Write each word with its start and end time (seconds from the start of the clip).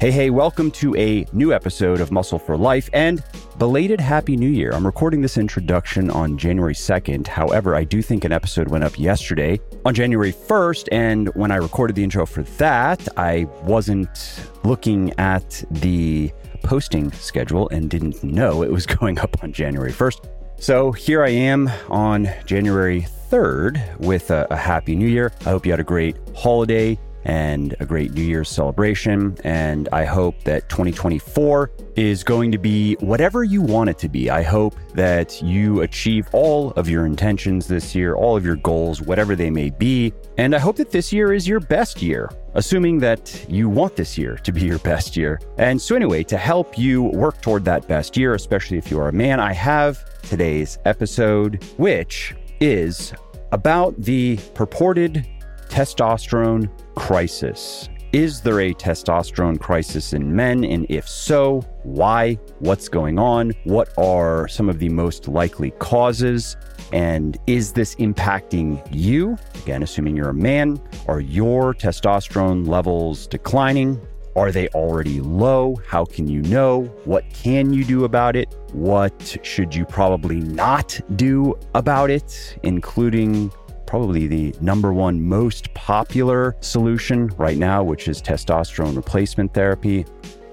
Hey, 0.00 0.10
hey, 0.10 0.30
welcome 0.30 0.70
to 0.70 0.96
a 0.96 1.26
new 1.34 1.52
episode 1.52 2.00
of 2.00 2.10
Muscle 2.10 2.38
for 2.38 2.56
Life 2.56 2.88
and 2.94 3.22
belated 3.58 4.00
Happy 4.00 4.34
New 4.34 4.48
Year. 4.48 4.70
I'm 4.72 4.86
recording 4.86 5.20
this 5.20 5.36
introduction 5.36 6.10
on 6.10 6.38
January 6.38 6.72
2nd. 6.72 7.26
However, 7.26 7.74
I 7.76 7.84
do 7.84 8.00
think 8.00 8.24
an 8.24 8.32
episode 8.32 8.68
went 8.68 8.82
up 8.82 8.98
yesterday 8.98 9.60
on 9.84 9.94
January 9.94 10.32
1st. 10.32 10.88
And 10.90 11.28
when 11.34 11.50
I 11.50 11.56
recorded 11.56 11.96
the 11.96 12.02
intro 12.02 12.24
for 12.24 12.44
that, 12.44 13.06
I 13.18 13.44
wasn't 13.64 14.42
looking 14.64 15.12
at 15.18 15.62
the 15.70 16.32
posting 16.62 17.12
schedule 17.12 17.68
and 17.68 17.90
didn't 17.90 18.24
know 18.24 18.62
it 18.62 18.72
was 18.72 18.86
going 18.98 19.18
up 19.18 19.42
on 19.42 19.52
January 19.52 19.92
1st. 19.92 20.26
So 20.56 20.92
here 20.92 21.22
I 21.22 21.28
am 21.28 21.70
on 21.90 22.26
January 22.46 23.06
3rd 23.30 23.98
with 23.98 24.30
a, 24.30 24.46
a 24.50 24.56
Happy 24.56 24.96
New 24.96 25.08
Year. 25.08 25.30
I 25.40 25.50
hope 25.50 25.66
you 25.66 25.72
had 25.72 25.80
a 25.80 25.84
great 25.84 26.16
holiday 26.34 26.98
and 27.24 27.74
a 27.80 27.86
great 27.86 28.12
New 28.12 28.22
Year's 28.22 28.48
celebration. 28.48 29.36
And 29.44 29.88
I 29.92 30.04
hope 30.04 30.42
that 30.44 30.68
2024 30.68 31.70
is 31.96 32.24
going 32.24 32.52
to 32.52 32.58
be 32.58 32.94
whatever 32.94 33.44
you 33.44 33.62
want 33.62 33.90
it 33.90 33.98
to 33.98 34.08
be. 34.08 34.30
I 34.30 34.42
hope 34.42 34.74
that 34.94 35.42
you 35.42 35.82
achieve 35.82 36.28
all 36.32 36.70
of 36.72 36.88
your 36.88 37.04
intentions 37.06 37.66
this 37.66 37.94
year, 37.94 38.14
all 38.14 38.36
of 38.36 38.44
your 38.44 38.56
goals, 38.56 39.02
whatever 39.02 39.36
they 39.36 39.50
may 39.50 39.70
be. 39.70 40.12
And 40.38 40.54
I 40.54 40.58
hope 40.58 40.76
that 40.76 40.90
this 40.90 41.12
year 41.12 41.32
is 41.32 41.46
your 41.46 41.60
best 41.60 42.00
year, 42.00 42.30
assuming 42.54 42.98
that 43.00 43.44
you 43.48 43.68
want 43.68 43.96
this 43.96 44.16
year 44.16 44.36
to 44.36 44.52
be 44.52 44.62
your 44.62 44.78
best 44.78 45.16
year. 45.16 45.40
And 45.58 45.80
so, 45.80 45.96
anyway, 45.96 46.22
to 46.24 46.36
help 46.36 46.78
you 46.78 47.02
work 47.02 47.42
toward 47.42 47.64
that 47.66 47.86
best 47.86 48.16
year, 48.16 48.34
especially 48.34 48.78
if 48.78 48.90
you 48.90 48.98
are 48.98 49.08
a 49.08 49.12
man, 49.12 49.40
I 49.40 49.52
have 49.52 50.04
today's 50.22 50.78
episode, 50.84 51.62
which 51.76 52.34
is 52.60 53.12
about 53.52 54.00
the 54.00 54.38
purported 54.54 55.26
testosterone 55.68 56.70
crisis. 57.00 57.88
Is 58.12 58.42
there 58.42 58.60
a 58.60 58.74
testosterone 58.74 59.58
crisis 59.58 60.12
in 60.12 60.36
men? 60.36 60.64
And 60.64 60.84
if 60.90 61.08
so, 61.08 61.62
why? 61.82 62.34
What's 62.58 62.88
going 62.88 63.18
on? 63.18 63.52
What 63.64 63.88
are 63.96 64.46
some 64.48 64.68
of 64.68 64.78
the 64.78 64.90
most 64.90 65.26
likely 65.26 65.70
causes? 65.78 66.58
And 66.92 67.38
is 67.46 67.72
this 67.72 67.94
impacting 67.96 68.86
you? 68.92 69.38
Again, 69.62 69.82
assuming 69.82 70.14
you're 70.14 70.28
a 70.28 70.34
man, 70.34 70.78
are 71.08 71.20
your 71.20 71.72
testosterone 71.72 72.68
levels 72.68 73.26
declining? 73.26 73.98
Are 74.36 74.52
they 74.52 74.68
already 74.68 75.20
low? 75.20 75.76
How 75.86 76.04
can 76.04 76.28
you 76.28 76.42
know? 76.42 76.82
What 77.04 77.24
can 77.32 77.72
you 77.72 77.84
do 77.84 78.04
about 78.04 78.36
it? 78.36 78.54
What 78.72 79.38
should 79.42 79.74
you 79.74 79.84
probably 79.84 80.40
not 80.40 81.00
do 81.16 81.58
about 81.74 82.10
it, 82.10 82.58
including 82.62 83.50
probably 83.90 84.28
the 84.28 84.54
number 84.60 84.92
one 84.92 85.20
most 85.20 85.74
popular 85.74 86.54
solution 86.60 87.26
right 87.36 87.58
now, 87.58 87.82
which 87.82 88.06
is 88.06 88.22
testosterone 88.22 88.94
replacement 88.94 89.52
therapy. 89.52 90.06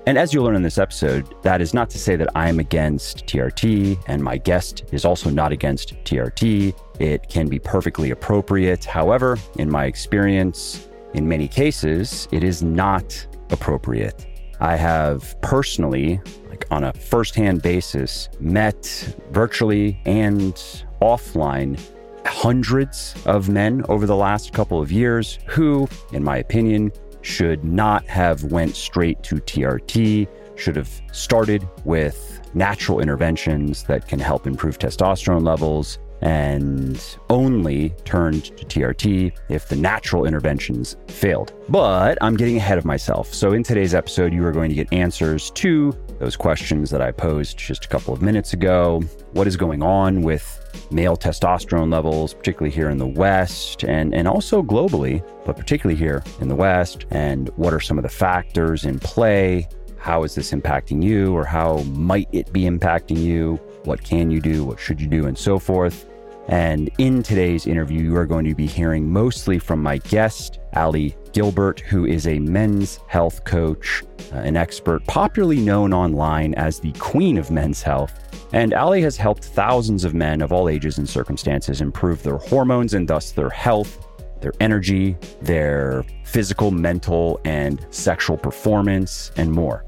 And 0.08 0.18
as 0.18 0.34
you'll 0.34 0.46
learn 0.46 0.56
in 0.56 0.64
this 0.64 0.80
episode, 0.80 1.36
that 1.44 1.62
is 1.62 1.72
not 1.72 1.88
to 1.92 2.00
say 2.00 2.16
that 2.16 2.30
I'm 2.36 2.58
against 2.58 3.28
TRT, 3.28 4.04
and 4.08 4.24
my 4.24 4.38
guest 4.38 4.86
is 4.92 5.06
also 5.06 5.30
not 5.30 5.52
against 5.52 6.04
TRT. 6.04 6.76
It 7.00 7.30
can 7.30 7.48
be 7.48 7.60
perfectly 7.60 8.10
appropriate. 8.10 8.84
However, 8.84 9.38
in 9.60 9.70
my 9.70 9.86
experience, 9.86 10.88
in 11.14 11.28
many 11.28 11.48
cases, 11.48 12.28
it 12.32 12.44
is 12.44 12.64
not 12.64 13.28
appropriate. 13.52 14.26
I 14.60 14.76
have 14.78 15.40
personally, 15.42 16.20
like 16.50 16.66
on 16.72 16.86
a 16.86 16.94
firsthand 16.94 17.62
basis, 17.62 18.30
met 18.40 19.16
virtually 19.30 20.02
and 20.06 20.56
offline 21.04 21.80
hundreds 22.28 23.16
of 23.26 23.50
men 23.50 23.84
over 23.90 24.06
the 24.06 24.16
last 24.16 24.54
couple 24.54 24.82
of 24.82 24.92
years 24.92 25.40
who, 25.46 25.88
in 26.12 26.24
my 26.24 26.38
opinion, 26.38 26.92
should 27.22 27.64
not 27.64 28.06
have 28.06 28.44
went 28.46 28.76
straight 28.76 29.22
to 29.24 29.36
TRT, 29.36 30.28
should 30.56 30.76
have 30.76 31.02
started 31.12 31.68
with 31.84 32.40
natural 32.54 33.00
interventions 33.00 33.84
that 33.84 34.08
can 34.08 34.20
help 34.20 34.48
improve 34.48 34.80
testosterone 34.80 35.46
levels 35.46 36.00
and 36.22 37.18
only 37.30 37.90
turned 38.06 38.46
to 38.58 38.66
TRT 38.66 39.32
if 39.50 39.68
the 39.68 39.76
natural 39.76 40.26
interventions 40.26 40.96
failed. 41.08 41.54
But 41.70 42.18
I'm 42.22 42.36
getting 42.36 42.58
ahead 42.58 42.78
of 42.78 42.86
myself. 42.86 43.34
So, 43.34 43.54
in 43.54 43.64
today's 43.64 43.94
episode, 43.94 44.34
you 44.34 44.44
are 44.46 44.52
going 44.52 44.70
to 44.70 44.76
get 44.76 44.92
answers 44.92 45.52
to 45.52 45.96
those 46.20 46.36
questions 46.36 46.90
that 46.90 47.02
I 47.02 47.12
posed 47.12 47.58
just 47.58 47.86
a 47.86 47.88
couple 47.88 48.14
of 48.14 48.22
minutes 48.22 48.54
ago. 48.54 49.02
What 49.34 49.48
is 49.48 49.56
going 49.56 49.84
on 49.84 50.24
with 50.24 50.57
male 50.92 51.18
testosterone 51.18 51.92
levels, 51.92 52.34
particularly 52.34 52.74
here 52.74 52.90
in 52.90 52.98
the 52.98 53.08
West 53.08 53.84
and, 53.84 54.14
and 54.14 54.28
also 54.28 54.62
globally, 54.62 55.24
but 55.46 55.58
particularly 55.58 55.98
here 55.98 56.24
in 56.42 56.48
the 56.48 56.56
West? 56.56 57.06
And 57.12 57.50
what 57.56 57.74
are 57.74 57.80
some 57.80 57.98
of 57.98 58.04
the 58.04 58.10
factors 58.10 58.86
in 58.86 59.00
play? 59.00 59.68
How 59.98 60.24
is 60.24 60.36
this 60.36 60.52
impacting 60.52 61.04
you, 61.04 61.36
or 61.36 61.44
how 61.44 61.78
might 61.84 62.30
it 62.32 62.54
be 62.54 62.64
impacting 62.64 63.18
you? 63.18 63.56
What 63.84 64.04
can 64.04 64.32
you 64.32 64.40
do? 64.40 64.64
What 64.64 64.80
should 64.80 65.02
you 65.02 65.08
do? 65.08 65.26
And 65.26 65.38
so 65.38 65.60
forth. 65.60 66.08
And 66.48 66.90
in 66.98 67.24
today's 67.24 67.68
interview, 67.68 68.04
you 68.04 68.16
are 68.16 68.26
going 68.26 68.46
to 68.46 68.56
be 68.56 68.68
hearing 68.68 69.12
mostly 69.12 69.60
from 69.60 69.84
my 69.84 69.98
guest, 69.98 70.60
Ali 70.74 71.16
Gilbert, 71.34 71.82
who 71.82 72.06
is 72.06 72.26
a 72.26 72.40
men's 72.40 73.00
health 73.08 73.44
coach, 73.44 74.04
uh, 74.34 74.38
an 74.38 74.56
expert 74.56 75.06
popularly 75.08 75.60
known 75.60 75.94
online 75.94 76.54
as 76.54 76.80
the 76.80 76.94
Queen 76.94 77.38
of 77.38 77.52
Men's 77.52 77.82
Health. 77.82 78.18
And 78.54 78.74
Ali 78.74 79.02
has 79.02 79.18
helped 79.18 79.44
thousands 79.44 80.06
of 80.06 80.14
men 80.14 80.42
of 80.42 80.54
all 80.54 80.70
ages 80.70 80.98
and 80.98 81.08
circumstances 81.08 81.82
improve 81.82 82.24
their 82.24 82.38
hormones 82.38 82.94
and 82.94 83.08
thus 83.08 83.32
their 83.32 83.50
health, 83.50 84.08
their 84.40 84.54
energy, 84.62 85.18
their 85.42 86.06
physical, 86.24 86.72
mental, 86.72 87.42
and 87.44 87.86
sexual 87.90 88.38
performance, 88.38 89.32
and 89.36 89.52
more. 89.52 89.84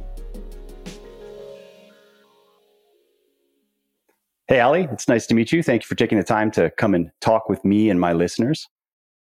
Hey, 4.49 4.61
Ali, 4.61 4.87
it's 4.91 5.07
nice 5.07 5.27
to 5.27 5.35
meet 5.35 5.51
you. 5.51 5.61
Thank 5.61 5.83
you 5.83 5.87
for 5.87 5.93
taking 5.93 6.17
the 6.17 6.23
time 6.23 6.49
to 6.51 6.71
come 6.71 6.95
and 6.95 7.11
talk 7.21 7.49
with 7.49 7.63
me 7.63 7.91
and 7.91 7.99
my 7.99 8.13
listeners. 8.13 8.67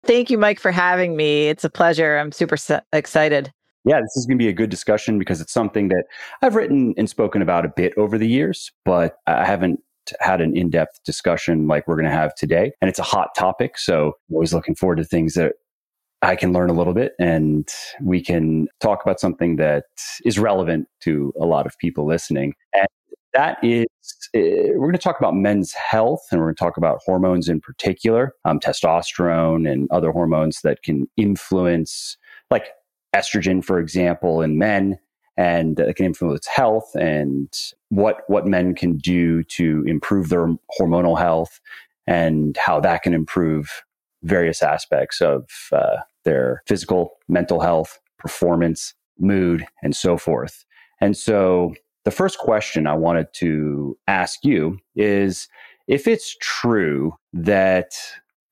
Thank 0.04 0.30
you, 0.30 0.38
Mike, 0.38 0.60
for 0.60 0.70
having 0.70 1.16
me. 1.16 1.48
It's 1.48 1.64
a 1.64 1.68
pleasure. 1.68 2.16
I'm 2.16 2.30
super 2.30 2.56
excited. 2.92 3.52
Yeah, 3.84 4.00
this 4.00 4.16
is 4.16 4.24
going 4.24 4.38
to 4.38 4.44
be 4.44 4.48
a 4.48 4.52
good 4.52 4.70
discussion 4.70 5.18
because 5.18 5.40
it's 5.40 5.52
something 5.52 5.88
that 5.88 6.04
I've 6.42 6.54
written 6.54 6.94
and 6.96 7.10
spoken 7.10 7.42
about 7.42 7.64
a 7.64 7.72
bit 7.74 7.92
over 7.96 8.18
the 8.18 8.28
years, 8.28 8.70
but 8.84 9.16
I 9.26 9.44
haven't 9.44 9.80
had 10.20 10.40
an 10.40 10.56
in 10.56 10.70
depth 10.70 11.02
discussion 11.04 11.66
like 11.66 11.88
we're 11.88 11.96
going 11.96 12.06
to 12.06 12.12
have 12.12 12.32
today. 12.36 12.70
And 12.80 12.88
it's 12.88 13.00
a 13.00 13.02
hot 13.04 13.30
topic. 13.36 13.78
So 13.78 14.12
I'm 14.28 14.36
always 14.36 14.54
looking 14.54 14.76
forward 14.76 14.98
to 14.98 15.04
things 15.04 15.34
that 15.34 15.54
I 16.22 16.36
can 16.36 16.52
learn 16.52 16.70
a 16.70 16.72
little 16.72 16.94
bit 16.94 17.14
and 17.18 17.68
we 18.00 18.22
can 18.22 18.68
talk 18.80 19.02
about 19.02 19.18
something 19.18 19.56
that 19.56 19.86
is 20.24 20.38
relevant 20.38 20.86
to 21.00 21.32
a 21.40 21.44
lot 21.44 21.66
of 21.66 21.76
people 21.78 22.06
listening. 22.06 22.54
And 22.72 22.86
that 23.36 23.58
is, 23.62 23.86
uh, 24.34 24.72
we're 24.74 24.86
going 24.86 24.92
to 24.92 24.98
talk 24.98 25.18
about 25.18 25.34
men's 25.34 25.72
health 25.72 26.22
and 26.30 26.40
we're 26.40 26.46
going 26.46 26.56
to 26.56 26.64
talk 26.64 26.76
about 26.78 27.00
hormones 27.04 27.48
in 27.48 27.60
particular, 27.60 28.34
um, 28.46 28.58
testosterone 28.58 29.70
and 29.70 29.88
other 29.90 30.10
hormones 30.10 30.62
that 30.62 30.82
can 30.82 31.06
influence, 31.16 32.16
like 32.50 32.68
estrogen, 33.14 33.62
for 33.62 33.78
example, 33.78 34.40
in 34.40 34.58
men, 34.58 34.98
and 35.36 35.78
it 35.78 35.96
can 35.96 36.06
influence 36.06 36.46
health 36.46 36.94
and 36.94 37.52
what 37.90 38.22
what 38.28 38.46
men 38.46 38.74
can 38.74 38.96
do 38.96 39.42
to 39.42 39.84
improve 39.86 40.30
their 40.30 40.48
hormonal 40.80 41.18
health 41.18 41.60
and 42.06 42.56
how 42.56 42.80
that 42.80 43.02
can 43.02 43.12
improve 43.12 43.82
various 44.22 44.62
aspects 44.62 45.20
of 45.20 45.46
uh, 45.72 45.96
their 46.24 46.62
physical, 46.66 47.18
mental 47.28 47.60
health, 47.60 48.00
performance, 48.18 48.94
mood, 49.18 49.66
and 49.82 49.94
so 49.94 50.16
forth. 50.16 50.64
And 51.02 51.16
so 51.16 51.74
the 52.06 52.12
first 52.12 52.38
question 52.38 52.86
I 52.86 52.94
wanted 52.94 53.26
to 53.34 53.98
ask 54.06 54.44
you 54.44 54.78
is 54.94 55.48
if 55.88 56.06
it's 56.06 56.36
true 56.40 57.16
that 57.32 57.90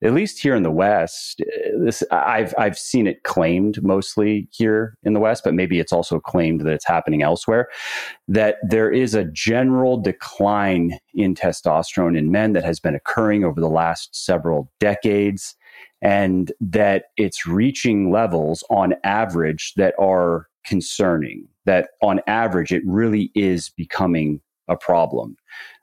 at 0.03 0.13
least 0.13 0.41
here 0.41 0.55
in 0.55 0.63
the 0.63 0.69
West, 0.69 1.41
this 1.79 2.03
I've 2.11 2.53
I've 2.57 2.77
seen 2.77 3.07
it 3.07 3.23
claimed 3.23 3.81
mostly 3.81 4.49
here 4.51 4.97
in 5.03 5.13
the 5.13 5.21
West, 5.21 5.43
but 5.45 5.53
maybe 5.53 5.79
it's 5.79 5.93
also 5.93 6.19
claimed 6.19 6.59
that 6.61 6.73
it's 6.73 6.85
happening 6.85 7.23
elsewhere. 7.23 7.69
That 8.27 8.57
there 8.61 8.91
is 8.91 9.15
a 9.15 9.23
general 9.23 10.01
decline 10.01 10.99
in 11.13 11.33
testosterone 11.33 12.17
in 12.17 12.31
men 12.31 12.51
that 12.53 12.65
has 12.65 12.81
been 12.81 12.93
occurring 12.93 13.45
over 13.45 13.61
the 13.61 13.69
last 13.69 14.13
several 14.13 14.69
decades, 14.81 15.55
and 16.01 16.51
that 16.59 17.05
it's 17.15 17.47
reaching 17.47 18.11
levels 18.11 18.65
on 18.69 18.95
average 19.05 19.73
that 19.77 19.95
are 19.97 20.47
concerning 20.65 21.47
that 21.65 21.89
on 22.01 22.19
average, 22.27 22.71
it 22.71 22.83
really 22.85 23.31
is 23.35 23.69
becoming 23.69 24.41
a 24.67 24.75
problem. 24.75 25.35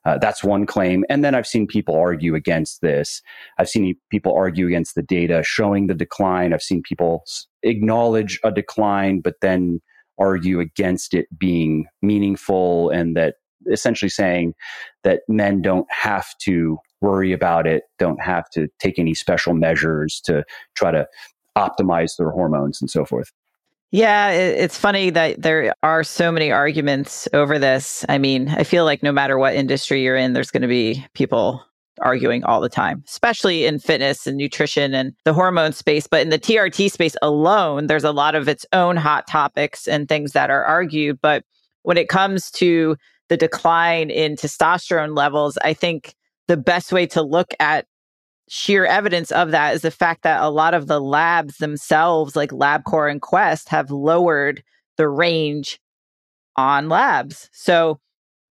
Uh, 0.04 0.18
that's 0.18 0.42
one 0.42 0.66
claim. 0.66 1.04
And 1.08 1.24
then 1.24 1.34
I've 1.34 1.46
seen 1.46 1.66
people 1.66 1.94
argue 1.94 2.34
against 2.34 2.80
this. 2.80 3.22
I've 3.58 3.68
seen 3.68 3.94
people 4.10 4.34
argue 4.34 4.66
against 4.66 4.94
the 4.94 5.02
data 5.02 5.42
showing 5.44 5.86
the 5.86 5.94
decline. 5.94 6.52
I've 6.52 6.62
seen 6.62 6.82
people 6.82 7.24
acknowledge 7.62 8.40
a 8.42 8.50
decline, 8.50 9.20
but 9.20 9.36
then 9.40 9.80
argue 10.18 10.60
against 10.60 11.14
it 11.14 11.26
being 11.38 11.86
meaningful 12.02 12.90
and 12.90 13.16
that 13.16 13.36
essentially 13.70 14.08
saying 14.08 14.54
that 15.04 15.20
men 15.28 15.62
don't 15.62 15.86
have 15.90 16.26
to 16.42 16.78
worry 17.00 17.32
about 17.32 17.66
it, 17.66 17.84
don't 17.98 18.22
have 18.22 18.50
to 18.50 18.68
take 18.80 18.98
any 18.98 19.14
special 19.14 19.54
measures 19.54 20.20
to 20.24 20.44
try 20.74 20.90
to 20.90 21.06
optimize 21.56 22.16
their 22.16 22.30
hormones 22.30 22.80
and 22.80 22.90
so 22.90 23.04
forth. 23.04 23.30
Yeah, 23.94 24.30
it's 24.30 24.78
funny 24.78 25.10
that 25.10 25.42
there 25.42 25.74
are 25.82 26.02
so 26.02 26.32
many 26.32 26.50
arguments 26.50 27.28
over 27.34 27.58
this. 27.58 28.06
I 28.08 28.16
mean, 28.16 28.48
I 28.48 28.64
feel 28.64 28.86
like 28.86 29.02
no 29.02 29.12
matter 29.12 29.36
what 29.36 29.54
industry 29.54 30.02
you're 30.02 30.16
in, 30.16 30.32
there's 30.32 30.50
going 30.50 30.62
to 30.62 30.68
be 30.68 31.04
people 31.12 31.62
arguing 32.00 32.42
all 32.44 32.62
the 32.62 32.70
time, 32.70 33.04
especially 33.06 33.66
in 33.66 33.78
fitness 33.78 34.26
and 34.26 34.38
nutrition 34.38 34.94
and 34.94 35.12
the 35.24 35.34
hormone 35.34 35.72
space. 35.72 36.06
But 36.06 36.22
in 36.22 36.30
the 36.30 36.38
TRT 36.38 36.90
space 36.90 37.16
alone, 37.20 37.86
there's 37.86 38.02
a 38.02 38.12
lot 38.12 38.34
of 38.34 38.48
its 38.48 38.64
own 38.72 38.96
hot 38.96 39.26
topics 39.26 39.86
and 39.86 40.08
things 40.08 40.32
that 40.32 40.48
are 40.48 40.64
argued. 40.64 41.18
But 41.20 41.44
when 41.82 41.98
it 41.98 42.08
comes 42.08 42.50
to 42.52 42.96
the 43.28 43.36
decline 43.36 44.08
in 44.08 44.36
testosterone 44.36 45.14
levels, 45.14 45.58
I 45.62 45.74
think 45.74 46.14
the 46.48 46.56
best 46.56 46.92
way 46.92 47.04
to 47.08 47.20
look 47.20 47.52
at 47.60 47.86
sheer 48.52 48.84
evidence 48.84 49.32
of 49.32 49.50
that 49.50 49.74
is 49.74 49.80
the 49.80 49.90
fact 49.90 50.24
that 50.24 50.42
a 50.42 50.50
lot 50.50 50.74
of 50.74 50.86
the 50.86 51.00
labs 51.00 51.56
themselves, 51.56 52.36
like 52.36 52.50
LabCorp 52.50 53.10
and 53.10 53.22
Quest, 53.22 53.70
have 53.70 53.90
lowered 53.90 54.62
the 54.98 55.08
range 55.08 55.80
on 56.56 56.90
labs. 56.90 57.48
So 57.54 57.98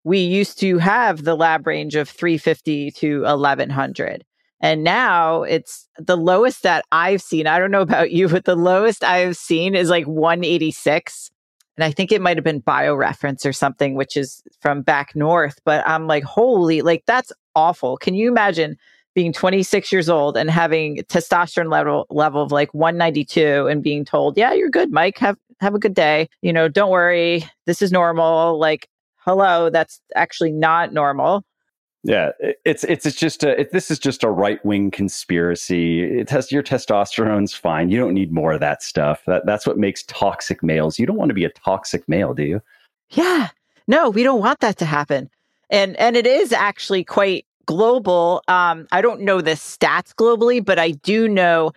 we 0.04 0.18
used 0.18 0.60
to 0.62 0.80
have 0.80 1.26
the 1.26 1.36
lab 1.36 1.68
range 1.68 1.94
of 1.94 2.10
350 2.10 2.90
to 2.90 3.22
1100. 3.22 4.26
And 4.62 4.84
now 4.84 5.44
it's 5.44 5.88
the 6.00 6.18
lowest 6.18 6.64
that 6.64 6.86
I've 6.92 7.22
seen. 7.22 7.46
I 7.46 7.60
don't 7.60 7.70
know 7.70 7.82
about 7.82 8.10
you, 8.10 8.28
but 8.28 8.46
the 8.46 8.56
lowest 8.56 9.04
I've 9.04 9.38
seen 9.38 9.76
is 9.76 9.92
like 9.92 10.08
186. 10.08 11.30
And 11.78 11.84
I 11.84 11.92
think 11.92 12.12
it 12.12 12.22
might 12.22 12.38
have 12.38 12.44
been 12.44 12.64
BioReference 12.64 13.46
or 13.46 13.54
something, 13.54 13.94
which 13.94 14.18
is 14.18 14.42
from 14.60 14.82
back 14.82 15.16
north. 15.16 15.60
But 15.66 15.88
I'm 15.88 16.08
like, 16.08 16.24
holy, 16.24 16.82
like 16.82 17.04
that's 17.06 17.32
awful. 17.56 17.96
Can 17.98 18.16
you 18.16 18.28
imagine 18.28 18.76
being 19.16 19.34
26 19.34 19.92
years 19.92 20.10
old 20.10 20.38
and 20.38 20.50
having 20.50 20.98
testosterone 21.04 21.72
level 21.72 22.06
level 22.10 22.42
of 22.42 22.52
like 22.52 22.74
192 22.74 23.68
and 23.68 23.84
being 23.84 24.06
told, 24.06 24.38
"Yeah, 24.38 24.54
you're 24.54 24.70
good, 24.70 24.92
Mike. 24.92 25.18
Have 25.20 25.38
have 25.60 25.76
a 25.76 25.80
good 25.80 25.94
day. 25.94 26.30
You 26.42 26.54
know, 26.54 26.68
don't 26.68 26.92
worry. 26.92 27.46
This 27.66 27.82
is 27.82 27.92
normal." 27.92 28.60
Like, 28.60 28.88
hello, 29.18 29.70
that's 29.70 30.02
actually 30.16 30.52
not 30.52 30.94
normal. 30.94 31.44
Yeah, 32.06 32.32
it's 32.66 32.84
it's 32.84 33.06
it's 33.06 33.16
just 33.16 33.44
a 33.46 33.62
it, 33.62 33.72
this 33.72 33.90
is 33.90 33.98
just 33.98 34.24
a 34.24 34.30
right 34.30 34.64
wing 34.66 34.92
conspiracy. 34.92 36.04
It 36.04 36.30
has 36.30 36.52
your 36.52 36.62
testosterone's 36.62 37.54
fine. 37.54 37.90
You 37.90 37.98
don't 37.98 38.14
need 38.14 38.34
more 38.34 38.52
of 38.52 38.60
that 38.60 38.84
stuff. 38.84 39.24
That 39.26 39.46
that's 39.46 39.66
what 39.66 39.78
makes 39.78 40.04
toxic 40.04 40.62
males. 40.62 41.00
You 41.00 41.06
don't 41.06 41.16
want 41.16 41.30
to 41.30 41.36
be 41.36 41.46
a 41.46 41.50
toxic 41.50 42.08
male, 42.10 42.34
do 42.34 42.44
you? 42.44 42.62
Yeah. 43.10 43.50
No, 43.88 44.10
we 44.10 44.24
don't 44.24 44.42
want 44.42 44.60
that 44.60 44.78
to 44.80 44.86
happen. 44.86 45.30
And 45.70 45.96
and 45.96 46.18
it 46.18 46.28
is 46.28 46.52
actually 46.52 47.06
quite 47.06 47.46
global, 47.66 48.44
um, 48.48 48.88
I 48.92 49.02
don't 49.02 49.22
know 49.22 49.42
the 49.42 49.52
stats 49.52 50.14
globally, 50.14 50.64
but 50.64 50.80
I 50.80 50.92
do 50.92 51.28
know 51.28 51.72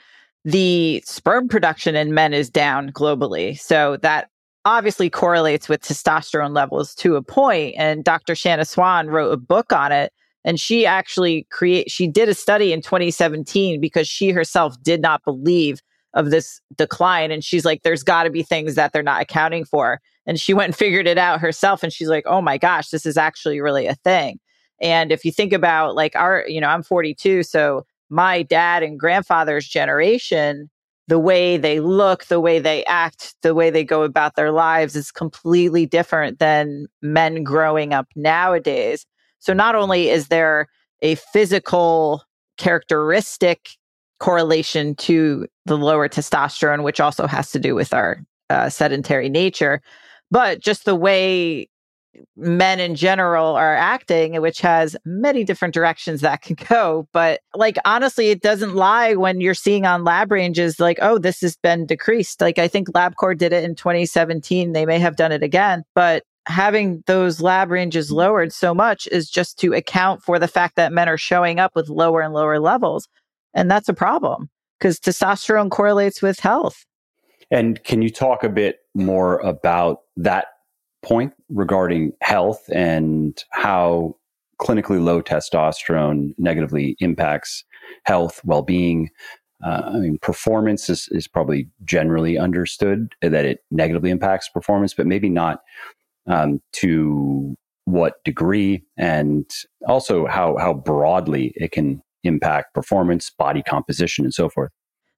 the 0.44 1.03
sperm 1.05 1.49
production 1.49 1.97
in 1.97 2.15
men 2.15 2.33
is 2.33 2.49
down 2.49 2.91
globally. 2.93 3.59
So 3.59 3.97
that 3.99 4.29
obviously 4.65 5.09
correlates 5.09 5.69
with 5.69 5.83
testosterone 5.83 6.55
levels 6.55 6.94
to 6.97 7.17
a 7.17 7.23
point. 7.23 7.75
And 7.79 8.05
Dr. 8.05 8.35
Shanna 8.35 8.65
Swan 8.65 9.09
wrote 9.09 9.33
a 9.33 9.37
book 9.37 9.73
on 9.73 9.93
it. 9.93 10.12
And 10.44 10.61
she 10.61 10.87
actually 10.87 11.47
create 11.50 11.91
she 11.91 12.06
did 12.06 12.29
a 12.29 12.35
study 12.35 12.73
in 12.73 12.81
2017 12.81 13.81
because 13.81 14.06
she 14.06 14.31
herself 14.31 14.81
did 14.82 15.00
not 15.00 15.25
believe 15.25 15.81
of 16.15 16.31
this 16.31 16.61
decline. 16.77 17.32
And 17.32 17.44
she's 17.44 17.65
like, 17.65 17.82
there's 17.82 18.05
got 18.05 18.25
to 18.25 18.31
be 18.31 18.44
things 18.44 18.77
that 18.77 18.93
they're 18.93 19.03
not 19.03 19.21
accounting 19.21 19.65
for. 19.65 20.00
And 20.25 20.41
she 20.41 20.55
went 20.55 20.69
and 20.69 20.77
figured 20.77 21.09
it 21.09 21.19
out 21.19 21.41
herself. 21.41 21.82
And 21.82 21.93
she's 21.93 22.09
like, 22.09 22.25
oh 22.27 22.41
my 22.41 22.59
gosh, 22.59 22.91
this 22.91 23.06
is 23.06 23.17
actually 23.17 23.61
really 23.61 23.87
a 23.87 23.97
thing. 23.97 24.39
And 24.81 25.12
if 25.12 25.25
you 25.25 25.32
think 25.32 25.52
about 25.52 25.94
like 25.94 26.14
our, 26.17 26.44
you 26.46 26.61
know, 26.61 26.69
I'm 26.69 26.82
42, 26.82 27.43
so 27.43 27.87
my 28.11 28.43
dad 28.43 28.82
and 28.82 28.99
grandfather's 28.99 29.67
generation, 29.67 30.70
the 31.08 31.19
way 31.19 31.56
they 31.56 31.81
look, 31.81 32.25
the 32.26 32.40
way 32.40 32.58
they 32.58 32.84
act, 32.84 33.34
the 33.43 33.55
way 33.55 33.70
they 33.70 33.84
go 33.84 34.02
about 34.02 34.34
their 34.34 34.52
lives 34.52 34.96
is 34.96 35.12
completely 35.12 35.87
different 35.87 36.38
than 36.38 36.87
men 37.00 37.43
growing 37.43 37.93
up 37.93 38.08
nowadays. 38.17 39.06
So 39.38 39.52
not 39.52 39.75
only 39.75 40.11
is 40.11 40.28
there 40.28 40.69
a 41.02 41.14
physical 41.14 42.22
characteristic 42.58 43.70
correlation 44.19 44.94
to 44.96 45.46
the 45.67 45.76
lower 45.76 46.08
testosterone, 46.08 46.82
which 46.82 47.00
also 47.00 47.26
has 47.26 47.50
to 47.52 47.58
do 47.58 47.75
with 47.75 47.93
our 47.93 48.25
uh, 48.50 48.69
sedentary 48.69 49.29
nature, 49.29 49.81
but 50.31 50.61
just 50.61 50.84
the 50.84 50.96
way 50.96 51.69
men 52.37 52.81
in 52.81 52.95
general 52.95 53.55
are 53.55 53.75
acting, 53.75 54.41
which 54.41 54.61
has 54.61 54.97
many 55.05 55.45
different 55.45 55.75
directions 55.75 56.21
that 56.21 56.43
can 56.43 56.57
go. 56.69 57.09
But 57.13 57.41
like, 57.55 57.77
honestly, 57.85 58.29
it 58.29 58.43
doesn't 58.43 58.75
lie 58.75 59.15
when 59.15 59.41
you're 59.41 59.55
seeing 59.55 59.87
on 59.87 60.05
lab 60.05 60.33
ranges, 60.33 60.81
like, 60.81 60.99
oh, 61.03 61.19
this 61.19 61.41
has 61.41 61.57
been 61.57 61.87
decreased. 61.87 62.41
Like, 62.41 62.59
I 62.59 62.69
think 62.69 62.89
LabCorp 62.89 63.39
did 63.39 63.53
it 63.53 63.65
in 63.65 63.75
2017. 63.75 64.73
They 64.73 64.87
may 64.87 64.99
have 64.99 65.17
done 65.17 65.33
it 65.33 65.43
again, 65.43 65.85
but 65.95 66.25
having 66.47 67.03
those 67.07 67.41
lab 67.41 67.71
ranges 67.71 68.13
lowered 68.13 68.53
so 68.53 68.73
much 68.73 69.07
is 69.09 69.29
just 69.29 69.59
to 69.59 69.75
account 69.75 70.23
for 70.23 70.39
the 70.39 70.49
fact 70.49 70.77
that 70.77 70.93
men 70.93 71.09
are 71.09 71.19
showing 71.19 71.59
up 71.59 71.75
with 71.75 71.89
lower 71.89 72.21
and 72.21 72.33
lower 72.33 72.61
levels. 72.61 73.09
And 73.53 73.71
that's 73.71 73.89
a 73.89 73.95
problem 73.95 74.49
because 74.79 75.01
testosterone 75.01 75.71
correlates 75.71 76.23
with 76.23 76.39
health. 76.39 76.85
And 77.51 77.83
can 77.85 78.03
you 78.03 78.11
talk 78.11 78.45
a 78.45 78.49
bit 78.49 78.81
more 78.95 79.39
about 79.39 80.01
that 80.17 80.47
point 81.06 81.32
regarding 81.49 82.12
health 82.20 82.69
and 82.75 83.44
how 83.53 84.17
clinically 84.61 85.03
low 85.03 85.23
testosterone 85.23 86.35
negatively 86.38 86.97
impacts 86.99 87.64
health, 88.05 88.41
well 88.44 88.62
being. 88.62 89.11
Uh, 89.64 89.82
I 89.87 89.99
mean, 89.99 90.19
performance 90.20 90.91
is, 90.91 91.08
is 91.12 91.26
probably 91.26 91.69
generally 91.85 92.37
understood 92.37 93.14
that 93.23 93.47
it 93.47 93.61
negatively 93.70 94.11
impacts 94.11 94.50
performance, 94.50 94.93
but 94.93 95.06
maybe 95.06 95.31
not 95.31 95.61
um, 96.26 96.61
to 96.73 97.55
what 97.87 98.23
degree, 98.25 98.82
and 98.99 99.49
also 99.87 100.26
how 100.26 100.56
how 100.58 100.75
broadly 100.75 101.53
it 101.55 101.70
can 101.70 102.03
impact 102.25 102.75
performance, 102.75 103.31
body 103.31 103.62
composition, 103.62 104.25
and 104.25 104.35
so 104.35 104.49
forth. 104.49 104.73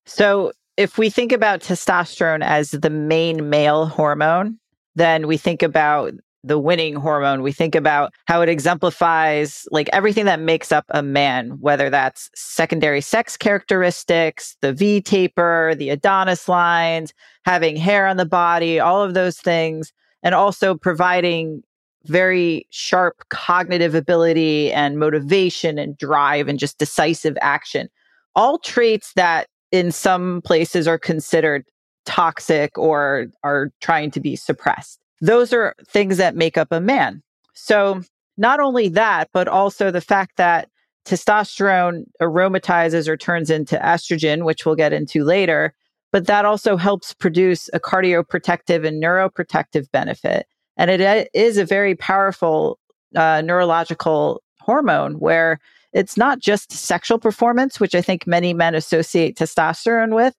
So, 0.06 0.52
if 0.76 0.99
we 0.99 1.11
think 1.11 1.32
about 1.32 1.61
testosterone 1.61 2.44
as 2.44 2.70
the 2.70 2.90
main 2.90 3.49
male 3.50 3.87
hormone, 3.87 4.58
then 4.99 5.27
we 5.27 5.37
think 5.37 5.62
about 5.62 6.12
the 6.45 6.59
winning 6.59 6.95
hormone. 6.95 7.43
We 7.43 7.53
think 7.53 7.75
about 7.75 8.12
how 8.27 8.41
it 8.43 8.49
exemplifies 8.49 9.67
like 9.71 9.89
everything 9.93 10.25
that 10.27 10.41
makes 10.41 10.71
up 10.71 10.85
a 10.91 11.03
man, 11.03 11.59
whether 11.61 11.91
that's 11.91 12.31
secondary 12.35 13.00
sex 13.00 13.37
characteristics, 13.37 14.56
the 14.62 14.73
V 14.73 15.00
taper, 15.00 15.75
the 15.75 15.91
Adonis 15.91 16.49
lines, 16.49 17.12
having 17.45 17.77
hair 17.77 18.06
on 18.06 18.17
the 18.17 18.27
body, 18.27 18.79
all 18.79 19.03
of 19.03 19.15
those 19.15 19.39
things, 19.39 19.93
and 20.23 20.35
also 20.35 20.75
providing 20.75 21.62
very 22.06 22.67
sharp 22.71 23.25
cognitive 23.28 23.95
ability 23.95 24.73
and 24.73 24.99
motivation 24.99 25.78
and 25.78 25.99
drive 25.99 26.49
and 26.49 26.59
just 26.59 26.78
decisive 26.78 27.37
action. 27.40 27.88
All 28.35 28.59
traits 28.59 29.12
that 29.17 29.49
in 29.73 29.93
some 29.93 30.40
places 30.43 30.87
are 30.87 30.99
considered 30.99 31.64
toxic 32.09 32.77
or 32.79 33.27
are 33.45 33.71
trying 33.83 34.11
to 34.11 34.19
be 34.19 34.35
suppressed. 34.35 34.99
Those 35.21 35.53
are 35.53 35.75
things 35.87 36.17
that 36.17 36.35
make 36.35 36.57
up 36.57 36.69
a 36.71 36.81
man. 36.81 37.23
So, 37.55 38.00
not 38.38 38.61
only 38.61 38.88
that, 38.91 39.29
but 39.33 39.47
also 39.47 39.91
the 39.91 40.00
fact 40.00 40.37
that 40.37 40.71
testosterone 41.05 42.05
aromatizes 42.23 43.09
or 43.09 43.17
turns 43.17 43.50
into 43.50 43.77
estrogen, 43.77 44.45
which 44.45 44.65
we'll 44.65 44.77
get 44.77 44.93
into 44.93 45.25
later, 45.25 45.75
but 46.12 46.27
that 46.27 46.45
also 46.45 46.77
helps 46.77 47.12
produce 47.12 47.69
a 47.73 47.81
cardioprotective 47.81 48.87
and 48.87 49.03
neuroprotective 49.03 49.91
benefit. 49.91 50.47
And 50.77 50.91
it 50.91 51.29
is 51.35 51.59
a 51.59 51.65
very 51.65 51.95
powerful 51.95 52.79
uh, 53.17 53.43
neurological 53.45 54.43
hormone 54.61 55.19
where 55.19 55.59
it's 55.93 56.17
not 56.17 56.38
just 56.38 56.73
sexual 56.73 57.19
performance, 57.19 57.81
which 57.81 57.95
I 57.95 58.00
think 58.00 58.27
many 58.27 58.55
men 58.55 58.75
associate 58.75 59.37
testosterone 59.37 60.15
with, 60.15 60.35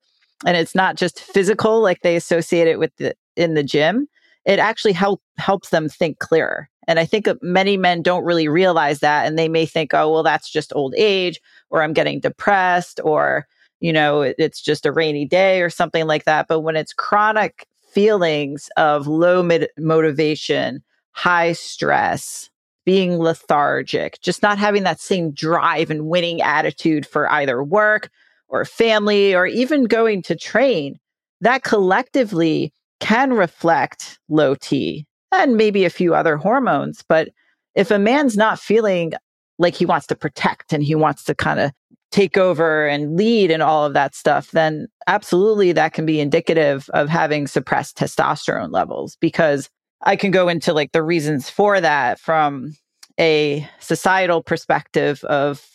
and 0.46 0.58
it's 0.58 0.75
not 0.75 0.96
just 0.96 1.19
physical 1.19 1.81
like 1.81 2.01
they 2.01 2.15
associate 2.15 2.67
it 2.67 2.79
with 2.79 2.96
the, 2.98 3.15
in 3.36 3.53
the 3.53 3.63
gym 3.63 4.08
it 4.46 4.60
actually 4.60 4.93
help 4.93 5.22
helps 5.38 5.69
them 5.69 5.89
think 5.89 6.19
clearer. 6.19 6.69
And 6.88 7.00
i 7.00 7.05
think 7.05 7.27
many 7.41 7.77
men 7.77 8.01
don't 8.01 8.24
really 8.24 8.48
realize 8.48 9.00
that 9.00 9.27
and 9.27 9.38
they 9.38 9.48
may 9.48 9.65
think 9.65 9.93
oh 9.93 10.12
well 10.12 10.24
that's 10.24 10.50
just 10.50 10.74
old 10.75 10.96
age 10.98 11.39
or 11.69 11.84
i'm 11.84 11.93
getting 11.93 12.19
depressed 12.19 13.00
or 13.03 13.46
you 13.79 13.93
know 13.93 14.22
it, 14.22 14.36
it's 14.39 14.62
just 14.62 14.86
a 14.86 14.91
rainy 14.91 15.25
day 15.25 15.62
or 15.62 15.69
something 15.69 16.08
like 16.08 16.25
that. 16.25 16.48
But 16.48 16.62
when 16.62 16.75
it's 16.75 16.93
chronic 16.93 17.67
feelings 17.91 18.69
of 18.77 19.08
low 19.08 19.43
mid- 19.43 19.69
motivation 19.77 20.84
high 21.12 21.53
stress 21.53 22.50
being 22.86 23.17
lethargic 23.17 24.19
just 24.22 24.41
not 24.41 24.58
having 24.58 24.84
that 24.84 25.00
same 25.00 25.31
drive 25.31 25.89
and 25.89 26.08
winning 26.08 26.41
attitude 26.41 27.05
for 27.05 27.31
either 27.31 27.63
work 27.63 28.10
or 28.50 28.65
family 28.65 29.34
or 29.34 29.46
even 29.46 29.86
going 29.86 30.22
to 30.24 30.36
train, 30.36 30.98
that 31.41 31.63
collectively 31.63 32.74
can 33.00 33.34
reflect 33.34 34.20
low 34.27 34.56
T 34.56 35.06
and 35.32 35.56
maybe 35.56 35.86
a 35.86 35.89
few 35.89 36.13
other 36.13 36.38
hormones. 36.38 37.03
But 37.08 37.29
if 37.75 37.91
a 37.91 38.00
man's 38.00 38.36
not 38.36 38.60
feeling 38.60 39.13
like 39.58 39.75
he 39.75 39.86
wants 39.86 40.08
to 40.08 40.15
protect 40.15 40.74
and 40.74 40.84
he 40.84 40.96
wants 40.96 41.24
to 41.25 41.36
kind 41.36 41.60
of 41.60 41.72
take 42.12 42.38
over 42.38 42.88
and 42.88 43.15
lead 43.15 43.51
and 43.51 43.62
all 43.62 43.86
of 43.86 43.94
that 43.94 44.15
stuff, 44.15 44.51
then 44.51 44.88
absolutely 45.08 45.72
that 45.74 45.94
can 45.94 46.06
be 46.06 46.20
indicative 46.20 46.89
of 46.94 47.08
having 47.08 47.46
suppressed 47.46 47.98
testosterone 47.98 48.72
levels 48.72 49.15
because 49.22 49.70
I 50.01 50.15
can 50.15 50.32
go 50.32 50.48
into 50.48 50.74
like 50.74 50.91
the 50.91 51.03
reasons 51.03 51.50
for 51.50 51.79
that 51.79 52.20
from 52.20 52.74
a 53.20 53.68
societal 53.79 54.41
perspective 54.41 55.24
of 55.25 55.65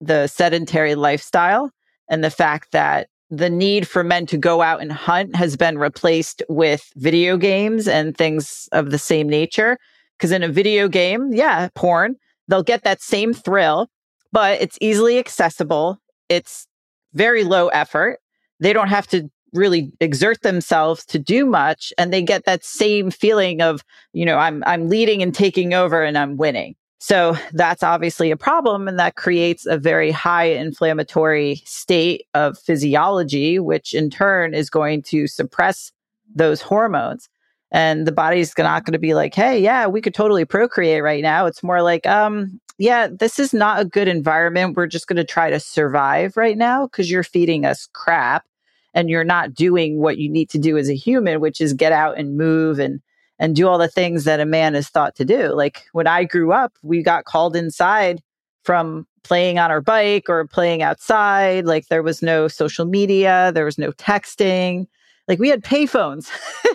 the 0.00 0.26
sedentary 0.28 0.94
lifestyle 0.94 1.70
and 2.10 2.22
the 2.22 2.30
fact 2.30 2.72
that 2.72 3.08
the 3.30 3.48
need 3.48 3.86
for 3.86 4.02
men 4.02 4.26
to 4.26 4.36
go 4.36 4.60
out 4.60 4.82
and 4.82 4.92
hunt 4.92 5.36
has 5.36 5.56
been 5.56 5.78
replaced 5.78 6.42
with 6.48 6.92
video 6.96 7.36
games 7.36 7.86
and 7.86 8.16
things 8.16 8.68
of 8.72 8.90
the 8.90 8.98
same 8.98 9.28
nature. 9.28 9.78
Because 10.18 10.32
in 10.32 10.42
a 10.42 10.48
video 10.48 10.88
game, 10.88 11.32
yeah, 11.32 11.68
porn, 11.74 12.16
they'll 12.48 12.64
get 12.64 12.82
that 12.82 13.00
same 13.00 13.32
thrill, 13.32 13.88
but 14.32 14.60
it's 14.60 14.76
easily 14.80 15.18
accessible. 15.18 15.98
It's 16.28 16.66
very 17.14 17.44
low 17.44 17.68
effort. 17.68 18.18
They 18.58 18.72
don't 18.72 18.88
have 18.88 19.06
to 19.08 19.30
really 19.52 19.92
exert 20.00 20.42
themselves 20.42 21.04
to 21.06 21.18
do 21.18 21.46
much 21.46 21.92
and 21.98 22.12
they 22.12 22.22
get 22.22 22.44
that 22.44 22.64
same 22.64 23.10
feeling 23.10 23.62
of, 23.62 23.82
you 24.12 24.24
know, 24.24 24.36
I'm 24.36 24.62
I'm 24.66 24.88
leading 24.88 25.22
and 25.22 25.34
taking 25.34 25.72
over 25.72 26.02
and 26.02 26.18
I'm 26.18 26.36
winning. 26.36 26.74
So 27.02 27.34
that's 27.54 27.82
obviously 27.82 28.30
a 28.30 28.36
problem. 28.36 28.86
And 28.86 28.98
that 28.98 29.16
creates 29.16 29.64
a 29.64 29.78
very 29.78 30.10
high 30.10 30.44
inflammatory 30.44 31.62
state 31.64 32.26
of 32.34 32.58
physiology, 32.58 33.58
which 33.58 33.94
in 33.94 34.10
turn 34.10 34.52
is 34.52 34.68
going 34.68 35.02
to 35.04 35.26
suppress 35.26 35.92
those 36.34 36.60
hormones. 36.60 37.28
And 37.72 38.06
the 38.06 38.12
body's 38.12 38.52
not 38.58 38.84
going 38.84 38.92
to 38.92 38.98
be 38.98 39.14
like, 39.14 39.34
hey, 39.34 39.58
yeah, 39.58 39.86
we 39.86 40.02
could 40.02 40.12
totally 40.12 40.44
procreate 40.44 41.02
right 41.02 41.22
now. 41.22 41.46
It's 41.46 41.62
more 41.62 41.80
like, 41.80 42.06
um, 42.06 42.60
yeah, 42.78 43.08
this 43.10 43.38
is 43.38 43.54
not 43.54 43.80
a 43.80 43.84
good 43.84 44.08
environment. 44.08 44.76
We're 44.76 44.86
just 44.86 45.06
going 45.06 45.16
to 45.16 45.24
try 45.24 45.48
to 45.48 45.60
survive 45.60 46.36
right 46.36 46.58
now 46.58 46.86
because 46.86 47.10
you're 47.10 47.22
feeding 47.22 47.64
us 47.64 47.88
crap 47.94 48.44
and 48.92 49.08
you're 49.08 49.24
not 49.24 49.54
doing 49.54 50.00
what 50.00 50.18
you 50.18 50.28
need 50.28 50.50
to 50.50 50.58
do 50.58 50.76
as 50.76 50.90
a 50.90 50.96
human, 50.96 51.40
which 51.40 51.62
is 51.62 51.72
get 51.72 51.92
out 51.92 52.18
and 52.18 52.36
move 52.36 52.78
and 52.78 53.00
and 53.40 53.56
do 53.56 53.66
all 53.66 53.78
the 53.78 53.88
things 53.88 54.24
that 54.24 54.38
a 54.38 54.44
man 54.44 54.76
is 54.76 54.88
thought 54.88 55.16
to 55.16 55.24
do. 55.24 55.48
Like 55.48 55.86
when 55.92 56.06
I 56.06 56.24
grew 56.24 56.52
up, 56.52 56.74
we 56.82 57.02
got 57.02 57.24
called 57.24 57.56
inside 57.56 58.22
from 58.62 59.06
playing 59.24 59.58
on 59.58 59.70
our 59.70 59.80
bike 59.80 60.28
or 60.28 60.46
playing 60.46 60.82
outside. 60.82 61.64
Like 61.64 61.88
there 61.88 62.02
was 62.02 62.22
no 62.22 62.46
social 62.46 62.84
media, 62.84 63.50
there 63.54 63.64
was 63.64 63.78
no 63.78 63.92
texting. 63.92 64.86
Like 65.26 65.38
we 65.38 65.48
had 65.48 65.64
payphones, 65.64 66.28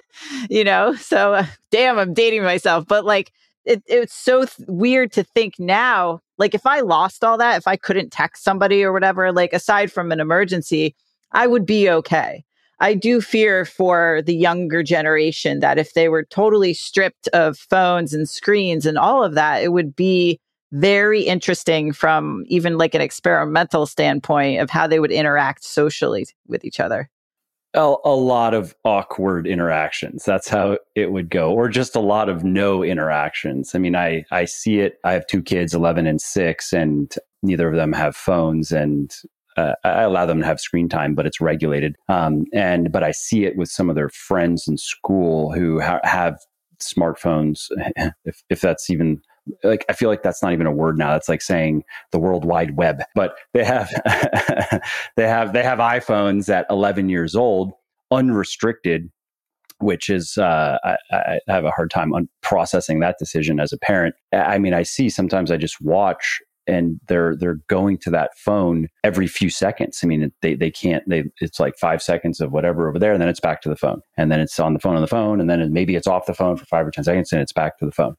you 0.49 0.63
know? 0.63 0.95
So 0.95 1.35
uh, 1.35 1.45
damn, 1.69 1.99
I'm 1.99 2.13
dating 2.15 2.43
myself. 2.43 2.85
But 2.87 3.05
like 3.05 3.31
it, 3.63 3.83
it's 3.85 4.15
so 4.15 4.45
th- 4.45 4.67
weird 4.67 5.11
to 5.13 5.23
think 5.23 5.59
now, 5.59 6.19
like 6.39 6.55
if 6.55 6.65
I 6.65 6.79
lost 6.79 7.23
all 7.23 7.37
that, 7.37 7.57
if 7.57 7.67
I 7.67 7.75
couldn't 7.75 8.11
text 8.11 8.43
somebody 8.43 8.83
or 8.83 8.91
whatever, 8.91 9.31
like 9.31 9.53
aside 9.53 9.91
from 9.91 10.11
an 10.11 10.19
emergency, 10.19 10.95
I 11.31 11.45
would 11.45 11.65
be 11.65 11.89
okay. 11.89 12.43
I 12.79 12.93
do 12.93 13.21
fear 13.21 13.65
for 13.65 14.21
the 14.25 14.35
younger 14.35 14.83
generation 14.83 15.59
that 15.59 15.77
if 15.77 15.93
they 15.93 16.09
were 16.09 16.25
totally 16.25 16.73
stripped 16.73 17.27
of 17.29 17.57
phones 17.57 18.13
and 18.13 18.27
screens 18.27 18.85
and 18.85 18.97
all 18.97 19.23
of 19.23 19.33
that, 19.35 19.63
it 19.63 19.71
would 19.71 19.95
be 19.95 20.39
very 20.71 21.21
interesting 21.21 21.93
from 21.93 22.43
even 22.47 22.77
like 22.77 22.93
an 22.93 23.01
experimental 23.01 23.85
standpoint 23.85 24.59
of 24.59 24.69
how 24.69 24.87
they 24.87 24.99
would 24.99 25.11
interact 25.11 25.63
socially 25.63 26.25
with 26.47 26.65
each 26.65 26.79
other. 26.79 27.09
A, 27.75 27.95
a, 28.05 28.15
lot 28.15 28.53
of 28.53 28.73
awkward 28.85 29.47
interactions. 29.47 30.23
That's 30.23 30.47
how 30.47 30.77
it 30.95 31.11
would 31.11 31.29
go, 31.29 31.51
or 31.51 31.67
just 31.67 31.95
a 31.95 31.99
lot 31.99 32.29
of 32.29 32.43
no 32.43 32.83
interactions. 32.83 33.75
I 33.75 33.79
mean, 33.79 33.97
I 33.97 34.23
I 34.31 34.45
see 34.45 34.79
it. 34.79 34.97
I 35.03 35.11
have 35.11 35.27
two 35.27 35.41
kids, 35.41 35.73
eleven 35.73 36.07
and 36.07 36.21
six, 36.21 36.71
and 36.71 37.13
neither 37.43 37.67
of 37.67 37.75
them 37.75 37.91
have 37.91 38.15
phones, 38.15 38.71
and 38.71 39.13
uh, 39.57 39.73
I 39.83 40.03
allow 40.03 40.25
them 40.25 40.39
to 40.39 40.45
have 40.45 40.59
screen 40.59 40.89
time, 40.89 41.15
but 41.15 41.25
it's 41.25 41.41
regulated. 41.41 41.95
Um, 42.09 42.45
and 42.53 42.91
but 42.91 43.03
I 43.03 43.11
see 43.11 43.45
it 43.45 43.55
with 43.55 43.69
some 43.69 43.89
of 43.89 43.95
their 43.95 44.09
friends 44.09 44.67
in 44.67 44.77
school 44.77 45.51
who 45.51 45.79
ha- 45.79 46.01
have 46.03 46.39
smartphones. 46.79 47.69
If 48.25 48.43
if 48.49 48.61
that's 48.61 48.89
even 48.89 49.21
like 49.63 49.85
I 49.89 49.93
feel 49.93 50.09
like 50.09 50.23
that's 50.23 50.41
not 50.41 50.53
even 50.53 50.67
a 50.67 50.71
word 50.71 50.97
now. 50.97 51.11
That's 51.11 51.29
like 51.29 51.41
saying 51.41 51.83
the 52.11 52.19
World 52.19 52.45
Wide 52.45 52.77
Web. 52.77 53.03
But 53.13 53.35
they 53.53 53.63
have 53.63 53.89
they 55.15 55.27
have 55.27 55.53
they 55.53 55.63
have 55.63 55.79
iPhones 55.79 56.49
at 56.49 56.65
11 56.69 57.09
years 57.09 57.35
old, 57.35 57.73
unrestricted, 58.11 59.11
which 59.79 60.09
is 60.09 60.37
uh, 60.37 60.79
I, 60.83 60.97
I, 61.11 61.39
have 61.47 61.65
a 61.65 61.71
hard 61.71 61.91
time 61.91 62.13
on 62.13 62.27
processing 62.41 62.99
that 63.01 63.17
decision 63.19 63.59
as 63.59 63.71
a 63.71 63.77
parent. 63.77 64.15
I 64.33 64.57
mean, 64.57 64.73
I 64.73 64.83
see 64.83 65.09
sometimes 65.09 65.51
I 65.51 65.57
just 65.57 65.79
watch 65.79 66.41
and 66.67 66.99
they're 67.07 67.35
they're 67.35 67.59
going 67.67 67.97
to 67.99 68.09
that 68.11 68.37
phone 68.37 68.87
every 69.03 69.27
few 69.27 69.49
seconds. 69.49 69.99
I 70.03 70.07
mean, 70.07 70.31
they 70.41 70.55
they 70.55 70.71
can't. 70.71 71.07
They 71.07 71.25
it's 71.39 71.59
like 71.59 71.77
five 71.77 72.01
seconds 72.01 72.39
of 72.39 72.51
whatever 72.51 72.87
over 72.87 72.99
there, 72.99 73.13
and 73.13 73.21
then 73.21 73.29
it's 73.29 73.39
back 73.39 73.61
to 73.61 73.69
the 73.69 73.75
phone, 73.75 74.01
and 74.17 74.31
then 74.31 74.39
it's 74.39 74.59
on 74.59 74.73
the 74.73 74.79
phone 74.79 74.95
on 74.95 75.01
the 75.01 75.07
phone, 75.07 75.39
and 75.39 75.49
then 75.49 75.71
maybe 75.73 75.95
it's 75.95 76.07
off 76.07 76.25
the 76.25 76.33
phone 76.33 76.57
for 76.57 76.65
five 76.65 76.85
or 76.85 76.91
ten 76.91 77.03
seconds, 77.03 77.31
and 77.31 77.41
it's 77.41 77.53
back 77.53 77.77
to 77.79 77.85
the 77.85 77.91
phone. 77.91 78.15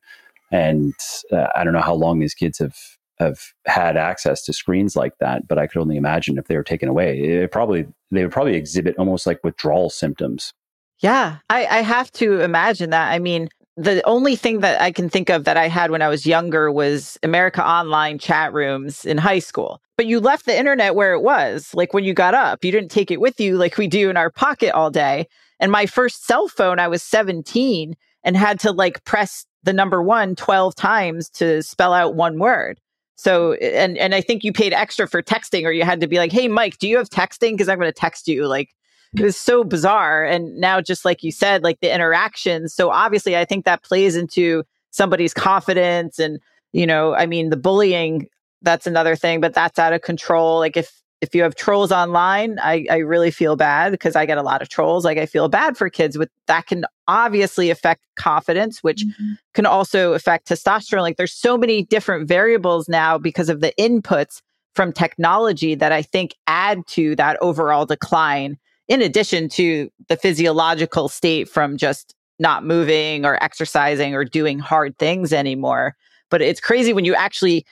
And 0.53 0.95
uh, 1.33 1.49
I 1.55 1.65
don't 1.65 1.73
know 1.73 1.81
how 1.81 1.95
long 1.95 2.19
these 2.19 2.35
kids 2.35 2.59
have 2.59 2.77
have 3.19 3.41
had 3.65 3.97
access 3.97 4.45
to 4.45 4.53
screens 4.53 4.95
like 4.95 5.15
that, 5.21 5.49
but 5.49 5.59
I 5.59 5.67
could 5.67 5.81
only 5.81 5.97
imagine 5.97 6.39
if 6.39 6.47
they 6.47 6.57
were 6.57 6.63
taken 6.63 6.89
away, 6.89 7.19
it 7.19 7.51
probably 7.51 7.87
they 8.11 8.23
would 8.23 8.33
probably 8.33 8.57
exhibit 8.57 8.97
almost 8.99 9.27
like 9.27 9.43
withdrawal 9.43 9.91
symptoms. 9.91 10.53
Yeah, 11.01 11.39
I, 11.51 11.67
I 11.67 11.81
have 11.83 12.11
to 12.13 12.41
imagine 12.41 12.91
that. 12.91 13.13
I 13.13 13.19
mean, 13.19 13.49
the 13.77 14.03
only 14.07 14.37
thing 14.37 14.61
that 14.61 14.81
I 14.81 14.91
can 14.91 15.11
think 15.11 15.29
of 15.29 15.45
that 15.45 15.59
I 15.59 15.69
had 15.69 15.91
when 15.91 16.01
I 16.01 16.09
was 16.09 16.27
younger 16.27 16.73
was 16.73 17.19
America 17.23 17.67
Online 17.67 18.19
chat 18.19 18.53
rooms 18.53 19.05
in 19.05 19.19
high 19.19 19.39
school. 19.39 19.83
But 19.97 20.07
you 20.07 20.19
left 20.19 20.47
the 20.47 20.57
internet 20.57 20.95
where 20.95 21.13
it 21.13 21.21
was, 21.21 21.75
like 21.75 21.93
when 21.93 22.05
you 22.05 22.15
got 22.15 22.35
up. 22.35 22.65
You 22.65 22.73
didn't 22.73 22.91
take 22.91 23.11
it 23.11 23.21
with 23.21 23.39
you 23.39 23.57
like 23.57 23.77
we 23.77 23.87
do 23.87 24.09
in 24.09 24.17
our 24.17 24.31
pocket 24.31 24.73
all 24.73 24.91
day. 24.91 25.29
And 25.61 25.71
my 25.71 25.85
first 25.87 26.27
cell 26.27 26.49
phone, 26.49 26.79
I 26.79 26.89
was 26.89 27.03
17 27.03 27.97
and 28.25 28.37
had 28.37 28.59
to 28.61 28.73
like 28.73 29.05
press 29.05 29.47
the 29.63 29.73
number 29.73 30.03
one 30.03 30.37
12 30.37 30.75
times 30.75 31.29
to 31.31 31.63
spell 31.63 31.93
out 31.93 32.15
one 32.15 32.39
word. 32.39 32.81
So, 33.17 33.55
and, 33.55 33.97
and 33.99 34.15
I 34.15 34.21
think 34.21 34.45
you 34.45 34.53
paid 34.53 34.73
extra 34.73 35.09
for 35.09 35.23
texting 35.23 35.65
or 35.65 35.71
you 35.71 35.85
had 35.85 36.01
to 36.01 36.07
be 36.07 36.19
like, 36.19 36.33
Hey, 36.33 36.49
Mike, 36.49 36.79
do 36.79 36.89
you 36.89 36.97
have 36.99 37.09
texting? 37.09 37.59
Cause 37.59 37.69
I'm 37.69 37.79
going 37.79 37.93
to 37.93 37.99
text 37.99 38.29
you. 38.29 38.47
Like, 38.47 38.71
it 39.15 39.23
was 39.23 39.37
so 39.37 39.65
bizarre. 39.65 40.25
And 40.25 40.57
now, 40.57 40.81
just 40.81 41.05
like 41.05 41.23
you 41.23 41.33
said, 41.33 41.63
like 41.63 41.81
the 41.81 41.95
interactions. 41.95 42.75
So 42.75 42.91
obviously, 42.91 43.37
I 43.37 43.45
think 43.45 43.65
that 43.65 43.83
plays 43.83 44.17
into 44.17 44.65
somebody's 44.91 45.35
confidence. 45.35 46.19
And, 46.19 46.41
you 46.73 46.87
know, 46.87 47.15
I 47.15 47.27
mean, 47.27 47.51
the 47.51 47.57
bullying, 47.57 48.29
that's 48.63 48.87
another 48.87 49.17
thing, 49.17 49.41
but 49.41 49.55
that's 49.55 49.79
out 49.79 49.93
of 49.93 50.03
control. 50.03 50.59
Like 50.59 50.77
if, 50.77 51.03
if 51.23 51.35
you 51.35 51.43
have 51.43 51.55
trolls 51.55 51.93
online, 51.93 52.59
I, 52.61 52.87
I 52.91 52.99
really 52.99 53.31
feel 53.31 53.57
bad 53.57 53.91
because 53.91 54.17
I 54.17 54.27
get 54.27 54.39
a 54.39 54.43
lot 54.43 54.61
of 54.61 54.69
trolls. 54.69 55.05
Like 55.05 55.19
I 55.19 55.27
feel 55.27 55.49
bad 55.49 55.77
for 55.77 55.89
kids 55.89 56.19
with 56.19 56.29
that 56.47 56.67
can 56.67 56.85
obviously 57.09 57.71
affect 57.71 58.03
confidence, 58.17 58.83
which 58.83 59.05
mm-hmm. 59.05 59.33
can 59.55 59.65
also 59.65 60.13
affect 60.13 60.49
testosterone. 60.49 61.01
Like 61.01 61.17
there's 61.17 61.33
so 61.33 61.57
many 61.57 61.85
different 61.85 62.29
variables 62.29 62.89
now 62.89 63.17
because 63.17 63.49
of 63.49 63.61
the 63.61 63.73
inputs 63.79 64.43
from 64.75 64.93
technology 64.93 65.75
that 65.75 65.91
I 65.91 66.03
think 66.03 66.35
add 66.47 66.87
to 66.89 67.17
that 67.17 67.39
overall 67.41 67.87
decline 67.87 68.59
in 68.89 69.03
addition 69.03 69.49
to 69.51 69.91
the 70.09 70.17
physiological 70.17 71.09
state 71.09 71.49
from 71.49 71.77
just 71.77 72.15
not 72.39 72.65
moving 72.65 73.25
or 73.25 73.43
exercising 73.43 74.15
or 74.15 74.25
doing 74.25 74.59
hard 74.59 74.99
things 74.99 75.33
anymore. 75.33 75.97
But 76.31 76.43
it's 76.43 76.61
crazy 76.61 76.93
when 76.93 77.05
you 77.05 77.15
actually 77.15 77.65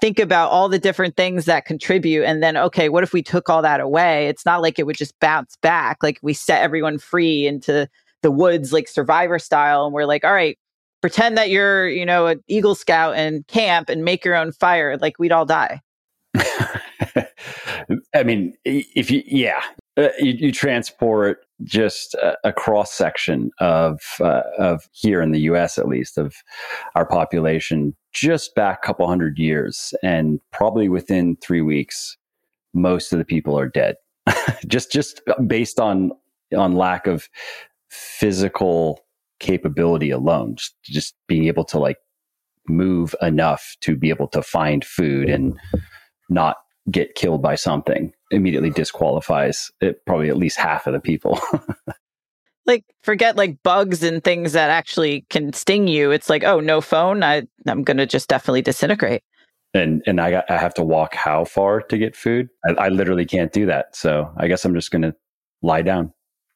think 0.00 0.18
about 0.18 0.50
all 0.50 0.68
the 0.68 0.78
different 0.78 1.16
things 1.16 1.44
that 1.44 1.64
contribute 1.64 2.24
and 2.24 2.42
then 2.42 2.56
okay 2.56 2.88
what 2.88 3.04
if 3.04 3.12
we 3.12 3.22
took 3.22 3.48
all 3.48 3.62
that 3.62 3.80
away? 3.80 4.26
It's 4.26 4.44
not 4.44 4.60
like 4.60 4.78
it 4.78 4.86
would 4.86 4.96
just 4.96 5.18
bounce 5.20 5.56
back. 5.62 5.98
Like 6.02 6.18
we 6.22 6.34
set 6.34 6.62
everyone 6.62 6.98
free 6.98 7.46
into 7.46 7.88
the 8.22 8.30
woods 8.30 8.72
like 8.72 8.88
survivor 8.88 9.38
style 9.38 9.84
and 9.84 9.94
we're 9.94 10.06
like 10.06 10.24
all 10.24 10.32
right 10.32 10.58
pretend 11.02 11.36
that 11.36 11.50
you're 11.50 11.88
you 11.88 12.06
know 12.06 12.28
an 12.28 12.42
eagle 12.48 12.74
scout 12.74 13.14
and 13.16 13.46
camp 13.48 13.90
and 13.90 14.04
make 14.04 14.24
your 14.24 14.34
own 14.34 14.52
fire 14.52 14.96
like 14.98 15.18
we'd 15.18 15.32
all 15.32 15.44
die. 15.44 15.80
I 18.14 18.22
mean, 18.24 18.54
if 18.64 19.10
you, 19.10 19.22
yeah, 19.26 19.60
uh, 19.98 20.08
you, 20.18 20.32
you, 20.32 20.52
transport 20.52 21.44
just 21.64 22.14
a, 22.14 22.36
a 22.44 22.52
cross 22.52 22.92
section 22.92 23.50
of 23.60 24.00
uh, 24.20 24.42
of 24.58 24.88
here 24.92 25.20
in 25.20 25.32
the 25.32 25.40
U.S. 25.40 25.76
at 25.76 25.86
least 25.86 26.16
of 26.16 26.34
our 26.94 27.04
population 27.04 27.94
just 28.12 28.54
back 28.54 28.78
a 28.82 28.86
couple 28.86 29.06
hundred 29.06 29.38
years, 29.38 29.92
and 30.02 30.40
probably 30.50 30.88
within 30.88 31.36
three 31.36 31.60
weeks, 31.60 32.16
most 32.72 33.12
of 33.12 33.18
the 33.18 33.24
people 33.24 33.58
are 33.58 33.68
dead. 33.68 33.96
just 34.66 34.90
just 34.90 35.20
based 35.46 35.78
on 35.78 36.12
on 36.56 36.74
lack 36.74 37.06
of 37.06 37.28
physical 37.90 39.04
capability 39.40 40.10
alone, 40.10 40.56
just 40.56 40.74
just 40.84 41.14
being 41.26 41.46
able 41.48 41.64
to 41.64 41.78
like 41.78 41.98
move 42.66 43.14
enough 43.20 43.76
to 43.80 43.94
be 43.94 44.08
able 44.08 44.28
to 44.28 44.40
find 44.40 44.84
food 44.84 45.28
and 45.28 45.58
not 46.30 46.56
get 46.90 47.14
killed 47.14 47.42
by 47.42 47.54
something 47.54 48.12
immediately 48.32 48.70
disqualifies 48.70 49.70
it, 49.80 50.04
probably 50.06 50.28
at 50.28 50.36
least 50.36 50.58
half 50.58 50.86
of 50.86 50.92
the 50.92 51.00
people. 51.00 51.40
like 52.66 52.84
forget 53.02 53.36
like 53.36 53.62
bugs 53.62 54.02
and 54.02 54.22
things 54.22 54.52
that 54.52 54.70
actually 54.70 55.24
can 55.30 55.52
sting 55.52 55.88
you. 55.88 56.10
It's 56.10 56.30
like, 56.30 56.44
oh, 56.44 56.60
no 56.60 56.80
phone. 56.80 57.22
I 57.22 57.42
I'm 57.66 57.82
gonna 57.82 58.06
just 58.06 58.28
definitely 58.28 58.62
disintegrate. 58.62 59.22
and 59.74 60.02
and 60.06 60.20
I 60.20 60.30
got, 60.30 60.50
I 60.50 60.58
have 60.58 60.74
to 60.74 60.84
walk 60.84 61.14
how 61.14 61.44
far 61.44 61.80
to 61.82 61.98
get 61.98 62.16
food? 62.16 62.48
I, 62.66 62.72
I 62.72 62.88
literally 62.88 63.26
can't 63.26 63.52
do 63.52 63.66
that. 63.66 63.96
So 63.96 64.32
I 64.36 64.48
guess 64.48 64.64
I'm 64.64 64.74
just 64.74 64.90
going 64.90 65.02
to 65.02 65.14
lie 65.62 65.82
down, 65.82 66.12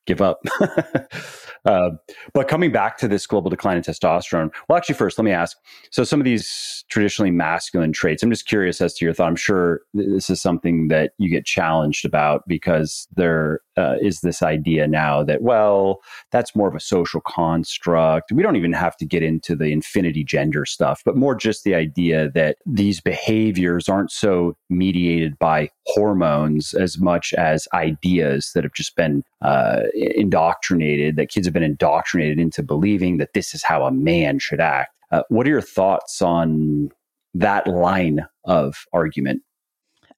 give 0.06 0.20
up. 0.20 0.40
uh, 1.66 1.90
but 2.32 2.48
coming 2.48 2.70
back 2.70 2.96
to 2.98 3.08
this 3.08 3.26
global 3.26 3.50
decline 3.50 3.76
in 3.76 3.82
testosterone, 3.82 4.52
well, 4.68 4.76
actually, 4.76 4.94
first 4.94 5.18
let 5.18 5.24
me 5.24 5.32
ask. 5.32 5.56
So 5.90 6.04
some 6.04 6.20
of 6.20 6.24
these 6.24 6.84
traditionally 6.88 7.32
masculine 7.32 7.92
traits, 7.92 8.22
I'm 8.22 8.30
just 8.30 8.46
curious 8.46 8.80
as 8.80 8.94
to 8.94 9.04
your 9.04 9.12
thought. 9.12 9.28
I'm 9.28 9.36
sure 9.36 9.80
this 9.92 10.30
is 10.30 10.40
something 10.40 10.88
that 10.88 11.12
you 11.18 11.28
get 11.28 11.44
challenged 11.44 12.04
about 12.04 12.42
because 12.46 13.08
there 13.16 13.60
uh, 13.76 13.96
is 14.00 14.20
this 14.20 14.42
idea 14.42 14.86
now 14.86 15.22
that 15.24 15.42
well, 15.42 16.00
that's 16.30 16.54
more 16.54 16.68
of 16.68 16.74
a 16.74 16.80
social 16.80 17.20
construct. 17.20 18.32
We 18.32 18.42
don't 18.42 18.56
even 18.56 18.72
have 18.72 18.96
to 18.98 19.04
get 19.04 19.22
into 19.22 19.56
the 19.56 19.66
infinity 19.66 20.24
gender 20.24 20.64
stuff, 20.64 21.02
but 21.04 21.16
more 21.16 21.34
just 21.34 21.64
the 21.64 21.74
idea 21.74 22.30
that 22.30 22.56
these 22.64 23.00
behaviors 23.00 23.88
aren't 23.88 24.12
so 24.12 24.56
mediated 24.70 25.38
by 25.38 25.70
hormones 25.86 26.74
as 26.74 26.98
much 26.98 27.32
as 27.34 27.68
ideas 27.72 28.50
that 28.54 28.64
have 28.64 28.72
just 28.72 28.96
been 28.96 29.22
uh, 29.42 29.82
indoctrinated, 29.94 31.16
that 31.16 31.28
kids 31.28 31.46
have 31.46 31.54
been 31.56 31.62
indoctrinated 31.62 32.38
into 32.38 32.62
believing 32.62 33.16
that 33.16 33.32
this 33.32 33.54
is 33.54 33.62
how 33.62 33.86
a 33.86 33.90
man 33.90 34.38
should 34.38 34.60
act. 34.60 34.90
Uh, 35.10 35.22
what 35.30 35.46
are 35.46 35.50
your 35.50 35.62
thoughts 35.62 36.20
on 36.20 36.90
that 37.32 37.66
line 37.66 38.26
of 38.44 38.84
argument? 38.92 39.40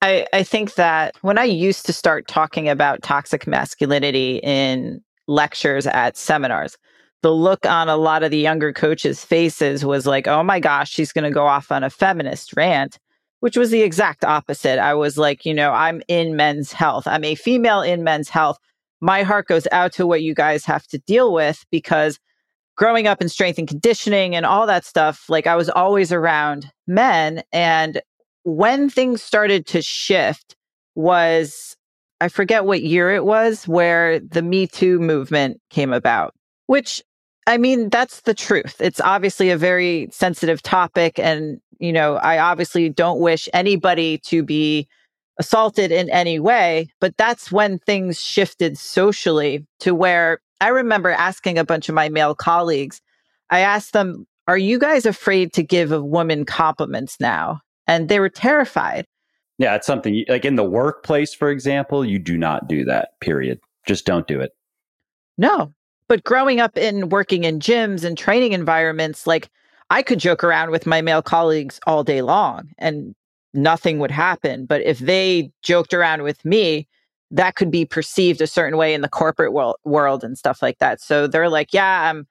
I, 0.03 0.27
I 0.33 0.43
think 0.43 0.75
that 0.75 1.15
when 1.23 1.39
I 1.39 1.45
used 1.45 1.87
to 1.87 1.93
start 1.93 2.27
talking 2.27 2.69
about 2.69 3.03
toxic 3.03 3.47
masculinity 3.47 4.41
in 4.43 5.01
lectures 5.29 5.87
at 5.87 6.17
seminars, 6.17 6.77
the 7.23 7.33
look 7.33 7.65
on 7.67 7.89
a 7.89 7.97
lot 7.97 8.25
of 8.25 8.33
the 8.33 8.39
younger 8.39 8.73
coaches' 8.73 9.25
faces 9.25 9.85
was 9.85 10.07
like, 10.07 10.27
oh 10.27 10.43
my 10.43 10.59
gosh, 10.59 10.91
she's 10.91 11.13
going 11.13 11.25
to 11.25 11.31
go 11.31 11.47
off 11.47 11.71
on 11.71 11.85
a 11.85 11.91
feminist 11.91 12.57
rant, 12.57 12.99
which 13.41 13.57
was 13.57 13.71
the 13.71 13.83
exact 13.83 14.25
opposite. 14.25 14.81
I 14.81 14.95
was 14.95 15.19
like, 15.19 15.45
you 15.47 15.55
know, 15.55 15.73
I'm 15.73 16.03
in 16.09 16.35
men's 16.35 16.73
health. 16.73 17.07
I'm 17.07 17.25
a 17.25 17.37
female 17.37 17.83
in 17.83 18.03
men's 18.03 18.29
health. 18.29 18.59
My 19.01 19.23
heart 19.23 19.47
goes 19.47 19.67
out 19.73 19.93
to 19.95 20.07
what 20.07 20.23
you 20.23 20.35
guys 20.35 20.65
have 20.65 20.87
to 20.89 20.99
deal 20.99 21.33
with 21.33 21.65
because 21.71 22.19
growing 22.77 23.07
up 23.07 23.21
in 23.21 23.29
strength 23.29 23.59
and 23.59 23.69
conditioning 23.69 24.35
and 24.35 24.47
all 24.47 24.67
that 24.67 24.85
stuff, 24.85 25.25
like 25.29 25.47
I 25.47 25.57
was 25.57 25.69
always 25.69 26.13
around 26.13 26.71
men. 26.87 27.43
And 27.53 28.01
when 28.45 28.89
things 28.89 29.23
started 29.23 29.67
to 29.69 29.83
shift 29.83 30.57
was 30.95 31.77
I 32.21 32.29
forget 32.29 32.65
what 32.65 32.83
year 32.83 33.15
it 33.15 33.25
was 33.25 33.69
where 33.69 34.19
the 34.19 34.43
Me 34.43 34.67
Too 34.67 34.99
movement 34.99 35.61
came 35.71 35.93
about, 35.93 36.35
which 36.67 37.03
I 37.47 37.57
mean, 37.57 37.89
that's 37.89 38.23
the 38.23 38.35
truth. 38.35 38.77
It's 38.79 39.01
obviously 39.01 39.51
a 39.51 39.57
very 39.57 40.09
sensitive 40.11 40.61
topic. 40.63 41.19
And, 41.19 41.61
you 41.79 41.93
know, 41.93 42.17
I 42.17 42.39
obviously 42.39 42.91
don't 42.91 43.21
wish 43.21 43.49
anybody 43.55 44.19
to 44.27 44.43
be 44.43 44.87
assaulted 45.39 45.93
in 45.93 46.11
any 46.11 46.39
way, 46.39 46.89
but 47.01 47.17
that's 47.17 47.53
when 47.53 47.79
things 47.79 48.21
shifted 48.21 48.77
socially 48.77 49.67
to 49.81 49.95
where 49.95 50.41
I 50.61 50.69
remember 50.69 51.11
asking 51.11 51.59
a 51.59 51.65
bunch 51.65 51.89
of 51.89 51.95
my 51.95 52.09
male 52.09 52.35
colleagues, 52.35 53.01
I 53.51 53.61
asked 53.61 53.93
them, 53.93 54.27
Are 54.49 54.59
you 54.59 54.79
guys 54.79 55.07
afraid 55.07 55.53
to 55.55 55.63
give 55.63 55.93
a 55.93 56.03
woman 56.03 56.45
compliments 56.45 57.19
now? 57.21 57.61
and 57.89 58.09
they 58.09 58.21
were 58.21 58.29
terrified. 58.29 59.07
Yeah, 59.57 59.75
it's 59.75 59.87
something 59.87 60.25
like 60.29 60.45
in 60.45 60.55
the 60.55 60.63
workplace, 60.63 61.35
for 61.35 61.51
example, 61.51 62.05
you 62.05 62.21
do 62.21 62.39
not 62.39 62.69
do 62.69 62.85
that, 62.85 63.19
period. 63.21 63.59
Just 63.87 64.07
don't 64.07 64.29
do 64.29 64.41
it. 64.41 64.53
No. 65.37 65.73
But 66.07 66.23
growing 66.23 66.61
up 66.61 66.77
in 66.77 67.09
working 67.09 67.45
in 67.45 67.59
gyms 67.59 68.05
and 68.05 68.17
training 68.17 68.53
environments, 68.53 69.27
like 69.27 69.49
I 69.91 70.03
could 70.03 70.21
joke 70.21 70.45
around 70.45 70.71
with 70.71 70.87
my 70.87 71.01
male 71.03 71.23
colleagues 71.23 71.81
all 71.87 72.05
day 72.05 72.23
long 72.23 72.69
and 72.79 73.15
nothing 73.55 73.99
would 73.99 74.11
happen. 74.11 74.67
But 74.67 74.83
if 74.83 74.99
they 74.99 75.51
joked 75.63 75.95
around 75.95 76.23
with 76.23 76.45
me, 76.45 76.87
that 77.31 77.57
could 77.57 77.71
be 77.71 77.85
perceived 77.85 78.41
a 78.41 78.47
certain 78.47 78.79
way 78.79 78.95
in 78.95 79.03
the 79.03 79.09
corporate 79.09 79.53
world, 79.53 79.77
world 79.85 80.25
and 80.25 80.39
stuff 80.39 80.63
like 80.63 80.79
that. 80.79 81.01
So 81.01 81.27
they're 81.27 81.49
like, 81.49 81.75
yeah, 81.75 82.11
I'm 82.11 82.27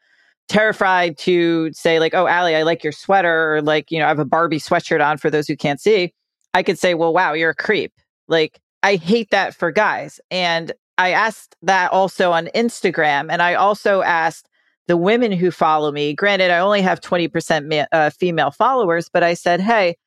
terrified 0.48 1.18
to 1.20 1.72
say 1.74 2.00
like, 2.00 2.14
"Oh, 2.14 2.28
Ali, 2.28 2.56
I 2.56 2.64
like 2.64 2.84
your 2.84 2.94
sweater," 2.94 3.56
or 3.56 3.62
like, 3.62 3.92
you 3.92 4.00
know, 4.00 4.06
I 4.06 4.10
have 4.10 4.20
a 4.20 4.26
Barbie 4.26 4.60
sweatshirt 4.60 5.06
on 5.06 5.18
for 5.18 5.30
those 5.30 5.48
who 5.48 5.56
can't 5.56 5.80
see. 5.80 6.14
I 6.54 6.64
could 6.64 6.80
say, 6.80 6.94
"Well, 6.94 7.14
wow, 7.14 7.34
you're 7.34 7.52
a 7.52 7.56
creep." 7.56 7.94
Like, 8.28 8.60
I 8.84 8.96
hate 8.96 9.30
that 9.32 9.56
for 9.56 9.72
guys. 9.72 10.20
And 10.32 10.72
I 10.98 11.12
asked 11.12 11.56
that 11.62 11.92
also 11.92 12.32
on 12.32 12.48
Instagram, 12.56 13.28
and 13.30 13.42
I 13.42 13.54
also 13.56 14.02
asked 14.02 14.50
the 14.88 14.98
women 14.98 15.32
who 15.32 15.52
follow 15.52 15.92
me. 15.92 16.14
Granted, 16.14 16.50
I 16.50 16.60
only 16.60 16.82
have 16.82 17.02
20% 17.02 17.68
ma- 17.68 17.86
uh, 17.92 18.10
female 18.10 18.52
followers, 18.52 19.10
but 19.10 19.24
I 19.24 19.34
said, 19.34 19.62
"Hey, 19.62 19.98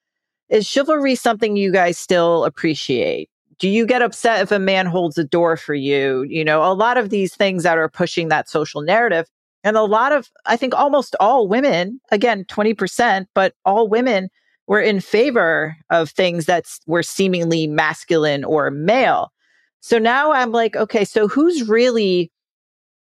is 0.51 0.67
chivalry 0.67 1.15
something 1.15 1.57
you 1.57 1.73
guys 1.73 1.99
still 1.99 2.45
appreciate?" 2.45 3.31
Do 3.59 3.69
you 3.69 3.87
get 3.87 4.03
upset 4.03 4.41
if 4.41 4.53
a 4.53 4.59
man 4.59 4.87
holds 4.87 5.19
a 5.19 5.25
door 5.25 5.57
for 5.57 5.75
you? 5.75 6.23
You 6.23 6.45
know, 6.45 6.63
a 6.65 6.73
lot 6.73 6.97
of 6.97 7.11
these 7.11 7.35
things 7.35 7.63
that 7.63 7.77
are 7.77 7.91
pushing 7.91 8.29
that 8.29 8.49
social 8.49 8.81
narrative 8.81 9.27
and 9.63 9.77
a 9.77 9.83
lot 9.83 10.13
of, 10.13 10.31
I 10.47 10.57
think 10.57 10.75
almost 10.75 11.15
all 11.21 11.47
women, 11.47 12.01
again, 12.11 12.45
20%, 12.47 13.27
but 13.35 13.55
all 13.65 13.89
women 13.89 14.31
were 14.67 14.81
in 14.81 15.01
favor 15.01 15.77
of 15.91 16.11
things 16.11 16.47
that 16.47 16.65
were 16.87 17.03
seemingly 17.03 17.67
masculine 17.67 18.45
or 18.45 18.71
male. 18.71 19.33
So 19.81 19.99
now 19.99 20.33
I'm 20.33 20.53
like, 20.53 20.77
okay, 20.77 21.05
so 21.05 21.29
who's 21.29 21.69
really 21.69 22.31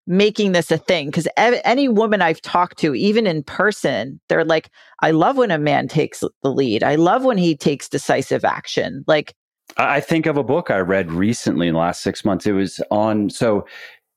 making 0.10 0.52
this 0.52 0.72
a 0.72 0.78
thing? 0.78 1.06
Because 1.06 1.28
any 1.38 1.88
woman 1.88 2.22
I've 2.22 2.41
talked 2.41 2.80
to, 2.80 2.93
even 2.95 3.26
in 3.26 3.43
person, 3.43 4.19
they're 4.28 4.43
like, 4.43 4.69
I 5.02 5.12
love 5.12 5.38
when 5.38 5.52
a 5.52 5.60
man 5.60 5.88
takes 5.88 6.19
the 6.19 6.52
lead. 6.52 6.84
I 6.84 6.95
love 6.95 7.24
when 7.24 7.38
he 7.38 7.56
takes 7.56 7.88
decisive 7.88 8.43
action. 8.43 9.06
Like, 9.08 9.36
I 9.78 10.02
think 10.02 10.26
of 10.26 10.36
a 10.36 10.43
book 10.43 10.72
I 10.72 10.80
read 10.80 11.12
recently 11.12 11.67
in 11.67 11.76
the 11.76 11.80
last 11.80 12.02
six 12.02 12.26
months. 12.26 12.48
It 12.48 12.54
was 12.54 12.82
on, 12.89 13.30
so 13.30 13.65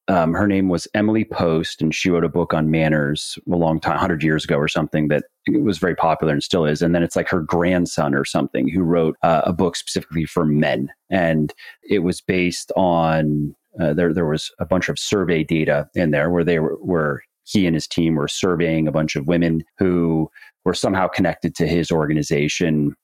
um, 0.09 0.33
her 0.33 0.49
name 0.49 0.71
was 0.71 0.89
Emily 0.95 1.25
Post, 1.25 1.83
and 1.83 1.95
she 1.95 2.09
wrote 2.09 2.25
a 2.25 2.29
book 2.29 2.55
on 2.55 2.71
manners 2.71 3.39
a 3.51 3.57
long 3.57 3.79
time, 3.79 3.93
100 3.93 4.23
years 4.23 4.45
ago 4.45 4.57
or 4.57 4.69
something, 4.69 5.09
that 5.09 5.25
was 5.49 5.79
very 5.79 5.95
popular 5.95 6.33
and 6.33 6.43
still 6.43 6.65
is. 6.65 6.81
And 6.81 6.95
then 6.95 7.03
it's 7.03 7.17
like 7.17 7.29
her 7.29 7.41
grandson 7.41 8.15
or 8.15 8.25
something 8.25 8.67
who 8.67 8.83
wrote 8.83 9.17
uh, 9.23 9.43
a 9.45 9.53
book 9.53 9.77
specifically 9.77 10.25
for 10.25 10.47
men. 10.47 10.91
And 11.11 11.53
it 11.89 12.01
was 12.01 12.23
based 12.23 12.73
on, 12.77 13.55
uh, 13.81 13.95
there, 13.95 14.13
there 14.13 14.27
was 14.27 14.51
a 14.59 14.67
bunch 14.67 14.89
of 14.89 14.99
survey 14.99 15.45
data 15.45 15.89
in 15.95 16.11
there 16.11 16.31
where 16.31 16.45
they 16.45 16.59
were, 16.59 16.77
where 16.81 17.23
he 17.45 17.67
and 17.67 17.75
his 17.75 17.89
team 17.89 18.15
were 18.15 18.29
surveying 18.29 18.87
a 18.87 18.93
bunch 18.93 19.17
of 19.17 19.27
women 19.27 19.63
who 19.79 20.31
were 20.65 20.75
somehow 20.75 21.09
connected 21.09 21.55
to 21.57 21.67
his 21.67 21.91
organization 21.91 22.95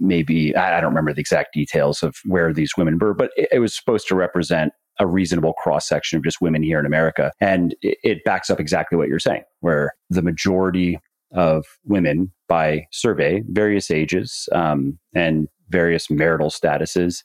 maybe 0.00 0.54
I 0.56 0.80
don't 0.80 0.90
remember 0.90 1.12
the 1.12 1.20
exact 1.20 1.52
details 1.52 2.02
of 2.02 2.16
where 2.24 2.52
these 2.52 2.76
women 2.76 2.98
were, 2.98 3.14
but 3.14 3.30
it, 3.36 3.60
was 3.60 3.76
supposed 3.76 4.08
to 4.08 4.14
represent 4.14 4.72
a 4.98 5.06
reasonable 5.06 5.54
cross 5.54 5.88
section 5.88 6.16
of 6.16 6.24
just 6.24 6.40
women 6.40 6.62
here 6.62 6.78
in 6.78 6.86
America. 6.86 7.32
And 7.40 7.74
it, 7.82 7.98
it 8.02 8.24
backs 8.24 8.50
up 8.50 8.60
exactly 8.60 8.96
what 8.96 9.08
you're 9.08 9.18
saying, 9.18 9.42
where 9.60 9.92
the 10.08 10.22
majority 10.22 10.98
of 11.32 11.64
women 11.84 12.32
by 12.48 12.86
survey, 12.90 13.42
various 13.48 13.90
ages 13.90 14.48
um, 14.52 14.98
and 15.14 15.48
various 15.68 16.10
marital 16.10 16.50
statuses, 16.50 17.22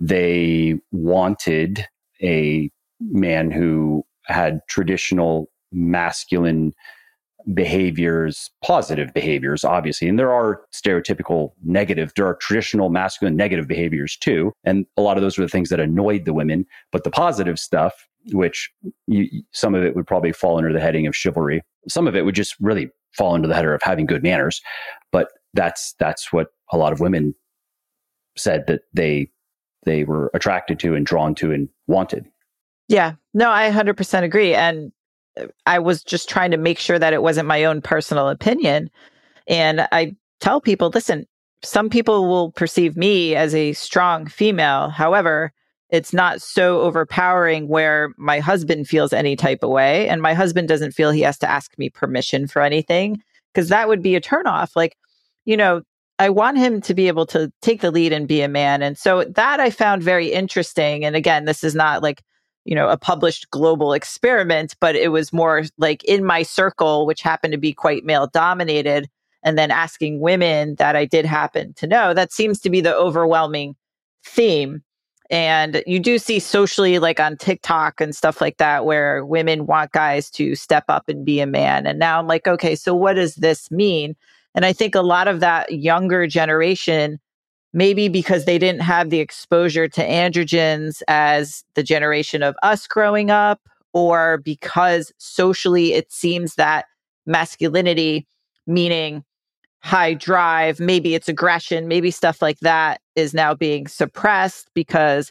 they 0.00 0.74
wanted 0.90 1.86
a 2.22 2.70
man 3.00 3.50
who 3.50 4.04
had 4.24 4.60
traditional 4.68 5.50
masculine 5.72 6.72
behaviors, 7.52 8.50
positive 8.64 9.12
behaviors, 9.12 9.64
obviously. 9.64 10.08
And 10.08 10.18
there 10.18 10.32
are 10.32 10.62
stereotypical 10.72 11.52
negative, 11.62 12.12
there 12.16 12.26
are 12.26 12.36
traditional 12.36 12.88
masculine 12.88 13.36
negative 13.36 13.68
behaviors 13.68 14.16
too. 14.16 14.52
And 14.64 14.86
a 14.96 15.02
lot 15.02 15.18
of 15.18 15.22
those 15.22 15.36
were 15.36 15.44
the 15.44 15.50
things 15.50 15.68
that 15.68 15.80
annoyed 15.80 16.24
the 16.24 16.32
women. 16.32 16.64
But 16.90 17.04
the 17.04 17.10
positive 17.10 17.58
stuff, 17.58 18.08
which 18.32 18.70
you, 19.06 19.42
some 19.52 19.74
of 19.74 19.84
it 19.84 19.94
would 19.94 20.06
probably 20.06 20.32
fall 20.32 20.56
under 20.56 20.72
the 20.72 20.80
heading 20.80 21.06
of 21.06 21.14
chivalry, 21.14 21.60
some 21.86 22.06
of 22.06 22.16
it 22.16 22.24
would 22.24 22.34
just 22.34 22.54
really 22.60 22.88
fall 23.12 23.34
under 23.34 23.46
the 23.46 23.54
header 23.54 23.74
of 23.74 23.82
having 23.82 24.06
good 24.06 24.22
manners. 24.22 24.62
But 25.12 25.28
that's 25.52 25.94
that's 25.98 26.32
what 26.32 26.48
a 26.72 26.78
lot 26.78 26.92
of 26.92 27.00
women 27.00 27.34
said 28.36 28.66
that 28.66 28.82
they 28.92 29.30
they 29.84 30.04
were 30.04 30.30
attracted 30.34 30.78
to 30.80 30.94
and 30.94 31.06
drawn 31.06 31.34
to 31.36 31.52
and 31.52 31.68
wanted. 31.86 32.26
Yeah, 32.88 33.14
no, 33.32 33.50
I 33.50 33.70
100% 33.70 34.22
agree. 34.22 34.54
And 34.54 34.92
uh, 35.38 35.46
I 35.66 35.78
was 35.78 36.02
just 36.02 36.28
trying 36.28 36.50
to 36.50 36.56
make 36.56 36.78
sure 36.78 36.98
that 36.98 37.12
it 37.12 37.22
wasn't 37.22 37.48
my 37.48 37.64
own 37.64 37.80
personal 37.80 38.28
opinion. 38.28 38.90
And 39.46 39.86
I 39.92 40.14
tell 40.40 40.60
people, 40.60 40.90
listen, 40.92 41.26
some 41.62 41.88
people 41.88 42.28
will 42.28 42.52
perceive 42.52 42.96
me 42.96 43.34
as 43.34 43.54
a 43.54 43.72
strong 43.72 44.26
female. 44.26 44.90
However, 44.90 45.52
it's 45.90 46.12
not 46.12 46.42
so 46.42 46.80
overpowering 46.80 47.68
where 47.68 48.12
my 48.16 48.40
husband 48.40 48.88
feels 48.88 49.12
any 49.12 49.36
type 49.36 49.62
of 49.62 49.70
way 49.70 50.08
and 50.08 50.20
my 50.20 50.34
husband 50.34 50.68
doesn't 50.68 50.92
feel 50.92 51.10
he 51.10 51.20
has 51.20 51.38
to 51.38 51.50
ask 51.50 51.78
me 51.78 51.88
permission 51.88 52.46
for 52.46 52.60
anything 52.62 53.22
because 53.52 53.68
that 53.68 53.88
would 53.88 54.02
be 54.02 54.16
a 54.16 54.20
turnoff. 54.20 54.74
Like, 54.74 54.96
you 55.44 55.56
know, 55.56 55.82
I 56.18 56.30
want 56.30 56.58
him 56.58 56.80
to 56.82 56.94
be 56.94 57.08
able 57.08 57.26
to 57.26 57.52
take 57.60 57.80
the 57.80 57.90
lead 57.90 58.12
and 58.12 58.28
be 58.28 58.40
a 58.40 58.48
man. 58.48 58.82
And 58.82 58.96
so 58.96 59.24
that 59.24 59.60
I 59.60 59.70
found 59.70 60.02
very 60.02 60.32
interesting. 60.32 61.04
And 61.04 61.16
again, 61.16 61.44
this 61.44 61.64
is 61.64 61.74
not 61.74 62.02
like 62.02 62.22
you 62.64 62.74
know, 62.74 62.88
a 62.88 62.96
published 62.96 63.50
global 63.50 63.92
experiment, 63.92 64.74
but 64.80 64.96
it 64.96 65.08
was 65.08 65.34
more 65.34 65.64
like 65.76 66.02
in 66.04 66.24
my 66.24 66.42
circle, 66.42 67.04
which 67.04 67.20
happened 67.20 67.52
to 67.52 67.58
be 67.58 67.74
quite 67.74 68.04
male 68.04 68.26
dominated. 68.26 69.08
and 69.44 69.58
then 69.58 69.70
asking 69.70 70.20
women 70.20 70.74
that 70.76 70.96
I 70.96 71.04
did 71.04 71.26
happen 71.26 71.74
to 71.74 71.86
know. 71.86 72.14
That 72.14 72.32
seems 72.32 72.58
to 72.60 72.70
be 72.70 72.80
the 72.80 72.94
overwhelming 72.94 73.76
theme. 74.24 74.82
And 75.30 75.82
you 75.86 76.00
do 76.00 76.18
see 76.18 76.38
socially, 76.38 76.98
like 76.98 77.20
on 77.20 77.36
TikTok 77.36 78.00
and 78.00 78.16
stuff 78.16 78.40
like 78.40 78.56
that, 78.56 78.86
where 78.86 79.24
women 79.24 79.66
want 79.66 79.92
guys 79.92 80.30
to 80.32 80.54
step 80.54 80.84
up 80.88 81.08
and 81.08 81.24
be 81.24 81.40
a 81.40 81.46
man. 81.46 81.86
And 81.86 81.98
now 81.98 82.18
I'm 82.18 82.26
like, 82.26 82.46
okay, 82.48 82.74
so 82.74 82.94
what 82.94 83.14
does 83.14 83.34
this 83.34 83.70
mean? 83.70 84.16
And 84.54 84.64
I 84.64 84.72
think 84.72 84.94
a 84.94 85.02
lot 85.02 85.28
of 85.28 85.40
that 85.40 85.72
younger 85.72 86.26
generation, 86.26 87.18
maybe 87.72 88.08
because 88.08 88.44
they 88.44 88.58
didn't 88.58 88.82
have 88.82 89.10
the 89.10 89.20
exposure 89.20 89.88
to 89.88 90.06
androgens 90.06 91.02
as 91.08 91.64
the 91.74 91.82
generation 91.82 92.42
of 92.42 92.54
us 92.62 92.86
growing 92.86 93.30
up, 93.30 93.60
or 93.92 94.38
because 94.38 95.12
socially 95.18 95.92
it 95.92 96.12
seems 96.12 96.54
that 96.54 96.86
masculinity, 97.26 98.26
meaning 98.66 99.24
high 99.80 100.14
drive, 100.14 100.80
maybe 100.80 101.14
it's 101.14 101.28
aggression, 101.28 101.88
maybe 101.88 102.10
stuff 102.10 102.40
like 102.40 102.58
that 102.60 103.00
is 103.16 103.34
now 103.34 103.54
being 103.54 103.86
suppressed 103.86 104.70
because 104.74 105.30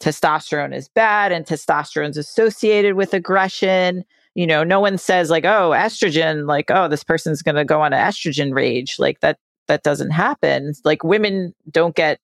testosterone 0.00 0.74
is 0.74 0.88
bad 0.88 1.32
and 1.32 1.44
testosterone 1.44 2.10
is 2.10 2.16
associated 2.16 2.94
with 2.94 3.12
aggression. 3.12 4.04
You 4.38 4.46
know, 4.46 4.62
no 4.62 4.78
one 4.78 4.98
says 4.98 5.30
like, 5.30 5.44
oh, 5.44 5.70
estrogen, 5.70 6.46
like, 6.46 6.70
oh, 6.70 6.86
this 6.86 7.02
person's 7.02 7.42
going 7.42 7.56
to 7.56 7.64
go 7.64 7.82
on 7.82 7.92
an 7.92 7.98
estrogen 7.98 8.54
rage. 8.54 8.94
Like 8.96 9.18
that, 9.18 9.36
that 9.66 9.82
doesn't 9.82 10.12
happen. 10.12 10.74
Like 10.84 11.02
women 11.02 11.56
don't 11.72 11.96
get, 11.96 12.20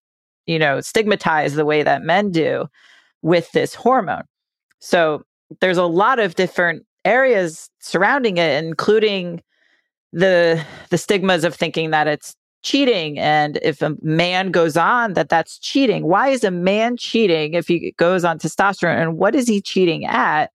you 0.46 0.56
know, 0.56 0.80
stigmatized 0.80 1.56
the 1.56 1.64
way 1.64 1.82
that 1.82 2.04
men 2.04 2.30
do 2.30 2.68
with 3.22 3.50
this 3.50 3.74
hormone. 3.74 4.22
So 4.78 5.24
there's 5.60 5.76
a 5.76 5.86
lot 5.86 6.20
of 6.20 6.36
different 6.36 6.86
areas 7.04 7.68
surrounding 7.80 8.36
it, 8.36 8.62
including 8.62 9.42
the 10.12 10.64
the 10.90 10.98
stigmas 10.98 11.42
of 11.42 11.52
thinking 11.56 11.90
that 11.90 12.06
it's 12.06 12.36
cheating 12.62 13.18
and 13.18 13.58
if 13.60 13.82
a 13.82 13.96
man 14.02 14.52
goes 14.52 14.76
on 14.76 15.14
that 15.14 15.28
that's 15.28 15.58
cheating 15.58 16.06
why 16.06 16.28
is 16.28 16.44
a 16.44 16.52
man 16.52 16.96
cheating 16.96 17.52
if 17.54 17.66
he 17.66 17.92
goes 17.98 18.24
on 18.24 18.38
testosterone 18.38 18.96
and 18.96 19.18
what 19.18 19.34
is 19.34 19.48
he 19.48 19.60
cheating 19.60 20.04
at 20.06 20.52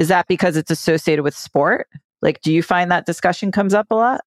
is 0.00 0.08
that 0.08 0.26
because 0.26 0.56
it's 0.56 0.70
associated 0.70 1.22
with 1.22 1.36
sport 1.36 1.86
like 2.22 2.40
do 2.40 2.52
you 2.52 2.62
find 2.62 2.90
that 2.90 3.06
discussion 3.06 3.52
comes 3.52 3.72
up 3.72 3.86
a 3.92 3.94
lot 3.94 4.22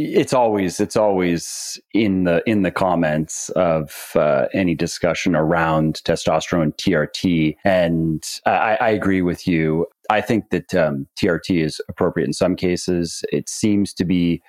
it's 0.00 0.32
always 0.32 0.78
it's 0.78 0.96
always 0.96 1.80
in 1.92 2.22
the 2.22 2.40
in 2.48 2.62
the 2.62 2.70
comments 2.70 3.48
of 3.50 4.12
uh, 4.14 4.46
any 4.54 4.76
discussion 4.76 5.34
around 5.34 6.00
testosterone 6.04 6.72
TRT, 6.76 7.56
and 7.64 8.22
I, 8.46 8.78
I 8.80 8.90
agree 8.90 9.22
with 9.22 9.48
you. 9.48 9.86
I 10.08 10.20
think 10.20 10.50
that 10.50 10.72
um, 10.72 11.08
TRT 11.20 11.64
is 11.64 11.80
appropriate 11.88 12.26
in 12.26 12.32
some 12.32 12.54
cases. 12.54 13.24
It 13.32 13.48
seems 13.48 13.92
to 13.94 14.04
be 14.04 14.40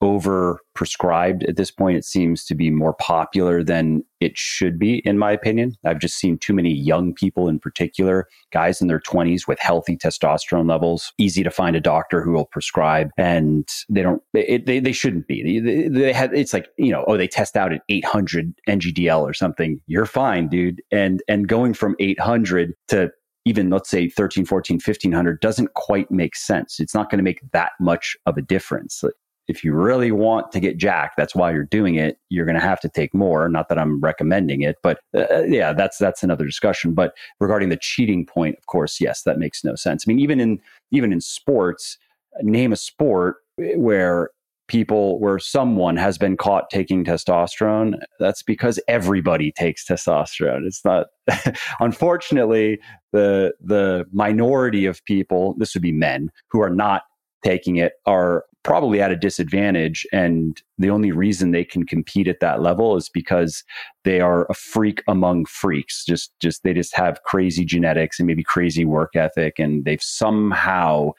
over 0.00 0.60
prescribed 0.74 1.42
at 1.44 1.56
this 1.56 1.70
point. 1.70 1.96
It 1.96 2.04
seems 2.04 2.44
to 2.46 2.54
be 2.54 2.70
more 2.70 2.94
popular 2.94 3.62
than 3.62 4.04
it 4.20 4.36
should 4.36 4.78
be, 4.78 4.98
in 5.04 5.18
my 5.18 5.32
opinion. 5.32 5.74
I've 5.84 5.98
just 5.98 6.18
seen 6.18 6.38
too 6.38 6.52
many 6.52 6.72
young 6.72 7.14
people, 7.14 7.48
in 7.48 7.58
particular, 7.58 8.26
guys 8.52 8.80
in 8.80 8.88
their 8.88 9.00
20s 9.00 9.48
with 9.48 9.58
healthy 9.58 9.96
testosterone 9.96 10.68
levels. 10.68 11.12
Easy 11.18 11.42
to 11.42 11.50
find 11.50 11.76
a 11.76 11.80
doctor 11.80 12.22
who 12.22 12.32
will 12.32 12.46
prescribe, 12.46 13.10
and 13.16 13.68
they 13.88 14.02
don't. 14.02 14.22
It, 14.34 14.66
they 14.66 14.80
they 14.80 14.92
shouldn't 14.92 15.26
be. 15.26 15.60
They, 15.60 15.88
they 15.88 16.12
have. 16.12 16.32
It's 16.34 16.52
like 16.52 16.68
you 16.76 16.92
know, 16.92 17.04
oh, 17.06 17.16
they 17.16 17.28
test 17.28 17.56
out 17.56 17.72
at 17.72 17.82
800 17.88 18.54
NGDL 18.68 19.22
or 19.22 19.34
something. 19.34 19.80
You're 19.86 20.06
fine, 20.06 20.48
dude. 20.48 20.82
And 20.90 21.22
and 21.28 21.48
going 21.48 21.74
from 21.74 21.96
800 21.98 22.74
to 22.88 23.10
even 23.46 23.70
let's 23.70 23.88
say 23.88 24.08
13 24.08 24.44
14 24.44 24.80
1500 24.84 25.40
doesn't 25.40 25.72
quite 25.74 26.10
make 26.10 26.34
sense 26.34 26.80
it's 26.80 26.94
not 26.94 27.08
going 27.08 27.18
to 27.18 27.22
make 27.22 27.40
that 27.52 27.70
much 27.78 28.16
of 28.26 28.36
a 28.36 28.42
difference 28.42 29.04
if 29.48 29.62
you 29.62 29.72
really 29.72 30.10
want 30.10 30.52
to 30.52 30.60
get 30.60 30.76
jacked, 30.76 31.16
that's 31.16 31.34
why 31.34 31.52
you're 31.52 31.64
doing 31.64 31.94
it. 31.94 32.18
You're 32.28 32.46
going 32.46 32.58
to 32.58 32.66
have 32.66 32.80
to 32.80 32.88
take 32.88 33.14
more. 33.14 33.48
Not 33.48 33.68
that 33.68 33.78
I'm 33.78 34.00
recommending 34.00 34.62
it, 34.62 34.76
but 34.82 35.00
uh, 35.14 35.42
yeah, 35.42 35.72
that's 35.72 35.98
that's 35.98 36.22
another 36.22 36.44
discussion. 36.44 36.94
But 36.94 37.14
regarding 37.40 37.68
the 37.68 37.78
cheating 37.80 38.26
point, 38.26 38.56
of 38.58 38.66
course, 38.66 39.00
yes, 39.00 39.22
that 39.22 39.38
makes 39.38 39.64
no 39.64 39.74
sense. 39.74 40.04
I 40.06 40.08
mean, 40.08 40.20
even 40.20 40.40
in 40.40 40.60
even 40.90 41.12
in 41.12 41.20
sports, 41.20 41.98
name 42.42 42.72
a 42.72 42.76
sport 42.76 43.36
where 43.56 44.30
people 44.68 45.20
where 45.20 45.38
someone 45.38 45.96
has 45.96 46.18
been 46.18 46.36
caught 46.36 46.68
taking 46.70 47.04
testosterone 47.04 47.94
that's 48.18 48.42
because 48.42 48.80
everybody 48.88 49.52
takes 49.52 49.86
testosterone 49.86 50.66
it's 50.66 50.84
not 50.84 51.06
unfortunately 51.80 52.78
the 53.12 53.52
the 53.60 54.04
minority 54.12 54.84
of 54.84 55.04
people 55.04 55.54
this 55.58 55.72
would 55.74 55.82
be 55.82 55.92
men 55.92 56.30
who 56.50 56.60
are 56.60 56.70
not 56.70 57.02
taking 57.44 57.76
it 57.76 57.92
are 58.06 58.44
probably 58.66 59.00
at 59.00 59.12
a 59.12 59.16
disadvantage. 59.16 60.04
And 60.12 60.60
the 60.76 60.90
only 60.90 61.12
reason 61.12 61.52
they 61.52 61.64
can 61.64 61.86
compete 61.86 62.26
at 62.26 62.40
that 62.40 62.60
level 62.60 62.96
is 62.96 63.08
because 63.08 63.62
they 64.02 64.20
are 64.20 64.44
a 64.50 64.54
freak 64.54 65.04
among 65.06 65.44
freaks. 65.44 66.04
Just, 66.04 66.32
just, 66.40 66.64
they 66.64 66.74
just 66.74 66.92
have 66.96 67.22
crazy 67.22 67.64
genetics 67.64 68.18
and 68.18 68.26
maybe 68.26 68.42
crazy 68.42 68.84
work 68.84 69.14
ethic. 69.14 69.60
And 69.60 69.84
they've 69.84 70.02
somehow 70.02 71.12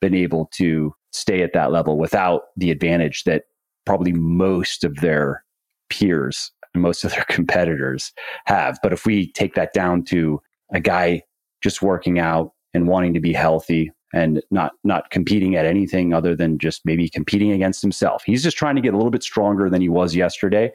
been 0.00 0.14
able 0.14 0.48
to 0.54 0.94
stay 1.12 1.42
at 1.42 1.52
that 1.52 1.70
level 1.70 1.98
without 1.98 2.44
the 2.56 2.70
advantage 2.70 3.24
that 3.24 3.42
probably 3.84 4.14
most 4.14 4.82
of 4.82 4.96
their 4.96 5.44
peers 5.90 6.52
and 6.72 6.82
most 6.82 7.04
of 7.04 7.10
their 7.10 7.24
competitors 7.28 8.14
have. 8.46 8.78
But 8.82 8.94
if 8.94 9.04
we 9.04 9.30
take 9.32 9.56
that 9.56 9.74
down 9.74 10.04
to 10.04 10.40
a 10.72 10.80
guy 10.80 11.20
just 11.62 11.82
working 11.82 12.18
out 12.18 12.52
and 12.72 12.88
wanting 12.88 13.12
to 13.12 13.20
be 13.20 13.34
healthy, 13.34 13.92
and 14.14 14.40
not 14.52 14.72
not 14.84 15.10
competing 15.10 15.56
at 15.56 15.66
anything 15.66 16.14
other 16.14 16.36
than 16.36 16.56
just 16.58 16.82
maybe 16.86 17.08
competing 17.08 17.50
against 17.50 17.82
himself. 17.82 18.22
He's 18.24 18.44
just 18.44 18.56
trying 18.56 18.76
to 18.76 18.80
get 18.80 18.94
a 18.94 18.96
little 18.96 19.10
bit 19.10 19.24
stronger 19.24 19.68
than 19.68 19.82
he 19.82 19.88
was 19.88 20.14
yesterday, 20.14 20.72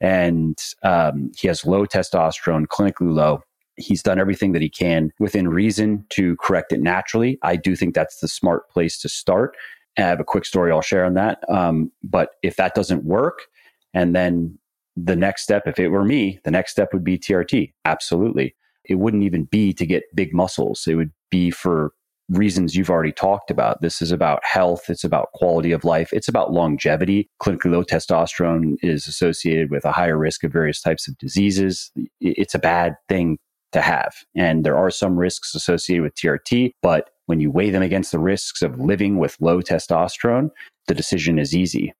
and 0.00 0.58
um, 0.82 1.30
he 1.36 1.46
has 1.46 1.64
low 1.64 1.86
testosterone, 1.86 2.66
clinically 2.66 3.14
low. 3.14 3.42
He's 3.76 4.02
done 4.02 4.18
everything 4.18 4.52
that 4.52 4.60
he 4.60 4.68
can 4.68 5.12
within 5.20 5.48
reason 5.48 6.04
to 6.10 6.36
correct 6.36 6.72
it 6.72 6.80
naturally. 6.80 7.38
I 7.42 7.56
do 7.56 7.76
think 7.76 7.94
that's 7.94 8.18
the 8.18 8.28
smart 8.28 8.68
place 8.68 8.98
to 9.00 9.08
start. 9.08 9.56
I 9.96 10.02
have 10.02 10.20
a 10.20 10.24
quick 10.24 10.44
story 10.44 10.72
I'll 10.72 10.82
share 10.82 11.04
on 11.04 11.14
that. 11.14 11.38
Um, 11.48 11.92
but 12.02 12.30
if 12.42 12.56
that 12.56 12.74
doesn't 12.74 13.04
work, 13.04 13.46
and 13.94 14.14
then 14.14 14.58
the 14.96 15.16
next 15.16 15.42
step, 15.42 15.62
if 15.66 15.78
it 15.78 15.88
were 15.88 16.04
me, 16.04 16.40
the 16.44 16.50
next 16.50 16.72
step 16.72 16.92
would 16.92 17.04
be 17.04 17.18
TRT. 17.18 17.72
Absolutely. 17.84 18.54
It 18.84 18.96
wouldn't 18.96 19.22
even 19.22 19.44
be 19.44 19.72
to 19.74 19.86
get 19.86 20.04
big 20.14 20.34
muscles. 20.34 20.86
It 20.86 20.96
would 20.96 21.12
be 21.30 21.50
for 21.50 21.92
reasons 22.30 22.74
you've 22.74 22.90
already 22.90 23.12
talked 23.12 23.50
about. 23.50 23.80
This 23.80 24.00
is 24.00 24.12
about 24.12 24.40
health. 24.44 24.88
It's 24.88 25.04
about 25.04 25.32
quality 25.34 25.72
of 25.72 25.84
life. 25.84 26.12
It's 26.12 26.28
about 26.28 26.52
longevity. 26.52 27.28
Clinically 27.42 27.72
low 27.72 27.84
testosterone 27.84 28.76
is 28.82 29.06
associated 29.06 29.70
with 29.70 29.84
a 29.84 29.92
higher 29.92 30.16
risk 30.16 30.44
of 30.44 30.52
various 30.52 30.80
types 30.80 31.08
of 31.08 31.18
diseases. 31.18 31.90
It's 32.20 32.54
a 32.54 32.58
bad 32.58 32.94
thing 33.08 33.38
to 33.72 33.80
have. 33.80 34.14
And 34.34 34.64
there 34.64 34.76
are 34.76 34.90
some 34.90 35.16
risks 35.16 35.54
associated 35.54 36.02
with 36.02 36.14
TRT, 36.14 36.72
but 36.82 37.10
when 37.26 37.40
you 37.40 37.50
weigh 37.50 37.70
them 37.70 37.82
against 37.82 38.10
the 38.10 38.18
risks 38.18 38.62
of 38.62 38.80
living 38.80 39.18
with 39.18 39.36
low 39.40 39.60
testosterone, 39.60 40.50
the 40.88 40.94
decision 40.94 41.38
is 41.38 41.54
easy. 41.54 41.92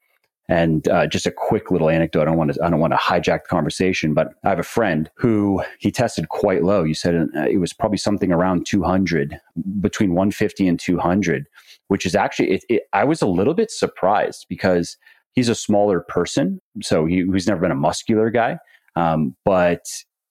And 0.50 0.88
uh, 0.88 1.06
just 1.06 1.26
a 1.26 1.30
quick 1.30 1.70
little 1.70 1.88
anecdote. 1.88 2.22
I 2.22 2.24
don't 2.24 2.36
want 2.36 2.52
to. 2.52 2.64
I 2.64 2.68
don't 2.68 2.80
want 2.80 2.92
to 2.92 2.98
hijack 2.98 3.44
the 3.44 3.48
conversation, 3.48 4.14
but 4.14 4.34
I 4.44 4.48
have 4.48 4.58
a 4.58 4.64
friend 4.64 5.08
who 5.14 5.62
he 5.78 5.92
tested 5.92 6.28
quite 6.28 6.64
low. 6.64 6.82
You 6.82 6.94
said 6.94 7.14
uh, 7.14 7.46
it 7.48 7.58
was 7.58 7.72
probably 7.72 7.98
something 7.98 8.32
around 8.32 8.66
200, 8.66 9.38
between 9.80 10.10
150 10.10 10.66
and 10.66 10.78
200, 10.78 11.46
which 11.86 12.04
is 12.04 12.16
actually. 12.16 12.50
It, 12.50 12.64
it, 12.68 12.82
I 12.92 13.04
was 13.04 13.22
a 13.22 13.28
little 13.28 13.54
bit 13.54 13.70
surprised 13.70 14.46
because 14.48 14.96
he's 15.34 15.48
a 15.48 15.54
smaller 15.54 16.00
person, 16.00 16.60
so 16.82 17.06
he, 17.06 17.24
he's 17.32 17.46
never 17.46 17.60
been 17.60 17.70
a 17.70 17.76
muscular 17.76 18.28
guy. 18.30 18.58
Um, 18.96 19.36
but 19.44 19.84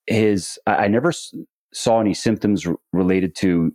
his, 0.07 0.59
I, 0.67 0.75
I 0.75 0.87
never 0.89 1.13
saw 1.73 2.01
any 2.01 2.13
symptoms 2.13 2.65
r- 2.67 2.75
related 2.91 3.35
to 3.35 3.73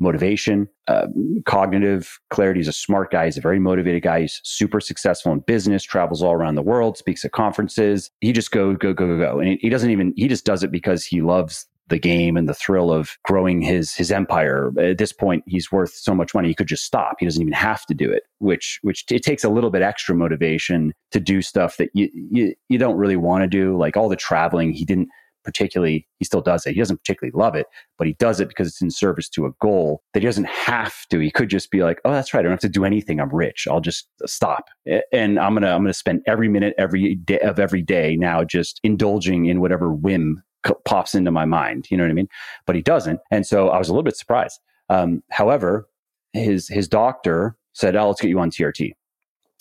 motivation, 0.00 0.68
uh, 0.86 1.06
cognitive 1.44 2.18
clarity. 2.30 2.60
He's 2.60 2.68
a 2.68 2.72
smart 2.72 3.10
guy. 3.10 3.26
He's 3.26 3.38
a 3.38 3.42
very 3.42 3.58
motivated 3.58 4.02
guy. 4.02 4.22
He's 4.22 4.40
super 4.44 4.80
successful 4.80 5.32
in 5.32 5.40
business, 5.40 5.82
travels 5.82 6.22
all 6.22 6.32
around 6.32 6.54
the 6.54 6.62
world, 6.62 6.96
speaks 6.96 7.24
at 7.24 7.32
conferences. 7.32 8.10
He 8.20 8.32
just 8.32 8.50
go, 8.50 8.74
go, 8.74 8.92
go, 8.92 9.06
go, 9.06 9.18
go. 9.18 9.40
And 9.40 9.58
he 9.60 9.68
doesn't 9.68 9.90
even, 9.90 10.12
he 10.16 10.28
just 10.28 10.44
does 10.44 10.62
it 10.62 10.70
because 10.70 11.04
he 11.04 11.20
loves 11.20 11.66
the 11.88 11.98
game 11.98 12.36
and 12.36 12.48
the 12.48 12.54
thrill 12.54 12.92
of 12.92 13.16
growing 13.24 13.62
his 13.62 13.94
his 13.94 14.12
empire. 14.12 14.70
At 14.78 14.98
this 14.98 15.12
point, 15.12 15.42
he's 15.46 15.72
worth 15.72 15.92
so 15.94 16.14
much 16.14 16.34
money 16.34 16.48
he 16.48 16.54
could 16.54 16.66
just 16.66 16.84
stop. 16.84 17.16
He 17.18 17.26
doesn't 17.26 17.40
even 17.40 17.52
have 17.54 17.86
to 17.86 17.94
do 17.94 18.10
it, 18.10 18.24
which 18.38 18.78
which 18.82 19.04
it 19.10 19.22
takes 19.22 19.44
a 19.44 19.48
little 19.48 19.70
bit 19.70 19.82
extra 19.82 20.14
motivation 20.14 20.92
to 21.12 21.20
do 21.20 21.42
stuff 21.42 21.76
that 21.78 21.90
you 21.94 22.10
you, 22.12 22.54
you 22.68 22.78
don't 22.78 22.96
really 22.96 23.16
want 23.16 23.42
to 23.42 23.48
do. 23.48 23.76
Like 23.76 23.96
all 23.96 24.08
the 24.08 24.16
traveling, 24.16 24.72
he 24.72 24.84
didn't 24.84 25.08
particularly, 25.44 26.06
he 26.18 26.24
still 26.24 26.40
does 26.40 26.66
it. 26.66 26.74
He 26.74 26.78
doesn't 26.78 26.98
particularly 26.98 27.32
love 27.34 27.54
it, 27.54 27.66
but 27.96 28.06
he 28.06 28.14
does 28.14 28.40
it 28.40 28.48
because 28.48 28.68
it's 28.68 28.82
in 28.82 28.90
service 28.90 29.28
to 29.30 29.46
a 29.46 29.50
goal 29.60 30.02
that 30.12 30.20
he 30.20 30.26
doesn't 30.26 30.48
have 30.48 30.94
to. 31.10 31.18
He 31.18 31.30
could 31.30 31.48
just 31.48 31.70
be 31.70 31.82
like, 31.82 32.00
oh, 32.04 32.12
that's 32.12 32.34
right. 32.34 32.40
I 32.40 32.42
don't 32.42 32.52
have 32.52 32.60
to 32.60 32.68
do 32.68 32.84
anything. 32.84 33.20
I'm 33.20 33.34
rich. 33.34 33.66
I'll 33.70 33.80
just 33.80 34.08
stop. 34.26 34.68
And 35.12 35.38
I'm 35.38 35.52
going 35.52 35.62
to, 35.62 35.70
I'm 35.70 35.82
going 35.82 35.86
to 35.86 35.94
spend 35.94 36.22
every 36.26 36.48
minute 36.48 36.74
every 36.78 37.14
day 37.14 37.38
of 37.40 37.58
every 37.58 37.82
day 37.82 38.16
now 38.16 38.44
just 38.44 38.80
indulging 38.82 39.46
in 39.46 39.60
whatever 39.60 39.92
whim 39.92 40.42
pops 40.84 41.14
into 41.14 41.30
my 41.30 41.44
mind. 41.44 41.86
You 41.90 41.96
know 41.96 42.04
what 42.04 42.10
I 42.10 42.14
mean? 42.14 42.28
But 42.66 42.76
he 42.76 42.82
doesn't. 42.82 43.20
And 43.30 43.46
so 43.46 43.68
I 43.68 43.78
was 43.78 43.88
a 43.88 43.92
little 43.92 44.02
bit 44.02 44.16
surprised. 44.16 44.58
Um, 44.90 45.22
however, 45.30 45.88
his, 46.32 46.68
his 46.68 46.88
doctor 46.88 47.56
said, 47.72 47.96
oh, 47.96 48.08
let's 48.08 48.20
get 48.20 48.28
you 48.28 48.40
on 48.40 48.50
TRT. 48.50 48.92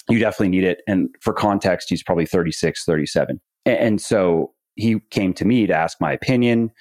you 0.09 0.19
definitely 0.19 0.49
need 0.49 0.63
it. 0.63 0.81
And 0.87 1.09
for 1.21 1.33
context, 1.33 1.89
he's 1.89 2.03
probably 2.03 2.25
36, 2.25 2.83
37. 2.83 3.39
And, 3.65 3.77
and 3.77 4.01
so 4.01 4.53
he 4.77 4.99
came 5.09 5.33
to 5.33 5.45
me 5.45 5.67
to 5.67 5.73
ask 5.73 5.99
my 5.99 6.11
opinion. 6.11 6.71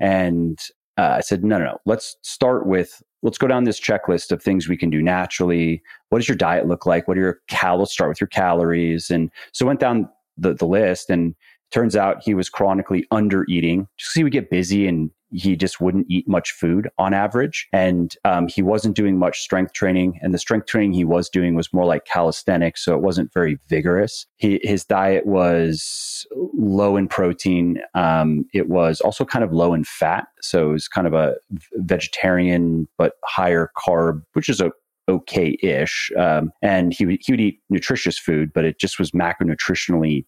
And 0.00 0.58
uh, 0.98 1.16
I 1.16 1.20
said, 1.20 1.44
no, 1.44 1.58
no, 1.58 1.64
no. 1.64 1.78
Let's 1.86 2.16
start 2.22 2.66
with, 2.66 3.02
let's 3.22 3.38
go 3.38 3.46
down 3.46 3.64
this 3.64 3.80
checklist 3.80 4.30
of 4.30 4.42
things 4.42 4.68
we 4.68 4.76
can 4.76 4.90
do 4.90 5.02
naturally. 5.02 5.82
What 6.10 6.18
does 6.18 6.28
your 6.28 6.36
diet 6.36 6.66
look 6.66 6.86
like? 6.86 7.08
What 7.08 7.16
are 7.16 7.22
your 7.22 7.40
cal? 7.48 7.78
Let's 7.78 7.92
start 7.92 8.10
with 8.10 8.20
your 8.20 8.28
calories. 8.28 9.10
And 9.10 9.30
so 9.52 9.66
went 9.66 9.80
down 9.80 10.08
the, 10.36 10.54
the 10.54 10.66
list 10.66 11.10
and 11.10 11.34
turns 11.70 11.96
out 11.96 12.22
he 12.22 12.34
was 12.34 12.48
chronically 12.48 13.06
under 13.10 13.44
eating 13.48 13.88
just 13.96 14.14
he 14.14 14.22
would 14.22 14.32
get 14.32 14.50
busy 14.50 14.86
and 14.86 15.10
he 15.34 15.56
just 15.56 15.80
wouldn't 15.80 16.06
eat 16.08 16.28
much 16.28 16.52
food 16.52 16.88
on 16.98 17.12
average. 17.12 17.68
And 17.72 18.14
um, 18.24 18.48
he 18.48 18.62
wasn't 18.62 18.96
doing 18.96 19.18
much 19.18 19.40
strength 19.40 19.72
training. 19.72 20.18
And 20.22 20.32
the 20.32 20.38
strength 20.38 20.66
training 20.66 20.92
he 20.92 21.04
was 21.04 21.28
doing 21.28 21.54
was 21.54 21.72
more 21.72 21.84
like 21.84 22.04
calisthenics. 22.04 22.84
So 22.84 22.94
it 22.94 23.02
wasn't 23.02 23.32
very 23.32 23.58
vigorous. 23.68 24.26
He, 24.36 24.60
his 24.62 24.84
diet 24.84 25.26
was 25.26 26.26
low 26.56 26.96
in 26.96 27.08
protein. 27.08 27.80
Um, 27.94 28.46
it 28.52 28.68
was 28.68 29.00
also 29.00 29.24
kind 29.24 29.44
of 29.44 29.52
low 29.52 29.74
in 29.74 29.84
fat. 29.84 30.26
So 30.40 30.70
it 30.70 30.72
was 30.72 30.88
kind 30.88 31.06
of 31.06 31.14
a 31.14 31.34
vegetarian, 31.74 32.86
but 32.96 33.14
higher 33.24 33.70
carb, 33.76 34.22
which 34.34 34.48
is 34.48 34.60
a 34.60 34.70
okay-ish. 35.08 36.10
Um, 36.16 36.50
and 36.62 36.92
he 36.92 37.18
he 37.20 37.32
would 37.32 37.40
eat 37.40 37.60
nutritious 37.68 38.18
food, 38.18 38.52
but 38.54 38.64
it 38.64 38.78
just 38.78 38.98
was 38.98 39.10
macronutritionally 39.10 40.24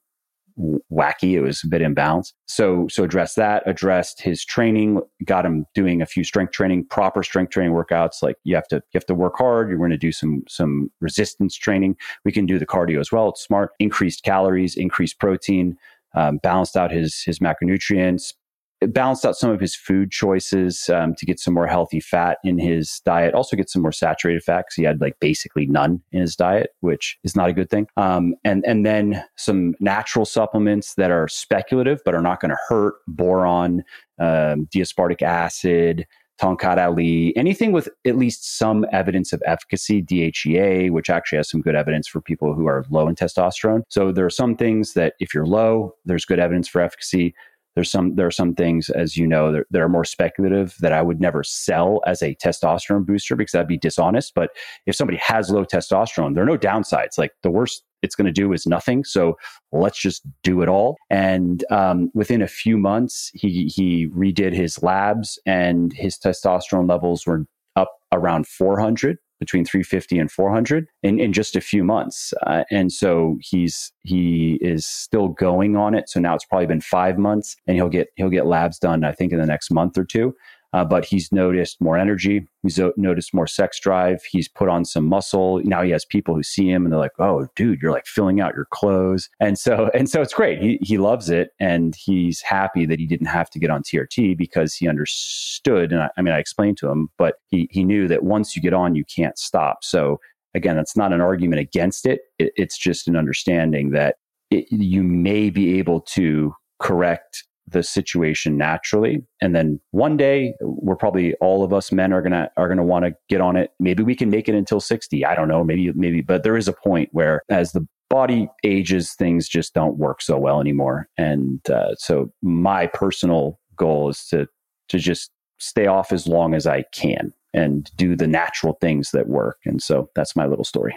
wacky. 0.59 1.33
It 1.33 1.40
was 1.40 1.62
a 1.64 1.69
bit 1.69 1.83
imbalanced. 1.83 2.33
So, 2.47 2.87
so 2.88 3.05
address 3.05 3.35
that, 3.35 3.62
addressed 3.66 4.23
his 4.23 4.45
training, 4.45 5.01
got 5.25 5.45
him 5.45 5.66
doing 5.75 6.01
a 6.01 6.07
few 6.07 6.25
strength 6.25 6.53
training, 6.53 6.87
proper 6.87 7.23
strength 7.23 7.51
training 7.51 7.75
workouts. 7.75 8.23
Like 8.23 8.37
you 8.45 8.55
have 8.55 8.69
to, 8.69 8.77
you 8.77 8.95
have 8.95 9.07
to 9.07 9.14
work 9.14 9.35
hard. 9.37 9.69
You're 9.69 9.79
going 9.79 9.90
to 9.90 9.99
do 9.99 10.12
some, 10.12 10.42
some 10.49 10.90
resistance 11.01 11.57
training. 11.57 11.97
We 12.25 12.33
can 12.33 12.47
do 12.47 12.59
the 12.59 12.66
cardio 12.66 13.01
as 13.01 13.12
well. 13.12 13.29
It's 13.31 13.42
smart, 13.42 13.73
increased 13.79 14.23
calories, 14.25 14.77
increased 14.77 15.19
protein, 15.19 15.77
um, 16.14 16.38
balanced 16.42 16.77
out 16.77 16.90
his, 16.90 17.23
his 17.23 17.40
macronutrients, 17.40 18.33
balanced 18.81 19.25
out 19.25 19.37
some 19.37 19.51
of 19.51 19.61
his 19.61 19.75
food 19.75 20.11
choices 20.11 20.89
um, 20.91 21.15
to 21.15 21.27
get 21.27 21.41
some 21.41 21.55
more 21.55 21.67
healthy 21.67 22.01
fat 22.01 22.39
in 22.45 22.59
his 22.59 23.01
diet. 23.05 23.35
Also, 23.35 23.57
get 23.57 23.71
some 23.71 23.83
more 23.83 23.93
saturated 23.93 24.43
fat 24.43 24.59
because 24.59 24.75
he 24.75 24.83
had 24.83 25.01
like 25.01 25.19
basically 25.21 25.67
none 25.67 26.03
in 26.12 26.21
his 26.21 26.37
diet, 26.37 26.71
which 26.81 27.19
is 27.25 27.35
not 27.35 27.49
a 27.49 27.53
good 27.53 27.71
thing. 27.71 27.87
Um, 27.97 28.35
and 28.45 28.65
and 28.67 28.85
then 28.85 29.25
some 29.37 29.75
natural 29.81 30.25
supplements 30.25 30.95
that 30.95 31.11
are 31.11 31.29
speculative 31.29 32.01
but 32.05 32.15
are 32.15 32.23
not 32.23 32.41
going 32.41 32.51
to 32.51 32.59
hurt: 32.69 32.97
boron, 33.07 33.83
um, 34.19 34.69
D-aspartic 34.71 35.23
acid. 35.23 36.07
Tongkat 36.39 36.77
Ali, 36.77 37.35
anything 37.35 37.73
with 37.73 37.89
at 38.07 38.19
least 38.19 38.59
some 38.59 38.85
evidence 38.93 39.33
of 39.33 39.43
efficacy, 39.47 40.03
DHEA, 40.03 40.91
which 40.91 41.09
actually 41.09 41.39
has 41.39 41.49
some 41.49 41.62
good 41.62 41.75
evidence 41.75 42.07
for 42.07 42.21
people 42.21 42.53
who 42.53 42.67
are 42.67 42.85
low 42.91 43.09
in 43.09 43.15
testosterone. 43.15 43.85
So 43.89 44.12
there 44.12 44.27
are 44.27 44.31
some 44.31 44.55
things 44.55 44.93
that 44.93 45.15
if 45.19 45.33
you're 45.33 45.47
low, 45.47 45.95
there's 46.05 46.27
good 46.27 46.39
evidence 46.39 46.69
for 46.69 46.83
efficacy 46.83 47.35
there's 47.77 47.91
some 47.91 48.17
there 48.17 48.27
are 48.27 48.33
some 48.33 48.55
things 48.55 48.91
as 48.91 49.17
you 49.17 49.27
know 49.27 49.53
that, 49.53 49.65
that, 49.71 49.83
are 49.83 49.89
more 49.89 50.05
speculative 50.05 50.75
that 50.81 50.93
I 50.93 51.03
would 51.03 51.21
never 51.21 51.45
sell 51.45 52.01
as 52.07 52.23
a 52.23 52.35
testosterone 52.35 53.07
booster 53.07 53.37
because 53.37 53.53
that'd 53.53 53.69
be 53.69 53.77
dishonest. 53.77 54.35
But 54.35 54.51
if 54.87 54.97
somebody 54.97 55.19
has 55.19 55.51
low 55.51 55.65
testosterone, 55.65 56.35
there 56.35 56.43
are 56.43 56.47
no 56.47 56.59
downsides. 56.59 57.19
Like 57.19 57.33
the 57.43 57.51
worst 57.51 57.85
it's 58.03 58.15
going 58.15 58.27
to 58.27 58.33
do 58.33 58.53
is 58.53 58.67
nothing. 58.67 59.05
So 59.05 59.37
let's 59.73 60.01
just 60.01 60.23
do 60.43 60.62
it 60.62 60.69
all. 60.69 60.97
And 61.11 61.65
um, 61.71 62.11
within 62.15 62.43
a 62.43 62.49
few 62.49 62.79
months, 62.79 63.31
he 63.35 63.67
he 63.67 64.09
redid 64.09 64.55
his 64.55 64.83
labs 64.83 65.39
and 65.45 65.93
his 65.93 66.19
testosterone 66.19 66.89
levels 66.89 67.27
were 67.27 67.45
up 67.77 67.91
around 68.11 68.47
400 68.47 69.19
between 69.38 69.64
350 69.64 70.18
and 70.18 70.31
400 70.31 70.87
in, 71.03 71.20
in 71.20 71.33
just 71.33 71.57
a 71.57 71.61
few 71.61 71.85
months. 71.85 72.33
Uh, 72.46 72.64
and 72.70 72.92
so 72.92 73.37
he's 73.40 73.92
he 74.03 74.59
is 74.61 74.87
still 74.87 75.29
going 75.29 75.77
on 75.77 75.94
it. 75.94 76.09
So 76.09 76.20
now 76.20 76.35
it's 76.35 76.44
probably 76.44 76.66
been 76.66 76.81
five 76.81 77.18
months, 77.18 77.57
and 77.66 77.77
he'll 77.77 77.88
get 77.88 78.09
he'll 78.16 78.31
get 78.31 78.46
labs 78.46 78.79
done. 78.79 79.05
I 79.05 79.12
think 79.12 79.33
in 79.33 79.38
the 79.38 79.46
next 79.46 79.70
month 79.70 79.99
or 79.99 80.05
two 80.05 80.35
uh, 80.77 80.85
but 80.85 81.07
he's 81.07 81.33
noticed 81.33 81.81
more 81.81 81.97
energy. 81.97 82.47
He's 82.62 82.79
noticed 82.99 83.33
more 83.33 83.47
sex 83.47 83.81
drive. 83.81 84.23
He's 84.31 84.47
put 84.47 84.69
on 84.69 84.85
some 84.85 85.07
muscle. 85.07 85.62
Now 85.65 85.81
he 85.81 85.91
has 85.93 86.05
people 86.05 86.35
who 86.35 86.43
see 86.43 86.71
him 86.71 86.85
and 86.85 86.93
they're 86.93 87.01
like, 87.01 87.19
"Oh, 87.19 87.49
dude, 87.57 87.81
you're 87.81 87.93
like 87.93 88.07
filling 88.07 88.43
out 88.43 88.55
your 88.55 88.67
clothes." 88.67 89.31
And 89.41 89.59
so, 89.59 89.91
and 89.95 90.11
so 90.11 90.21
it's 90.21 90.35
great. 90.35 90.61
He 90.61 90.79
he 90.83 90.99
loves 90.99 91.31
it, 91.31 91.53
and 91.59 91.97
he's 91.97 92.43
happy 92.43 92.85
that 92.85 92.99
he 92.99 93.07
didn't 93.07 93.29
have 93.29 93.49
to 93.51 93.59
get 93.59 93.71
on 93.71 93.83
TRT 93.83 94.37
because 94.37 94.75
he 94.75 94.87
understood. 94.87 95.93
And 95.93 96.03
I, 96.03 96.11
I 96.19 96.21
mean, 96.21 96.35
I 96.35 96.39
explained 96.39 96.77
to 96.79 96.91
him, 96.91 97.09
but 97.17 97.37
he 97.49 97.71
he 97.71 97.83
knew 97.83 98.07
that 98.09 98.23
once 98.23 98.55
you 98.55 98.61
get 98.61 98.75
on, 98.75 98.95
you 98.95 99.05
can't 99.07 99.39
stop. 99.39 99.83
So 99.83 100.21
again, 100.55 100.77
that's 100.77 100.97
not 100.97 101.15
an 101.15 101.23
argument 101.23 101.61
against 101.61 102.05
it. 102.05 102.21
it 102.39 102.53
it's 102.55 102.77
just 102.77 103.09
an 103.09 103.17
understanding 103.17 103.93
that 103.93 104.17
it, 104.51 104.67
you 104.71 105.03
may 105.03 105.49
be 105.49 105.79
able 105.79 106.03
to 106.03 106.55
correct 106.81 107.45
the 107.68 107.83
situation 107.83 108.57
naturally. 108.57 109.22
And 109.40 109.55
then 109.55 109.81
one 109.90 110.16
day 110.16 110.55
we're 110.61 110.96
probably 110.96 111.35
all 111.35 111.64
of 111.64 111.72
us 111.72 111.90
men 111.90 112.12
are 112.12 112.22
gonna 112.22 112.50
are 112.57 112.68
gonna 112.68 112.85
want 112.85 113.05
to 113.05 113.14
get 113.29 113.40
on 113.40 113.57
it. 113.57 113.72
Maybe 113.81 114.02
we 114.02 114.14
can 114.14 114.31
make 114.31 114.48
it 114.48 114.55
until 114.55 114.81
60 114.81 115.24
i 115.24 115.35
don't 115.35 115.48
know. 115.48 115.64
Maybe 115.64 115.92
maybe 115.92 116.20
but 116.20 116.42
there 116.42 116.57
is 116.57 116.68
a 116.68 116.72
point 116.72 117.09
where 117.12 117.42
as 117.48 117.72
the 117.72 117.87
body 118.09 118.48
ages 118.62 119.14
things 119.14 119.48
just 119.48 119.74
don't 119.74 119.98
work 119.98 120.22
so 120.22 120.38
well 120.38 120.61
anymore. 120.61 121.09
And 121.18 121.61
uh, 121.68 121.94
so 121.96 122.33
my 122.42 122.87
personal 122.87 123.59
goal 123.76 124.09
is 124.09 124.24
to 124.26 124.46
to 124.88 124.98
just 124.98 125.31
stay 125.59 125.87
off 125.87 126.12
as 126.12 126.26
long 126.26 126.55
as 126.55 126.66
i 126.66 126.83
can 126.92 127.33
and 127.52 127.90
do 127.96 128.14
the 128.14 128.26
natural 128.26 128.76
things 128.81 129.11
that 129.12 129.29
work. 129.29 129.59
And 129.64 129.83
so 129.83 130.11
that's 130.14 130.37
my 130.37 130.46
little 130.46 130.64
story. 130.64 130.96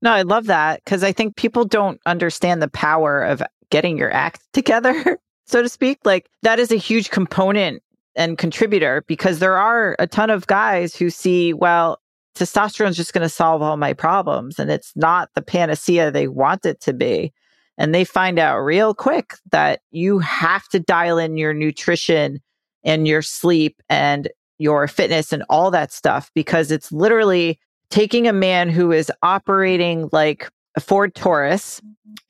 No 0.00 0.10
i 0.10 0.22
love 0.22 0.46
that 0.46 0.82
because 0.84 1.04
i 1.04 1.12
think 1.12 1.36
people 1.36 1.64
don't 1.64 2.00
understand 2.06 2.60
the 2.60 2.68
power 2.68 3.22
of 3.22 3.40
getting 3.70 3.96
your 3.96 4.12
act 4.12 4.40
together 4.52 5.18
so 5.46 5.62
to 5.62 5.68
speak. 5.68 5.98
Like 6.04 6.28
that 6.42 6.58
is 6.58 6.70
a 6.70 6.76
huge 6.76 7.10
component 7.10 7.82
and 8.14 8.38
contributor 8.38 9.04
because 9.06 9.38
there 9.38 9.56
are 9.56 9.96
a 9.98 10.06
ton 10.06 10.30
of 10.30 10.46
guys 10.46 10.94
who 10.94 11.10
see, 11.10 11.52
well, 11.52 11.98
testosterone 12.34 12.90
is 12.90 12.96
just 12.96 13.12
going 13.12 13.22
to 13.22 13.28
solve 13.28 13.62
all 13.62 13.76
my 13.76 13.92
problems. 13.92 14.58
And 14.58 14.70
it's 14.70 14.92
not 14.96 15.30
the 15.34 15.42
panacea 15.42 16.10
they 16.10 16.28
want 16.28 16.64
it 16.64 16.80
to 16.82 16.92
be. 16.92 17.32
And 17.78 17.94
they 17.94 18.04
find 18.04 18.38
out 18.38 18.58
real 18.58 18.94
quick 18.94 19.34
that 19.50 19.80
you 19.90 20.18
have 20.18 20.68
to 20.68 20.80
dial 20.80 21.18
in 21.18 21.36
your 21.36 21.54
nutrition 21.54 22.40
and 22.84 23.08
your 23.08 23.22
sleep 23.22 23.82
and 23.88 24.28
your 24.58 24.86
fitness 24.86 25.32
and 25.32 25.42
all 25.48 25.70
that 25.70 25.92
stuff 25.92 26.30
because 26.34 26.70
it's 26.70 26.92
literally 26.92 27.58
taking 27.90 28.28
a 28.28 28.32
man 28.32 28.68
who 28.68 28.92
is 28.92 29.10
operating 29.22 30.08
like 30.12 30.48
a 30.76 30.80
Ford 30.80 31.14
Taurus 31.14 31.80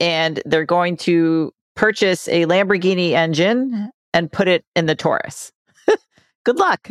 and 0.00 0.42
they're 0.44 0.64
going 0.64 0.96
to 0.98 1.52
purchase 1.74 2.28
a 2.28 2.46
Lamborghini 2.46 3.12
engine 3.12 3.90
and 4.12 4.30
put 4.30 4.48
it 4.48 4.64
in 4.76 4.86
the 4.86 4.94
Taurus. 4.94 5.52
Good 6.44 6.58
luck. 6.58 6.88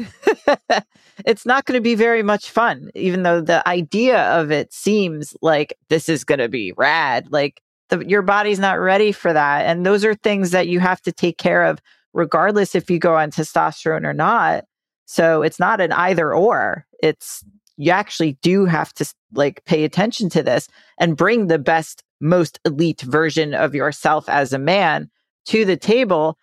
it's 1.25 1.45
not 1.45 1.65
going 1.65 1.77
to 1.77 1.81
be 1.81 1.95
very 1.95 2.23
much 2.23 2.49
fun, 2.49 2.89
even 2.95 3.23
though 3.23 3.41
the 3.41 3.67
idea 3.67 4.23
of 4.39 4.51
it 4.51 4.73
seems 4.73 5.35
like 5.41 5.77
this 5.89 6.09
is 6.09 6.23
going 6.23 6.39
to 6.39 6.49
be 6.49 6.73
rad. 6.77 7.27
Like 7.31 7.61
the, 7.89 8.05
your 8.07 8.21
body's 8.21 8.59
not 8.59 8.79
ready 8.79 9.11
for 9.11 9.33
that. 9.33 9.65
And 9.65 9.85
those 9.85 10.03
are 10.03 10.15
things 10.15 10.51
that 10.51 10.67
you 10.67 10.79
have 10.79 11.01
to 11.01 11.11
take 11.11 11.37
care 11.37 11.63
of, 11.65 11.79
regardless 12.13 12.75
if 12.75 12.89
you 12.89 12.99
go 12.99 13.15
on 13.15 13.31
testosterone 13.31 14.05
or 14.05 14.13
not. 14.13 14.65
So 15.05 15.41
it's 15.41 15.59
not 15.59 15.81
an 15.81 15.91
either 15.91 16.33
or. 16.33 16.85
It's 17.03 17.43
you 17.77 17.91
actually 17.91 18.37
do 18.41 18.65
have 18.65 18.93
to 18.93 19.13
like 19.33 19.63
pay 19.65 19.83
attention 19.83 20.29
to 20.29 20.43
this 20.43 20.67
and 20.99 21.17
bring 21.17 21.47
the 21.47 21.59
best 21.59 22.03
most 22.21 22.59
elite 22.65 23.01
version 23.01 23.53
of 23.53 23.75
yourself 23.75 24.29
as 24.29 24.53
a 24.53 24.59
man 24.59 25.09
to 25.45 25.65
the 25.65 25.77
table 25.77 26.37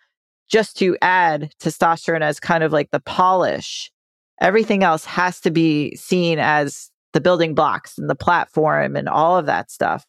just 0.49 0.77
to 0.77 0.97
add 1.01 1.51
testosterone 1.61 2.21
as 2.21 2.39
kind 2.39 2.63
of 2.63 2.71
like 2.71 2.91
the 2.91 2.99
polish. 2.99 3.91
Everything 4.41 4.83
else 4.83 5.05
has 5.05 5.39
to 5.41 5.51
be 5.51 5.95
seen 5.95 6.39
as 6.39 6.89
the 7.13 7.21
building 7.21 7.55
blocks 7.55 7.97
and 7.97 8.09
the 8.09 8.15
platform 8.15 8.95
and 8.95 9.09
all 9.09 9.37
of 9.37 9.45
that 9.45 9.71
stuff, 9.71 10.05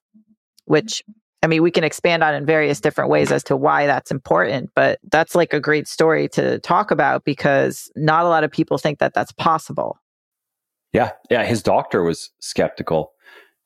which 0.64 1.02
mm-hmm. 1.08 1.12
I 1.42 1.46
mean, 1.46 1.62
we 1.62 1.70
can 1.70 1.84
expand 1.84 2.22
on 2.22 2.34
in 2.34 2.44
various 2.44 2.80
different 2.80 3.10
ways 3.10 3.32
as 3.32 3.42
to 3.44 3.56
why 3.56 3.86
that's 3.86 4.10
important, 4.10 4.70
but 4.74 4.98
that's 5.10 5.34
like 5.34 5.54
a 5.54 5.60
great 5.60 5.88
story 5.88 6.28
to 6.30 6.58
talk 6.58 6.90
about 6.90 7.24
because 7.24 7.90
not 7.96 8.26
a 8.26 8.28
lot 8.28 8.44
of 8.44 8.50
people 8.50 8.76
think 8.76 8.98
that 8.98 9.14
that's 9.14 9.32
possible. 9.32 9.98
Yeah. 10.92 11.12
Yeah. 11.30 11.44
His 11.44 11.62
doctor 11.62 12.02
was 12.02 12.30
skeptical 12.40 13.12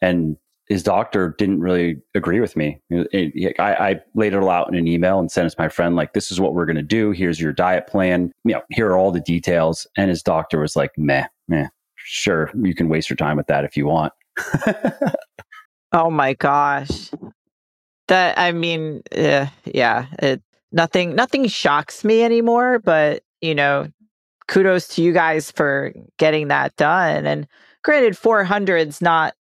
and 0.00 0.36
his 0.68 0.82
doctor 0.82 1.34
didn't 1.38 1.60
really 1.60 1.96
agree 2.14 2.40
with 2.40 2.56
me. 2.56 2.80
I, 2.90 3.54
I, 3.58 4.00
laid 4.14 4.32
it 4.32 4.36
all 4.36 4.48
out 4.48 4.68
in 4.68 4.74
an 4.74 4.88
email 4.88 5.18
and 5.18 5.30
sent 5.30 5.46
it 5.46 5.50
to 5.50 5.56
my 5.58 5.68
friend, 5.68 5.94
like, 5.94 6.14
this 6.14 6.30
is 6.30 6.40
what 6.40 6.54
we're 6.54 6.64
going 6.64 6.76
to 6.76 6.82
do. 6.82 7.10
Here's 7.10 7.40
your 7.40 7.52
diet 7.52 7.86
plan. 7.86 8.32
You 8.44 8.54
know, 8.54 8.62
here 8.70 8.88
are 8.88 8.96
all 8.96 9.12
the 9.12 9.20
details. 9.20 9.86
And 9.96 10.08
his 10.08 10.22
doctor 10.22 10.60
was 10.60 10.74
like, 10.74 10.90
meh, 10.96 11.26
meh, 11.48 11.68
sure. 11.96 12.50
You 12.54 12.74
can 12.74 12.88
waste 12.88 13.10
your 13.10 13.16
time 13.16 13.36
with 13.36 13.46
that 13.48 13.64
if 13.64 13.76
you 13.76 13.86
want. 13.86 14.12
oh 15.92 16.10
my 16.10 16.32
gosh. 16.34 17.10
That, 18.08 18.38
I 18.38 18.52
mean, 18.52 19.02
uh, 19.16 19.46
yeah, 19.66 20.06
it, 20.18 20.42
nothing, 20.72 21.14
nothing 21.14 21.46
shocks 21.46 22.04
me 22.04 22.22
anymore, 22.22 22.78
but, 22.78 23.22
you 23.42 23.54
know, 23.54 23.88
kudos 24.48 24.88
to 24.88 25.02
you 25.02 25.12
guys 25.12 25.50
for 25.50 25.92
getting 26.18 26.48
that 26.48 26.74
done. 26.76 27.26
And 27.26 27.46
granted, 27.82 28.14
400's 28.14 29.02
not 29.02 29.34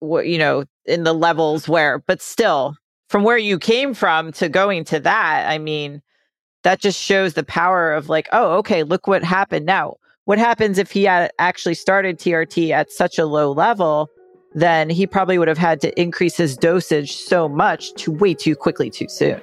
you 0.00 0.38
know 0.38 0.64
in 0.84 1.04
the 1.04 1.12
levels 1.12 1.68
where, 1.68 1.98
but 2.06 2.20
still, 2.22 2.76
from 3.08 3.22
where 3.22 3.38
you 3.38 3.58
came 3.58 3.94
from 3.94 4.32
to 4.32 4.48
going 4.48 4.84
to 4.84 5.00
that, 5.00 5.48
I 5.48 5.58
mean, 5.58 6.02
that 6.62 6.80
just 6.80 7.00
shows 7.00 7.34
the 7.34 7.44
power 7.44 7.92
of 7.92 8.08
like, 8.08 8.28
oh, 8.32 8.56
okay, 8.58 8.82
look 8.82 9.06
what 9.06 9.22
happened 9.22 9.66
now. 9.66 9.96
What 10.24 10.38
happens 10.38 10.76
if 10.76 10.90
he 10.90 11.04
had 11.04 11.30
actually 11.38 11.74
started 11.74 12.18
TRT 12.18 12.70
at 12.70 12.92
such 12.92 13.18
a 13.18 13.24
low 13.24 13.52
level? 13.52 14.10
Then 14.54 14.90
he 14.90 15.06
probably 15.06 15.38
would 15.38 15.48
have 15.48 15.58
had 15.58 15.80
to 15.82 16.00
increase 16.00 16.36
his 16.36 16.56
dosage 16.56 17.16
so 17.16 17.48
much 17.48 17.92
to 17.94 18.12
way 18.12 18.34
too 18.34 18.56
quickly 18.56 18.90
too 18.90 19.08
soon. 19.08 19.40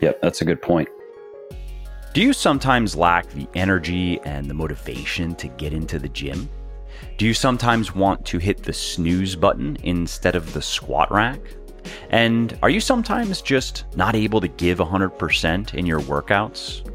Yep, 0.00 0.20
that's 0.22 0.40
a 0.40 0.44
good 0.44 0.62
point. 0.62 0.88
Do 2.14 2.22
you 2.22 2.32
sometimes 2.32 2.96
lack 2.96 3.28
the 3.30 3.48
energy 3.54 4.20
and 4.24 4.48
the 4.48 4.54
motivation 4.54 5.34
to 5.36 5.48
get 5.48 5.72
into 5.72 5.98
the 5.98 6.08
gym? 6.08 6.48
Do 7.18 7.26
you 7.26 7.34
sometimes 7.34 7.96
want 7.96 8.24
to 8.26 8.38
hit 8.38 8.62
the 8.62 8.72
snooze 8.72 9.34
button 9.34 9.76
instead 9.82 10.36
of 10.36 10.52
the 10.52 10.62
squat 10.62 11.10
rack? 11.10 11.40
And 12.10 12.56
are 12.62 12.70
you 12.70 12.78
sometimes 12.78 13.42
just 13.42 13.86
not 13.96 14.14
able 14.14 14.40
to 14.40 14.46
give 14.46 14.78
100% 14.78 15.74
in 15.74 15.84
your 15.84 15.98
workouts? 16.02 16.88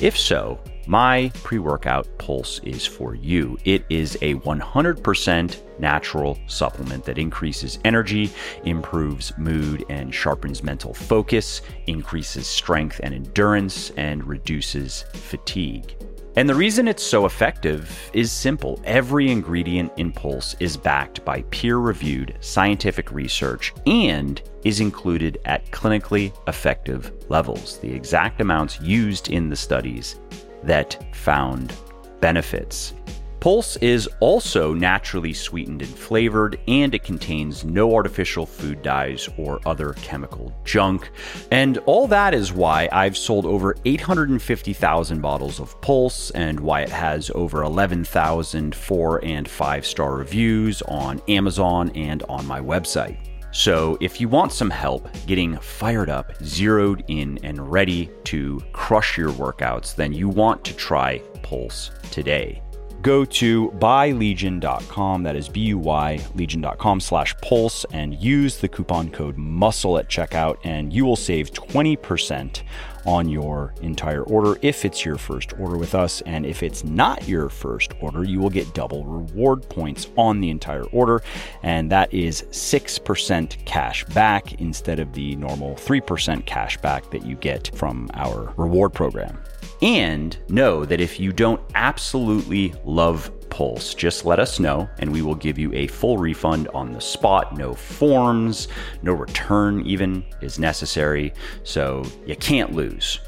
If 0.00 0.18
so, 0.18 0.58
my 0.88 1.30
pre 1.44 1.60
workout 1.60 2.08
pulse 2.18 2.58
is 2.64 2.84
for 2.84 3.14
you. 3.14 3.56
It 3.64 3.84
is 3.88 4.18
a 4.20 4.34
100% 4.34 5.78
natural 5.78 6.40
supplement 6.48 7.04
that 7.04 7.18
increases 7.18 7.78
energy, 7.84 8.32
improves 8.64 9.32
mood, 9.38 9.84
and 9.88 10.12
sharpens 10.12 10.64
mental 10.64 10.92
focus, 10.92 11.62
increases 11.86 12.48
strength 12.48 13.00
and 13.04 13.14
endurance, 13.14 13.90
and 13.90 14.26
reduces 14.26 15.04
fatigue. 15.12 15.94
And 16.38 16.48
the 16.48 16.54
reason 16.54 16.86
it's 16.86 17.02
so 17.02 17.26
effective 17.26 18.12
is 18.12 18.30
simple. 18.30 18.80
Every 18.84 19.28
ingredient 19.28 19.90
in 19.96 20.12
Pulse 20.12 20.54
is 20.60 20.76
backed 20.76 21.24
by 21.24 21.42
peer 21.50 21.78
reviewed 21.78 22.36
scientific 22.38 23.10
research 23.10 23.74
and 23.88 24.40
is 24.62 24.78
included 24.78 25.40
at 25.46 25.68
clinically 25.72 26.32
effective 26.46 27.12
levels, 27.28 27.80
the 27.80 27.92
exact 27.92 28.40
amounts 28.40 28.80
used 28.80 29.30
in 29.30 29.48
the 29.48 29.56
studies 29.56 30.20
that 30.62 31.04
found 31.12 31.74
benefits. 32.20 32.94
Pulse 33.40 33.76
is 33.76 34.08
also 34.18 34.74
naturally 34.74 35.32
sweetened 35.32 35.82
and 35.82 35.96
flavored, 35.96 36.58
and 36.66 36.92
it 36.92 37.04
contains 37.04 37.64
no 37.64 37.94
artificial 37.94 38.44
food 38.44 38.82
dyes 38.82 39.28
or 39.36 39.60
other 39.64 39.92
chemical 39.94 40.52
junk. 40.64 41.10
And 41.52 41.78
all 41.86 42.08
that 42.08 42.34
is 42.34 42.52
why 42.52 42.88
I've 42.90 43.16
sold 43.16 43.46
over 43.46 43.76
850,000 43.84 45.20
bottles 45.20 45.60
of 45.60 45.80
Pulse 45.80 46.32
and 46.32 46.58
why 46.58 46.80
it 46.80 46.88
has 46.88 47.30
over 47.34 47.62
11,000 47.62 48.74
four 48.74 49.24
and 49.24 49.48
five 49.48 49.86
star 49.86 50.16
reviews 50.16 50.82
on 50.82 51.22
Amazon 51.28 51.90
and 51.94 52.24
on 52.24 52.44
my 52.44 52.60
website. 52.60 53.18
So, 53.50 53.96
if 54.00 54.20
you 54.20 54.28
want 54.28 54.52
some 54.52 54.68
help 54.68 55.08
getting 55.26 55.56
fired 55.58 56.10
up, 56.10 56.32
zeroed 56.42 57.04
in, 57.08 57.38
and 57.44 57.70
ready 57.70 58.10
to 58.24 58.60
crush 58.72 59.16
your 59.16 59.30
workouts, 59.30 59.94
then 59.94 60.12
you 60.12 60.28
want 60.28 60.64
to 60.64 60.74
try 60.74 61.18
Pulse 61.42 61.92
today 62.10 62.60
go 63.02 63.24
to 63.24 63.70
buylegion.com. 63.78 65.22
That 65.22 65.36
is 65.36 65.48
B 65.48 65.60
U 65.66 65.78
Y 65.78 66.20
legion.com 66.34 67.00
slash 67.00 67.34
pulse 67.42 67.84
and 67.92 68.14
use 68.14 68.58
the 68.58 68.68
coupon 68.68 69.10
code 69.10 69.36
muscle 69.36 69.98
at 69.98 70.08
checkout, 70.08 70.58
and 70.64 70.92
you 70.92 71.04
will 71.04 71.16
save 71.16 71.52
20% 71.52 72.62
on 73.06 73.28
your 73.28 73.72
entire 73.80 74.22
order 74.24 74.58
if 74.60 74.84
it's 74.84 75.04
your 75.04 75.16
first 75.16 75.58
order 75.58 75.78
with 75.78 75.94
us. 75.94 76.20
And 76.22 76.44
if 76.44 76.62
it's 76.62 76.84
not 76.84 77.26
your 77.26 77.48
first 77.48 77.94
order, 78.00 78.22
you 78.24 78.38
will 78.38 78.50
get 78.50 78.74
double 78.74 79.04
reward 79.04 79.66
points 79.68 80.08
on 80.16 80.40
the 80.40 80.50
entire 80.50 80.84
order. 80.84 81.22
And 81.62 81.90
that 81.90 82.12
is 82.12 82.42
6% 82.50 83.64
cash 83.64 84.04
back 84.06 84.60
instead 84.60 84.98
of 85.00 85.12
the 85.14 85.36
normal 85.36 85.74
3% 85.76 86.44
cash 86.44 86.76
back 86.78 87.10
that 87.10 87.24
you 87.24 87.36
get 87.36 87.74
from 87.74 88.10
our 88.12 88.52
reward 88.56 88.92
program. 88.92 89.38
And 89.80 90.36
know 90.48 90.84
that 90.84 91.00
if 91.00 91.20
you 91.20 91.32
don't 91.32 91.60
absolutely 91.74 92.74
love 92.84 93.30
Pulse, 93.48 93.94
just 93.94 94.24
let 94.24 94.38
us 94.38 94.60
know 94.60 94.88
and 94.98 95.10
we 95.12 95.22
will 95.22 95.34
give 95.34 95.58
you 95.58 95.72
a 95.72 95.86
full 95.86 96.18
refund 96.18 96.68
on 96.68 96.92
the 96.92 97.00
spot. 97.00 97.56
No 97.56 97.74
forms, 97.74 98.68
no 99.02 99.12
return 99.12 99.86
even 99.86 100.24
is 100.40 100.58
necessary. 100.58 101.32
So 101.62 102.04
you 102.26 102.36
can't 102.36 102.72
lose. 102.72 103.20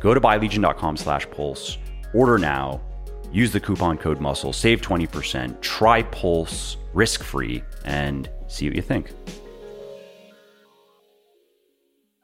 Go 0.00 0.14
to 0.14 0.20
buylegion.com 0.20 0.96
slash 0.96 1.28
pulse, 1.30 1.78
order 2.14 2.38
now, 2.38 2.80
use 3.32 3.52
the 3.52 3.60
coupon 3.60 3.98
code 3.98 4.20
muscle, 4.20 4.52
save 4.52 4.80
20%, 4.80 5.60
try 5.60 6.02
Pulse 6.04 6.76
risk 6.94 7.22
free, 7.22 7.62
and 7.84 8.28
see 8.46 8.68
what 8.68 8.76
you 8.76 8.82
think. 8.82 9.12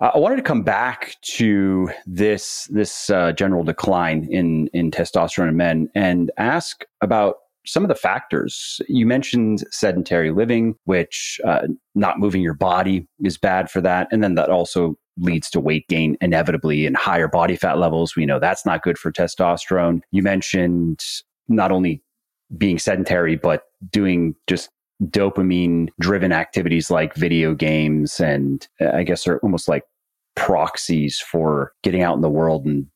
I 0.00 0.18
wanted 0.18 0.36
to 0.36 0.42
come 0.42 0.62
back 0.62 1.16
to 1.36 1.90
this 2.04 2.68
this 2.70 3.10
uh, 3.10 3.32
general 3.32 3.64
decline 3.64 4.28
in 4.30 4.68
in 4.68 4.90
testosterone 4.90 5.48
in 5.48 5.56
men 5.56 5.88
and 5.94 6.30
ask 6.36 6.84
about 7.00 7.36
some 7.66 7.82
of 7.84 7.88
the 7.88 7.94
factors. 7.94 8.80
You 8.88 9.06
mentioned 9.06 9.64
sedentary 9.70 10.30
living 10.30 10.74
which 10.84 11.40
uh, 11.46 11.66
not 11.94 12.18
moving 12.18 12.42
your 12.42 12.54
body 12.54 13.06
is 13.22 13.38
bad 13.38 13.70
for 13.70 13.80
that. 13.80 14.08
And 14.10 14.22
then 14.22 14.34
that 14.34 14.50
also 14.50 14.96
leads 15.16 15.48
to 15.50 15.60
weight 15.60 15.86
gain 15.88 16.16
inevitably 16.20 16.86
and 16.86 16.96
higher 16.96 17.28
body 17.28 17.56
fat 17.56 17.78
levels. 17.78 18.16
We 18.16 18.26
know 18.26 18.38
that's 18.38 18.66
not 18.66 18.82
good 18.82 18.98
for 18.98 19.12
testosterone. 19.12 20.00
You 20.10 20.22
mentioned 20.22 21.00
not 21.48 21.72
only 21.72 22.02
being 22.58 22.78
sedentary 22.78 23.36
but 23.36 23.64
doing 23.90 24.34
just 24.46 24.70
dopamine 25.02 25.88
driven 26.00 26.32
activities 26.32 26.90
like 26.90 27.14
video 27.14 27.54
games 27.54 28.20
and 28.20 28.66
uh, 28.80 28.90
I 28.94 29.02
guess 29.02 29.26
are 29.26 29.38
almost 29.38 29.68
like 29.68 29.84
proxies 30.36 31.18
for 31.18 31.72
getting 31.82 32.02
out 32.02 32.14
in 32.14 32.20
the 32.20 32.30
world 32.30 32.64
and 32.64 32.86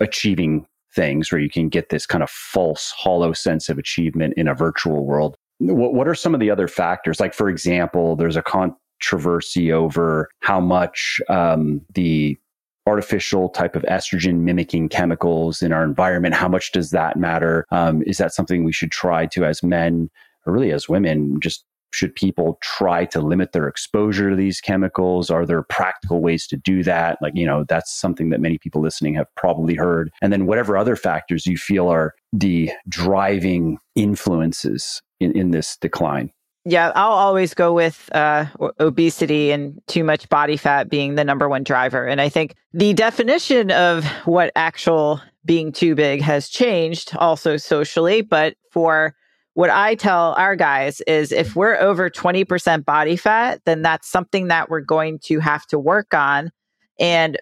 achieving 0.00 0.66
things 0.94 1.30
where 1.30 1.40
you 1.40 1.50
can 1.50 1.68
get 1.68 1.90
this 1.90 2.06
kind 2.06 2.22
of 2.22 2.30
false 2.30 2.92
hollow 2.96 3.32
sense 3.32 3.68
of 3.68 3.78
achievement 3.78 4.34
in 4.36 4.48
a 4.48 4.54
virtual 4.54 5.04
world. 5.04 5.36
What, 5.58 5.94
what 5.94 6.08
are 6.08 6.14
some 6.14 6.34
of 6.34 6.40
the 6.40 6.50
other 6.50 6.68
factors? 6.68 7.20
Like, 7.20 7.34
for 7.34 7.48
example, 7.48 8.16
there's 8.16 8.36
a 8.36 8.42
controversy 8.42 9.72
over 9.72 10.28
how 10.40 10.60
much 10.60 11.20
um, 11.28 11.80
the 11.94 12.38
artificial 12.86 13.50
type 13.50 13.76
of 13.76 13.82
estrogen 13.82 14.40
mimicking 14.40 14.88
chemicals 14.88 15.60
in 15.60 15.74
our 15.74 15.84
environment 15.84 16.34
how 16.34 16.48
much 16.48 16.72
does 16.72 16.90
that 16.90 17.18
matter 17.18 17.66
um, 17.70 18.02
is 18.06 18.16
that 18.16 18.32
something 18.32 18.64
we 18.64 18.72
should 18.72 18.90
try 18.90 19.26
to 19.26 19.44
as 19.44 19.62
men 19.62 20.08
really 20.48 20.72
as 20.72 20.88
women 20.88 21.40
just 21.40 21.64
should 21.92 22.14
people 22.14 22.58
try 22.62 23.04
to 23.06 23.20
limit 23.20 23.52
their 23.52 23.66
exposure 23.66 24.30
to 24.30 24.36
these 24.36 24.60
chemicals? 24.60 25.30
Are 25.30 25.46
there 25.46 25.62
practical 25.62 26.20
ways 26.20 26.46
to 26.48 26.56
do 26.56 26.82
that? 26.84 27.18
Like, 27.22 27.32
you 27.34 27.46
know, 27.46 27.64
that's 27.64 27.92
something 27.92 28.30
that 28.30 28.40
many 28.40 28.58
people 28.58 28.82
listening 28.82 29.14
have 29.14 29.26
probably 29.36 29.74
heard. 29.74 30.10
And 30.20 30.32
then 30.32 30.46
whatever 30.46 30.76
other 30.76 30.96
factors 30.96 31.46
you 31.46 31.56
feel 31.56 31.88
are 31.88 32.14
the 32.32 32.70
driving 32.88 33.78
influences 33.94 35.00
in, 35.20 35.36
in 35.36 35.50
this 35.50 35.76
decline. 35.78 36.30
Yeah, 36.64 36.92
I'll 36.94 37.12
always 37.12 37.54
go 37.54 37.72
with 37.72 38.14
uh, 38.14 38.44
obesity 38.78 39.52
and 39.52 39.80
too 39.86 40.04
much 40.04 40.28
body 40.28 40.58
fat 40.58 40.90
being 40.90 41.14
the 41.14 41.24
number 41.24 41.48
one 41.48 41.62
driver. 41.62 42.04
And 42.04 42.20
I 42.20 42.28
think 42.28 42.54
the 42.74 42.92
definition 42.92 43.70
of 43.70 44.04
what 44.26 44.52
actual 44.54 45.22
being 45.46 45.72
too 45.72 45.94
big 45.94 46.20
has 46.20 46.50
changed 46.50 47.16
also 47.16 47.56
socially, 47.56 48.20
but 48.20 48.54
for 48.70 49.14
what 49.58 49.70
I 49.70 49.96
tell 49.96 50.34
our 50.34 50.54
guys 50.54 51.00
is 51.00 51.32
if 51.32 51.56
we're 51.56 51.74
over 51.78 52.08
20% 52.08 52.84
body 52.84 53.16
fat, 53.16 53.60
then 53.66 53.82
that's 53.82 54.08
something 54.08 54.46
that 54.46 54.70
we're 54.70 54.82
going 54.82 55.18
to 55.24 55.40
have 55.40 55.66
to 55.66 55.80
work 55.80 56.14
on. 56.14 56.52
And 57.00 57.38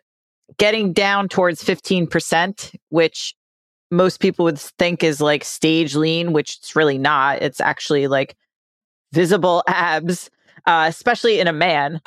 getting 0.57 0.95
down 0.95 1.29
towards 1.29 1.63
15%, 1.63 2.75
which 2.89 3.35
most 3.91 4.21
people 4.21 4.47
would 4.47 4.59
think 4.59 5.05
is 5.05 5.21
like 5.21 5.45
stage 5.45 5.95
lean, 5.95 6.33
which 6.33 6.57
it's 6.57 6.75
really 6.75 6.97
not. 6.97 7.43
It's 7.43 7.61
actually 7.61 8.07
like 8.07 8.35
visible 9.13 9.63
abs, 9.69 10.31
uh, 10.65 10.87
especially 10.89 11.39
in 11.39 11.49
a 11.49 11.53
man. 11.53 12.01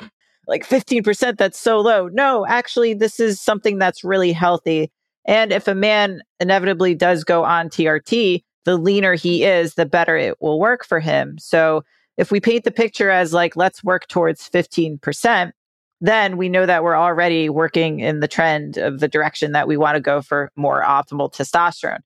Like 0.48 0.66
15%, 0.66 1.36
that's 1.36 1.56
so 1.56 1.78
low. 1.80 2.08
No, 2.08 2.44
actually, 2.48 2.94
this 2.94 3.20
is 3.20 3.40
something 3.40 3.78
that's 3.78 4.02
really 4.02 4.32
healthy. 4.32 4.90
And 5.24 5.52
if 5.52 5.68
a 5.68 5.74
man 5.76 6.22
inevitably 6.40 6.96
does 6.96 7.22
go 7.22 7.44
on 7.44 7.68
TRT, 7.68 8.42
the 8.64 8.76
leaner 8.76 9.14
he 9.14 9.44
is, 9.44 9.74
the 9.74 9.86
better 9.86 10.16
it 10.16 10.40
will 10.40 10.60
work 10.60 10.84
for 10.84 11.00
him. 11.00 11.38
So 11.38 11.84
if 12.16 12.30
we 12.30 12.40
paint 12.40 12.64
the 12.64 12.70
picture 12.70 13.10
as 13.10 13.32
like, 13.32 13.56
let's 13.56 13.82
work 13.82 14.06
towards 14.08 14.48
15%, 14.48 15.52
then 16.00 16.36
we 16.36 16.48
know 16.48 16.66
that 16.66 16.82
we're 16.82 16.96
already 16.96 17.48
working 17.48 18.00
in 18.00 18.20
the 18.20 18.28
trend 18.28 18.76
of 18.76 19.00
the 19.00 19.08
direction 19.08 19.52
that 19.52 19.68
we 19.68 19.76
want 19.76 19.96
to 19.96 20.00
go 20.00 20.22
for 20.22 20.50
more 20.56 20.82
optimal 20.82 21.32
testosterone. 21.32 22.00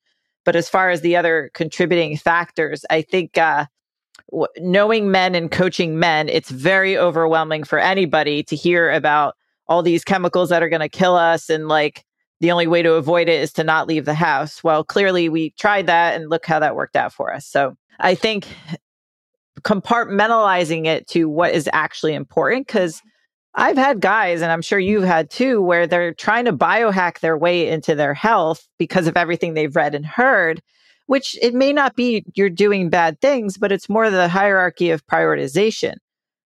But 0.45 0.57
as 0.57 0.69
far 0.69 0.91
as 0.91 1.01
the 1.01 1.17
other 1.17 1.51
contributing 1.55 2.17
factors, 2.17 2.85
I 2.91 3.03
think 3.03 3.39
uh, 3.39 3.67
w- 4.31 4.47
knowing 4.59 5.11
men 5.11 5.35
and 5.35 5.51
coaching 5.51 5.99
men, 5.99 6.29
it's 6.29 6.51
very 6.51 6.99
overwhelming 6.99 7.65
for 7.65 7.79
anybody 7.79 8.43
to 8.45 8.57
hear 8.57 8.91
about 8.91 9.37
all 9.67 9.83
these 9.83 10.05
chemicals 10.05 10.51
that 10.51 10.63
are 10.63 10.69
going 10.69 10.81
to 10.81 10.89
kill 10.89 11.17
us 11.17 11.49
and 11.49 11.69
like 11.69 12.05
the 12.45 12.51
only 12.53 12.67
way 12.67 12.83
to 12.83 12.93
avoid 12.93 13.27
it 13.31 13.41
is 13.41 13.55
to 13.55 13.65
not 13.65 13.89
leave 13.89 14.05
the 14.05 14.13
house. 14.13 14.63
Well, 14.63 14.85
clearly 14.85 15.31
we 15.31 15.51
tried 15.59 15.87
that 15.87 16.15
and 16.15 16.29
look 16.29 16.45
how 16.45 16.59
that 16.59 16.77
worked 16.77 16.95
out 16.95 17.11
for 17.11 17.33
us. 17.33 17.47
So 17.47 17.75
I 17.99 18.15
think 18.15 18.47
compartmentalizing 19.63 20.85
it 20.85 21.09
to 21.09 21.27
what 21.27 21.55
is 21.55 21.71
actually 21.73 22.13
important 22.13 22.67
because 22.67 23.01
I've 23.55 23.79
had 23.79 24.01
guys, 24.01 24.43
and 24.43 24.53
I'm 24.53 24.61
sure 24.61 24.79
you've 24.79 25.05
had 25.05 25.31
too, 25.31 25.63
where 25.63 25.87
they're 25.87 26.13
trying 26.13 26.45
to 26.45 26.53
biohack 26.53 27.21
their 27.21 27.39
way 27.39 27.67
into 27.67 27.95
their 27.95 28.13
health 28.13 28.69
because 28.79 29.07
of 29.07 29.17
everything 29.17 29.55
they've 29.55 29.75
read 29.75 29.95
and 29.95 30.05
heard, 30.05 30.61
which 31.07 31.39
it 31.41 31.55
may 31.55 31.73
not 31.73 31.97
be 31.97 32.27
you're 32.35 32.51
doing 32.51 32.91
bad 32.91 33.23
things, 33.23 33.57
but 33.57 33.73
it's 33.73 33.89
more 33.89 34.11
the 34.11 34.29
hierarchy 34.29 34.91
of 34.91 35.07
prioritization. 35.07 35.95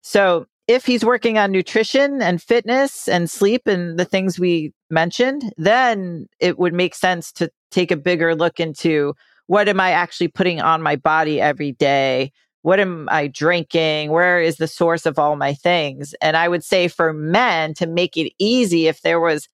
So 0.02 0.46
if 0.66 0.86
he's 0.86 1.04
working 1.04 1.36
on 1.38 1.52
nutrition 1.52 2.22
and 2.22 2.40
fitness 2.42 3.06
and 3.06 3.30
sleep 3.30 3.66
and 3.66 3.98
the 3.98 4.04
things 4.04 4.40
we 4.40 4.72
mentioned, 4.94 5.52
then 5.58 6.26
it 6.40 6.58
would 6.58 6.72
make 6.72 6.94
sense 6.94 7.32
to 7.32 7.50
take 7.70 7.90
a 7.90 7.96
bigger 7.96 8.34
look 8.34 8.58
into 8.60 9.14
what 9.46 9.68
am 9.68 9.80
I 9.80 9.90
actually 9.90 10.28
putting 10.28 10.60
on 10.60 10.82
my 10.82 10.96
body 10.96 11.40
every 11.40 11.72
day? 11.72 12.32
What 12.62 12.80
am 12.80 13.08
I 13.10 13.26
drinking? 13.26 14.10
Where 14.10 14.40
is 14.40 14.56
the 14.56 14.66
source 14.68 15.04
of 15.04 15.18
all 15.18 15.36
my 15.36 15.52
things? 15.52 16.14
And 16.22 16.34
I 16.34 16.48
would 16.48 16.64
say 16.64 16.88
for 16.88 17.12
men 17.12 17.74
to 17.74 17.86
make 17.86 18.16
it 18.16 18.32
easy, 18.38 18.86
if 18.86 19.02
there 19.02 19.20
was 19.20 19.48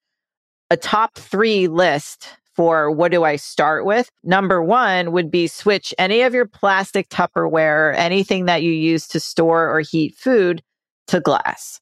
a 0.70 0.76
top 0.76 1.16
three 1.16 1.66
list 1.66 2.28
for 2.54 2.90
what 2.90 3.10
do 3.10 3.24
I 3.24 3.36
start 3.36 3.84
with? 3.84 4.10
Number 4.22 4.62
one 4.62 5.12
would 5.12 5.30
be 5.30 5.46
switch 5.48 5.92
any 5.98 6.22
of 6.22 6.34
your 6.34 6.46
plastic 6.46 7.08
Tupperware, 7.08 7.96
anything 7.96 8.44
that 8.44 8.62
you 8.62 8.70
use 8.70 9.08
to 9.08 9.18
store 9.18 9.74
or 9.74 9.80
heat 9.80 10.14
food 10.14 10.62
to 11.08 11.20
glass. 11.20 11.80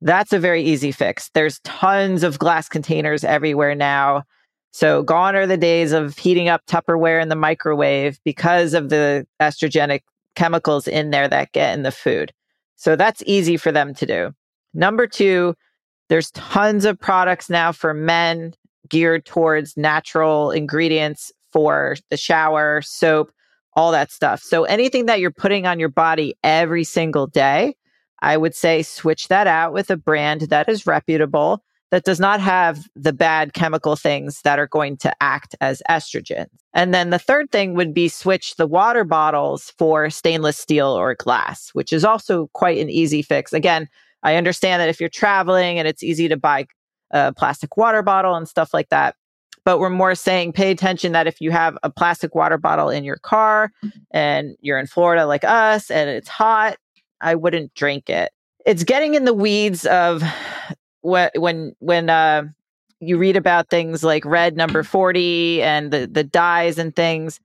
That's 0.00 0.32
a 0.32 0.38
very 0.38 0.62
easy 0.62 0.92
fix. 0.92 1.30
There's 1.34 1.60
tons 1.60 2.22
of 2.22 2.38
glass 2.38 2.68
containers 2.68 3.24
everywhere 3.24 3.74
now. 3.74 4.22
So 4.70 5.02
gone 5.02 5.34
are 5.34 5.46
the 5.46 5.56
days 5.56 5.92
of 5.92 6.16
heating 6.16 6.48
up 6.48 6.64
Tupperware 6.66 7.20
in 7.20 7.28
the 7.28 7.36
microwave 7.36 8.20
because 8.24 8.74
of 8.74 8.90
the 8.90 9.26
estrogenic 9.40 10.02
chemicals 10.34 10.86
in 10.86 11.10
there 11.10 11.26
that 11.28 11.52
get 11.52 11.74
in 11.74 11.82
the 11.82 11.90
food. 11.90 12.32
So 12.76 12.94
that's 12.94 13.22
easy 13.26 13.56
for 13.56 13.72
them 13.72 13.92
to 13.94 14.06
do. 14.06 14.32
Number 14.72 15.06
two, 15.06 15.54
there's 16.08 16.30
tons 16.30 16.84
of 16.84 16.98
products 16.98 17.50
now 17.50 17.72
for 17.72 17.92
men 17.92 18.54
geared 18.88 19.24
towards 19.24 19.76
natural 19.76 20.50
ingredients 20.50 21.32
for 21.52 21.96
the 22.10 22.16
shower, 22.16 22.80
soap, 22.82 23.32
all 23.74 23.90
that 23.92 24.12
stuff. 24.12 24.42
So 24.42 24.64
anything 24.64 25.06
that 25.06 25.18
you're 25.18 25.30
putting 25.30 25.66
on 25.66 25.80
your 25.80 25.88
body 25.88 26.36
every 26.44 26.84
single 26.84 27.26
day, 27.26 27.74
I 28.20 28.36
would 28.36 28.54
say 28.54 28.82
switch 28.82 29.28
that 29.28 29.46
out 29.46 29.72
with 29.72 29.90
a 29.90 29.96
brand 29.96 30.42
that 30.42 30.68
is 30.68 30.86
reputable, 30.86 31.62
that 31.90 32.04
does 32.04 32.20
not 32.20 32.40
have 32.40 32.86
the 32.94 33.12
bad 33.12 33.54
chemical 33.54 33.96
things 33.96 34.42
that 34.42 34.58
are 34.58 34.66
going 34.66 34.96
to 34.98 35.14
act 35.22 35.54
as 35.60 35.82
estrogens. 35.88 36.48
And 36.74 36.92
then 36.92 37.10
the 37.10 37.18
third 37.18 37.50
thing 37.50 37.74
would 37.74 37.94
be 37.94 38.08
switch 38.08 38.56
the 38.56 38.66
water 38.66 39.04
bottles 39.04 39.72
for 39.78 40.10
stainless 40.10 40.58
steel 40.58 40.88
or 40.88 41.14
glass, 41.14 41.70
which 41.70 41.92
is 41.92 42.04
also 42.04 42.50
quite 42.52 42.78
an 42.78 42.90
easy 42.90 43.22
fix. 43.22 43.52
Again, 43.52 43.88
I 44.22 44.36
understand 44.36 44.80
that 44.80 44.88
if 44.88 45.00
you're 45.00 45.08
traveling 45.08 45.78
and 45.78 45.88
it's 45.88 46.02
easy 46.02 46.28
to 46.28 46.36
buy 46.36 46.66
a 47.10 47.32
plastic 47.32 47.76
water 47.76 48.02
bottle 48.02 48.34
and 48.34 48.48
stuff 48.48 48.74
like 48.74 48.90
that. 48.90 49.14
But 49.64 49.78
we're 49.78 49.90
more 49.90 50.14
saying 50.14 50.52
pay 50.52 50.70
attention 50.70 51.12
that 51.12 51.26
if 51.26 51.40
you 51.40 51.50
have 51.50 51.76
a 51.82 51.90
plastic 51.90 52.34
water 52.34 52.58
bottle 52.58 52.90
in 52.90 53.04
your 53.04 53.16
car 53.16 53.72
mm-hmm. 53.84 53.98
and 54.10 54.56
you're 54.60 54.78
in 54.78 54.86
Florida 54.86 55.26
like 55.26 55.44
us 55.44 55.90
and 55.90 56.08
it's 56.08 56.28
hot, 56.28 56.76
I 57.20 57.34
wouldn't 57.34 57.74
drink 57.74 58.08
it. 58.10 58.30
It's 58.66 58.84
getting 58.84 59.14
in 59.14 59.24
the 59.24 59.34
weeds 59.34 59.86
of 59.86 60.22
what 61.00 61.32
when 61.36 61.74
when 61.78 62.10
uh 62.10 62.44
you 63.00 63.16
read 63.16 63.36
about 63.36 63.70
things 63.70 64.02
like 64.02 64.24
red 64.24 64.56
number 64.56 64.82
40 64.82 65.62
and 65.62 65.92
the 65.92 66.08
the 66.10 66.24
dyes 66.24 66.78
and 66.78 66.94
things. 66.94 67.40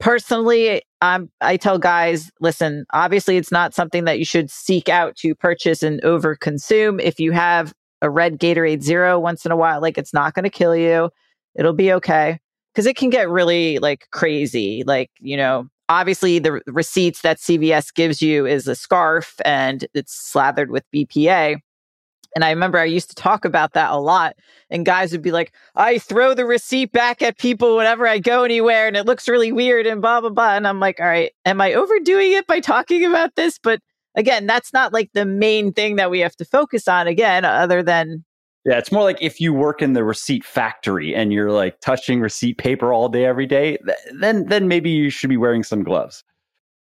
Personally 0.00 0.82
i'm 1.00 1.30
i 1.42 1.56
tell 1.56 1.78
guys 1.78 2.30
listen 2.40 2.86
obviously 2.92 3.36
it's 3.36 3.52
not 3.52 3.74
something 3.74 4.04
that 4.04 4.18
you 4.18 4.24
should 4.24 4.50
seek 4.50 4.88
out 4.88 5.14
to 5.16 5.34
purchase 5.34 5.82
and 5.82 6.02
over 6.02 6.34
consume 6.34 6.98
if 6.98 7.20
you 7.20 7.30
have 7.30 7.74
a 8.04 8.10
red 8.10 8.38
gatorade 8.38 8.82
zero 8.82 9.18
once 9.18 9.44
in 9.44 9.50
a 9.50 9.56
while 9.56 9.80
like 9.80 9.98
it's 9.98 10.12
not 10.12 10.34
going 10.34 10.44
to 10.44 10.50
kill 10.50 10.76
you. 10.76 11.10
It'll 11.56 11.72
be 11.72 11.92
okay. 11.94 12.38
Because 12.72 12.86
it 12.86 12.96
can 12.96 13.08
get 13.08 13.28
really 13.28 13.78
like 13.78 14.06
crazy 14.10 14.84
like 14.86 15.10
you 15.20 15.36
know 15.36 15.68
obviously 15.88 16.38
the 16.38 16.60
receipts 16.66 17.22
that 17.22 17.38
cvs 17.38 17.92
gives 17.94 18.22
you 18.22 18.46
is 18.46 18.66
a 18.66 18.74
scarf 18.74 19.34
and 19.44 19.86
it's 19.94 20.14
slathered 20.14 20.70
with 20.70 20.84
bpa 20.94 21.56
and 22.34 22.44
I 22.44 22.50
remember 22.50 22.78
I 22.78 22.84
used 22.84 23.08
to 23.10 23.14
talk 23.14 23.44
about 23.44 23.74
that 23.74 23.90
a 23.90 23.98
lot. 23.98 24.36
And 24.68 24.84
guys 24.84 25.12
would 25.12 25.22
be 25.22 25.30
like, 25.30 25.52
I 25.76 25.98
throw 25.98 26.34
the 26.34 26.44
receipt 26.44 26.90
back 26.92 27.22
at 27.22 27.38
people 27.38 27.76
whenever 27.76 28.08
I 28.08 28.18
go 28.18 28.42
anywhere 28.42 28.88
and 28.88 28.96
it 28.96 29.06
looks 29.06 29.28
really 29.28 29.52
weird 29.52 29.86
and 29.86 30.02
blah, 30.02 30.20
blah, 30.20 30.30
blah. 30.30 30.56
And 30.56 30.66
I'm 30.66 30.80
like, 30.80 31.00
all 31.00 31.06
right, 31.06 31.32
am 31.44 31.60
I 31.60 31.74
overdoing 31.74 32.32
it 32.32 32.46
by 32.46 32.60
talking 32.60 33.04
about 33.04 33.36
this? 33.36 33.58
But 33.62 33.80
again, 34.16 34.46
that's 34.46 34.72
not 34.72 34.92
like 34.92 35.10
the 35.14 35.24
main 35.24 35.72
thing 35.72 35.96
that 35.96 36.10
we 36.10 36.20
have 36.20 36.36
to 36.36 36.44
focus 36.44 36.88
on 36.88 37.06
again, 37.06 37.44
other 37.44 37.82
than. 37.82 38.24
Yeah, 38.64 38.78
it's 38.78 38.90
more 38.90 39.02
like 39.02 39.18
if 39.20 39.40
you 39.40 39.52
work 39.52 39.82
in 39.82 39.92
the 39.92 40.04
receipt 40.04 40.44
factory 40.44 41.14
and 41.14 41.32
you're 41.32 41.52
like 41.52 41.80
touching 41.80 42.20
receipt 42.20 42.56
paper 42.56 42.92
all 42.94 43.08
day, 43.10 43.26
every 43.26 43.46
day, 43.46 43.78
then 44.14 44.46
then 44.46 44.68
maybe 44.68 44.90
you 44.90 45.10
should 45.10 45.30
be 45.30 45.36
wearing 45.36 45.62
some 45.62 45.82
gloves. 45.82 46.24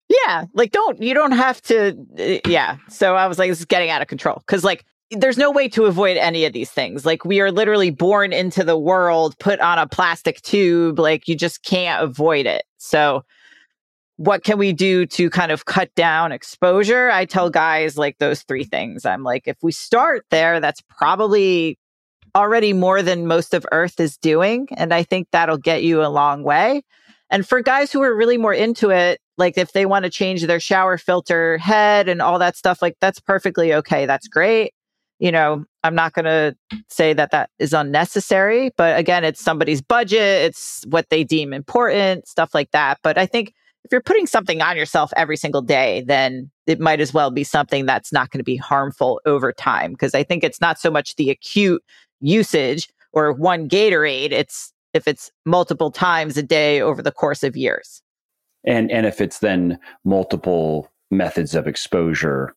Yeah, 0.08 0.44
like 0.54 0.72
don't 0.72 1.00
you 1.00 1.14
don't 1.14 1.32
have 1.32 1.62
to. 1.62 1.96
Uh, 2.18 2.48
yeah, 2.48 2.76
so 2.88 3.16
I 3.16 3.26
was 3.26 3.38
like, 3.38 3.50
this 3.50 3.60
is 3.60 3.64
getting 3.64 3.90
out 3.90 4.02
of 4.02 4.08
control 4.08 4.42
because 4.46 4.62
like 4.62 4.84
there's 5.10 5.38
no 5.38 5.50
way 5.50 5.68
to 5.68 5.86
avoid 5.86 6.16
any 6.16 6.44
of 6.44 6.52
these 6.52 6.70
things. 6.70 7.06
Like 7.06 7.24
we 7.24 7.40
are 7.40 7.50
literally 7.50 7.90
born 7.90 8.32
into 8.32 8.62
the 8.62 8.78
world, 8.78 9.38
put 9.38 9.58
on 9.60 9.78
a 9.78 9.86
plastic 9.86 10.42
tube. 10.42 10.98
Like 10.98 11.28
you 11.28 11.34
just 11.34 11.62
can't 11.64 12.02
avoid 12.02 12.44
it. 12.44 12.64
So 12.76 13.24
what 14.20 14.44
can 14.44 14.58
we 14.58 14.74
do 14.74 15.06
to 15.06 15.30
kind 15.30 15.50
of 15.50 15.64
cut 15.64 15.94
down 15.94 16.30
exposure? 16.30 17.10
I 17.10 17.24
tell 17.24 17.48
guys 17.48 17.96
like 17.96 18.18
those 18.18 18.42
three 18.42 18.64
things. 18.64 19.06
I'm 19.06 19.22
like, 19.22 19.44
if 19.46 19.56
we 19.62 19.72
start 19.72 20.26
there, 20.30 20.60
that's 20.60 20.82
probably 20.90 21.78
already 22.36 22.74
more 22.74 23.00
than 23.00 23.26
most 23.26 23.54
of 23.54 23.64
Earth 23.72 23.98
is 23.98 24.18
doing. 24.18 24.68
And 24.76 24.92
I 24.92 25.04
think 25.04 25.28
that'll 25.32 25.56
get 25.56 25.84
you 25.84 26.04
a 26.04 26.12
long 26.12 26.42
way. 26.42 26.82
And 27.30 27.48
for 27.48 27.62
guys 27.62 27.90
who 27.92 28.02
are 28.02 28.14
really 28.14 28.36
more 28.36 28.52
into 28.52 28.90
it, 28.90 29.22
like 29.38 29.56
if 29.56 29.72
they 29.72 29.86
want 29.86 30.04
to 30.04 30.10
change 30.10 30.42
their 30.42 30.60
shower 30.60 30.98
filter 30.98 31.56
head 31.56 32.06
and 32.06 32.20
all 32.20 32.38
that 32.40 32.58
stuff, 32.58 32.82
like 32.82 32.96
that's 33.00 33.20
perfectly 33.20 33.72
okay. 33.72 34.04
That's 34.04 34.28
great 34.28 34.74
you 35.20 35.30
know, 35.30 35.64
I'm 35.84 35.94
not 35.94 36.14
going 36.14 36.24
to 36.24 36.56
say 36.88 37.12
that 37.12 37.30
that 37.30 37.50
is 37.58 37.74
unnecessary, 37.74 38.70
but 38.76 38.98
again, 38.98 39.22
it's 39.22 39.40
somebody's 39.40 39.82
budget, 39.82 40.46
it's 40.46 40.82
what 40.88 41.10
they 41.10 41.24
deem 41.24 41.52
important, 41.52 42.26
stuff 42.26 42.54
like 42.54 42.70
that. 42.70 42.98
But 43.02 43.18
I 43.18 43.26
think 43.26 43.52
if 43.84 43.92
you're 43.92 44.00
putting 44.00 44.26
something 44.26 44.60
on 44.60 44.76
yourself 44.76 45.12
every 45.16 45.36
single 45.36 45.62
day, 45.62 46.04
then 46.06 46.50
it 46.66 46.80
might 46.80 47.00
as 47.00 47.14
well 47.14 47.30
be 47.30 47.44
something 47.44 47.86
that's 47.86 48.12
not 48.12 48.30
going 48.30 48.38
to 48.38 48.44
be 48.44 48.56
harmful 48.56 49.20
over 49.26 49.52
time. 49.52 49.92
Because 49.92 50.14
I 50.14 50.22
think 50.22 50.44
it's 50.44 50.60
not 50.60 50.78
so 50.78 50.90
much 50.90 51.16
the 51.16 51.30
acute 51.30 51.82
usage 52.20 52.88
or 53.12 53.32
one 53.32 53.68
Gatorade, 53.68 54.32
it's 54.32 54.72
if 54.92 55.08
it's 55.08 55.30
multiple 55.46 55.90
times 55.90 56.36
a 56.36 56.42
day 56.42 56.80
over 56.80 57.02
the 57.02 57.12
course 57.12 57.42
of 57.42 57.56
years. 57.56 58.02
And 58.64 58.90
and 58.90 59.06
if 59.06 59.20
it's 59.20 59.38
then 59.38 59.78
multiple 60.04 60.90
methods 61.10 61.54
of 61.54 61.66
exposure 61.66 62.54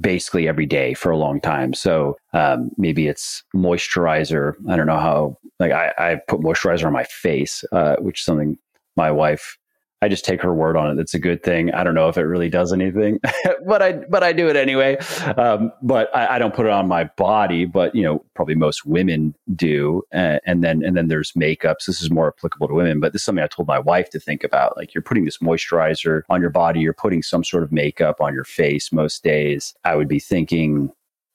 basically 0.00 0.48
every 0.48 0.66
day 0.66 0.94
for 0.94 1.10
a 1.10 1.16
long 1.16 1.40
time. 1.40 1.74
So 1.74 2.16
um, 2.32 2.70
maybe 2.78 3.06
it's 3.06 3.42
moisturizer. 3.54 4.54
I 4.68 4.76
don't 4.76 4.86
know 4.86 4.98
how. 4.98 5.36
Like 5.58 5.72
I, 5.72 5.92
I 5.98 6.20
put 6.26 6.40
moisturizer 6.40 6.86
on 6.86 6.92
my 6.92 7.04
face, 7.04 7.64
uh, 7.72 7.96
which 7.96 8.20
is 8.20 8.24
something 8.24 8.56
my 8.96 9.10
wife 9.10 9.58
I 10.02 10.08
just 10.08 10.24
take 10.24 10.40
her 10.40 10.54
word 10.54 10.76
on 10.76 10.90
it. 10.90 11.00
It's 11.00 11.12
a 11.12 11.18
good 11.18 11.42
thing. 11.42 11.72
I 11.72 11.84
don't 11.84 11.94
know 11.94 12.08
if 12.08 12.16
it 12.16 12.22
really 12.22 12.48
does 12.48 12.72
anything, 12.72 13.20
but 13.66 13.82
I 13.82 13.92
but 13.92 14.22
I 14.22 14.32
do 14.32 14.48
it 14.48 14.56
anyway. 14.56 14.96
Um, 15.36 15.72
but 15.82 16.14
I, 16.16 16.36
I, 16.36 16.38
don't 16.38 16.54
put 16.54 16.64
it 16.64 16.72
on 16.72 16.88
my 16.88 17.04
body. 17.04 17.66
But 17.66 17.94
you 17.94 18.02
know, 18.02 18.24
probably 18.34 18.54
most 18.54 18.86
women 18.86 19.34
do. 19.54 20.02
Uh, 20.12 20.38
and 20.46 20.64
then 20.64 20.82
and 20.82 20.96
then 20.96 21.08
there's 21.08 21.32
makeups. 21.32 21.84
This 21.86 22.00
is 22.00 22.10
more 22.10 22.28
applicable 22.28 22.68
to 22.68 22.74
women, 22.74 22.98
but 22.98 23.12
this 23.12 23.20
is 23.20 23.26
something 23.26 23.44
I 23.44 23.48
told 23.48 23.68
my 23.68 23.78
wife 23.78 24.08
to 24.10 24.20
think 24.20 24.42
about. 24.42 24.76
Like 24.76 24.94
you're 24.94 25.02
putting 25.02 25.26
this 25.26 25.38
moisturizer 25.38 26.22
on 26.30 26.40
your 26.40 26.50
body. 26.50 26.80
You're 26.80 26.94
putting 26.94 27.22
some 27.22 27.44
sort 27.44 27.62
of 27.62 27.70
makeup 27.70 28.22
on 28.22 28.32
your 28.32 28.44
face 28.44 28.92
most 28.92 29.22
days. 29.22 29.74
I 29.84 29.96
would 29.96 30.08
be 30.08 30.20
thinking 30.20 30.90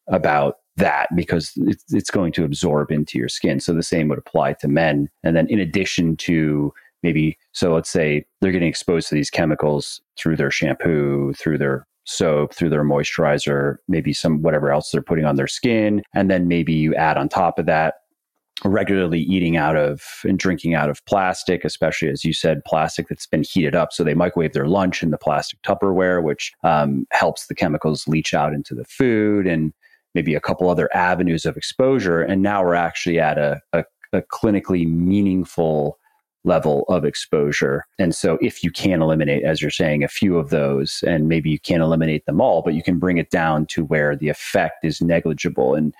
about 0.07 0.57
that 0.77 1.07
because 1.15 1.53
it's, 1.55 1.93
it's 1.93 2.11
going 2.11 2.31
to 2.33 2.43
absorb 2.43 2.91
into 2.91 3.17
your 3.17 3.29
skin. 3.29 3.59
So 3.59 3.73
the 3.73 3.83
same 3.83 4.07
would 4.09 4.17
apply 4.17 4.53
to 4.53 4.67
men. 4.67 5.09
And 5.23 5.35
then 5.35 5.47
in 5.47 5.59
addition 5.59 6.17
to 6.17 6.73
maybe 7.05 7.37
so 7.51 7.73
let's 7.73 7.89
say 7.89 8.25
they're 8.41 8.51
getting 8.51 8.67
exposed 8.67 9.07
to 9.07 9.15
these 9.15 9.29
chemicals 9.29 10.01
through 10.17 10.35
their 10.35 10.51
shampoo 10.51 11.31
through 11.33 11.57
their 11.57 11.85
soap 12.05 12.53
through 12.53 12.69
their 12.69 12.83
moisturizer 12.83 13.77
maybe 13.87 14.13
some 14.13 14.41
whatever 14.41 14.71
else 14.71 14.91
they're 14.91 15.01
putting 15.01 15.25
on 15.25 15.35
their 15.35 15.47
skin. 15.47 16.01
And 16.13 16.29
then 16.29 16.47
maybe 16.47 16.73
you 16.73 16.95
add 16.95 17.17
on 17.17 17.29
top 17.29 17.59
of 17.59 17.65
that 17.65 17.95
regularly 18.63 19.19
eating 19.19 19.57
out 19.57 19.75
of 19.75 20.21
and 20.23 20.39
drinking 20.39 20.75
out 20.75 20.89
of 20.89 21.03
plastic 21.05 21.65
especially 21.65 22.07
as 22.09 22.23
you 22.23 22.31
said 22.31 22.63
plastic 22.65 23.07
that's 23.07 23.27
been 23.27 23.43
heated 23.43 23.75
up. 23.75 23.91
So 23.91 24.03
they 24.03 24.13
microwave 24.13 24.53
their 24.53 24.67
lunch 24.67 25.03
in 25.03 25.11
the 25.11 25.17
plastic 25.17 25.61
tupperware 25.61 26.23
which 26.23 26.53
um, 26.63 27.05
helps 27.11 27.47
the 27.47 27.55
chemicals 27.55 28.07
leach 28.07 28.33
out 28.33 28.53
into 28.53 28.73
the 28.73 28.85
food 28.85 29.45
and 29.45 29.73
maybe 30.13 30.33
a 30.35 30.39
couple 30.39 30.69
other 30.69 30.89
avenues 30.95 31.45
of 31.45 31.57
exposure. 31.57 32.21
And 32.21 32.41
now 32.41 32.63
we're 32.63 32.75
actually 32.75 33.19
at 33.19 33.37
a, 33.37 33.59
a, 33.73 33.83
a 34.13 34.21
clinically 34.21 34.87
meaningful 34.87 35.99
level 36.45 36.85
of 36.87 37.03
exposure. 37.03 37.85
And 37.99 38.15
so 38.15 38.37
if 38.41 38.63
you 38.63 38.71
can 38.71 39.01
eliminate, 39.01 39.43
as 39.43 39.61
you're 39.61 39.71
saying, 39.71 40.03
a 40.03 40.07
few 40.07 40.37
of 40.37 40.49
those, 40.49 41.03
and 41.05 41.27
maybe 41.27 41.49
you 41.49 41.59
can't 41.59 41.83
eliminate 41.83 42.25
them 42.25 42.39
all, 42.39 42.61
but 42.61 42.73
you 42.73 42.83
can 42.83 42.99
bring 42.99 43.17
it 43.17 43.31
down 43.31 43.65
to 43.67 43.83
where 43.85 44.15
the 44.15 44.29
effect 44.29 44.83
is 44.83 45.01
negligible. 45.01 45.75
And 45.75 45.93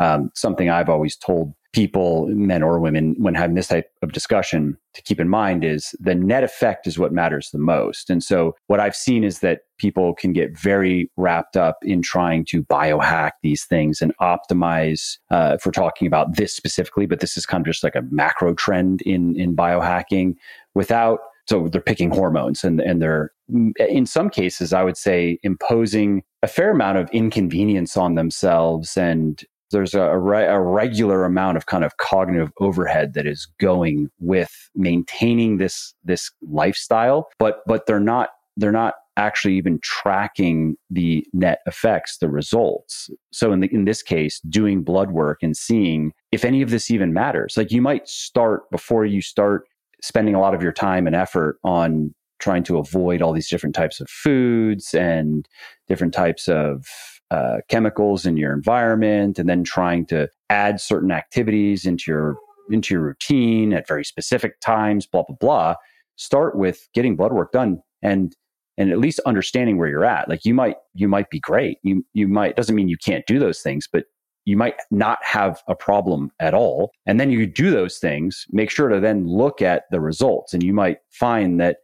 um, 0.00 0.30
something 0.34 0.70
I've 0.70 0.88
always 0.88 1.16
told 1.16 1.54
people, 1.72 2.26
men 2.28 2.62
or 2.62 2.80
women, 2.80 3.14
when 3.18 3.34
having 3.34 3.54
this 3.54 3.68
type 3.68 3.90
of 4.02 4.12
discussion 4.12 4.76
to 4.94 5.02
keep 5.02 5.20
in 5.20 5.28
mind 5.28 5.64
is 5.64 5.94
the 6.00 6.14
net 6.14 6.42
effect 6.42 6.86
is 6.86 6.98
what 6.98 7.12
matters 7.12 7.50
the 7.52 7.58
most. 7.58 8.10
And 8.10 8.22
so 8.22 8.56
what 8.66 8.80
I've 8.80 8.96
seen 8.96 9.22
is 9.22 9.38
that 9.38 9.60
people 9.78 10.14
can 10.14 10.32
get 10.32 10.58
very 10.58 11.10
wrapped 11.16 11.56
up 11.56 11.78
in 11.82 12.02
trying 12.02 12.44
to 12.46 12.64
biohack 12.64 13.32
these 13.42 13.64
things 13.64 14.02
and 14.02 14.12
optimize, 14.20 15.18
uh, 15.30 15.56
if 15.58 15.64
we're 15.64 15.72
talking 15.72 16.06
about 16.06 16.36
this 16.36 16.54
specifically, 16.54 17.06
but 17.06 17.20
this 17.20 17.36
is 17.36 17.46
kind 17.46 17.62
of 17.62 17.66
just 17.66 17.84
like 17.84 17.94
a 17.94 18.02
macro 18.10 18.52
trend 18.54 19.02
in, 19.02 19.38
in 19.38 19.54
biohacking 19.54 20.34
without 20.74 21.20
so 21.48 21.66
they're 21.66 21.80
picking 21.80 22.10
hormones 22.10 22.62
and, 22.62 22.80
and 22.80 23.02
they're 23.02 23.32
in 23.78 24.06
some 24.06 24.30
cases 24.30 24.72
i 24.72 24.84
would 24.84 24.96
say 24.96 25.36
imposing 25.42 26.22
a 26.42 26.46
fair 26.46 26.70
amount 26.70 26.96
of 26.96 27.10
inconvenience 27.10 27.96
on 27.96 28.14
themselves 28.14 28.96
and 28.96 29.44
there's 29.70 29.94
a, 29.94 30.02
a, 30.02 30.60
regular 30.60 31.24
amount 31.24 31.56
of 31.56 31.66
kind 31.66 31.84
of 31.84 31.96
cognitive 31.96 32.52
overhead 32.60 33.14
that 33.14 33.26
is 33.26 33.46
going 33.60 34.08
with 34.18 34.50
maintaining 34.74 35.58
this 35.58 35.94
this 36.04 36.30
lifestyle 36.42 37.28
but 37.38 37.62
but 37.66 37.86
they're 37.86 38.00
not 38.00 38.30
they're 38.56 38.72
not 38.72 38.94
actually 39.16 39.54
even 39.54 39.78
tracking 39.82 40.76
the 40.88 41.24
net 41.32 41.60
effects 41.66 42.18
the 42.18 42.28
results. 42.28 43.10
So 43.32 43.52
in 43.52 43.60
the, 43.60 43.72
in 43.72 43.84
this 43.84 44.02
case 44.02 44.40
doing 44.48 44.82
blood 44.82 45.10
work 45.10 45.38
and 45.42 45.56
seeing 45.56 46.12
if 46.32 46.44
any 46.44 46.62
of 46.62 46.70
this 46.70 46.90
even 46.90 47.12
matters. 47.12 47.54
Like 47.56 47.70
you 47.70 47.82
might 47.82 48.08
start 48.08 48.70
before 48.70 49.04
you 49.04 49.20
start 49.20 49.64
spending 50.02 50.34
a 50.34 50.40
lot 50.40 50.54
of 50.54 50.62
your 50.62 50.72
time 50.72 51.06
and 51.06 51.14
effort 51.14 51.58
on 51.64 52.14
trying 52.38 52.62
to 52.64 52.78
avoid 52.78 53.20
all 53.20 53.34
these 53.34 53.48
different 53.48 53.74
types 53.74 54.00
of 54.00 54.08
foods 54.08 54.94
and 54.94 55.46
different 55.88 56.14
types 56.14 56.48
of 56.48 56.86
uh, 57.30 57.58
chemicals 57.68 58.26
in 58.26 58.36
your 58.36 58.52
environment 58.52 59.38
and 59.38 59.48
then 59.48 59.62
trying 59.62 60.04
to 60.06 60.28
add 60.48 60.80
certain 60.80 61.12
activities 61.12 61.86
into 61.86 62.10
your 62.10 62.36
into 62.70 62.94
your 62.94 63.02
routine 63.02 63.72
at 63.72 63.88
very 63.88 64.04
specific 64.04 64.60
times 64.60 65.06
blah 65.06 65.22
blah 65.22 65.36
blah. 65.36 65.74
Start 66.16 66.56
with 66.56 66.88
getting 66.94 67.16
blood 67.16 67.32
work 67.32 67.52
done 67.52 67.80
and 68.02 68.34
and 68.78 68.90
at 68.90 68.98
least 68.98 69.20
understanding 69.20 69.76
where 69.76 69.88
you're 69.88 70.04
at. 70.04 70.28
Like 70.28 70.44
you 70.44 70.54
might 70.54 70.76
you 70.94 71.08
might 71.08 71.30
be 71.30 71.40
great. 71.40 71.78
You 71.82 72.04
you 72.14 72.28
might 72.28 72.56
doesn't 72.56 72.74
mean 72.74 72.88
you 72.88 72.98
can't 72.98 73.26
do 73.26 73.38
those 73.38 73.60
things 73.60 73.88
but 73.90 74.04
you 74.46 74.56
might 74.56 74.76
not 74.90 75.18
have 75.22 75.62
a 75.68 75.74
problem 75.74 76.30
at 76.40 76.54
all. 76.54 76.90
And 77.06 77.20
then 77.20 77.30
you 77.30 77.46
do 77.46 77.70
those 77.70 77.98
things 77.98 78.46
make 78.50 78.70
sure 78.70 78.88
to 78.88 78.98
then 78.98 79.26
look 79.28 79.62
at 79.62 79.84
the 79.90 80.00
results. 80.00 80.52
And 80.54 80.62
you 80.62 80.72
might 80.72 80.98
find 81.10 81.60
that 81.60 81.78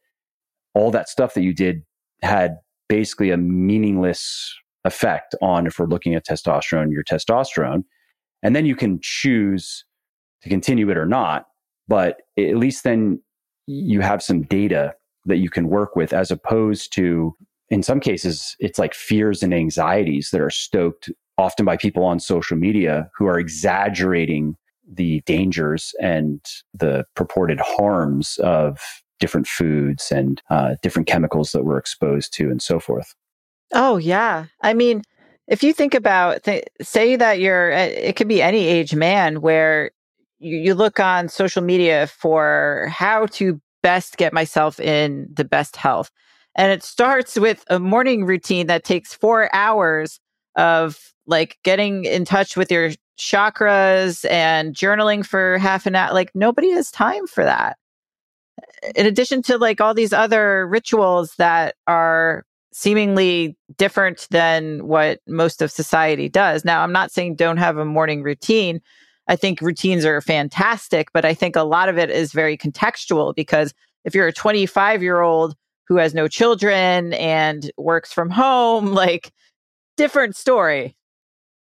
all 0.74 0.90
that 0.90 1.08
stuff 1.08 1.34
that 1.34 1.42
you 1.42 1.54
did 1.54 1.82
had 2.22 2.58
basically 2.88 3.30
a 3.30 3.36
meaningless 3.36 4.54
effect 4.86 5.34
on 5.42 5.66
if 5.66 5.78
we're 5.78 5.86
looking 5.86 6.14
at 6.14 6.26
testosterone, 6.26 6.92
your 6.92 7.04
testosterone. 7.04 7.84
And 8.42 8.54
then 8.54 8.66
you 8.66 8.76
can 8.76 8.98
choose 9.02 9.84
to 10.42 10.48
continue 10.48 10.88
it 10.90 10.96
or 10.96 11.06
not. 11.06 11.46
But 11.88 12.22
at 12.38 12.56
least 12.56 12.84
then 12.84 13.20
you 13.66 14.00
have 14.00 14.22
some 14.22 14.42
data 14.42 14.94
that 15.24 15.38
you 15.38 15.50
can 15.50 15.68
work 15.68 15.96
with 15.96 16.12
as 16.12 16.30
opposed 16.30 16.92
to, 16.94 17.34
in 17.68 17.82
some 17.82 18.00
cases, 18.00 18.56
it's 18.60 18.78
like 18.78 18.94
fears 18.94 19.42
and 19.42 19.52
anxieties 19.52 20.30
that 20.30 20.40
are 20.40 20.50
stoked 20.50 21.10
often 21.38 21.64
by 21.64 21.76
people 21.76 22.04
on 22.04 22.20
social 22.20 22.56
media 22.56 23.10
who 23.16 23.26
are 23.26 23.38
exaggerating 23.38 24.56
the 24.90 25.20
dangers 25.26 25.94
and 26.00 26.40
the 26.72 27.04
purported 27.14 27.60
harms 27.60 28.38
of 28.42 28.78
different 29.18 29.46
foods 29.46 30.12
and 30.12 30.42
uh, 30.50 30.76
different 30.82 31.08
chemicals 31.08 31.52
that 31.52 31.64
we're 31.64 31.78
exposed 31.78 32.32
to 32.32 32.50
and 32.50 32.62
so 32.62 32.78
forth. 32.78 33.14
Oh, 33.72 33.96
yeah. 33.96 34.46
I 34.62 34.74
mean, 34.74 35.02
if 35.48 35.62
you 35.62 35.72
think 35.72 35.94
about, 35.94 36.44
th- 36.44 36.64
say 36.80 37.16
that 37.16 37.40
you're, 37.40 37.72
eh, 37.72 37.86
it 37.86 38.16
could 38.16 38.28
be 38.28 38.42
any 38.42 38.66
age 38.66 38.94
man 38.94 39.40
where 39.40 39.90
you, 40.38 40.56
you 40.56 40.74
look 40.74 41.00
on 41.00 41.28
social 41.28 41.62
media 41.62 42.06
for 42.06 42.88
how 42.90 43.26
to 43.26 43.60
best 43.82 44.16
get 44.16 44.32
myself 44.32 44.80
in 44.80 45.28
the 45.32 45.44
best 45.44 45.76
health. 45.76 46.10
And 46.56 46.72
it 46.72 46.82
starts 46.82 47.36
with 47.36 47.64
a 47.68 47.78
morning 47.78 48.24
routine 48.24 48.66
that 48.68 48.84
takes 48.84 49.14
four 49.14 49.54
hours 49.54 50.20
of 50.56 51.12
like 51.26 51.58
getting 51.64 52.04
in 52.04 52.24
touch 52.24 52.56
with 52.56 52.70
your 52.70 52.92
chakras 53.18 54.28
and 54.30 54.74
journaling 54.74 55.24
for 55.24 55.58
half 55.58 55.86
an 55.86 55.94
hour. 55.94 56.12
Like 56.14 56.30
nobody 56.34 56.70
has 56.70 56.90
time 56.90 57.26
for 57.26 57.44
that. 57.44 57.76
In 58.94 59.06
addition 59.06 59.42
to 59.42 59.58
like 59.58 59.80
all 59.80 59.94
these 59.94 60.12
other 60.12 60.66
rituals 60.66 61.34
that 61.36 61.74
are 61.86 62.44
seemingly 62.76 63.56
different 63.78 64.26
than 64.30 64.86
what 64.86 65.20
most 65.26 65.62
of 65.62 65.70
society 65.70 66.28
does. 66.28 66.62
Now, 66.62 66.82
I'm 66.82 66.92
not 66.92 67.10
saying 67.10 67.36
don't 67.36 67.56
have 67.56 67.78
a 67.78 67.86
morning 67.86 68.22
routine. 68.22 68.82
I 69.28 69.34
think 69.34 69.62
routines 69.62 70.04
are 70.04 70.20
fantastic, 70.20 71.08
but 71.14 71.24
I 71.24 71.32
think 71.32 71.56
a 71.56 71.62
lot 71.62 71.88
of 71.88 71.96
it 71.96 72.10
is 72.10 72.32
very 72.32 72.54
contextual 72.54 73.34
because 73.34 73.72
if 74.04 74.14
you're 74.14 74.26
a 74.26 74.32
25 74.32 75.02
year 75.02 75.22
old 75.22 75.56
who 75.88 75.96
has 75.96 76.12
no 76.12 76.28
children 76.28 77.14
and 77.14 77.70
works 77.78 78.12
from 78.12 78.28
home, 78.28 78.86
like 78.92 79.32
different 79.96 80.36
story. 80.36 80.94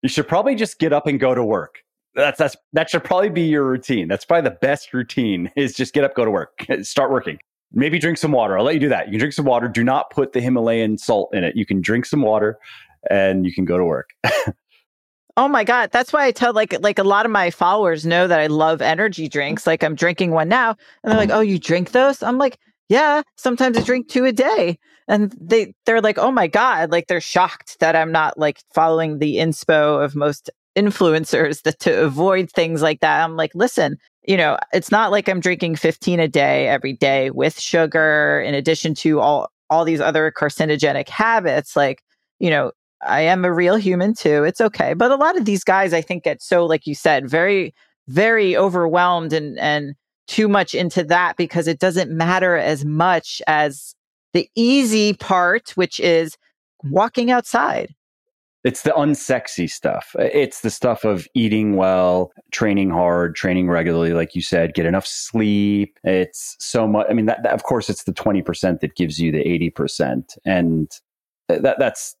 You 0.01 0.09
should 0.09 0.27
probably 0.27 0.55
just 0.55 0.79
get 0.79 0.93
up 0.93 1.05
and 1.05 1.19
go 1.19 1.35
to 1.35 1.43
work. 1.43 1.75
That's 2.15 2.39
that's 2.39 2.55
that 2.73 2.89
should 2.89 3.03
probably 3.03 3.29
be 3.29 3.43
your 3.43 3.63
routine. 3.63 4.07
That's 4.07 4.25
probably 4.25 4.49
the 4.49 4.55
best 4.55 4.95
routine 4.95 5.51
is 5.55 5.75
just 5.75 5.93
get 5.93 6.03
up, 6.03 6.15
go 6.15 6.25
to 6.25 6.31
work, 6.31 6.65
start 6.81 7.11
working. 7.11 7.37
Maybe 7.73 7.99
drink 7.99 8.17
some 8.17 8.31
water. 8.31 8.57
I'll 8.57 8.63
let 8.63 8.73
you 8.73 8.79
do 8.79 8.89
that. 8.89 9.07
You 9.07 9.11
can 9.13 9.19
drink 9.19 9.33
some 9.33 9.45
water. 9.45 9.67
Do 9.67 9.83
not 9.83 10.09
put 10.09 10.33
the 10.33 10.41
Himalayan 10.41 10.97
salt 10.97 11.29
in 11.33 11.43
it. 11.43 11.55
You 11.55 11.65
can 11.65 11.81
drink 11.81 12.05
some 12.05 12.21
water 12.21 12.57
and 13.09 13.45
you 13.45 13.53
can 13.53 13.65
go 13.65 13.77
to 13.77 13.83
work. 13.83 14.09
oh 15.37 15.47
my 15.47 15.63
god, 15.63 15.91
that's 15.91 16.13
why 16.13 16.25
I 16.25 16.31
tell 16.31 16.53
like 16.53 16.75
like 16.81 16.99
a 16.99 17.03
lot 17.03 17.25
of 17.25 17.31
my 17.31 17.51
followers 17.51 18.05
know 18.05 18.27
that 18.27 18.39
I 18.39 18.47
love 18.47 18.81
energy 18.81 19.27
drinks. 19.27 19.67
Like 19.67 19.83
I'm 19.83 19.95
drinking 19.95 20.31
one 20.31 20.49
now 20.49 20.75
and 21.03 21.11
they're 21.11 21.17
like, 21.17 21.29
"Oh, 21.31 21.41
you 21.41 21.59
drink 21.59 21.91
those?" 21.91 22.23
I'm 22.23 22.37
like, 22.37 22.57
"Yeah, 22.89 23.21
sometimes 23.35 23.77
I 23.77 23.81
drink 23.81 24.09
two 24.09 24.25
a 24.25 24.31
day." 24.31 24.79
And 25.07 25.33
they 25.39 25.73
they're 25.85 26.01
like, 26.01 26.17
"Oh 26.17 26.31
my 26.31 26.47
god," 26.47 26.91
like 26.91 27.07
they're 27.07 27.21
shocked 27.21 27.79
that 27.79 27.95
I'm 27.95 28.11
not 28.11 28.37
like 28.37 28.59
following 28.73 29.19
the 29.19 29.37
inspo 29.37 30.03
of 30.03 30.15
most 30.15 30.49
influencers 30.75 31.61
that 31.63 31.79
to 31.79 32.03
avoid 32.03 32.51
things 32.51 32.81
like 32.81 33.01
that. 33.01 33.23
I'm 33.23 33.35
like, 33.35 33.51
"Listen, 33.55 33.97
you 34.27 34.35
know, 34.35 34.57
it's 34.73 34.91
not 34.91 35.09
like 35.09 35.29
I'm 35.29 35.39
drinking 35.39 35.77
15 35.77 36.19
a 36.19 36.27
day 36.27 36.67
every 36.67 36.93
day 36.93 37.31
with 37.31 37.59
sugar 37.59 38.43
in 38.45 38.53
addition 38.53 38.93
to 38.95 39.19
all 39.19 39.49
all 39.69 39.83
these 39.83 39.99
other 40.01 40.31
carcinogenic 40.31 41.09
habits 41.09 41.75
like, 41.75 42.01
you 42.39 42.49
know, 42.49 42.71
I 43.01 43.21
am 43.21 43.43
a 43.43 43.53
real 43.53 43.75
human 43.75 44.13
too. 44.13 44.43
It's 44.43 44.61
okay. 44.61 44.93
But 44.93 45.11
a 45.11 45.15
lot 45.15 45.37
of 45.37 45.45
these 45.45 45.63
guys 45.63 45.93
I 45.93 46.01
think 46.01 46.25
get 46.25 46.41
so 46.43 46.65
like 46.65 46.85
you 46.85 46.93
said, 46.93 47.29
very 47.29 47.73
very 48.07 48.55
overwhelmed 48.55 49.33
and 49.33 49.57
and 49.59 49.95
too 50.27 50.49
much 50.49 50.75
into 50.75 51.03
that 51.05 51.37
because 51.37 51.67
it 51.67 51.79
doesn't 51.79 52.11
matter 52.11 52.57
as 52.57 52.83
much 52.83 53.41
as 53.47 53.95
the 54.33 54.49
easy 54.55 55.13
part 55.13 55.71
which 55.75 56.01
is 56.01 56.37
walking 56.83 57.31
outside 57.31 57.95
it's 58.67 58.81
the 58.81 58.91
unsexy 58.91 59.69
stuff. 59.69 60.13
It's 60.19 60.59
the 60.59 60.69
stuff 60.69 61.05
of 61.05 61.25
eating 61.33 61.77
well, 61.77 62.33
training 62.51 62.89
hard, 62.89 63.33
training 63.33 63.69
regularly, 63.69 64.11
like 64.11 64.35
you 64.35 64.41
said, 64.41 64.73
get 64.73 64.85
enough 64.85 65.07
sleep. 65.07 65.97
It's 66.03 66.57
so 66.59 66.85
much. 66.85 67.07
I 67.09 67.13
mean, 67.13 67.27
that, 67.27 67.43
that 67.43 67.53
of 67.53 67.63
course, 67.63 67.89
it's 67.89 68.03
the 68.03 68.11
20% 68.11 68.81
that 68.81 68.97
gives 68.97 69.19
you 69.19 69.31
the 69.31 69.41
80%. 69.41 70.37
And 70.43 70.91
that, 71.47 71.79
that's 71.79 72.17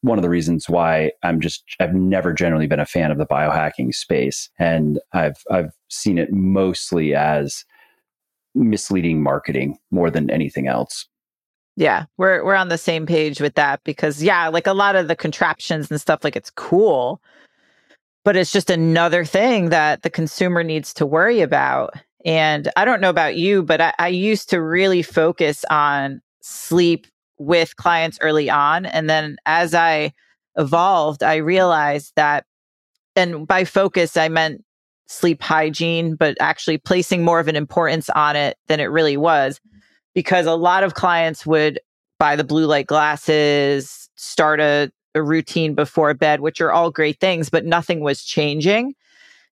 one 0.00 0.18
of 0.18 0.22
the 0.22 0.28
reasons 0.28 0.68
why 0.68 1.12
I'm 1.22 1.40
just, 1.40 1.62
I've 1.78 1.94
never 1.94 2.32
generally 2.32 2.66
been 2.66 2.80
a 2.80 2.86
fan 2.86 3.12
of 3.12 3.18
the 3.18 3.26
biohacking 3.26 3.94
space. 3.94 4.50
And 4.58 4.98
I've, 5.12 5.44
I've 5.48 5.70
seen 5.90 6.18
it 6.18 6.32
mostly 6.32 7.14
as 7.14 7.64
misleading 8.56 9.22
marketing 9.22 9.78
more 9.92 10.10
than 10.10 10.28
anything 10.28 10.66
else. 10.66 11.06
Yeah, 11.76 12.04
we're 12.18 12.44
we're 12.44 12.54
on 12.54 12.68
the 12.68 12.78
same 12.78 13.04
page 13.04 13.40
with 13.40 13.54
that 13.56 13.82
because 13.84 14.22
yeah, 14.22 14.48
like 14.48 14.66
a 14.66 14.72
lot 14.72 14.94
of 14.96 15.08
the 15.08 15.16
contraptions 15.16 15.90
and 15.90 16.00
stuff 16.00 16.22
like 16.22 16.36
it's 16.36 16.50
cool, 16.50 17.20
but 18.24 18.36
it's 18.36 18.52
just 18.52 18.70
another 18.70 19.24
thing 19.24 19.70
that 19.70 20.02
the 20.02 20.10
consumer 20.10 20.62
needs 20.62 20.94
to 20.94 21.06
worry 21.06 21.40
about. 21.40 21.94
And 22.24 22.70
I 22.76 22.84
don't 22.84 23.00
know 23.00 23.10
about 23.10 23.36
you, 23.36 23.62
but 23.62 23.80
I, 23.80 23.92
I 23.98 24.08
used 24.08 24.48
to 24.50 24.62
really 24.62 25.02
focus 25.02 25.64
on 25.68 26.22
sleep 26.40 27.06
with 27.38 27.76
clients 27.76 28.18
early 28.20 28.48
on. 28.48 28.86
And 28.86 29.10
then 29.10 29.36
as 29.44 29.74
I 29.74 30.12
evolved, 30.56 31.22
I 31.22 31.36
realized 31.36 32.12
that, 32.16 32.46
and 33.16 33.46
by 33.46 33.64
focus, 33.64 34.16
I 34.16 34.28
meant 34.28 34.64
sleep 35.08 35.42
hygiene, 35.42 36.14
but 36.14 36.36
actually 36.40 36.78
placing 36.78 37.24
more 37.24 37.40
of 37.40 37.48
an 37.48 37.56
importance 37.56 38.08
on 38.10 38.36
it 38.36 38.56
than 38.68 38.80
it 38.80 38.84
really 38.84 39.16
was 39.16 39.60
because 40.14 40.46
a 40.46 40.54
lot 40.54 40.84
of 40.84 40.94
clients 40.94 41.44
would 41.44 41.80
buy 42.18 42.36
the 42.36 42.44
blue 42.44 42.66
light 42.66 42.86
glasses, 42.86 44.08
start 44.14 44.60
a, 44.60 44.90
a 45.14 45.22
routine 45.22 45.74
before 45.74 46.14
bed, 46.14 46.40
which 46.40 46.60
are 46.60 46.72
all 46.72 46.90
great 46.90 47.20
things, 47.20 47.50
but 47.50 47.64
nothing 47.64 48.00
was 48.00 48.24
changing. 48.24 48.94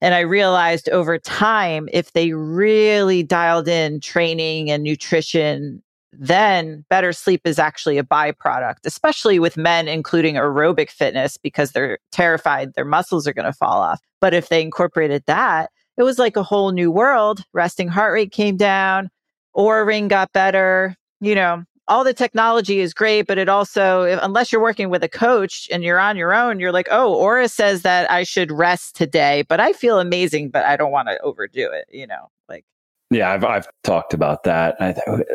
And 0.00 0.14
I 0.14 0.20
realized 0.20 0.88
over 0.88 1.18
time, 1.18 1.88
if 1.92 2.12
they 2.12 2.32
really 2.32 3.22
dialed 3.22 3.68
in 3.68 4.00
training 4.00 4.70
and 4.70 4.82
nutrition, 4.82 5.82
then 6.12 6.84
better 6.90 7.12
sleep 7.12 7.42
is 7.44 7.58
actually 7.58 7.98
a 7.98 8.02
byproduct, 8.04 8.84
especially 8.84 9.38
with 9.38 9.56
men, 9.56 9.88
including 9.88 10.34
aerobic 10.34 10.90
fitness, 10.90 11.36
because 11.36 11.72
they're 11.72 11.98
terrified 12.10 12.74
their 12.74 12.84
muscles 12.84 13.26
are 13.26 13.32
going 13.32 13.46
to 13.46 13.52
fall 13.52 13.80
off. 13.80 14.00
But 14.20 14.34
if 14.34 14.48
they 14.48 14.60
incorporated 14.60 15.22
that, 15.26 15.70
it 15.96 16.02
was 16.02 16.18
like 16.18 16.36
a 16.36 16.42
whole 16.42 16.72
new 16.72 16.90
world. 16.90 17.44
Resting 17.52 17.88
heart 17.88 18.12
rate 18.12 18.32
came 18.32 18.56
down, 18.56 19.08
Oura 19.56 19.86
ring 19.86 20.08
got 20.08 20.32
better. 20.32 20.96
You 21.20 21.34
know, 21.34 21.64
all 21.88 22.04
the 22.04 22.14
technology 22.14 22.80
is 22.80 22.94
great, 22.94 23.26
but 23.26 23.38
it 23.38 23.48
also, 23.48 24.04
unless 24.22 24.52
you're 24.52 24.62
working 24.62 24.88
with 24.88 25.02
a 25.02 25.08
coach 25.08 25.68
and 25.70 25.82
you're 25.82 25.98
on 25.98 26.16
your 26.16 26.32
own, 26.32 26.60
you're 26.60 26.72
like, 26.72 26.88
oh, 26.90 27.14
Oura 27.20 27.50
says 27.50 27.82
that 27.82 28.10
I 28.10 28.22
should 28.22 28.52
rest 28.52 28.96
today, 28.96 29.44
but 29.48 29.60
I 29.60 29.72
feel 29.72 29.98
amazing, 29.98 30.50
but 30.50 30.64
I 30.64 30.76
don't 30.76 30.92
want 30.92 31.08
to 31.08 31.20
overdo 31.20 31.70
it, 31.70 31.86
you 31.90 32.06
know, 32.06 32.30
like. 32.48 32.64
Yeah, 33.10 33.30
I've 33.30 33.44
I've 33.44 33.68
talked 33.84 34.14
about 34.14 34.44
that. 34.44 34.74
I, 34.80 34.94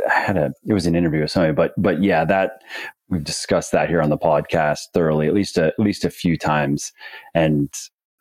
I 0.09 0.19
had 0.19 0.35
a 0.35 0.51
it 0.65 0.73
was 0.73 0.87
an 0.87 0.95
interview 0.95 1.21
with 1.21 1.29
somebody, 1.29 1.53
but 1.53 1.73
but 1.77 2.01
yeah, 2.01 2.25
that 2.25 2.63
we've 3.07 3.23
discussed 3.23 3.71
that 3.71 3.87
here 3.87 4.01
on 4.01 4.09
the 4.09 4.17
podcast 4.17 4.79
thoroughly, 4.95 5.27
at 5.27 5.35
least 5.35 5.59
a, 5.59 5.67
at 5.67 5.79
least 5.79 6.03
a 6.03 6.09
few 6.09 6.39
times, 6.39 6.91
and 7.35 7.71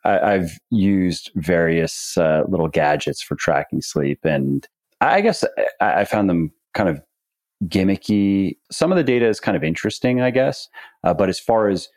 I, 0.03 0.33
have 0.33 0.51
used 0.69 1.31
various 1.35 2.15
uh, 2.17 2.43
little 2.47 2.67
gadgets 2.67 3.23
for 3.23 3.35
tracking 3.35 3.81
sleep, 3.81 4.19
and 4.23 4.67
I 5.01 5.21
guess 5.21 5.43
I, 5.79 6.01
I 6.01 6.05
found 6.05 6.29
them 6.29 6.51
kind 6.73 6.89
of 6.89 7.01
gimmicky. 7.65 8.57
Some 8.71 8.91
of 8.91 8.97
the 8.97 9.03
data 9.03 9.27
is 9.27 9.39
kind 9.39 9.57
of 9.57 9.63
interesting, 9.63 10.21
I 10.21 10.31
guess. 10.31 10.67
Uh, 11.03 11.13
but 11.13 11.29
as 11.29 11.39
far 11.39 11.69
as 11.69 11.89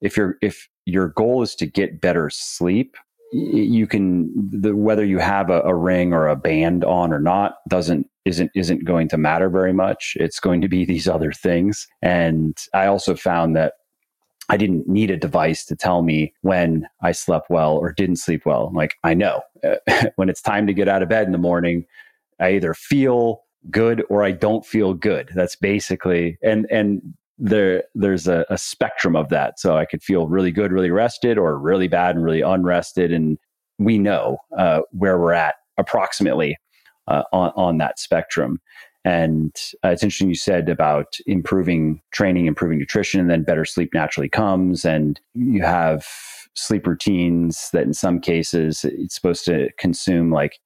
if 0.00 0.16
your 0.16 0.36
if 0.42 0.68
your 0.84 1.08
goal 1.08 1.42
is 1.42 1.54
to 1.56 1.66
get 1.66 2.00
better 2.00 2.28
sleep, 2.30 2.96
you 3.32 3.86
can 3.86 4.30
the, 4.50 4.76
whether 4.76 5.04
you 5.04 5.18
have 5.18 5.48
a, 5.48 5.60
a, 5.62 5.74
ring 5.74 6.12
or 6.12 6.28
a 6.28 6.36
band 6.36 6.84
on 6.84 7.12
or 7.12 7.20
not 7.20 7.56
doesn't 7.68 8.06
isn't 8.24 8.50
isn't 8.54 8.84
going 8.84 9.08
to 9.08 9.16
matter 9.16 9.48
very 9.48 9.72
much. 9.72 10.16
It's 10.18 10.40
going 10.40 10.60
to 10.60 10.68
be 10.68 10.84
these 10.86 11.08
other 11.08 11.32
things. 11.32 11.86
And 12.02 12.56
I 12.74 12.86
also 12.86 13.14
found 13.14 13.56
that 13.56 13.74
I 14.48 14.56
didn't 14.56 14.88
need 14.88 15.10
a 15.10 15.16
device 15.16 15.64
to 15.66 15.76
tell 15.76 16.02
me 16.02 16.34
when 16.42 16.86
I 17.00 17.12
slept 17.12 17.48
well 17.48 17.76
or 17.76 17.92
didn't 17.92 18.16
sleep 18.16 18.44
well. 18.44 18.70
Like 18.74 18.96
I 19.04 19.14
know 19.14 19.40
when 20.16 20.28
it's 20.28 20.42
time 20.42 20.66
to 20.66 20.74
get 20.74 20.88
out 20.88 21.02
of 21.02 21.08
bed 21.08 21.26
in 21.26 21.32
the 21.32 21.38
morning, 21.38 21.86
I 22.40 22.50
either 22.50 22.74
feel 22.74 23.42
good 23.70 24.04
or 24.08 24.24
I 24.24 24.32
don't 24.32 24.66
feel 24.66 24.94
good. 24.94 25.30
That's 25.34 25.56
basically 25.56 26.38
and 26.42 26.66
and 26.70 27.14
there 27.38 27.84
there's 27.94 28.28
a, 28.28 28.44
a, 28.50 28.58
spectrum 28.58 29.16
of 29.16 29.28
that. 29.30 29.58
So 29.58 29.76
I 29.76 29.84
could 29.84 30.02
feel 30.02 30.28
really 30.28 30.52
good, 30.52 30.70
really 30.70 30.90
rested, 30.90 31.38
or 31.38 31.58
really 31.58 31.88
bad 31.88 32.14
and 32.14 32.24
really 32.24 32.42
unrested. 32.42 33.12
And 33.12 33.38
we 33.78 33.98
know 33.98 34.38
uh, 34.56 34.82
where 34.90 35.18
we're 35.18 35.32
at 35.32 35.56
approximately 35.78 36.56
uh, 37.08 37.24
on 37.32 37.52
on 37.56 37.78
that 37.78 37.98
spectrum. 37.98 38.60
And 39.04 39.52
uh, 39.84 39.88
it's 39.88 40.04
interesting 40.04 40.28
you 40.28 40.36
said 40.36 40.68
about 40.68 41.16
improving 41.26 42.00
training, 42.12 42.46
improving 42.46 42.78
nutrition, 42.78 43.20
and 43.20 43.28
then 43.28 43.42
better 43.42 43.64
sleep 43.64 43.90
naturally 43.92 44.28
comes. 44.28 44.84
And 44.84 45.20
you 45.34 45.62
have 45.62 46.06
sleep 46.54 46.86
routines 46.86 47.70
that 47.72 47.82
in 47.82 47.94
some 47.94 48.20
cases 48.20 48.84
it's 48.84 49.14
supposed 49.14 49.44
to 49.46 49.70
consume 49.78 50.30
like 50.30 50.58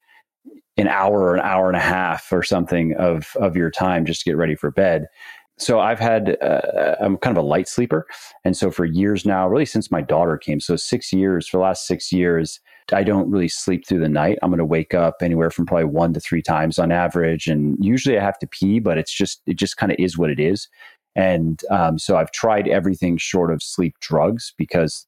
an 0.77 0.89
hour 0.89 1.21
or 1.21 1.35
an 1.35 1.43
hour 1.43 1.69
and 1.69 1.77
a 1.77 1.81
half 1.81 2.33
or 2.33 2.43
something 2.43 2.95
of 2.95 3.29
of 3.37 3.57
your 3.57 3.71
time 3.71 4.05
just 4.05 4.23
to 4.23 4.31
get 4.31 4.37
ready 4.37 4.55
for 4.55 4.71
bed. 4.71 5.07
So 5.59 5.81
I've 5.81 5.99
had 5.99 6.37
uh, 6.43 6.97
I'm 7.01 7.17
kind 7.17 7.37
of 7.37 7.43
a 7.43 7.47
light 7.47 7.67
sleeper, 7.67 8.07
and 8.45 8.57
so 8.57 8.71
for 8.71 8.85
years 8.85 9.25
now, 9.25 9.49
really 9.49 9.65
since 9.65 9.91
my 9.91 10.03
daughter 10.03 10.37
came, 10.37 10.61
so 10.61 10.77
six 10.77 11.13
years 11.13 11.49
for 11.49 11.57
the 11.57 11.63
last 11.63 11.87
six 11.87 12.13
years, 12.13 12.61
I 12.93 13.03
don't 13.03 13.31
really 13.31 13.49
sleep 13.49 13.87
through 13.87 14.01
the 14.01 14.09
night. 14.09 14.39
I'm 14.43 14.51
going 14.51 14.59
to 14.59 14.67
wake 14.67 14.93
up 14.93 15.17
anywhere 15.23 15.51
from 15.51 15.65
probably 15.65 15.87
one 15.87 16.13
to 16.13 16.21
three 16.21 16.43
times 16.43 16.79
on 16.79 16.93
average, 16.93 17.47
and 17.47 17.83
usually 17.83 18.19
I 18.19 18.23
have 18.23 18.39
to 18.41 18.47
pee, 18.47 18.81
but 18.81 18.99
it's 18.99 19.13
just 19.13 19.41
it 19.47 19.55
just 19.55 19.79
kind 19.79 19.91
of 19.91 19.97
is 19.99 20.19
what 20.19 20.31
it 20.31 20.39
is. 20.39 20.69
And 21.15 21.63
um, 21.71 21.99
so 21.99 22.19
I've 22.19 22.31
tried 22.33 22.69
everything 22.69 23.17
short 23.17 23.51
of 23.51 23.63
sleep 23.63 23.95
drugs 24.01 24.53
because 24.59 25.06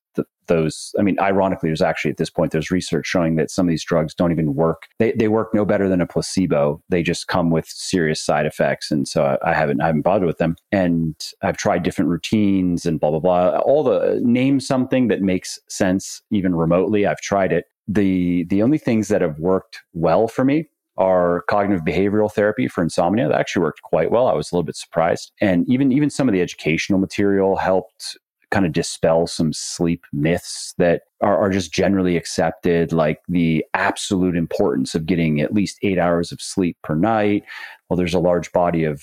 those 0.49 0.95
i 0.99 1.03
mean 1.03 1.17
ironically 1.21 1.69
there's 1.69 1.83
actually 1.83 2.11
at 2.11 2.17
this 2.17 2.31
point 2.31 2.51
there's 2.51 2.71
research 2.71 3.07
showing 3.07 3.37
that 3.37 3.51
some 3.51 3.67
of 3.67 3.71
these 3.71 3.85
drugs 3.85 4.15
don't 4.15 4.33
even 4.33 4.55
work. 4.55 4.85
They, 4.99 5.13
they 5.13 5.29
work 5.29 5.55
no 5.55 5.65
better 5.65 5.89
than 5.89 6.01
a 6.01 6.07
placebo. 6.07 6.83
They 6.89 7.03
just 7.03 7.29
come 7.29 7.51
with 7.51 7.67
serious 7.69 8.21
side 8.21 8.47
effects 8.47 8.91
and 8.91 9.07
so 9.07 9.25
I, 9.25 9.51
I 9.51 9.55
haven't 9.55 9.81
i 9.81 9.87
haven't 9.87 10.03
bothered 10.03 10.27
with 10.27 10.39
them. 10.39 10.57
And 10.73 11.15
i've 11.43 11.57
tried 11.57 11.83
different 11.83 12.11
routines 12.11 12.87
and 12.87 12.99
blah 12.99 13.11
blah 13.11 13.21
blah. 13.21 13.59
All 13.59 13.85
the 13.85 14.21
name 14.25 14.59
something 14.59 15.09
that 15.09 15.23
makes 15.23 15.59
sense 15.69 16.23
even 16.31 16.55
remotely 16.55 17.07
i've 17.07 17.21
tried 17.21 17.53
it. 17.53 17.67
The 17.87 18.45
the 18.45 18.63
only 18.63 18.79
things 18.79 19.09
that 19.09 19.23
have 19.23 19.39
worked 19.39 19.81
well 19.93 20.27
for 20.29 20.45
me 20.45 20.69
are 20.97 21.43
cognitive 21.49 21.85
behavioral 21.85 22.31
therapy 22.31 22.67
for 22.67 22.83
insomnia. 22.83 23.29
That 23.29 23.39
actually 23.39 23.63
worked 23.63 23.83
quite 23.83 24.11
well. 24.11 24.27
I 24.27 24.35
was 24.35 24.51
a 24.51 24.55
little 24.55 24.65
bit 24.65 24.77
surprised. 24.77 25.31
And 25.41 25.65
even 25.71 25.93
even 25.93 26.11
some 26.11 26.29
of 26.29 26.33
the 26.33 26.43
educational 26.43 26.99
material 26.99 27.57
helped 27.57 28.19
kind 28.51 28.65
of 28.65 28.73
dispel 28.73 29.27
some 29.27 29.53
sleep 29.53 30.05
myths 30.13 30.75
that 30.79 31.03
are, 31.21 31.37
are, 31.39 31.51
just 31.51 31.73
generally 31.73 32.17
accepted, 32.17 32.93
like 32.93 33.21
the 33.29 33.65
absolute 33.75 34.37
importance 34.37 34.95
of 34.95 35.07
getting 35.07 35.41
at 35.41 35.53
least 35.53 35.79
eight 35.83 35.99
hours 35.99 36.33
of 36.33 36.41
sleep 36.41 36.77
per 36.83 36.95
night. 36.95 37.45
Well, 37.89 37.97
there's 37.97 38.15
a 38.15 38.19
large 38.19 38.51
body 38.53 38.85
of 38.85 39.03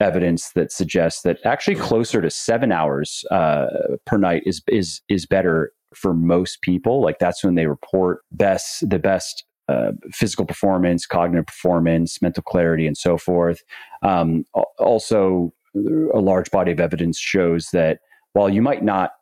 evidence 0.00 0.50
that 0.52 0.72
suggests 0.72 1.22
that 1.22 1.38
actually 1.44 1.76
closer 1.76 2.20
to 2.20 2.30
seven 2.30 2.72
hours 2.72 3.24
uh, 3.30 3.66
per 4.06 4.18
night 4.18 4.42
is 4.46 4.62
is 4.68 5.00
is 5.08 5.26
better 5.26 5.72
for 5.94 6.14
most 6.14 6.60
people. 6.62 7.00
Like 7.00 7.18
that's 7.18 7.42
when 7.44 7.54
they 7.54 7.66
report 7.66 8.20
best 8.32 8.88
the 8.88 8.98
best 8.98 9.44
uh, 9.68 9.92
physical 10.12 10.44
performance, 10.44 11.06
cognitive 11.06 11.46
performance, 11.46 12.20
mental 12.20 12.42
clarity, 12.42 12.86
and 12.86 12.96
so 12.96 13.16
forth. 13.16 13.62
Um, 14.02 14.44
also, 14.78 15.54
a 15.74 16.20
large 16.20 16.50
body 16.50 16.70
of 16.70 16.80
evidence 16.80 17.18
shows 17.18 17.70
that 17.72 17.98
while 18.34 18.48
you 18.48 18.62
might 18.62 18.84
not 18.84 19.12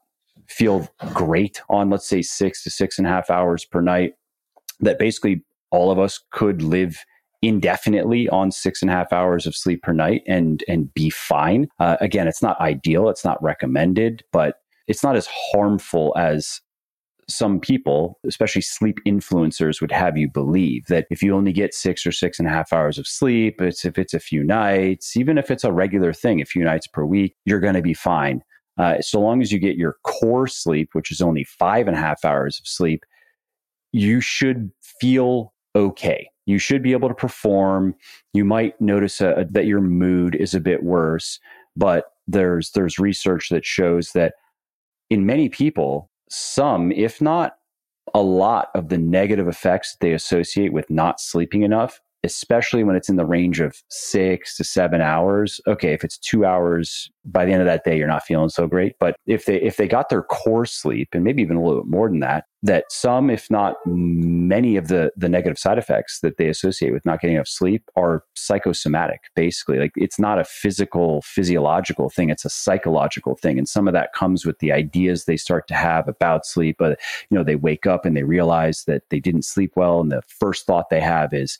feel 0.48 0.88
great 1.14 1.62
on, 1.70 1.88
let's 1.88 2.08
say, 2.08 2.20
six 2.20 2.62
to 2.64 2.70
six 2.70 2.98
and 2.98 3.06
a 3.06 3.10
half 3.10 3.30
hours 3.30 3.64
per 3.64 3.80
night, 3.80 4.12
that 4.80 4.98
basically 4.98 5.42
all 5.70 5.90
of 5.90 5.98
us 5.98 6.20
could 6.32 6.62
live 6.62 6.98
indefinitely 7.40 8.28
on 8.28 8.50
six 8.50 8.82
and 8.82 8.90
a 8.90 8.94
half 8.94 9.12
hours 9.12 9.46
of 9.46 9.54
sleep 9.54 9.82
per 9.82 9.92
night 9.92 10.22
and 10.26 10.62
and 10.68 10.92
be 10.94 11.10
fine. 11.10 11.68
Uh, 11.78 11.96
again, 12.00 12.28
it's 12.28 12.42
not 12.42 12.60
ideal, 12.60 13.08
it's 13.08 13.24
not 13.24 13.42
recommended, 13.42 14.22
but 14.32 14.56
it's 14.88 15.02
not 15.02 15.16
as 15.16 15.28
harmful 15.52 16.12
as 16.16 16.60
some 17.28 17.60
people, 17.60 18.18
especially 18.26 18.62
sleep 18.62 18.98
influencers, 19.06 19.80
would 19.80 19.92
have 19.92 20.16
you 20.16 20.28
believe 20.28 20.86
that 20.86 21.06
if 21.10 21.22
you 21.22 21.34
only 21.34 21.52
get 21.52 21.72
six 21.72 22.04
or 22.06 22.12
six 22.12 22.38
and 22.38 22.48
a 22.48 22.50
half 22.50 22.72
hours 22.72 22.98
of 22.98 23.06
sleep, 23.06 23.60
it's 23.60 23.84
if 23.84 23.96
it's 23.98 24.14
a 24.14 24.20
few 24.20 24.42
nights, 24.42 25.16
even 25.16 25.38
if 25.38 25.50
it's 25.50 25.64
a 25.64 25.72
regular 25.72 26.12
thing, 26.12 26.40
a 26.40 26.44
few 26.44 26.64
nights 26.64 26.86
per 26.86 27.04
week, 27.04 27.34
you're 27.44 27.60
going 27.60 27.74
to 27.74 27.82
be 27.82 27.94
fine. 27.94 28.42
Uh, 28.78 29.00
so 29.00 29.20
long 29.20 29.42
as 29.42 29.52
you 29.52 29.58
get 29.58 29.76
your 29.76 29.96
core 30.04 30.46
sleep, 30.46 30.90
which 30.92 31.10
is 31.10 31.20
only 31.20 31.44
five 31.44 31.86
and 31.86 31.96
a 31.96 32.00
half 32.00 32.24
hours 32.24 32.58
of 32.58 32.66
sleep, 32.66 33.04
you 33.92 34.20
should 34.20 34.70
feel 35.00 35.52
okay. 35.76 36.28
You 36.46 36.58
should 36.58 36.82
be 36.82 36.92
able 36.92 37.08
to 37.08 37.14
perform. 37.14 37.94
You 38.32 38.44
might 38.44 38.80
notice 38.80 39.20
a, 39.20 39.32
a, 39.32 39.44
that 39.50 39.66
your 39.66 39.80
mood 39.80 40.34
is 40.34 40.54
a 40.54 40.60
bit 40.60 40.82
worse, 40.82 41.38
but 41.76 42.06
there's 42.26 42.70
there's 42.70 42.98
research 42.98 43.48
that 43.50 43.64
shows 43.64 44.12
that 44.12 44.34
in 45.10 45.26
many 45.26 45.48
people, 45.48 46.10
some, 46.30 46.90
if 46.92 47.20
not 47.20 47.56
a 48.14 48.22
lot, 48.22 48.68
of 48.74 48.88
the 48.88 48.98
negative 48.98 49.48
effects 49.48 49.92
that 49.92 50.04
they 50.04 50.12
associate 50.12 50.72
with 50.72 50.88
not 50.90 51.20
sleeping 51.20 51.62
enough 51.62 52.00
especially 52.24 52.84
when 52.84 52.96
it's 52.96 53.08
in 53.08 53.16
the 53.16 53.26
range 53.26 53.60
of 53.60 53.82
six 53.88 54.56
to 54.56 54.64
seven 54.64 55.00
hours. 55.00 55.60
Okay, 55.66 55.92
if 55.92 56.04
it's 56.04 56.18
two 56.18 56.44
hours 56.44 57.10
by 57.24 57.44
the 57.44 57.52
end 57.52 57.60
of 57.60 57.66
that 57.66 57.84
day, 57.84 57.96
you're 57.96 58.08
not 58.08 58.24
feeling 58.24 58.48
so 58.48 58.66
great. 58.66 58.94
But 58.98 59.16
if 59.26 59.46
they 59.46 59.60
if 59.60 59.76
they 59.76 59.88
got 59.88 60.08
their 60.08 60.22
core 60.22 60.66
sleep 60.66 61.08
and 61.12 61.24
maybe 61.24 61.42
even 61.42 61.56
a 61.56 61.62
little 61.62 61.82
bit 61.82 61.90
more 61.90 62.08
than 62.08 62.20
that, 62.20 62.44
that 62.62 62.84
some, 62.90 63.28
if 63.28 63.50
not 63.50 63.74
many 63.86 64.76
of 64.76 64.88
the 64.88 65.10
the 65.16 65.28
negative 65.28 65.58
side 65.58 65.78
effects 65.78 66.20
that 66.20 66.36
they 66.36 66.48
associate 66.48 66.92
with 66.92 67.04
not 67.04 67.20
getting 67.20 67.36
enough 67.36 67.48
sleep 67.48 67.82
are 67.96 68.24
psychosomatic, 68.34 69.22
basically. 69.34 69.78
Like 69.78 69.92
it's 69.96 70.18
not 70.18 70.38
a 70.38 70.44
physical, 70.44 71.22
physiological 71.22 72.08
thing, 72.08 72.30
it's 72.30 72.44
a 72.44 72.50
psychological 72.50 73.36
thing. 73.36 73.58
And 73.58 73.68
some 73.68 73.88
of 73.88 73.94
that 73.94 74.12
comes 74.12 74.46
with 74.46 74.58
the 74.60 74.72
ideas 74.72 75.24
they 75.24 75.36
start 75.36 75.66
to 75.68 75.74
have 75.74 76.06
about 76.06 76.46
sleep. 76.46 76.76
But 76.78 77.00
you 77.30 77.36
know, 77.36 77.44
they 77.44 77.56
wake 77.56 77.86
up 77.86 78.04
and 78.04 78.16
they 78.16 78.22
realize 78.22 78.84
that 78.86 79.02
they 79.10 79.18
didn't 79.18 79.44
sleep 79.44 79.72
well, 79.74 80.00
and 80.00 80.12
the 80.12 80.22
first 80.22 80.66
thought 80.66 80.90
they 80.90 81.00
have 81.00 81.34
is 81.34 81.58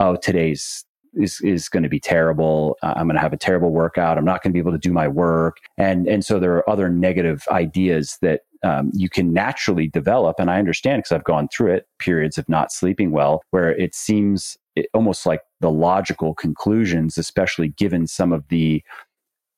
oh, 0.00 0.16
today's 0.16 0.84
is 1.16 1.40
is 1.42 1.68
going 1.68 1.82
to 1.82 1.88
be 1.88 2.00
terrible. 2.00 2.76
Uh, 2.82 2.94
I'm 2.96 3.06
going 3.06 3.16
to 3.16 3.20
have 3.20 3.32
a 3.32 3.38
terrible 3.38 3.70
workout. 3.70 4.18
I'm 4.18 4.24
not 4.24 4.42
going 4.42 4.50
to 4.50 4.54
be 4.54 4.58
able 4.58 4.72
to 4.72 4.78
do 4.78 4.92
my 4.92 5.08
work. 5.08 5.58
And 5.78 6.06
and 6.06 6.24
so 6.24 6.38
there 6.38 6.54
are 6.56 6.68
other 6.68 6.88
negative 6.88 7.44
ideas 7.50 8.18
that 8.22 8.42
um, 8.64 8.90
you 8.94 9.08
can 9.08 9.32
naturally 9.32 9.86
develop. 9.86 10.36
And 10.38 10.50
I 10.50 10.58
understand 10.58 11.00
because 11.00 11.12
I've 11.12 11.24
gone 11.24 11.48
through 11.54 11.74
it 11.74 11.86
periods 11.98 12.38
of 12.38 12.48
not 12.48 12.72
sleeping 12.72 13.10
well, 13.10 13.42
where 13.50 13.70
it 13.70 13.94
seems 13.94 14.56
it, 14.74 14.86
almost 14.94 15.26
like 15.26 15.40
the 15.60 15.70
logical 15.70 16.34
conclusions, 16.34 17.18
especially 17.18 17.68
given 17.68 18.06
some 18.06 18.32
of 18.32 18.48
the 18.48 18.82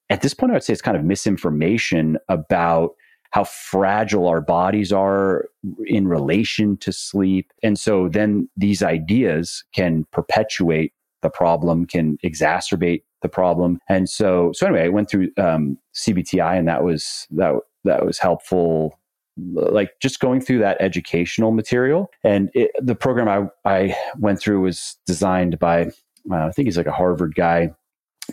at 0.08 0.22
this 0.22 0.34
point, 0.34 0.52
I 0.52 0.54
would 0.54 0.62
say 0.62 0.72
it's 0.72 0.82
kind 0.82 0.96
of 0.96 1.04
misinformation 1.04 2.16
about 2.28 2.90
how 3.32 3.44
fragile 3.44 4.26
our 4.26 4.40
bodies 4.40 4.92
are 4.92 5.48
in 5.84 6.08
relation 6.08 6.76
to 6.78 6.92
sleep. 6.92 7.52
And 7.62 7.78
so 7.78 8.08
then 8.08 8.48
these 8.56 8.82
ideas 8.82 9.64
can 9.74 10.06
perpetuate 10.12 10.92
the 11.22 11.30
problem, 11.30 11.86
can 11.86 12.18
exacerbate 12.24 13.02
the 13.22 13.28
problem. 13.28 13.78
And 13.88 14.08
so, 14.08 14.52
so 14.54 14.66
anyway, 14.66 14.84
I 14.84 14.88
went 14.88 15.10
through 15.10 15.30
um, 15.36 15.78
CBTI, 15.94 16.58
and 16.58 16.68
that 16.68 16.84
was 16.84 17.26
that 17.32 17.54
that 17.84 18.04
was 18.04 18.18
helpful. 18.18 18.98
Like 19.38 19.90
just 20.00 20.20
going 20.20 20.40
through 20.40 20.60
that 20.60 20.78
educational 20.80 21.50
material, 21.50 22.08
and 22.24 22.50
it, 22.54 22.70
the 22.78 22.94
program 22.94 23.28
I 23.28 23.70
I 23.70 23.96
went 24.18 24.40
through 24.40 24.60
was 24.60 24.96
designed 25.06 25.58
by 25.58 25.86
uh, 26.30 26.46
I 26.46 26.50
think 26.52 26.66
he's 26.66 26.76
like 26.76 26.86
a 26.86 26.92
Harvard 26.92 27.34
guy 27.34 27.70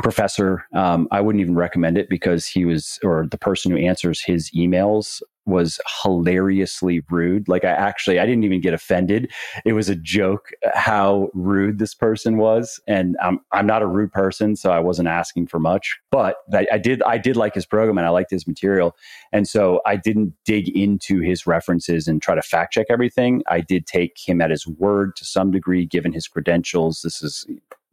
professor. 0.01 0.65
Um, 0.73 1.07
I 1.11 1.21
wouldn't 1.21 1.41
even 1.41 1.55
recommend 1.55 1.97
it 1.97 2.09
because 2.09 2.47
he 2.47 2.65
was, 2.65 2.99
or 3.03 3.27
the 3.29 3.37
person 3.37 3.71
who 3.71 3.77
answers 3.77 4.21
his 4.21 4.49
emails 4.51 5.21
was 5.45 5.79
hilariously 6.01 7.01
rude. 7.09 7.47
Like 7.47 7.65
I 7.65 7.71
actually, 7.71 8.19
I 8.19 8.25
didn't 8.25 8.43
even 8.43 8.61
get 8.61 8.73
offended. 8.73 9.31
It 9.65 9.73
was 9.73 9.89
a 9.89 9.95
joke 9.95 10.49
how 10.73 11.29
rude 11.33 11.79
this 11.79 11.93
person 11.93 12.37
was, 12.37 12.79
and 12.87 13.17
I'm 13.21 13.39
I'm 13.51 13.65
not 13.65 13.81
a 13.81 13.87
rude 13.87 14.11
person, 14.11 14.55
so 14.55 14.71
I 14.71 14.79
wasn't 14.79 15.09
asking 15.09 15.47
for 15.47 15.59
much. 15.59 15.99
But 16.11 16.37
I, 16.53 16.67
I 16.73 16.77
did 16.77 17.03
I 17.03 17.17
did 17.17 17.35
like 17.35 17.55
his 17.55 17.65
program 17.65 17.97
and 17.97 18.07
I 18.07 18.09
liked 18.09 18.31
his 18.31 18.47
material, 18.47 18.95
and 19.31 19.47
so 19.47 19.81
I 19.85 19.97
didn't 19.97 20.33
dig 20.45 20.69
into 20.69 21.19
his 21.19 21.45
references 21.45 22.07
and 22.07 22.21
try 22.21 22.35
to 22.35 22.41
fact 22.41 22.73
check 22.73 22.87
everything. 22.89 23.43
I 23.47 23.61
did 23.61 23.85
take 23.85 24.17
him 24.25 24.41
at 24.41 24.49
his 24.49 24.65
word 24.65 25.15
to 25.17 25.25
some 25.25 25.51
degree, 25.51 25.85
given 25.85 26.13
his 26.13 26.27
credentials. 26.27 27.01
This 27.03 27.21
is 27.21 27.45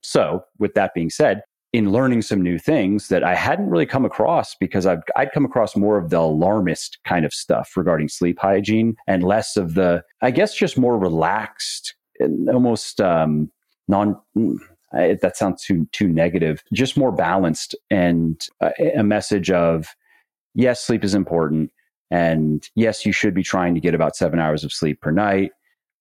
so. 0.02 0.44
With 0.58 0.74
that 0.74 0.94
being 0.94 1.10
said, 1.10 1.42
in 1.72 1.92
learning 1.92 2.22
some 2.22 2.42
new 2.42 2.58
things 2.58 3.08
that 3.08 3.22
I 3.22 3.34
hadn't 3.34 3.70
really 3.70 3.86
come 3.86 4.04
across 4.04 4.56
because 4.56 4.86
I've, 4.86 5.02
I'd 5.14 5.32
come 5.32 5.44
across 5.44 5.76
more 5.76 5.98
of 5.98 6.10
the 6.10 6.18
alarmist 6.18 6.98
kind 7.04 7.24
of 7.24 7.32
stuff 7.32 7.76
regarding 7.76 8.08
sleep 8.08 8.38
hygiene 8.40 8.96
and 9.06 9.22
less 9.22 9.56
of 9.56 9.74
the, 9.74 10.02
I 10.20 10.32
guess, 10.32 10.54
just 10.54 10.76
more 10.76 10.98
relaxed 10.98 11.94
and 12.18 12.50
almost 12.50 13.00
um, 13.00 13.50
non. 13.88 14.16
That 14.92 15.36
sounds 15.36 15.64
too 15.64 15.86
too 15.92 16.08
negative. 16.08 16.64
Just 16.72 16.96
more 16.96 17.12
balanced 17.12 17.76
and 17.90 18.40
a 18.96 19.04
message 19.04 19.48
of 19.50 19.86
yes, 20.54 20.80
sleep 20.80 21.04
is 21.04 21.14
important, 21.14 21.70
and 22.10 22.68
yes, 22.74 23.06
you 23.06 23.12
should 23.12 23.32
be 23.32 23.44
trying 23.44 23.74
to 23.74 23.80
get 23.80 23.94
about 23.94 24.16
seven 24.16 24.40
hours 24.40 24.64
of 24.64 24.72
sleep 24.72 25.00
per 25.00 25.12
night 25.12 25.52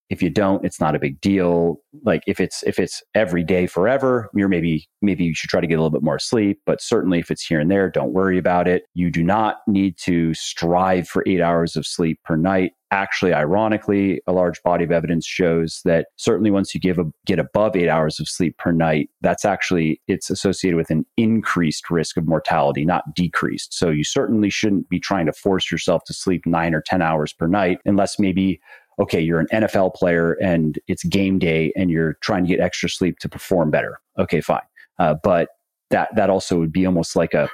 if 0.10 0.22
you 0.24 0.30
don't 0.30 0.66
it's 0.66 0.80
not 0.80 0.95
a 0.95 0.99
big 0.99 1.20
deal. 1.22 1.82
Like 2.03 2.24
if 2.28 2.39
it's 2.39 2.64
if 2.64 2.80
it's 2.80 3.01
every 3.16 3.43
day 3.43 3.68
forever 3.68 4.30
you're 4.36 4.47
maybe 4.47 4.88
maybe 5.01 5.24
you 5.24 5.36
should 5.36 5.49
try 5.49 5.62
to 5.62 5.68
get 5.68 5.76
a 5.76 5.82
little 5.82 5.91
bit 5.91 6.03
more 6.03 6.20
sleep 6.20 6.60
but 6.66 6.82
certainly 6.82 7.20
if 7.20 7.32
it's 7.32 7.45
here 7.45 7.60
and 7.60 7.72
there 7.72 7.89
don't 7.89 8.14
worry 8.14 8.38
about 8.38 8.68
it. 8.68 8.84
You 8.93 9.12
do 9.12 9.24
not 9.24 9.57
need 9.68 9.97
to 9.99 10.34
strive 10.34 11.07
for 11.07 11.24
8 11.28 11.41
hours 11.41 11.76
of 11.76 11.86
sleep 11.86 12.20
per 12.24 12.36
night. 12.36 12.72
Actually 12.91 13.34
ironically 13.34 14.20
a 14.26 14.34
large 14.34 14.62
body 14.64 14.84
of 14.84 14.91
evidence 14.91 15.26
shows 15.26 15.82
that 15.86 16.07
certainly 16.16 16.49
once 16.49 16.74
you 16.74 16.82
give 16.82 16.97
a, 16.97 17.05
get 17.28 17.38
above 17.38 17.76
8 17.76 17.88
hours 17.88 18.20
of 18.20 18.28
sleep 18.28 18.57
per 18.57 18.72
night 18.72 19.10
that's 19.22 19.45
actually 19.45 20.01
it's 20.07 20.30
associated 20.30 20.76
with 20.76 20.89
an 20.89 21.05
increased 21.18 21.91
risk 21.91 22.18
of 22.18 22.28
mortality 22.28 22.84
not 22.84 23.14
decreased. 23.14 23.74
So 23.74 23.89
you 23.89 24.03
certainly 24.03 24.49
shouldn't 24.49 24.89
be 24.89 24.99
trying 24.99 25.28
to 25.28 25.34
force 25.34 25.72
yourself 25.72 26.03
to 26.05 26.14
sleep 26.14 26.45
9 26.45 26.74
or 26.74 26.82
10 26.82 27.01
hours 27.01 27.32
per 27.32 27.47
night 27.47 27.78
unless 27.86 28.18
maybe 28.18 28.60
okay, 29.00 29.20
you're 29.20 29.39
an 29.39 29.47
NFL 29.52 29.95
player 29.95 30.34
and 30.34 30.78
it's 30.88 31.04
game 31.06 31.39
day 31.39 31.72
and 31.76 31.89
you're 31.89 32.14
trying 32.22 32.43
to 32.43 32.50
get 32.50 32.60
extra 32.60 32.89
sleep 32.89 33.20
to 33.20 33.30
perform 33.30 33.72
better. 33.72 34.00
Okay, 34.18 34.41
fine. 34.41 34.62
Uh, 35.00 35.16
but 35.24 35.50
that 35.89 36.14
that 36.16 36.30
also 36.30 36.60
would 36.60 36.72
be 36.72 36.86
almost 36.86 37.16
like 37.16 37.34
a, 37.34 37.50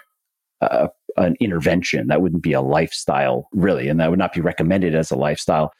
a 0.61 0.89
an 1.17 1.35
intervention. 1.39 2.07
That 2.07 2.21
wouldn't 2.21 2.43
be 2.43 2.53
a 2.53 2.61
lifestyle 2.61 3.47
really, 3.53 3.87
and 3.87 3.99
that 3.99 4.09
would 4.09 4.19
not 4.19 4.33
be 4.33 4.41
recommended 4.41 4.95
as 4.95 5.11
a 5.11 5.15
lifestyle. 5.15 5.71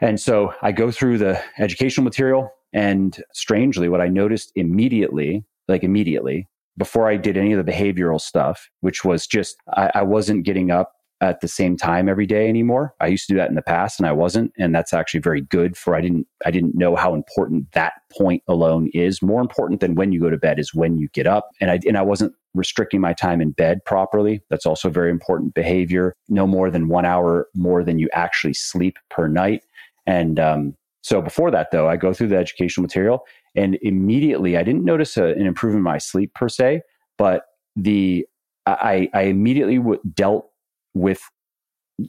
And 0.00 0.20
so 0.20 0.52
I 0.60 0.72
go 0.72 0.90
through 0.90 1.18
the 1.18 1.40
educational 1.58 2.04
material, 2.04 2.50
and 2.72 3.22
strangely, 3.32 3.88
what 3.88 4.00
I 4.00 4.08
noticed 4.08 4.52
immediately, 4.56 5.44
like 5.68 5.84
immediately, 5.84 6.48
before 6.76 7.08
I 7.08 7.16
did 7.16 7.36
any 7.36 7.52
of 7.52 7.64
the 7.64 7.72
behavioral 7.72 8.20
stuff, 8.20 8.68
which 8.80 9.04
was 9.04 9.26
just 9.26 9.56
I, 9.74 9.90
I 9.94 10.02
wasn't 10.02 10.44
getting 10.44 10.70
up 10.70 10.92
at 11.20 11.40
the 11.40 11.48
same 11.48 11.76
time 11.76 12.08
every 12.08 12.26
day 12.26 12.48
anymore. 12.48 12.94
I 13.00 13.06
used 13.06 13.26
to 13.26 13.32
do 13.32 13.38
that 13.38 13.48
in 13.48 13.54
the 13.54 13.62
past 13.62 13.98
and 13.98 14.06
I 14.06 14.12
wasn't 14.12 14.52
and 14.58 14.74
that's 14.74 14.92
actually 14.92 15.20
very 15.20 15.40
good 15.40 15.76
for 15.76 15.94
I 15.94 16.00
didn't 16.00 16.26
I 16.44 16.50
didn't 16.50 16.74
know 16.74 16.94
how 16.94 17.14
important 17.14 17.72
that 17.72 17.94
point 18.16 18.42
alone 18.48 18.90
is. 18.92 19.22
More 19.22 19.40
important 19.40 19.80
than 19.80 19.94
when 19.94 20.12
you 20.12 20.20
go 20.20 20.30
to 20.30 20.36
bed 20.36 20.58
is 20.58 20.74
when 20.74 20.98
you 20.98 21.08
get 21.14 21.26
up 21.26 21.48
and 21.60 21.70
I 21.70 21.80
and 21.86 21.96
I 21.96 22.02
wasn't 22.02 22.34
restricting 22.54 23.00
my 23.00 23.12
time 23.12 23.40
in 23.40 23.50
bed 23.50 23.84
properly. 23.84 24.42
That's 24.50 24.66
also 24.66 24.90
very 24.90 25.10
important 25.10 25.54
behavior. 25.54 26.14
No 26.28 26.46
more 26.46 26.70
than 26.70 26.88
1 26.88 27.04
hour 27.04 27.48
more 27.54 27.82
than 27.82 27.98
you 27.98 28.08
actually 28.12 28.54
sleep 28.54 28.98
per 29.10 29.26
night. 29.26 29.62
And 30.06 30.38
um, 30.38 30.74
so 31.02 31.22
before 31.22 31.50
that 31.50 31.70
though, 31.70 31.88
I 31.88 31.96
go 31.96 32.12
through 32.12 32.28
the 32.28 32.36
educational 32.36 32.82
material 32.82 33.24
and 33.54 33.78
immediately 33.80 34.56
I 34.56 34.62
didn't 34.62 34.84
notice 34.84 35.16
a, 35.16 35.24
an 35.24 35.46
improvement 35.46 35.80
in 35.80 35.84
my 35.84 35.98
sleep 35.98 36.34
per 36.34 36.48
se, 36.48 36.82
but 37.16 37.44
the 37.74 38.26
I, 38.66 39.08
I 39.14 39.22
immediately 39.22 39.76
w- 39.76 40.00
dealt 40.14 40.50
with 40.96 41.20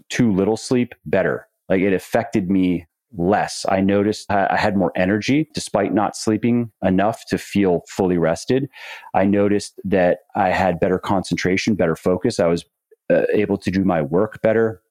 too 0.09 0.31
little 0.31 0.57
sleep 0.57 0.95
better. 1.05 1.47
Like 1.69 1.81
it 1.81 1.93
affected 1.93 2.49
me 2.49 2.87
less. 3.17 3.65
I 3.69 3.81
noticed 3.81 4.29
I 4.29 4.57
had 4.57 4.75
more 4.75 4.91
energy 4.95 5.49
despite 5.53 5.93
not 5.93 6.15
sleeping 6.15 6.71
enough 6.83 7.23
to 7.29 7.37
feel 7.37 7.83
fully 7.89 8.17
rested. 8.17 8.67
I 9.13 9.25
noticed 9.25 9.79
that 9.85 10.19
I 10.35 10.49
had 10.49 10.79
better 10.79 10.99
concentration, 10.99 11.75
better 11.75 11.95
focus. 11.95 12.39
I 12.39 12.47
was 12.47 12.65
uh, 13.09 13.23
able 13.33 13.57
to 13.57 13.71
do 13.71 13.83
my 13.83 14.01
work 14.01 14.41
better. 14.41 14.81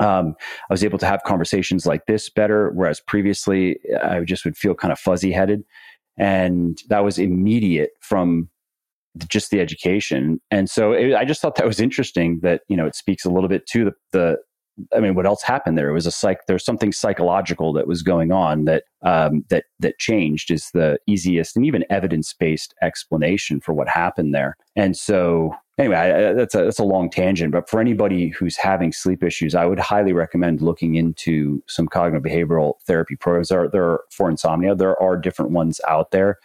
Um, 0.00 0.34
I 0.68 0.72
was 0.72 0.82
able 0.82 0.98
to 0.98 1.06
have 1.06 1.22
conversations 1.24 1.86
like 1.86 2.06
this 2.06 2.30
better, 2.30 2.70
whereas 2.74 3.00
previously 3.00 3.78
I 4.02 4.20
just 4.20 4.44
would 4.44 4.56
feel 4.56 4.74
kind 4.74 4.90
of 4.90 4.98
fuzzy 4.98 5.32
headed. 5.32 5.62
And 6.18 6.78
that 6.88 7.04
was 7.04 7.18
immediate 7.18 7.90
from 8.00 8.48
just 9.28 9.50
the 9.50 9.60
education. 9.60 10.40
And 10.50 10.70
so 10.70 10.92
it, 10.92 11.14
I 11.14 11.24
just 11.24 11.40
thought 11.40 11.56
that 11.56 11.66
was 11.66 11.80
interesting 11.80 12.40
that, 12.42 12.62
you 12.68 12.76
know, 12.76 12.86
it 12.86 12.94
speaks 12.94 13.24
a 13.24 13.30
little 13.30 13.48
bit 13.48 13.66
to 13.68 13.84
the, 13.84 13.92
the 14.12 14.36
I 14.94 15.00
mean, 15.00 15.14
what 15.14 15.26
else 15.26 15.42
happened 15.42 15.76
there? 15.76 15.90
It 15.90 15.92
was 15.92 16.06
a 16.06 16.10
psych. 16.10 16.46
There's 16.48 16.64
something 16.64 16.92
psychological 16.92 17.74
that 17.74 17.86
was 17.86 18.02
going 18.02 18.32
on 18.32 18.64
that 18.64 18.84
um, 19.02 19.44
that 19.50 19.64
that 19.80 19.98
changed. 19.98 20.50
Is 20.50 20.70
the 20.72 20.98
easiest 21.06 21.56
and 21.56 21.66
even 21.66 21.84
evidence 21.90 22.32
based 22.32 22.74
explanation 22.80 23.60
for 23.60 23.74
what 23.74 23.86
happened 23.86 24.34
there. 24.34 24.56
And 24.74 24.96
so, 24.96 25.54
anyway, 25.78 25.96
I, 25.96 26.32
that's 26.32 26.54
a 26.54 26.64
that's 26.64 26.78
a 26.78 26.84
long 26.84 27.10
tangent. 27.10 27.52
But 27.52 27.68
for 27.68 27.80
anybody 27.80 28.28
who's 28.28 28.56
having 28.56 28.92
sleep 28.92 29.22
issues, 29.22 29.54
I 29.54 29.66
would 29.66 29.78
highly 29.78 30.14
recommend 30.14 30.62
looking 30.62 30.94
into 30.94 31.62
some 31.68 31.86
cognitive 31.86 32.24
behavioral 32.24 32.76
therapy 32.86 33.14
programs. 33.14 33.48
There 33.50 33.64
are, 33.64 33.68
there 33.68 33.84
are 33.84 34.00
for 34.10 34.30
insomnia. 34.30 34.74
There 34.74 35.00
are 35.02 35.18
different 35.18 35.50
ones 35.50 35.82
out 35.86 36.12
there. 36.12 36.38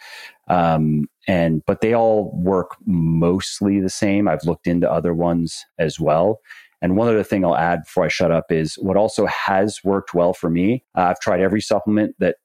Um, 0.48 1.08
and 1.28 1.62
but 1.66 1.82
they 1.82 1.94
all 1.94 2.32
work 2.34 2.76
mostly 2.86 3.78
the 3.78 3.90
same. 3.90 4.26
I've 4.26 4.44
looked 4.44 4.66
into 4.66 4.90
other 4.90 5.14
ones 5.14 5.64
as 5.78 6.00
well. 6.00 6.40
And 6.80 6.96
one 6.96 7.08
other 7.08 7.22
thing 7.22 7.44
I'll 7.44 7.56
add 7.56 7.84
before 7.84 8.04
I 8.04 8.08
shut 8.08 8.32
up 8.32 8.50
is 8.50 8.76
what 8.76 8.96
also 8.96 9.26
has 9.26 9.80
worked 9.84 10.14
well 10.14 10.32
for 10.32 10.48
me. 10.48 10.84
Uh, 10.96 11.02
I've 11.02 11.20
tried 11.20 11.40
every 11.40 11.60
supplement 11.60 12.14
that 12.18 12.36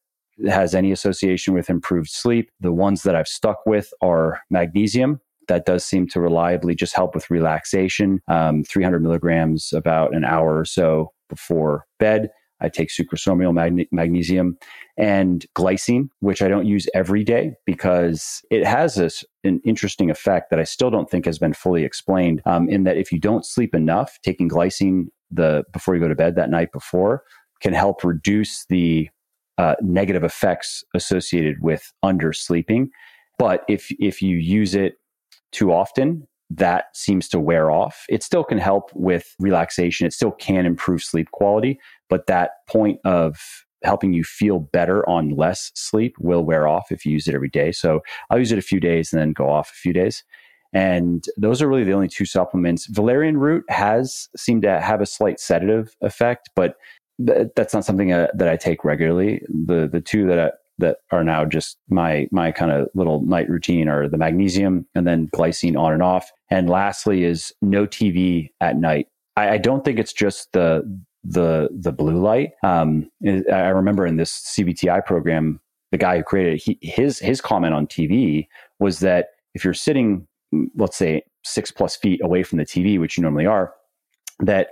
has 0.47 0.75
any 0.75 0.91
association 0.91 1.53
with 1.53 1.69
improved 1.69 2.09
sleep. 2.09 2.49
The 2.59 2.73
ones 2.73 3.03
that 3.03 3.15
I've 3.15 3.27
stuck 3.27 3.65
with 3.65 3.93
are 4.01 4.41
magnesium. 4.49 5.21
That 5.47 5.65
does 5.65 5.85
seem 5.85 6.07
to 6.09 6.21
reliably 6.21 6.73
just 6.73 6.95
help 6.95 7.13
with 7.13 7.29
relaxation. 7.29 8.21
Um, 8.27 8.63
300 8.63 9.03
milligrams 9.03 9.71
about 9.71 10.15
an 10.15 10.23
hour 10.23 10.57
or 10.57 10.65
so 10.65 11.11
before 11.29 11.85
bed. 11.99 12.29
I 12.63 12.69
take 12.69 12.89
sucrosomial 12.89 13.53
magne- 13.53 13.87
magnesium 13.91 14.57
and 14.97 15.45
glycine, 15.55 16.09
which 16.19 16.41
I 16.41 16.47
don't 16.47 16.65
use 16.65 16.87
every 16.93 17.23
day 17.23 17.55
because 17.65 18.41
it 18.49 18.65
has 18.65 18.95
this 18.95 19.23
an 19.43 19.61
interesting 19.65 20.09
effect 20.09 20.49
that 20.49 20.59
I 20.59 20.63
still 20.63 20.89
don't 20.89 21.09
think 21.09 21.25
has 21.25 21.37
been 21.37 21.53
fully 21.53 21.83
explained. 21.83 22.41
Um, 22.45 22.69
in 22.69 22.83
that 22.83 22.97
if 22.97 23.11
you 23.11 23.19
don't 23.19 23.45
sleep 23.45 23.75
enough, 23.75 24.17
taking 24.23 24.49
glycine 24.49 25.07
the 25.29 25.63
before 25.73 25.95
you 25.95 26.01
go 26.01 26.07
to 26.07 26.15
bed 26.15 26.35
that 26.35 26.49
night 26.49 26.71
before 26.71 27.23
can 27.61 27.73
help 27.73 28.03
reduce 28.03 28.65
the 28.67 29.09
uh, 29.57 29.75
negative 29.81 30.23
effects 30.23 30.83
associated 30.93 31.61
with 31.61 31.91
undersleeping. 32.03 32.87
But 33.37 33.63
if 33.67 33.87
if 33.99 34.21
you 34.21 34.37
use 34.37 34.75
it 34.75 34.95
too 35.51 35.71
often, 35.71 36.27
that 36.49 36.85
seems 36.93 37.27
to 37.29 37.39
wear 37.39 37.71
off. 37.71 38.05
It 38.09 38.23
still 38.23 38.43
can 38.43 38.57
help 38.57 38.91
with 38.93 39.35
relaxation. 39.39 40.05
It 40.05 40.13
still 40.13 40.31
can 40.31 40.65
improve 40.65 41.03
sleep 41.03 41.31
quality, 41.31 41.79
but 42.13 42.27
that 42.27 42.51
point 42.69 42.99
of 43.05 43.65
helping 43.83 44.13
you 44.13 44.23
feel 44.23 44.59
better 44.59 45.03
on 45.09 45.35
less 45.35 45.71
sleep 45.73 46.15
will 46.19 46.43
wear 46.43 46.67
off 46.67 46.91
if 46.91 47.07
you 47.07 47.11
use 47.11 47.27
it 47.27 47.33
every 47.33 47.49
day. 47.49 47.71
So 47.71 48.01
I'll 48.29 48.37
use 48.37 48.51
it 48.51 48.59
a 48.59 48.61
few 48.61 48.79
days 48.79 49.11
and 49.11 49.19
then 49.19 49.33
go 49.33 49.49
off 49.49 49.71
a 49.71 49.79
few 49.81 49.93
days. 49.93 50.23
And 50.73 51.25
those 51.37 51.59
are 51.59 51.67
really 51.67 51.83
the 51.83 51.93
only 51.93 52.07
two 52.07 52.25
supplements. 52.25 52.85
Valerian 52.85 53.37
root 53.37 53.63
has 53.67 54.29
seemed 54.37 54.61
to 54.61 54.79
have 54.79 55.01
a 55.01 55.07
slight 55.07 55.39
sedative 55.39 55.95
effect, 56.01 56.51
but 56.55 56.75
th- 57.25 57.47
that's 57.55 57.73
not 57.73 57.83
something 57.83 58.13
uh, 58.13 58.27
that 58.35 58.47
I 58.47 58.57
take 58.57 58.85
regularly. 58.85 59.41
The 59.49 59.89
the 59.91 60.01
two 60.01 60.27
that 60.27 60.39
I, 60.39 60.51
that 60.77 60.97
are 61.11 61.23
now 61.23 61.45
just 61.45 61.79
my 61.89 62.27
my 62.29 62.51
kind 62.51 62.71
of 62.71 62.89
little 62.93 63.23
night 63.23 63.49
routine 63.49 63.89
are 63.89 64.07
the 64.07 64.19
magnesium 64.19 64.85
and 64.93 65.07
then 65.07 65.29
glycine 65.35 65.79
on 65.79 65.93
and 65.93 66.03
off. 66.03 66.29
And 66.51 66.69
lastly 66.69 67.23
is 67.23 67.51
no 67.63 67.87
TV 67.87 68.49
at 68.61 68.77
night 68.77 69.07
I, 69.35 69.51
I 69.51 69.57
don't 69.57 69.83
think 69.83 69.99
it's 69.99 70.13
just 70.13 70.51
the 70.53 70.83
the 71.23 71.69
the 71.71 71.91
blue 71.91 72.19
light. 72.19 72.51
Um, 72.63 73.09
I 73.25 73.69
remember 73.69 74.05
in 74.05 74.17
this 74.17 74.55
CBTI 74.57 75.05
program, 75.05 75.59
the 75.91 75.97
guy 75.97 76.17
who 76.17 76.23
created 76.23 76.53
it, 76.55 76.63
he, 76.63 76.77
his 76.81 77.19
his 77.19 77.41
comment 77.41 77.73
on 77.73 77.87
TV 77.87 78.47
was 78.79 78.99
that 78.99 79.27
if 79.53 79.63
you're 79.63 79.73
sitting, 79.73 80.27
let's 80.75 80.97
say 80.97 81.23
six 81.43 81.71
plus 81.71 81.95
feet 81.95 82.21
away 82.23 82.43
from 82.43 82.57
the 82.57 82.65
TV, 82.65 82.99
which 82.99 83.17
you 83.17 83.21
normally 83.21 83.45
are, 83.45 83.73
that 84.39 84.69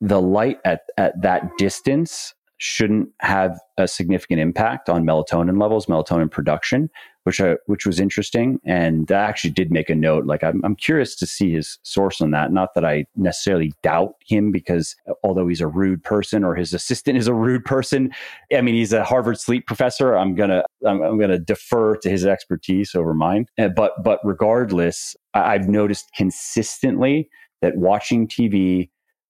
the 0.00 0.20
light 0.20 0.58
at 0.64 0.82
at 0.96 1.20
that 1.22 1.50
distance 1.58 2.34
shouldn't 2.58 3.08
have 3.20 3.58
a 3.78 3.86
significant 3.86 4.40
impact 4.40 4.88
on 4.88 5.04
melatonin 5.04 5.60
levels, 5.60 5.86
melatonin 5.86 6.30
production, 6.30 6.90
which 7.28 7.42
I, 7.42 7.56
which 7.66 7.84
was 7.84 8.00
interesting. 8.00 8.58
And 8.64 9.12
I 9.12 9.20
actually 9.20 9.50
did 9.50 9.70
make 9.70 9.90
a 9.90 9.94
note. 9.94 10.24
Like 10.24 10.42
I'm, 10.42 10.62
I'm 10.64 10.74
curious 10.74 11.14
to 11.16 11.26
see 11.26 11.52
his 11.52 11.78
source 11.82 12.22
on 12.22 12.30
that. 12.30 12.52
Not 12.52 12.70
that 12.74 12.86
I 12.86 13.04
necessarily 13.16 13.74
doubt 13.82 14.14
him, 14.26 14.50
because 14.50 14.96
although 15.22 15.46
he's 15.46 15.60
a 15.60 15.66
rude 15.66 16.02
person 16.02 16.42
or 16.42 16.54
his 16.54 16.72
assistant 16.72 17.18
is 17.18 17.26
a 17.26 17.34
rude 17.34 17.66
person, 17.66 18.12
I 18.50 18.62
mean 18.62 18.76
he's 18.76 18.94
a 18.94 19.04
Harvard 19.04 19.38
sleep 19.38 19.66
professor. 19.66 20.16
I'm 20.16 20.36
gonna 20.36 20.62
I'm, 20.86 21.02
I'm 21.02 21.20
gonna 21.20 21.38
defer 21.38 21.96
to 21.96 22.08
his 22.08 22.24
expertise 22.24 22.94
over 22.94 23.12
mine. 23.12 23.44
Uh, 23.58 23.68
but 23.68 24.02
but 24.02 24.20
regardless, 24.24 25.14
I've 25.34 25.68
noticed 25.68 26.06
consistently 26.16 27.28
that 27.60 27.76
watching 27.76 28.26
TV 28.26 28.88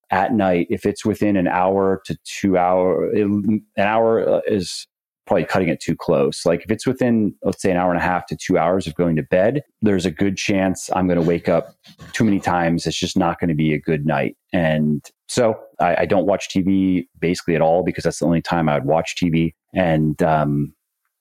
at 0.09 0.33
night, 0.33 0.67
if 0.69 0.85
it's 0.85 1.05
within 1.05 1.35
an 1.35 1.49
hour 1.49 2.01
to 2.05 2.17
two 2.23 2.57
hour, 2.57 3.09
an 3.11 3.61
hour 3.77 4.35
uh, 4.35 4.41
is 4.47 4.87
probably 5.29 5.45
cutting 5.45 5.69
it 5.69 5.79
too 5.79 5.95
close. 5.95 6.43
Like 6.43 6.63
if 6.63 6.71
it's 6.71 6.87
within, 6.87 7.35
let's 7.43 7.61
say, 7.61 7.69
an 7.69 7.77
hour 7.77 7.91
and 7.91 7.99
a 7.99 8.03
half 8.03 8.25
to 8.25 8.35
two 8.35 8.57
hours 8.57 8.87
of 8.87 8.95
going 8.95 9.15
to 9.15 9.21
bed, 9.21 9.61
there's 9.79 10.07
a 10.07 10.09
good 10.09 10.37
chance 10.37 10.89
I'm 10.95 11.07
going 11.07 11.21
to 11.21 11.25
wake 11.25 11.47
up 11.47 11.75
too 12.13 12.23
many 12.23 12.39
times. 12.39 12.87
It's 12.87 12.99
just 12.99 13.15
not 13.15 13.39
going 13.39 13.49
to 13.49 13.55
be 13.55 13.71
a 13.71 13.79
good 13.79 14.07
night. 14.07 14.37
And 14.53 15.05
so 15.27 15.59
I, 15.79 15.97
I, 15.99 16.05
don't 16.07 16.25
watch 16.25 16.49
TV 16.49 17.07
basically 17.19 17.53
at 17.53 17.61
all 17.61 17.83
because 17.83 18.05
that's 18.05 18.17
the 18.17 18.25
only 18.25 18.41
time 18.41 18.67
I 18.67 18.73
would 18.73 18.85
watch 18.85 19.17
TV. 19.21 19.53
And 19.75 20.19
um, 20.23 20.73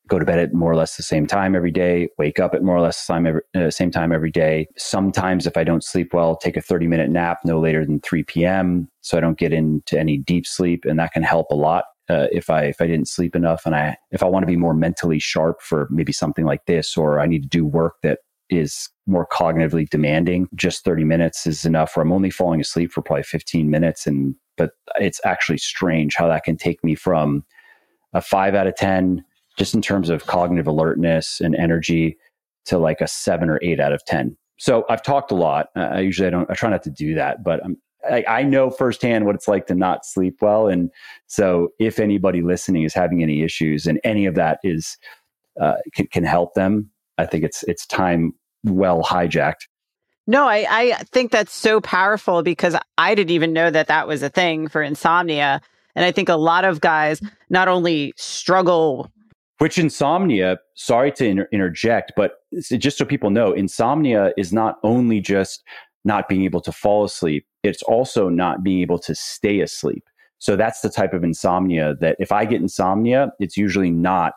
go 0.09 0.19
to 0.19 0.25
bed 0.25 0.39
at 0.39 0.55
more 0.55 0.73
or 0.73 0.77
less 0.77 0.97
the 0.97 1.03
same 1.03 1.27
time 1.27 1.55
every 1.55 1.71
day, 1.71 2.09
wake 2.17 2.41
up 2.41 2.55
at 2.55 2.63
more 2.63 2.77
or 2.77 2.81
less 2.81 3.05
the 3.07 3.13
same, 3.13 3.41
uh, 3.55 3.71
same 3.71 3.91
time 3.91 4.11
every 4.11 4.31
day. 4.31 4.69
Sometimes, 4.79 5.47
if 5.47 5.59
I 5.59 5.65
don't 5.65 5.85
sleep 5.85 6.15
well, 6.15 6.35
take 6.35 6.57
a 6.57 6.63
30 6.63 6.87
minute 6.87 7.11
nap 7.11 7.41
no 7.45 7.61
later 7.61 7.85
than 7.85 8.01
3 8.01 8.23
p.m. 8.23 8.89
so 9.03 9.19
I 9.19 9.21
don't 9.21 9.39
get 9.39 9.53
into 9.53 9.99
any 9.99 10.17
deep 10.17 10.47
sleep. 10.47 10.87
And 10.87 10.99
that 10.99 11.13
can 11.13 11.23
help 11.23 11.49
a 11.51 11.55
lot. 11.55 11.85
Uh, 12.09 12.27
if 12.33 12.49
I 12.49 12.65
if 12.65 12.81
I 12.81 12.87
didn't 12.87 13.09
sleep 13.09 13.37
enough 13.37 13.67
and 13.67 13.75
I 13.75 13.97
if 14.11 14.23
I 14.23 14.27
want 14.27 14.43
to 14.43 14.47
be 14.47 14.57
more 14.57 14.75
mentally 14.75 15.19
sharp 15.19 15.61
for 15.61 15.89
maybe 15.91 16.13
something 16.13 16.47
like 16.47 16.65
this 16.67 16.97
or 16.97 17.21
I 17.21 17.27
need 17.27 17.43
to 17.43 17.49
do 17.49 17.67
work 17.67 17.97
that 18.03 18.21
is 18.51 18.89
more 19.07 19.27
cognitively 19.27 19.89
demanding, 19.89 20.49
just 20.55 20.85
30 20.85 21.05
minutes 21.05 21.47
is 21.47 21.65
enough. 21.65 21.97
Or 21.97 22.03
I'm 22.03 22.13
only 22.13 22.31
falling 22.31 22.61
asleep 22.61 22.93
for 22.93 23.03
probably 23.03 23.25
15 23.25 23.71
minutes, 23.71 24.07
and 24.07 24.35
but 24.57 24.71
it's 24.97 25.21
actually 25.25 25.59
strange 25.59 26.15
how 26.17 26.29
that 26.29 26.45
can 26.45 26.57
take 26.57 26.83
me 26.83 26.95
from 26.95 27.45
a 28.13 28.21
five 28.21 28.55
out 28.55 28.67
of 28.67 28.75
10 28.75 29.25
just 29.57 29.75
in 29.75 29.83
terms 29.83 30.09
of 30.09 30.27
cognitive 30.27 30.67
alertness 30.67 31.41
and 31.41 31.55
energy 31.57 32.17
to 32.65 32.79
like 32.79 33.01
a 33.01 33.09
seven 33.09 33.51
or 33.51 33.59
eight 33.63 33.81
out 33.81 33.93
of 33.93 34.05
10. 34.07 34.37
So 34.59 34.85
I've 34.89 35.03
talked 35.03 35.31
a 35.31 35.35
lot. 35.35 35.69
I 35.77 36.01
usually 36.01 36.27
I 36.27 36.31
don't, 36.31 36.51
I 36.51 36.55
try 36.55 36.71
not 36.71 36.83
to 36.85 36.91
do 36.91 37.15
that, 37.15 37.45
but 37.45 37.65
I'm, 37.65 37.77
I, 38.11 38.25
I 38.29 38.43
know 38.43 38.71
firsthand 38.71 39.27
what 39.27 39.35
it's 39.35 39.49
like 39.49 39.67
to 39.67 39.75
not 39.75 40.05
sleep 40.05 40.39
well. 40.41 40.69
And 40.69 40.91
so 41.27 41.69
if 41.79 41.99
anybody 41.99 42.43
listening 42.43 42.85
is 42.85 42.95
having 42.95 43.23
any 43.23 43.43
issues 43.43 43.87
and 43.87 44.01
any 44.05 44.27
of 44.27 44.35
that 44.35 44.59
is, 44.63 44.97
uh, 45.61 45.75
can, 45.95 46.07
can 46.09 46.25
help 46.25 46.55
them, 46.55 46.91
I 47.19 47.27
think 47.27 47.45
it's, 47.45 47.63
it's 47.65 47.87
time 47.87 48.33
well 48.65 49.03
hijacked. 49.03 49.67
No, 50.27 50.47
I, 50.47 50.67
I 50.71 50.93
think 51.05 51.33
that's 51.33 51.55
so 51.55 51.81
powerful 51.81 52.43
because 52.43 52.77
I 52.99 53.15
didn't 53.15 53.31
even 53.31 53.53
know 53.53 53.71
that 53.71 53.87
that 53.87 54.07
was 54.07 54.23
a 54.23 54.29
thing 54.29 54.69
for 54.69 54.83
insomnia. 54.83 55.61
And 55.97 56.05
I 56.05 56.13
think 56.13 56.29
a 56.29 56.37
lot 56.37 56.65
of 56.65 56.81
guys 56.81 57.21
not 57.49 57.67
only 57.67 58.13
struggle 58.17 59.11
which 59.59 59.77
insomnia, 59.77 60.59
sorry 60.75 61.13
to 61.13 61.27
inter- 61.27 61.49
interject, 61.53 62.13
but 62.17 62.37
just 62.79 62.97
so 62.97 63.05
people 63.05 63.31
know, 63.31 63.53
insomnia 63.53 64.33
is 64.37 64.53
not 64.53 64.77
only 64.85 65.21
just 65.21 65.65
not 66.05 66.29
being 66.29 66.45
able 66.45 66.61
to 66.61 66.73
fall 66.73 67.05
asleep, 67.05 67.45
it's 67.63 67.83
also 67.83 68.29
not 68.29 68.63
being 68.63 68.81
able 68.81 68.99
to 69.01 69.15
stay 69.15 69.61
asleep. 69.61 70.05
So 70.39 70.57
that's 70.57 70.81
the 70.81 70.91
type 70.91 71.13
of 71.13 71.25
insomnia 71.25 71.97
that 72.01 72.17
if 72.19 72.31
I 72.31 72.45
get 72.45 72.61
insomnia, 72.61 73.33
it's 73.41 73.57
usually 73.57 73.91
not, 73.91 74.35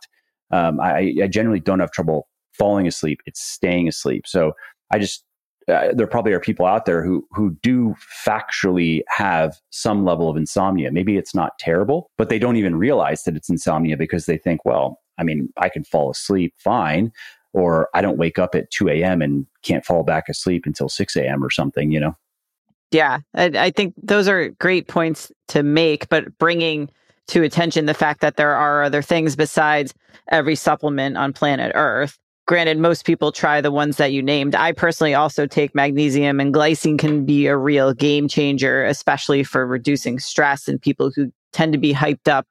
um, 0.52 0.80
I, 0.80 1.14
I 1.22 1.28
generally 1.28 1.60
don't 1.60 1.80
have 1.80 1.92
trouble 1.92 2.28
falling 2.54 2.88
asleep, 2.88 3.22
it's 3.26 3.42
staying 3.42 3.88
asleep. 3.88 4.28
So 4.28 4.54
I 4.92 5.00
just 5.00 5.24
uh, 5.68 5.94
there 5.94 6.08
probably 6.08 6.34
are 6.34 6.40
people 6.40 6.66
out 6.66 6.86
there 6.86 7.04
who 7.04 7.26
who 7.32 7.56
do 7.62 7.96
factually 8.26 9.02
have 9.08 9.56
some 9.70 10.04
level 10.04 10.28
of 10.28 10.36
insomnia. 10.36 10.92
Maybe 10.92 11.18
it's 11.18 11.36
not 11.36 11.58
terrible, 11.60 12.10
but 12.18 12.30
they 12.30 12.40
don't 12.40 12.58
even 12.58 12.76
realize 12.76 13.24
that 13.24 13.36
it's 13.36 13.50
insomnia 13.50 13.96
because 13.96 14.26
they 14.26 14.38
think, 14.38 14.66
well, 14.66 15.00
I 15.18 15.24
mean, 15.24 15.50
I 15.58 15.70
can 15.70 15.84
fall 15.84 16.10
asleep 16.10 16.54
fine, 16.58 17.12
or 17.54 17.90
I 17.94 18.02
don't 18.02 18.18
wake 18.18 18.40
up 18.40 18.56
at 18.56 18.72
2 18.72 18.90
a.m. 18.90 19.22
and 19.22 19.46
can't 19.62 19.86
fall 19.86 20.04
back 20.04 20.30
asleep 20.30 20.66
until 20.66 20.90
6 20.90 21.16
a.m. 21.16 21.44
or 21.44 21.52
something, 21.52 21.92
you 21.92 22.00
know? 22.00 22.16
Yeah, 22.92 23.20
I, 23.34 23.46
I 23.46 23.72
think 23.72 23.94
those 24.02 24.28
are 24.28 24.50
great 24.50 24.88
points 24.88 25.32
to 25.50 25.64
make, 25.64 26.10
but 26.10 26.38
bringing 26.38 26.90
to 27.28 27.44
attention 27.44 27.86
the 27.86 27.94
fact 27.94 28.20
that 28.22 28.36
there 28.36 28.54
are 28.54 28.84
other 28.84 29.02
things 29.02 29.36
besides 29.36 29.94
every 30.30 30.56
supplement 30.56 31.18
on 31.18 31.32
planet 31.32 31.72
Earth. 31.76 32.18
Granted, 32.48 32.80
most 32.80 33.06
people 33.06 33.32
try 33.32 33.62
the 33.62 33.72
ones 33.72 33.96
that 33.96 34.12
you 34.12 34.22
named. 34.22 34.56
I 34.56 34.74
personally 34.74 35.14
also 35.14 35.46
take 35.48 35.74
magnesium, 35.74 36.42
and 36.42 36.54
glycine 36.54 37.00
can 37.00 37.26
be 37.26 37.48
a 37.48 37.56
real 37.56 37.94
game 37.94 38.28
changer, 38.28 38.84
especially 38.84 39.44
for 39.44 39.66
reducing 39.66 40.20
stress 40.20 40.68
in 40.68 40.78
people 40.78 41.12
who 41.16 41.32
tend 41.54 41.72
to 41.72 41.80
be 41.80 41.94
hyped 41.94 42.28
up 42.28 42.48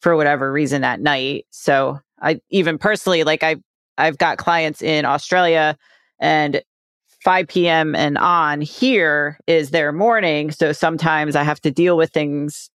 for 0.00 0.16
whatever 0.16 0.50
reason 0.50 0.82
at 0.82 1.00
night. 1.00 1.46
So 1.50 2.00
I 2.20 2.40
even 2.50 2.78
personally, 2.78 3.22
like 3.22 3.44
I, 3.44 3.56
I've 3.98 4.18
got 4.18 4.38
clients 4.38 4.82
in 4.82 5.04
Australia 5.04 5.76
and 6.18 6.60
5 7.26 7.48
p.m. 7.48 7.96
and 7.96 8.16
on 8.18 8.60
here 8.60 9.36
is 9.48 9.70
their 9.70 9.90
morning. 9.90 10.52
So 10.52 10.70
sometimes 10.70 11.34
I 11.34 11.42
have 11.42 11.60
to 11.62 11.72
deal 11.72 11.96
with 11.96 12.12
things 12.12 12.70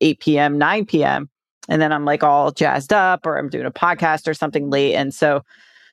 8 0.00 0.18
p.m., 0.18 0.56
9 0.56 0.86
p.m. 0.86 1.28
And 1.68 1.82
then 1.82 1.92
I'm 1.92 2.06
like 2.06 2.22
all 2.22 2.52
jazzed 2.52 2.94
up 2.94 3.26
or 3.26 3.36
I'm 3.36 3.50
doing 3.50 3.66
a 3.66 3.70
podcast 3.70 4.26
or 4.26 4.32
something 4.32 4.70
late. 4.70 4.94
And 4.94 5.12
so 5.12 5.42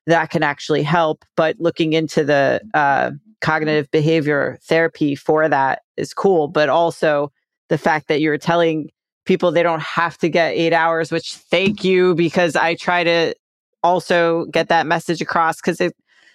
that 0.05 0.29
can 0.29 0.43
actually 0.43 0.81
help. 0.81 1.25
But 1.35 1.57
looking 1.59 1.91
into 1.91 2.23
the 2.23 2.61
uh, 2.73 3.11
cognitive 3.41 3.91
behavior 3.91 4.57
therapy 4.63 5.13
for 5.13 5.49
that 5.49 5.81
is 5.97 6.13
cool. 6.13 6.47
But 6.47 6.69
also 6.69 7.33
the 7.67 7.77
fact 7.77 8.07
that 8.07 8.21
you're 8.21 8.37
telling 8.37 8.91
people 9.25 9.51
they 9.51 9.61
don't 9.61 9.81
have 9.81 10.17
to 10.19 10.29
get 10.29 10.53
eight 10.53 10.71
hours, 10.71 11.11
which 11.11 11.33
thank 11.33 11.83
you 11.83 12.15
because 12.15 12.55
I 12.55 12.75
try 12.75 13.03
to 13.03 13.35
also 13.83 14.45
get 14.45 14.69
that 14.69 14.87
message 14.87 15.19
across 15.19 15.57
because 15.57 15.81
it 15.81 15.93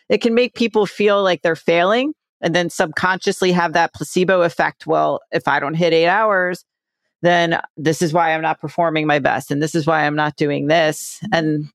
it 0.08 0.18
can 0.18 0.34
make 0.34 0.54
people 0.54 0.86
feel 0.86 1.22
like 1.22 1.42
they're 1.42 1.56
failing 1.56 2.12
and 2.40 2.54
then 2.54 2.70
subconsciously 2.70 3.52
have 3.52 3.72
that 3.72 3.94
placebo 3.94 4.42
effect. 4.42 4.86
Well, 4.86 5.20
if 5.32 5.48
I 5.48 5.60
don't 5.60 5.74
hit 5.74 5.92
eight 5.92 6.08
hours, 6.08 6.64
then 7.22 7.58
this 7.76 8.02
is 8.02 8.12
why 8.12 8.34
I'm 8.34 8.42
not 8.42 8.60
performing 8.60 9.06
my 9.06 9.18
best 9.18 9.50
and 9.50 9.62
this 9.62 9.74
is 9.74 9.86
why 9.86 10.04
I'm 10.04 10.16
not 10.16 10.36
doing 10.36 10.66
this. 10.66 11.20
And 11.32 11.68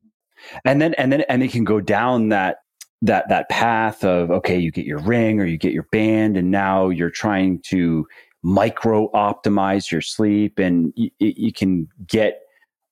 and 0.63 0.82
then 0.82 0.93
and 0.95 1.11
then 1.11 1.21
and 1.27 1.43
it 1.43 1.51
can 1.51 1.63
go 1.63 1.82
down 1.82 2.30
that 2.30 2.57
that 3.01 3.30
that 3.30 3.49
path 3.49 4.03
of 4.03 4.30
okay, 4.30 4.57
you 4.57 4.71
get 4.71 4.86
your 4.86 4.99
ring 4.99 5.39
or 5.39 5.45
you 5.45 5.57
get 5.57 5.73
your 5.73 5.88
band 5.91 6.38
and 6.38 6.51
now 6.51 6.89
you're 6.89 7.09
trying 7.09 7.61
to 7.69 8.05
micro 8.43 9.09
optimize 9.11 9.91
your 9.91 10.01
sleep 10.01 10.59
and 10.59 10.93
you 10.95 11.51
can 11.51 11.88
get 12.07 12.41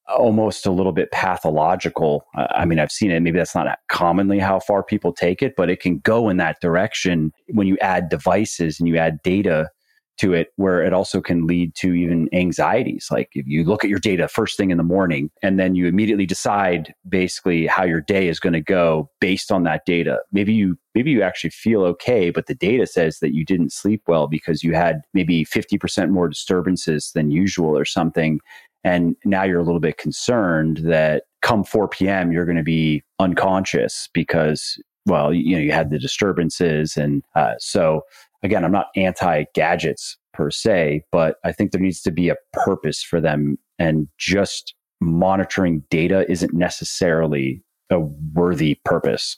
almost 0.07 0.65
a 0.65 0.71
little 0.71 0.91
bit 0.91 1.11
pathological. 1.11 2.25
I 2.35 2.65
mean, 2.65 2.79
I've 2.79 2.91
seen 2.91 3.11
it. 3.11 3.19
Maybe 3.21 3.37
that's 3.37 3.55
not 3.55 3.79
commonly 3.89 4.39
how 4.39 4.59
far 4.59 4.83
people 4.83 5.13
take 5.13 5.41
it, 5.41 5.55
but 5.55 5.69
it 5.69 5.79
can 5.79 5.99
go 5.99 6.29
in 6.29 6.37
that 6.37 6.61
direction 6.61 7.31
when 7.49 7.67
you 7.67 7.77
add 7.81 8.09
devices 8.09 8.79
and 8.79 8.87
you 8.87 8.97
add 8.97 9.21
data 9.23 9.69
to 10.17 10.33
it 10.33 10.49
where 10.55 10.81
it 10.81 10.93
also 10.93 11.21
can 11.21 11.45
lead 11.45 11.75
to 11.75 11.93
even 11.93 12.29
anxieties. 12.33 13.07
Like 13.11 13.29
if 13.33 13.45
you 13.47 13.63
look 13.63 13.83
at 13.83 13.89
your 13.89 13.99
data 13.99 14.27
first 14.27 14.57
thing 14.57 14.71
in 14.71 14.77
the 14.77 14.83
morning 14.83 15.29
and 15.41 15.59
then 15.59 15.75
you 15.75 15.87
immediately 15.87 16.25
decide 16.25 16.93
basically 17.07 17.67
how 17.67 17.83
your 17.83 18.01
day 18.01 18.27
is 18.27 18.39
going 18.39 18.53
to 18.53 18.61
go 18.61 19.09
based 19.19 19.51
on 19.51 19.63
that 19.63 19.85
data. 19.85 20.19
Maybe 20.31 20.53
you 20.53 20.77
maybe 20.95 21.11
you 21.11 21.21
actually 21.21 21.51
feel 21.51 21.83
okay, 21.83 22.29
but 22.31 22.47
the 22.47 22.55
data 22.55 22.87
says 22.87 23.19
that 23.19 23.33
you 23.33 23.45
didn't 23.45 23.71
sleep 23.71 24.01
well 24.07 24.27
because 24.27 24.63
you 24.63 24.73
had 24.73 25.01
maybe 25.13 25.45
50% 25.45 26.09
more 26.09 26.27
disturbances 26.27 27.11
than 27.13 27.29
usual 27.29 27.77
or 27.77 27.85
something. 27.85 28.39
And 28.83 29.15
now 29.25 29.43
you're 29.43 29.59
a 29.59 29.63
little 29.63 29.79
bit 29.79 29.97
concerned 29.97 30.77
that 30.83 31.23
come 31.41 31.63
4 31.63 31.87
p.m. 31.87 32.31
you're 32.31 32.45
going 32.45 32.57
to 32.57 32.63
be 32.63 33.03
unconscious 33.19 34.09
because 34.13 34.79
well, 35.07 35.33
you 35.33 35.55
know, 35.55 35.61
you 35.61 35.71
had 35.71 35.89
the 35.89 35.97
disturbances. 35.97 36.97
And 36.97 37.23
uh, 37.33 37.53
so 37.59 38.01
again, 38.43 38.63
I'm 38.63 38.71
not 38.71 38.87
anti 38.95 39.45
gadgets 39.53 40.17
per 40.33 40.51
se, 40.51 41.03
but 41.11 41.37
I 41.43 41.51
think 41.51 41.71
there 41.71 41.81
needs 41.81 42.01
to 42.01 42.11
be 42.11 42.29
a 42.29 42.35
purpose 42.53 43.01
for 43.03 43.19
them. 43.19 43.57
And 43.79 44.07
just 44.17 44.75
monitoring 45.01 45.83
data 45.89 46.29
isn't 46.29 46.53
necessarily 46.53 47.63
a 47.89 47.99
worthy 47.99 48.79
purpose. 48.83 49.37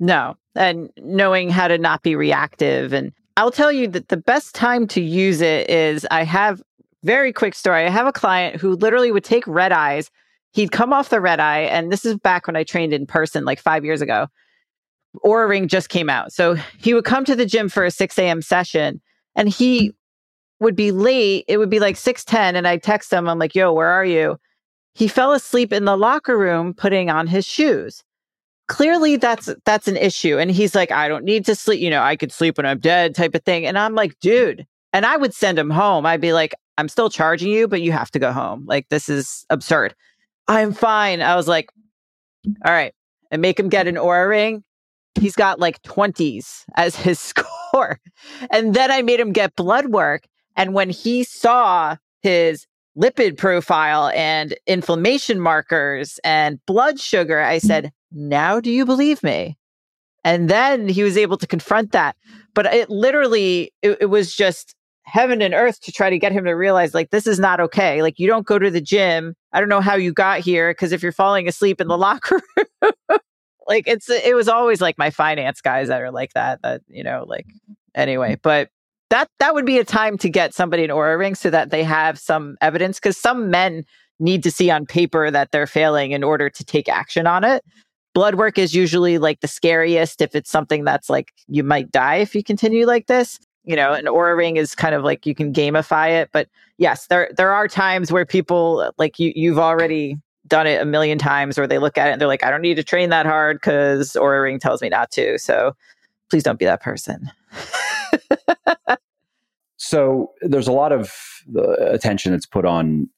No. 0.00 0.36
And 0.54 0.90
knowing 0.98 1.50
how 1.50 1.68
to 1.68 1.78
not 1.78 2.02
be 2.02 2.14
reactive. 2.14 2.92
And 2.92 3.12
I'll 3.36 3.50
tell 3.50 3.72
you 3.72 3.88
that 3.88 4.08
the 4.08 4.16
best 4.16 4.54
time 4.54 4.86
to 4.88 5.00
use 5.00 5.40
it 5.40 5.68
is 5.70 6.06
I 6.10 6.24
have 6.24 6.62
very 7.04 7.32
quick 7.32 7.54
story. 7.54 7.84
I 7.84 7.90
have 7.90 8.06
a 8.06 8.12
client 8.12 8.60
who 8.60 8.74
literally 8.74 9.12
would 9.12 9.24
take 9.24 9.46
red 9.46 9.72
eyes. 9.72 10.10
He'd 10.52 10.72
come 10.72 10.92
off 10.92 11.10
the 11.10 11.20
red 11.20 11.40
eye, 11.40 11.60
and 11.60 11.92
this 11.92 12.04
is 12.04 12.16
back 12.16 12.46
when 12.46 12.56
I 12.56 12.64
trained 12.64 12.92
in 12.92 13.06
person 13.06 13.44
like 13.44 13.60
five 13.60 13.84
years 13.84 14.00
ago. 14.00 14.26
Oura 15.24 15.48
Ring 15.48 15.68
just 15.68 15.88
came 15.88 16.10
out. 16.10 16.32
So 16.32 16.56
he 16.78 16.94
would 16.94 17.04
come 17.04 17.24
to 17.24 17.36
the 17.36 17.46
gym 17.46 17.68
for 17.68 17.84
a 17.84 17.90
6 17.90 18.18
a.m. 18.18 18.42
session 18.42 19.00
and 19.36 19.48
he 19.48 19.92
would 20.60 20.76
be 20.76 20.90
late. 20.90 21.44
It 21.48 21.58
would 21.58 21.70
be 21.70 21.80
like 21.80 21.96
6:10 21.96 22.56
and 22.56 22.66
I 22.66 22.76
text 22.76 23.12
him 23.12 23.28
I'm 23.28 23.38
like, 23.38 23.54
"Yo, 23.54 23.72
where 23.72 23.88
are 23.88 24.04
you?" 24.04 24.38
He 24.94 25.08
fell 25.08 25.32
asleep 25.32 25.72
in 25.72 25.84
the 25.84 25.96
locker 25.96 26.36
room 26.36 26.74
putting 26.74 27.10
on 27.10 27.26
his 27.28 27.46
shoes. 27.46 28.02
Clearly 28.68 29.16
that's 29.16 29.48
that's 29.64 29.88
an 29.88 29.96
issue 29.96 30.38
and 30.38 30.50
he's 30.50 30.74
like, 30.74 30.90
"I 30.92 31.08
don't 31.08 31.24
need 31.24 31.44
to 31.46 31.54
sleep, 31.54 31.80
you 31.80 31.90
know, 31.90 32.02
I 32.02 32.16
could 32.16 32.32
sleep 32.32 32.56
when 32.58 32.66
I'm 32.66 32.80
dead" 32.80 33.14
type 33.14 33.34
of 33.34 33.44
thing. 33.44 33.66
And 33.66 33.78
I'm 33.78 33.94
like, 33.94 34.18
"Dude." 34.20 34.66
And 34.92 35.06
I 35.06 35.16
would 35.16 35.34
send 35.34 35.58
him 35.58 35.70
home. 35.70 36.06
I'd 36.06 36.20
be 36.20 36.32
like, 36.32 36.54
"I'm 36.78 36.88
still 36.88 37.10
charging 37.10 37.50
you, 37.50 37.68
but 37.68 37.82
you 37.82 37.92
have 37.92 38.10
to 38.12 38.18
go 38.18 38.32
home. 38.32 38.64
Like 38.66 38.88
this 38.90 39.08
is 39.08 39.46
absurd." 39.50 39.94
I'm 40.48 40.72
fine. 40.72 41.22
I 41.22 41.36
was 41.36 41.48
like, 41.48 41.70
"All 42.64 42.72
right." 42.72 42.94
And 43.30 43.42
make 43.42 43.60
him 43.60 43.68
get 43.68 43.86
an 43.86 43.96
Oura 43.96 44.28
ring 44.28 44.64
he's 45.18 45.34
got 45.34 45.58
like 45.58 45.82
20s 45.82 46.64
as 46.76 46.96
his 46.96 47.18
score. 47.68 48.00
And 48.50 48.74
then 48.74 48.90
I 48.90 49.02
made 49.02 49.20
him 49.20 49.32
get 49.32 49.56
blood 49.56 49.86
work. 49.86 50.26
And 50.56 50.74
when 50.74 50.90
he 50.90 51.24
saw 51.24 51.96
his 52.22 52.66
lipid 52.96 53.36
profile 53.36 54.08
and 54.14 54.56
inflammation 54.66 55.40
markers 55.40 56.18
and 56.24 56.58
blood 56.66 56.98
sugar, 56.98 57.40
I 57.40 57.58
mm-hmm. 57.58 57.66
said, 57.66 57.92
Now 58.10 58.60
do 58.60 58.70
you 58.70 58.84
believe 58.84 59.22
me? 59.22 59.56
And 60.24 60.50
then 60.50 60.88
he 60.88 61.02
was 61.02 61.16
able 61.16 61.36
to 61.38 61.46
confront 61.46 61.92
that. 61.92 62.16
But 62.54 62.66
it 62.66 62.90
literally, 62.90 63.72
it, 63.82 63.98
it 64.00 64.06
was 64.06 64.34
just 64.34 64.74
heaven 65.04 65.40
and 65.40 65.54
earth 65.54 65.80
to 65.80 65.90
try 65.90 66.10
to 66.10 66.18
get 66.18 66.32
him 66.32 66.44
to 66.44 66.52
realize 66.52 66.92
like 66.92 67.08
this 67.10 67.26
is 67.26 67.38
not 67.38 67.60
okay 67.60 68.02
like 68.02 68.18
you 68.18 68.26
don't 68.26 68.44
go 68.44 68.58
to 68.58 68.70
the 68.70 68.80
gym 68.80 69.34
i 69.54 69.58
don't 69.58 69.70
know 69.70 69.80
how 69.80 69.94
you 69.94 70.12
got 70.12 70.38
here 70.40 70.70
because 70.70 70.92
if 70.92 71.02
you're 71.02 71.12
falling 71.12 71.48
asleep 71.48 71.80
in 71.80 71.88
the 71.88 71.96
locker 71.98 72.42
room 72.56 73.18
like 73.68 73.86
it's 73.86 74.08
it 74.10 74.34
was 74.34 74.48
always 74.48 74.80
like 74.80 74.98
my 74.98 75.10
finance 75.10 75.60
guys 75.60 75.88
that 75.88 76.00
are 76.02 76.10
like 76.10 76.32
that 76.32 76.60
that 76.62 76.80
you 76.88 77.04
know 77.04 77.24
like 77.28 77.46
anyway 77.94 78.36
but 78.42 78.70
that 79.10 79.28
that 79.38 79.54
would 79.54 79.66
be 79.66 79.78
a 79.78 79.84
time 79.84 80.18
to 80.18 80.28
get 80.28 80.52
somebody 80.54 80.84
an 80.84 80.90
Oura 80.90 81.18
ring 81.18 81.34
so 81.34 81.50
that 81.50 81.70
they 81.70 81.84
have 81.84 82.18
some 82.18 82.56
evidence 82.60 82.98
because 82.98 83.16
some 83.16 83.50
men 83.50 83.84
need 84.18 84.42
to 84.42 84.50
see 84.50 84.70
on 84.70 84.84
paper 84.84 85.30
that 85.30 85.52
they're 85.52 85.66
failing 85.66 86.10
in 86.10 86.24
order 86.24 86.50
to 86.50 86.64
take 86.64 86.88
action 86.88 87.26
on 87.26 87.44
it. 87.44 87.64
Blood 88.14 88.34
work 88.34 88.58
is 88.58 88.74
usually 88.74 89.16
like 89.16 89.40
the 89.40 89.48
scariest 89.48 90.20
if 90.20 90.34
it's 90.34 90.50
something 90.50 90.84
that's 90.84 91.08
like 91.08 91.32
you 91.46 91.62
might 91.62 91.90
die 91.92 92.16
if 92.16 92.34
you 92.34 92.42
continue 92.42 92.86
like 92.86 93.06
this 93.06 93.38
you 93.64 93.76
know 93.76 93.92
an 93.92 94.06
Oura 94.06 94.36
ring 94.36 94.56
is 94.56 94.74
kind 94.74 94.94
of 94.94 95.04
like 95.04 95.26
you 95.26 95.34
can 95.34 95.52
gamify 95.52 96.10
it 96.10 96.30
but 96.32 96.48
yes 96.78 97.06
there 97.06 97.30
there 97.36 97.52
are 97.52 97.68
times 97.68 98.10
where 98.10 98.24
people 98.24 98.92
like 98.98 99.18
you 99.18 99.32
you've 99.36 99.58
already 99.58 100.16
done 100.48 100.66
it 100.66 100.80
a 100.80 100.84
million 100.84 101.18
times 101.18 101.58
or 101.58 101.66
they 101.66 101.78
look 101.78 101.98
at 101.98 102.08
it 102.08 102.12
and 102.12 102.20
they're 102.20 102.28
like, 102.28 102.44
I 102.44 102.50
don't 102.50 102.62
need 102.62 102.76
to 102.76 102.84
train 102.84 103.10
that 103.10 103.26
hard 103.26 103.58
because 103.58 104.12
Oura 104.12 104.42
Ring 104.42 104.58
tells 104.58 104.82
me 104.82 104.88
not 104.88 105.10
to. 105.12 105.38
So 105.38 105.74
please 106.30 106.42
don't 106.42 106.58
be 106.58 106.64
that 106.64 106.82
person. 106.82 107.30
so 109.76 110.32
there's 110.42 110.68
a 110.68 110.72
lot 110.72 110.92
of 110.92 111.12
uh, 111.56 111.72
attention 111.90 112.32
that's 112.32 112.46
put 112.46 112.64
on 112.64 113.08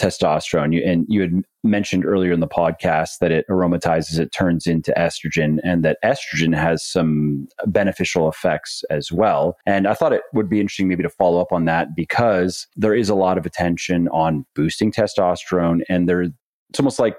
testosterone. 0.00 0.72
You, 0.72 0.82
and 0.84 1.06
you 1.08 1.20
had 1.20 1.42
mentioned 1.64 2.04
earlier 2.04 2.32
in 2.32 2.40
the 2.40 2.48
podcast 2.48 3.18
that 3.20 3.30
it 3.30 3.44
aromatizes, 3.48 4.18
it 4.18 4.32
turns 4.32 4.66
into 4.66 4.92
estrogen, 4.96 5.58
and 5.62 5.84
that 5.84 5.98
estrogen 6.04 6.56
has 6.56 6.84
some 6.84 7.46
beneficial 7.66 8.28
effects 8.28 8.84
as 8.90 9.12
well. 9.12 9.56
And 9.66 9.86
I 9.86 9.94
thought 9.94 10.12
it 10.12 10.22
would 10.32 10.48
be 10.48 10.60
interesting 10.60 10.88
maybe 10.88 11.02
to 11.02 11.10
follow 11.10 11.40
up 11.40 11.52
on 11.52 11.66
that 11.66 11.94
because 11.94 12.66
there 12.76 12.94
is 12.94 13.08
a 13.08 13.14
lot 13.14 13.38
of 13.38 13.46
attention 13.46 14.08
on 14.08 14.46
boosting 14.54 14.92
testosterone, 14.92 15.82
and 15.88 16.08
there 16.08 16.26
it's 16.72 16.80
almost 16.80 16.98
like 16.98 17.18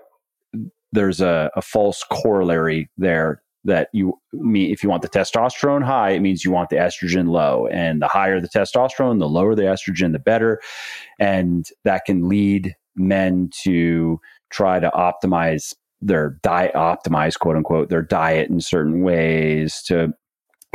there's 0.93 1.21
a, 1.21 1.51
a 1.55 1.61
false 1.61 2.03
corollary 2.11 2.89
there 2.97 3.43
that 3.65 3.87
you 3.93 4.19
mean 4.33 4.71
if 4.71 4.81
you 4.81 4.89
want 4.89 5.03
the 5.03 5.09
testosterone 5.09 5.83
high, 5.83 6.09
it 6.09 6.21
means 6.21 6.43
you 6.43 6.49
want 6.49 6.71
the 6.71 6.75
estrogen 6.77 7.29
low. 7.29 7.67
And 7.67 8.01
the 8.01 8.07
higher 8.07 8.41
the 8.41 8.49
testosterone, 8.49 9.19
the 9.19 9.29
lower 9.29 9.53
the 9.53 9.61
estrogen, 9.61 10.11
the 10.11 10.17
better. 10.17 10.59
And 11.19 11.67
that 11.83 12.05
can 12.05 12.27
lead 12.27 12.75
men 12.95 13.51
to 13.63 14.19
try 14.49 14.79
to 14.79 14.89
optimize 14.89 15.75
their 16.01 16.39
diet, 16.41 16.73
optimize 16.73 17.37
quote 17.37 17.55
unquote, 17.55 17.89
their 17.89 18.01
diet 18.01 18.49
in 18.49 18.59
certain 18.59 19.03
ways 19.03 19.83
to 19.83 20.13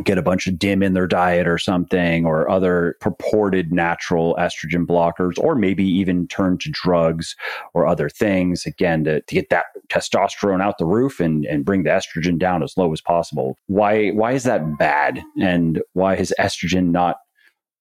get 0.04 0.18
a 0.18 0.22
bunch 0.22 0.46
of 0.46 0.58
DIM 0.58 0.82
in 0.82 0.94
their 0.94 1.06
diet 1.06 1.48
or 1.48 1.58
something 1.58 2.24
or 2.24 2.48
other 2.48 2.96
purported 3.00 3.72
natural 3.72 4.36
estrogen 4.38 4.86
blockers 4.86 5.38
or 5.38 5.54
maybe 5.54 5.84
even 5.84 6.28
turn 6.28 6.56
to 6.58 6.70
drugs 6.70 7.34
or 7.74 7.86
other 7.86 8.08
things 8.08 8.64
again 8.64 9.04
to, 9.04 9.20
to 9.22 9.34
get 9.34 9.50
that 9.50 9.66
testosterone 9.88 10.62
out 10.62 10.78
the 10.78 10.86
roof 10.86 11.18
and, 11.18 11.44
and 11.46 11.64
bring 11.64 11.82
the 11.82 11.90
estrogen 11.90 12.38
down 12.38 12.62
as 12.62 12.76
low 12.76 12.92
as 12.92 13.00
possible. 13.00 13.56
Why 13.66 14.10
why 14.10 14.32
is 14.32 14.44
that 14.44 14.78
bad? 14.78 15.22
And 15.40 15.82
why 15.94 16.16
is 16.16 16.32
estrogen 16.38 16.90
not 16.90 17.16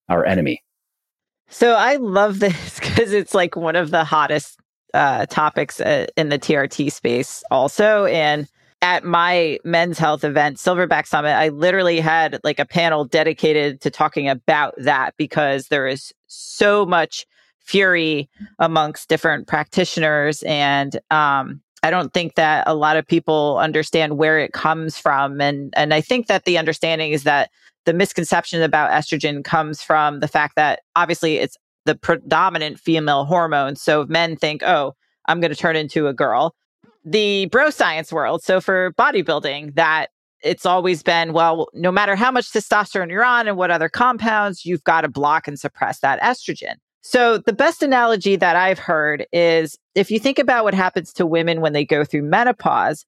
our 0.09 0.25
enemy? 0.25 0.63
So 1.49 1.75
i 1.75 1.95
love 1.95 2.39
this 2.39 2.79
because 2.79 3.13
it's 3.13 3.35
like 3.35 3.55
one 3.55 3.75
of 3.75 3.91
the 3.91 4.03
hottest 4.03 4.59
uh, 4.93 5.25
topics 5.27 5.79
uh, 5.79 6.07
in 6.15 6.29
the 6.29 6.39
TRT 6.39 6.91
space 6.91 7.43
also. 7.51 8.05
And 8.05 8.47
at 8.81 9.03
my 9.03 9.59
men's 9.63 9.97
health 9.97 10.23
event, 10.23 10.57
Silverback 10.57 11.07
Summit, 11.07 11.31
I 11.31 11.49
literally 11.49 11.99
had 11.99 12.39
like 12.43 12.59
a 12.59 12.65
panel 12.65 13.05
dedicated 13.05 13.81
to 13.81 13.89
talking 13.89 14.29
about 14.29 14.75
that 14.77 15.15
because 15.17 15.67
there 15.67 15.87
is 15.87 16.13
so 16.27 16.85
much 16.85 17.25
fury 17.59 18.29
amongst 18.59 19.09
different 19.09 19.47
practitioners. 19.47 20.43
And 20.43 20.99
um, 21.11 21.61
I 21.83 21.89
don't 21.89 22.13
think 22.13 22.35
that 22.35 22.63
a 22.67 22.75
lot 22.75 22.97
of 22.97 23.05
people 23.05 23.57
understand 23.59 24.17
where 24.17 24.39
it 24.39 24.53
comes 24.53 24.97
from. 24.97 25.41
And, 25.41 25.73
and 25.75 25.93
I 25.93 26.01
think 26.01 26.27
that 26.27 26.45
the 26.45 26.57
understanding 26.57 27.11
is 27.11 27.23
that 27.23 27.49
the 27.85 27.93
misconception 27.93 28.61
about 28.61 28.91
estrogen 28.91 29.43
comes 29.43 29.81
from 29.81 30.19
the 30.19 30.27
fact 30.27 30.55
that 30.55 30.81
obviously 30.95 31.37
it's 31.37 31.57
the 31.85 31.95
predominant 31.95 32.79
female 32.79 33.25
hormone. 33.25 33.75
So 33.75 34.05
men 34.07 34.35
think, 34.35 34.61
oh, 34.63 34.93
I'm 35.25 35.41
going 35.41 35.51
to 35.51 35.57
turn 35.57 35.75
into 35.75 36.07
a 36.07 36.13
girl 36.13 36.53
the 37.07 37.45
bro 37.47 37.69
science 37.69 38.11
world. 38.11 38.43
So 38.43 38.59
for 38.59 38.91
bodybuilding, 38.93 39.75
that 39.75 40.07
it's 40.43 40.65
always 40.65 41.01
been, 41.01 41.33
well, 41.33 41.67
no 41.73 41.91
matter 41.91 42.15
how 42.15 42.31
much 42.31 42.51
testosterone 42.51 43.09
you're 43.09 43.23
on 43.23 43.47
and 43.47 43.57
what 43.57 43.71
other 43.71 43.89
compounds, 43.89 44.65
you've 44.65 44.83
got 44.83 45.01
to 45.01 45.07
block 45.07 45.47
and 45.47 45.59
suppress 45.59 45.99
that 46.01 46.21
estrogen. 46.21 46.75
So 47.01 47.37
the 47.37 47.53
best 47.53 47.81
analogy 47.81 48.35
that 48.35 48.55
I've 48.55 48.79
heard 48.79 49.25
is 49.31 49.77
if 49.95 50.11
you 50.11 50.19
think 50.19 50.37
about 50.37 50.65
what 50.65 50.73
happens 50.73 51.13
to 51.13 51.25
women 51.25 51.61
when 51.61 51.73
they 51.73 51.85
go 51.85 52.03
through 52.03 52.23
menopause, 52.23 53.05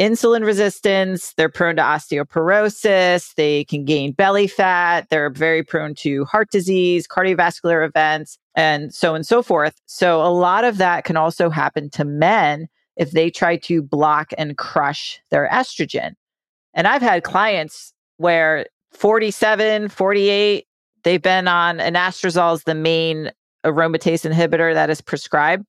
insulin 0.00 0.44
resistance, 0.44 1.34
they're 1.36 1.50
prone 1.50 1.76
to 1.76 1.82
osteoporosis, 1.82 3.34
they 3.34 3.64
can 3.64 3.84
gain 3.84 4.12
belly 4.12 4.46
fat, 4.46 5.06
they're 5.10 5.30
very 5.30 5.62
prone 5.62 5.94
to 5.96 6.24
heart 6.24 6.50
disease, 6.50 7.06
cardiovascular 7.06 7.86
events, 7.86 8.38
and 8.56 8.94
so 8.94 9.10
on 9.10 9.16
and 9.16 9.26
so 9.26 9.42
forth. 9.42 9.74
So 9.86 10.22
a 10.22 10.32
lot 10.32 10.64
of 10.64 10.78
that 10.78 11.04
can 11.04 11.18
also 11.18 11.50
happen 11.50 11.90
to 11.90 12.04
men 12.04 12.68
if 12.96 13.12
they 13.12 13.30
try 13.30 13.56
to 13.56 13.82
block 13.82 14.32
and 14.36 14.56
crush 14.58 15.20
their 15.30 15.48
estrogen. 15.48 16.14
And 16.74 16.86
I've 16.86 17.02
had 17.02 17.22
mm-hmm. 17.22 17.32
clients 17.32 17.92
where 18.16 18.66
47, 18.92 19.88
48, 19.88 20.66
they've 21.02 21.22
been 21.22 21.48
on 21.48 21.78
anastrozole 21.78 22.54
is 22.54 22.64
the 22.64 22.74
main 22.74 23.30
aromatase 23.64 24.30
inhibitor 24.30 24.74
that 24.74 24.90
is 24.90 25.00
prescribed. 25.00 25.66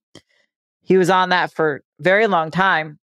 He 0.82 0.96
was 0.96 1.10
on 1.10 1.30
that 1.30 1.52
for 1.52 1.76
a 1.76 2.02
very 2.02 2.26
long 2.26 2.50
time. 2.50 2.98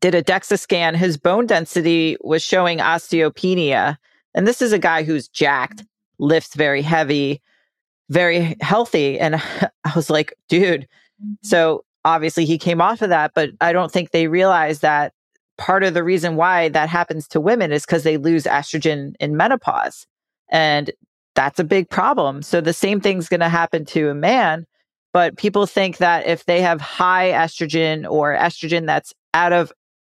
Did 0.00 0.14
a 0.14 0.22
DEXA 0.22 0.58
scan. 0.58 0.94
His 0.94 1.16
bone 1.16 1.46
density 1.46 2.16
was 2.20 2.42
showing 2.42 2.78
osteopenia. 2.78 3.96
And 4.34 4.46
this 4.46 4.60
is 4.60 4.72
a 4.72 4.78
guy 4.78 5.04
who's 5.04 5.28
jacked, 5.28 5.78
mm-hmm. 5.78 6.24
lifts 6.24 6.54
very 6.54 6.82
heavy, 6.82 7.40
very 8.10 8.56
healthy. 8.60 9.18
And 9.18 9.36
I 9.84 9.92
was 9.94 10.10
like, 10.10 10.34
dude, 10.48 10.86
so 11.42 11.84
obviously 12.06 12.44
he 12.44 12.56
came 12.56 12.80
off 12.80 13.02
of 13.02 13.10
that, 13.10 13.32
but 13.34 13.50
I 13.60 13.72
don't 13.72 13.92
think 13.92 14.12
they 14.12 14.28
realize 14.28 14.80
that 14.80 15.12
part 15.58 15.82
of 15.82 15.92
the 15.92 16.04
reason 16.04 16.36
why 16.36 16.68
that 16.68 16.88
happens 16.88 17.26
to 17.28 17.40
women 17.40 17.72
is 17.72 17.84
because 17.84 18.04
they 18.04 18.16
lose 18.16 18.44
estrogen 18.44 19.14
in 19.18 19.36
menopause. 19.36 20.06
And 20.50 20.92
that's 21.34 21.58
a 21.58 21.64
big 21.64 21.90
problem. 21.90 22.42
So 22.42 22.60
the 22.60 22.72
same 22.72 23.00
thing's 23.00 23.28
going 23.28 23.40
to 23.40 23.48
happen 23.48 23.84
to 23.86 24.08
a 24.08 24.14
man. 24.14 24.66
But 25.12 25.36
people 25.36 25.66
think 25.66 25.96
that 25.96 26.26
if 26.26 26.44
they 26.44 26.60
have 26.60 26.80
high 26.80 27.30
estrogen 27.30 28.08
or 28.08 28.36
estrogen 28.36 28.86
that's 28.86 29.12
out 29.34 29.52
of 29.52 29.72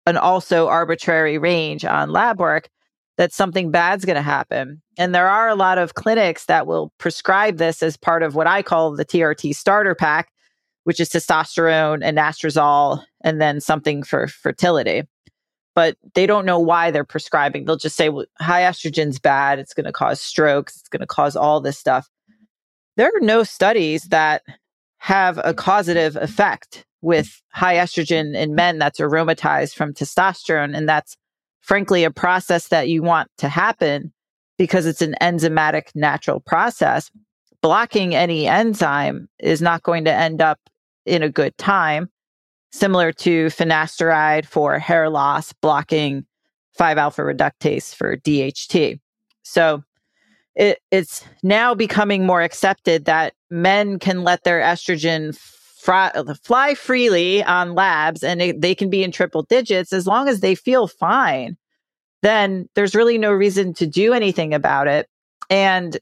an 0.07 0.17
also 0.17 0.69
arbitrary 0.69 1.39
range 1.39 1.85
on 1.85 2.11
lab 2.11 2.41
work, 2.41 2.69
that 3.17 3.33
something 3.33 3.71
bad's 3.71 4.05
going 4.05 4.17
to 4.17 4.23
happen. 4.23 4.83
And 4.99 5.15
there 5.15 5.29
are 5.29 5.49
a 5.49 5.55
lot 5.55 5.79
of 5.79 5.95
clinics 5.95 6.47
that 6.47 6.67
will 6.67 6.93
prescribe 6.99 7.59
this 7.59 7.83
as 7.83 7.97
part 7.97 8.23
of 8.23 8.35
what 8.35 8.47
I 8.47 8.63
call 8.63 8.95
the 8.95 9.05
TRT 9.05 9.55
starter 9.55 9.95
pack, 9.95 10.31
which 10.87 11.01
is 11.01 11.09
testosterone 11.11 11.99
and 12.01 12.17
anastrozole, 12.17 13.03
and 13.23 13.41
then 13.41 13.61
something 13.61 14.05
for 14.05 14.29
fertility. 14.29 15.03
but 15.77 15.97
they 16.15 16.27
don't 16.27 16.47
know 16.47 16.59
why 16.59 16.91
they're 16.91 17.05
prescribing. 17.05 17.65
They'll 17.67 17.77
just 17.77 17.97
say, 17.97 18.09
well, 18.09 18.25
high 18.41 18.63
estrogen's 18.63 19.19
bad. 19.19 19.59
It's 19.59 19.75
going 19.75 19.85
to 19.85 19.93
cause 19.93 20.21
strokes. 20.23 20.79
It's 20.79 20.89
going 20.89 21.03
to 21.03 21.07
cause 21.07 21.37
all 21.37 21.61
this 21.61 21.79
stuff. 21.79 22.09
There 22.97 23.09
are 23.09 23.21
no 23.21 23.43
studies 23.43 24.05
that 24.05 24.43
have 24.99 25.39
a 25.45 25.53
causative 25.53 26.17
effect 26.17 26.87
with 27.03 27.43
high 27.53 27.75
estrogen 27.75 28.35
in 28.35 28.55
men 28.55 28.79
that's 28.79 29.01
aromatized 29.01 29.75
from 29.75 29.93
testosterone. 29.93 30.75
And 30.75 30.89
that's 30.89 31.17
frankly 31.61 32.05
a 32.05 32.11
process 32.11 32.69
that 32.69 32.89
you 32.89 33.03
want 33.03 33.29
to 33.37 33.49
happen 33.51 34.15
because 34.57 34.87
it's 34.87 35.03
an 35.03 35.15
enzymatic 35.21 35.89
natural 35.95 36.41
process. 36.41 37.11
Blocking 37.61 38.15
any 38.15 38.47
enzyme 38.49 39.29
is 39.39 39.61
not 39.61 39.83
going 39.83 40.07
to 40.07 40.13
end 40.13 40.41
up 40.41 40.59
in 41.07 41.23
a 41.23 41.31
good 41.31 41.57
time, 41.59 42.11
similar 42.73 43.13
to 43.13 43.47
finasteride 43.47 44.47
for 44.47 44.79
hair 44.79 45.09
loss, 45.09 45.53
blocking 45.55 46.27
5 46.75 46.99
alpha 46.99 47.23
reductase 47.23 47.95
for 47.95 48.17
DHT. 48.17 49.01
So 49.43 49.83
it, 50.55 50.81
it's 50.91 51.25
now 51.43 51.75
becoming 51.75 52.27
more 52.27 52.43
accepted 52.43 53.05
that 53.05 53.35
men 53.51 53.99
can 53.99 54.25
let 54.25 54.45
their 54.45 54.61
estrogen 54.61 55.37
fry, 55.37 56.11
uh, 56.15 56.35
fly 56.43 56.75
freely 56.75 57.45
on 57.45 57.75
labs 57.75 58.23
and 58.25 58.43
it, 58.43 58.61
they 58.61 58.75
can 58.75 58.91
be 58.91 59.05
in 59.05 59.13
triple 59.13 59.43
digits 59.45 59.93
as 59.93 60.07
long 60.07 60.29
as 60.29 60.41
they 60.41 60.55
feel 60.55 60.89
fine. 60.89 61.57
Then 62.23 62.69
there's 62.75 62.95
really 62.95 63.19
no 63.19 63.33
reason 63.33 63.73
to 63.75 63.87
do 63.87 64.13
anything 64.13 64.53
about 64.53 64.89
it. 64.89 65.09
And 65.49 65.97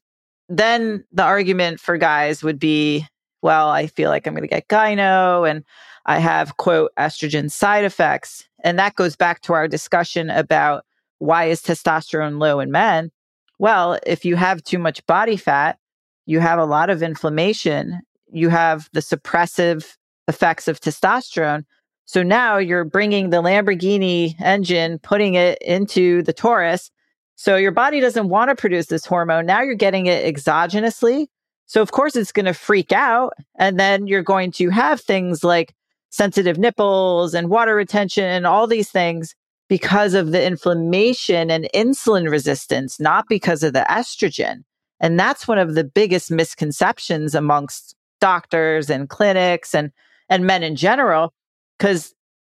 then 0.49 1.05
the 1.13 1.25
argument 1.25 1.81
for 1.81 1.99
guys 1.99 2.43
would 2.43 2.59
be, 2.59 3.07
well, 3.45 3.69
I 3.69 3.87
feel 3.87 4.09
like 4.09 4.27
I'm 4.27 4.33
going 4.33 4.43
to 4.43 4.49
get 4.49 4.69
gyno 4.69 5.49
and 5.49 5.65
I 6.07 6.19
have 6.19 6.57
quote 6.57 6.93
estrogen 6.99 7.51
side 7.51 7.85
effects. 7.85 8.49
And 8.65 8.79
that 8.79 8.95
goes 8.95 9.17
back 9.17 9.43
to 9.43 9.53
our 9.53 9.69
discussion 9.69 10.31
about 10.31 10.87
why 11.19 11.45
is 11.45 11.61
testosterone 11.61 12.41
low 12.41 12.59
in 12.59 12.71
men? 12.71 13.13
Well, 13.59 13.99
if 14.07 14.25
you 14.25 14.37
have 14.37 14.65
too 14.65 14.79
much 14.79 15.05
body 15.07 15.37
fat, 15.37 15.79
you 16.25 16.41
have 16.41 16.59
a 16.59 16.65
lot 16.65 16.89
of 16.89 17.03
inflammation, 17.03 18.01
you 18.33 18.49
have 18.49 18.89
the 18.95 19.01
suppressive 19.01 19.95
effects 20.27 20.67
of 20.67 20.81
testosterone. 20.81 21.67
So 22.07 22.23
now 22.23 22.57
you're 22.57 22.85
bringing 22.85 23.29
the 23.29 23.43
Lamborghini 23.43 24.41
engine, 24.41 24.99
putting 25.01 25.35
it 25.35 25.59
into 25.61 26.23
the 26.23 26.33
Taurus. 26.33 26.91
So 27.37 27.57
your 27.57 27.73
body 27.73 28.01
doesn't 28.01 28.31
want 28.31 28.49
to 28.49 28.55
produce 28.55 28.87
this 28.87 29.05
hormone. 29.05 29.45
Now 29.45 29.61
you're 29.61 29.75
getting 29.75 30.07
it 30.07 30.25
exogenously. 30.35 31.27
So 31.67 31.83
of 31.83 31.93
course 31.93 32.17
it's 32.17 32.33
going 32.33 32.47
to 32.47 32.55
freak 32.55 32.93
out. 32.93 33.35
And 33.59 33.79
then 33.79 34.07
you're 34.07 34.23
going 34.23 34.53
to 34.53 34.71
have 34.71 35.01
things 35.01 35.43
like 35.45 35.75
sensitive 36.11 36.59
nipples 36.59 37.35
and 37.35 37.51
water 37.51 37.75
retention 37.75 38.25
and 38.25 38.47
all 38.47 38.67
these 38.67 38.91
things 38.91 39.35
because 39.69 40.15
of 40.15 40.31
the 40.31 40.45
inflammation 40.45 41.51
and 41.51 41.69
insulin 41.75 42.31
resistance, 42.31 43.01
not 43.01 43.27
because 43.29 43.62
of 43.62 43.73
the 43.73 43.87
estrogen. 43.89 44.62
And 45.01 45.19
that's 45.19 45.49
one 45.49 45.59
of 45.59 45.75
the 45.75 45.85
biggest 45.85 46.31
misconceptions 46.31 47.35
amongst 47.35 47.97
doctors 48.21 48.91
and 48.91 49.09
clinics 49.09 49.75
and, 49.75 49.91
and 50.29 50.47
men 50.47 50.62
in 50.62 50.77
general, 50.77 51.33
because 51.79 52.15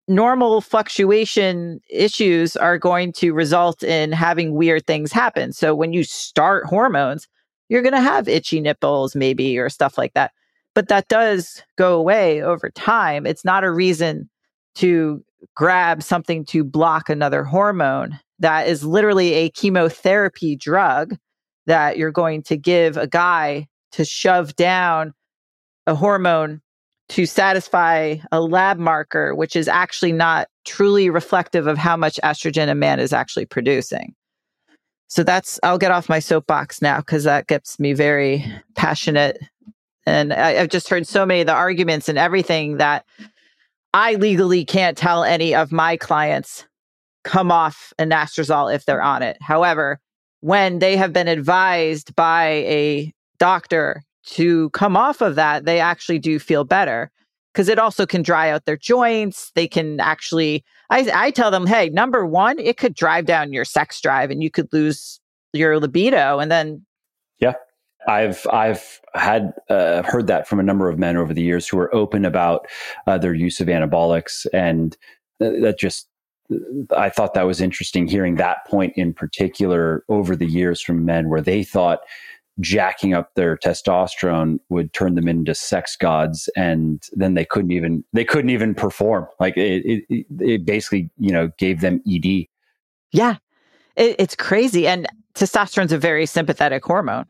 normal 0.08 0.62
fluctuation 0.62 1.80
issues 1.90 2.56
are 2.56 2.78
going 2.78 3.14
to 3.14 3.34
result 3.34 3.82
in 3.84 4.12
having 4.12 4.54
weird 4.54 4.86
things 4.86 5.12
happen. 5.12 5.54
So 5.54 5.74
when 5.74 5.94
you 5.94 6.04
start 6.04 6.66
hormones, 6.66 7.28
you're 7.70 7.82
going 7.82 7.94
to 7.94 8.02
have 8.02 8.28
itchy 8.28 8.62
nipples, 8.62 9.16
maybe, 9.16 9.58
or 9.58 9.70
stuff 9.70 9.98
like 9.98 10.14
that. 10.14 10.32
But 10.74 10.90
that 10.90 11.08
does 11.08 11.64
go 11.78 11.98
away 11.98 12.42
over 12.42 12.70
time. 12.70 13.26
It's 13.26 13.46
not 13.46 13.64
a 13.64 13.72
reason 13.72 14.30
to 14.76 15.24
grab 15.56 16.04
something 16.04 16.46
to 16.46 16.64
block 16.64 17.10
another 17.10 17.44
hormone 17.44 18.20
that 18.40 18.68
is 18.68 18.84
literally 18.84 19.34
a 19.34 19.50
chemotherapy 19.50 20.56
drug 20.56 21.16
that 21.66 21.98
you're 21.98 22.12
going 22.12 22.44
to 22.44 22.58
give 22.58 22.98
a 22.98 23.08
guy 23.08 23.68
to 23.94 24.04
shove 24.04 24.56
down 24.56 25.14
a 25.88 25.96
hormone 25.96 26.62
to 27.08 27.26
satisfy 27.26 28.18
a 28.32 28.42
lab 28.42 28.78
marker, 28.78 29.36
which 29.36 29.56
is 29.56 29.68
actually 29.68 30.12
not 30.12 30.48
truly 30.66 31.10
reflective 31.10 31.68
of 31.68 31.78
how 31.78 31.96
much 31.96 32.20
estrogen 32.24 32.70
a 32.70 32.76
man 32.76 33.00
is 33.00 33.14
actually 33.14 33.46
producing. 33.46 34.14
So 35.08 35.24
that's, 35.24 35.60
I'll 35.64 35.78
get 35.78 35.92
off 35.92 36.10
my 36.10 36.20
soapbox 36.20 36.82
now 36.82 37.00
because 37.00 37.24
that 37.26 37.48
gets 37.48 37.80
me 37.80 37.94
very 37.94 38.44
passionate. 38.76 39.38
And 40.06 40.34
I, 40.34 40.54
have 40.54 40.70
just 40.70 40.90
heard 40.90 41.08
so 41.08 41.26
many 41.26 41.42
of 41.42 41.48
the 41.48 41.54
arguments 41.54 42.10
and 42.10 42.18
everything 42.18 42.78
that 42.78 43.06
I 43.94 44.16
legally 44.16 44.66
can't 44.66 44.98
tell 44.98 45.24
any 45.24 45.56
of 45.56 45.72
my 45.72 45.98
clients 45.98 46.66
come 47.24 47.52
off 47.52 47.94
anastrozole 48.00 48.74
if 48.74 48.86
they're 48.86 49.02
on 49.02 49.24
it. 49.24 49.38
However, 49.42 50.00
when 50.42 50.80
they 50.80 50.96
have 50.98 51.14
been 51.14 51.28
advised 51.28 52.16
by 52.16 52.48
a 52.48 53.14
doctor 53.40 54.04
to 54.26 54.70
come 54.72 54.96
off 54.96 55.22
of 55.22 55.36
that, 55.36 55.66
they 55.66 55.80
actually 55.80 56.20
do 56.20 56.40
feel 56.40 56.64
better 56.64 57.12
because 57.56 57.70
it 57.70 57.80
also 57.80 58.06
can 58.06 58.22
dry 58.22 58.50
out 58.50 58.66
their 58.66 58.76
joints. 58.76 59.54
They 59.56 59.66
can 59.66 60.02
actually, 60.02 60.66
I, 60.90 61.10
I 61.14 61.32
tell 61.32 61.52
them, 61.52 61.66
hey, 61.66 61.88
number 61.88 62.26
one, 62.26 62.60
it 62.60 62.76
could 62.76 62.94
drive 62.94 63.26
down 63.26 63.54
your 63.54 63.64
sex 63.64 64.02
drive 64.02 64.30
and 64.30 64.44
you 64.44 64.52
could 64.52 64.68
lose 64.74 65.22
your 65.54 65.80
libido. 65.80 66.40
And 66.40 66.52
then, 66.52 66.86
yeah, 67.40 67.54
I've 68.10 68.46
I've 68.52 69.00
had 69.14 69.54
uh, 69.70 70.04
heard 70.04 70.28
that 70.28 70.50
from 70.50 70.60
a 70.60 70.64
number 70.64 70.90
of 70.90 71.00
men 71.00 71.16
over 71.16 71.34
the 71.34 71.42
years 71.42 71.66
who 71.66 71.80
are 71.80 71.94
open 71.96 72.26
about 72.26 72.68
uh, 73.08 73.18
their 73.18 73.34
use 73.34 73.62
of 73.62 73.68
anabolics, 73.68 74.46
and 74.52 74.98
that 75.40 75.80
just 75.80 76.10
I 76.96 77.10
thought 77.10 77.36
that 77.36 77.48
was 77.48 77.62
interesting 77.62 78.06
hearing 78.06 78.36
that 78.36 78.66
point 78.68 78.94
in 78.98 79.14
particular 79.14 80.04
over 80.10 80.36
the 80.36 80.46
years 80.46 80.82
from 80.82 81.06
men 81.06 81.30
where 81.30 81.42
they 81.42 81.64
thought 81.64 82.02
jacking 82.60 83.14
up 83.14 83.34
their 83.36 83.58
testosterone 83.58 84.60
would 84.70 84.94
turn 84.94 85.16
them 85.16 85.28
into 85.28 85.54
sex 85.54 85.96
gods 85.96 86.50
and 86.56 87.04
then 87.14 87.34
they 87.34 87.46
couldn't 87.46 87.72
even 87.72 88.04
they 88.14 88.24
couldn't 88.24 88.50
even 88.50 88.74
perform 88.74 89.28
like 89.40 89.58
it 89.58 90.04
it, 90.10 90.26
it 90.40 90.66
basically 90.66 91.10
you 91.18 91.32
know 91.32 91.50
gave 91.58 91.82
them 91.82 92.02
ed 92.10 92.46
yeah 93.12 93.36
it, 93.98 94.16
it's 94.18 94.36
crazy 94.36 94.88
and 94.88 95.06
testosterone's 95.34 95.92
a 95.92 95.98
very 95.98 96.26
sympathetic 96.26 96.86
hormone 96.86 97.26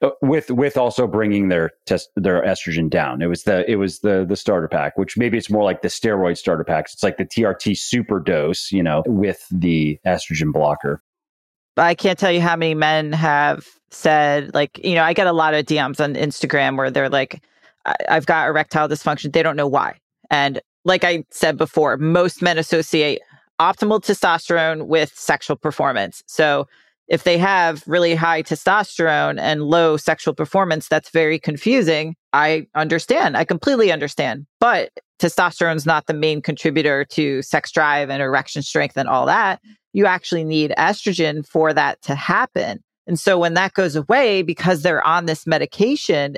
uh, 0.00 0.10
with 0.22 0.50
with 0.50 0.76
also 0.76 1.08
bringing 1.08 1.48
their 1.48 1.72
test 1.84 2.10
their 2.14 2.40
estrogen 2.42 2.88
down. 2.88 3.20
It 3.20 3.26
was 3.26 3.42
the 3.42 3.68
it 3.68 3.76
was 3.76 3.98
the 3.98 4.24
the 4.28 4.36
starter 4.36 4.68
pack, 4.68 4.96
which 4.96 5.16
maybe 5.16 5.36
it's 5.36 5.50
more 5.50 5.64
like 5.64 5.82
the 5.82 5.88
steroid 5.88 6.36
starter 6.36 6.62
packs. 6.62 6.94
It's 6.94 7.02
like 7.02 7.16
the 7.16 7.24
TRT 7.24 7.76
super 7.76 8.20
dose, 8.20 8.70
you 8.70 8.80
know, 8.80 9.02
with 9.06 9.44
the 9.50 9.98
estrogen 10.06 10.52
blocker. 10.52 11.02
I 11.78 11.94
can't 11.94 12.18
tell 12.18 12.32
you 12.32 12.40
how 12.40 12.56
many 12.56 12.74
men 12.74 13.12
have 13.12 13.66
said 13.90 14.54
like, 14.54 14.78
you 14.84 14.94
know, 14.94 15.02
I 15.02 15.12
get 15.12 15.26
a 15.26 15.32
lot 15.32 15.54
of 15.54 15.64
DMs 15.64 16.02
on 16.02 16.14
Instagram 16.14 16.76
where 16.76 16.90
they're 16.90 17.08
like, 17.08 17.42
I've 18.08 18.26
got 18.26 18.48
erectile 18.48 18.88
dysfunction. 18.88 19.32
They 19.32 19.42
don't 19.42 19.56
know 19.56 19.68
why. 19.68 19.98
And 20.30 20.60
like 20.84 21.04
I 21.04 21.24
said 21.30 21.56
before, 21.56 21.96
most 21.96 22.42
men 22.42 22.58
associate 22.58 23.20
optimal 23.60 24.00
testosterone 24.00 24.86
with 24.86 25.12
sexual 25.14 25.56
performance. 25.56 26.22
So 26.26 26.68
if 27.08 27.24
they 27.24 27.38
have 27.38 27.82
really 27.86 28.14
high 28.14 28.42
testosterone 28.42 29.40
and 29.40 29.62
low 29.62 29.96
sexual 29.96 30.34
performance, 30.34 30.88
that's 30.88 31.10
very 31.10 31.38
confusing. 31.38 32.14
I 32.32 32.66
understand. 32.74 33.36
I 33.36 33.44
completely 33.44 33.90
understand. 33.90 34.46
But 34.60 34.90
testosterone 35.18 35.76
is 35.76 35.86
not 35.86 36.06
the 36.06 36.14
main 36.14 36.42
contributor 36.42 37.04
to 37.06 37.42
sex 37.42 37.72
drive 37.72 38.10
and 38.10 38.22
erection 38.22 38.62
strength 38.62 38.96
and 38.96 39.08
all 39.08 39.24
that. 39.26 39.60
You 39.98 40.06
actually 40.06 40.44
need 40.44 40.72
estrogen 40.78 41.44
for 41.44 41.72
that 41.72 42.00
to 42.02 42.14
happen. 42.14 42.84
And 43.08 43.18
so 43.18 43.36
when 43.36 43.54
that 43.54 43.74
goes 43.74 43.96
away 43.96 44.42
because 44.42 44.82
they're 44.82 45.04
on 45.04 45.26
this 45.26 45.44
medication, 45.44 46.36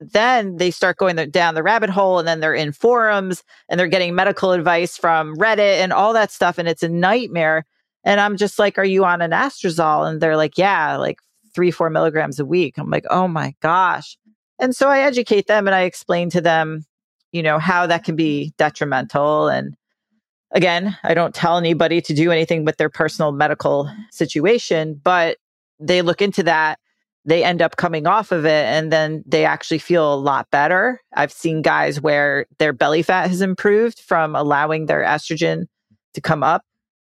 then 0.00 0.56
they 0.56 0.70
start 0.70 0.96
going 0.96 1.16
down 1.30 1.54
the 1.54 1.62
rabbit 1.62 1.90
hole 1.90 2.18
and 2.18 2.26
then 2.26 2.40
they're 2.40 2.54
in 2.54 2.72
forums 2.72 3.44
and 3.68 3.78
they're 3.78 3.86
getting 3.86 4.14
medical 4.14 4.52
advice 4.52 4.96
from 4.96 5.36
Reddit 5.36 5.76
and 5.82 5.92
all 5.92 6.14
that 6.14 6.30
stuff. 6.30 6.56
And 6.56 6.66
it's 6.66 6.82
a 6.82 6.88
nightmare 6.88 7.66
and 8.02 8.18
I'm 8.18 8.38
just 8.38 8.58
like, 8.58 8.78
are 8.78 8.84
you 8.84 9.04
on 9.04 9.18
anastrozole? 9.18 10.08
And 10.08 10.18
they're 10.18 10.38
like, 10.38 10.56
yeah, 10.56 10.96
like 10.96 11.18
three, 11.54 11.70
four 11.70 11.90
milligrams 11.90 12.40
a 12.40 12.46
week. 12.46 12.78
I'm 12.78 12.88
like, 12.88 13.04
oh 13.10 13.28
my 13.28 13.54
gosh. 13.60 14.16
And 14.58 14.74
so 14.74 14.88
I 14.88 15.00
educate 15.00 15.48
them 15.48 15.68
and 15.68 15.74
I 15.74 15.82
explain 15.82 16.30
to 16.30 16.40
them, 16.40 16.86
you 17.30 17.42
know, 17.42 17.58
how 17.58 17.86
that 17.88 18.04
can 18.04 18.16
be 18.16 18.54
detrimental. 18.56 19.48
And 19.48 19.74
again, 20.52 20.96
I 21.02 21.14
don't 21.14 21.34
tell 21.34 21.58
anybody 21.58 22.00
to 22.02 22.14
do 22.14 22.30
anything 22.30 22.64
with 22.64 22.76
their 22.76 22.90
personal 22.90 23.32
medical 23.32 23.90
situation, 24.10 25.00
but 25.02 25.38
they 25.80 26.02
look 26.02 26.22
into 26.22 26.42
that. 26.44 26.78
They 27.24 27.44
end 27.44 27.62
up 27.62 27.76
coming 27.76 28.06
off 28.06 28.32
of 28.32 28.44
it 28.44 28.64
and 28.66 28.90
then 28.90 29.22
they 29.26 29.44
actually 29.44 29.78
feel 29.78 30.12
a 30.12 30.16
lot 30.16 30.50
better. 30.50 31.00
I've 31.14 31.32
seen 31.32 31.62
guys 31.62 32.00
where 32.00 32.46
their 32.58 32.72
belly 32.72 33.02
fat 33.02 33.28
has 33.28 33.40
improved 33.40 34.00
from 34.00 34.34
allowing 34.34 34.86
their 34.86 35.04
estrogen 35.04 35.66
to 36.14 36.20
come 36.20 36.42
up 36.42 36.64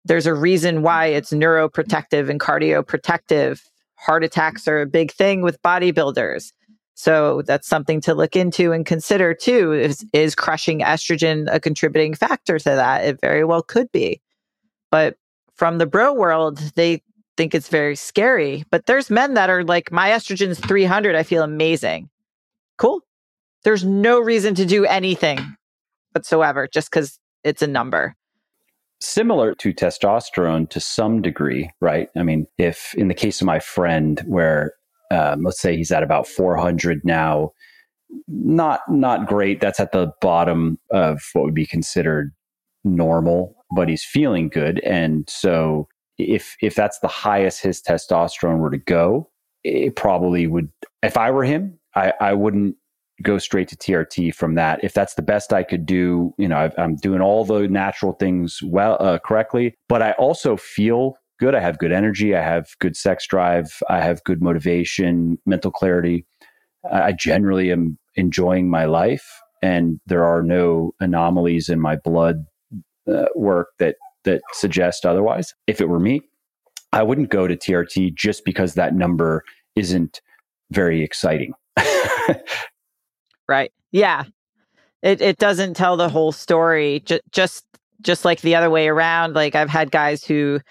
there's 0.05 0.25
a 0.25 0.33
reason 0.33 0.81
why 0.81 1.07
it's 1.07 1.31
neuroprotective 1.31 2.29
and 2.29 2.39
cardioprotective. 2.39 3.61
Heart 3.95 4.23
attacks 4.23 4.67
are 4.67 4.81
a 4.81 4.85
big 4.85 5.11
thing 5.11 5.41
with 5.41 5.61
bodybuilders. 5.61 6.51
So 6.95 7.41
that's 7.41 7.67
something 7.67 8.01
to 8.01 8.13
look 8.13 8.35
into 8.35 8.71
and 8.71 8.85
consider 8.85 9.33
too. 9.33 9.73
Is, 9.73 10.05
is 10.13 10.35
crushing 10.35 10.79
estrogen 10.79 11.47
a 11.51 11.59
contributing 11.59 12.13
factor 12.13 12.59
to 12.59 12.69
that? 12.69 13.05
It 13.05 13.19
very 13.19 13.43
well 13.43 13.63
could 13.63 13.91
be. 13.91 14.21
But 14.91 15.17
from 15.55 15.79
the 15.79 15.87
bro 15.87 16.13
world, 16.13 16.59
they 16.75 17.01
think 17.35 17.55
it's 17.55 17.69
very 17.69 17.95
scary. 17.95 18.63
But 18.69 18.85
there's 18.85 19.09
men 19.09 19.33
that 19.33 19.49
are 19.49 19.63
like, 19.63 19.91
my 19.91 20.09
estrogen's 20.09 20.59
300. 20.59 21.15
I 21.15 21.23
feel 21.23 21.43
amazing. 21.43 22.09
Cool. 22.77 23.01
There's 23.63 23.83
no 23.83 24.19
reason 24.19 24.55
to 24.55 24.65
do 24.65 24.85
anything 24.85 25.39
whatsoever 26.11 26.67
just 26.67 26.91
because 26.91 27.19
it's 27.43 27.61
a 27.61 27.67
number. 27.67 28.15
Similar 28.99 29.55
to 29.55 29.73
testosterone 29.73 30.69
to 30.69 30.79
some 30.79 31.21
degree, 31.21 31.69
right? 31.81 32.09
I 32.15 32.23
mean, 32.23 32.47
if 32.57 32.93
in 32.95 33.07
the 33.07 33.13
case 33.13 33.41
of 33.41 33.47
my 33.47 33.59
friend, 33.59 34.21
where 34.25 34.73
um, 35.13 35.43
let's 35.43 35.61
say 35.61 35.77
he's 35.77 35.91
at 35.91 36.03
about 36.03 36.27
400 36.27 37.01
now, 37.03 37.51
not 38.27 38.81
not 38.89 39.27
great. 39.27 39.59
That's 39.59 39.79
at 39.79 39.91
the 39.91 40.11
bottom 40.21 40.79
of 40.91 41.21
what 41.33 41.45
would 41.45 41.53
be 41.53 41.65
considered 41.65 42.31
normal, 42.83 43.55
but 43.75 43.89
he's 43.89 44.03
feeling 44.03 44.49
good. 44.49 44.79
And 44.79 45.29
so 45.29 45.87
if 46.17 46.55
if 46.61 46.75
that's 46.75 46.99
the 46.99 47.07
highest 47.07 47.61
his 47.61 47.81
testosterone 47.81 48.59
were 48.59 48.71
to 48.71 48.77
go, 48.77 49.29
it 49.63 49.95
probably 49.95 50.47
would 50.47 50.69
if 51.01 51.17
I 51.17 51.31
were 51.31 51.43
him, 51.43 51.79
I, 51.95 52.13
I 52.19 52.33
wouldn't 52.33 52.75
go 53.21 53.37
straight 53.37 53.67
to 53.69 53.75
TRT 53.75 54.33
from 54.33 54.55
that. 54.55 54.83
If 54.83 54.93
that's 54.93 55.13
the 55.13 55.21
best 55.21 55.53
I 55.53 55.63
could 55.63 55.85
do, 55.85 56.33
you 56.37 56.47
know, 56.47 56.71
i 56.77 56.83
am 56.83 56.95
doing 56.95 57.21
all 57.21 57.45
the 57.45 57.67
natural 57.67 58.13
things 58.13 58.59
well 58.63 58.97
uh, 58.99 59.19
correctly, 59.19 59.75
but 59.87 60.01
I 60.01 60.13
also 60.13 60.57
feel 60.57 61.15
good. 61.43 61.55
I 61.55 61.59
have 61.59 61.77
good 61.77 61.91
energy. 61.91 62.33
I 62.35 62.41
have 62.41 62.67
good 62.79 62.95
sex 62.95 63.27
drive. 63.27 63.67
I 63.89 63.99
have 63.99 64.23
good 64.23 64.41
motivation, 64.41 65.37
mental 65.45 65.71
clarity. 65.71 66.25
I 66.89 67.11
generally 67.11 67.69
am 67.69 67.97
enjoying 68.15 68.69
my 68.69 68.85
life, 68.85 69.25
and 69.61 69.99
there 70.05 70.23
are 70.23 70.41
no 70.41 70.93
anomalies 71.01 71.67
in 71.67 71.81
my 71.81 71.97
blood 71.97 72.45
uh, 73.11 73.25
work 73.35 73.67
that 73.79 73.95
that 74.23 74.41
suggest 74.53 75.05
otherwise. 75.05 75.53
If 75.67 75.81
it 75.81 75.89
were 75.89 75.99
me, 75.99 76.21
I 76.93 77.03
wouldn't 77.03 77.29
go 77.29 77.45
to 77.45 77.57
TRT 77.57 78.15
just 78.15 78.45
because 78.45 78.75
that 78.75 78.95
number 78.95 79.43
isn't 79.75 80.21
very 80.71 81.03
exciting. 81.03 81.51
right. 83.49 83.73
Yeah. 83.91 84.23
It 85.01 85.21
it 85.21 85.39
doesn't 85.39 85.73
tell 85.73 85.97
the 85.97 86.07
whole 86.07 86.31
story. 86.31 87.01
J- 87.05 87.19
just 87.33 87.65
just 88.01 88.23
like 88.23 88.39
the 88.41 88.55
other 88.55 88.69
way 88.69 88.87
around. 88.87 89.33
Like 89.33 89.55
I've 89.55 89.69
had 89.69 89.91
guys 89.91 90.23
who 90.23 90.61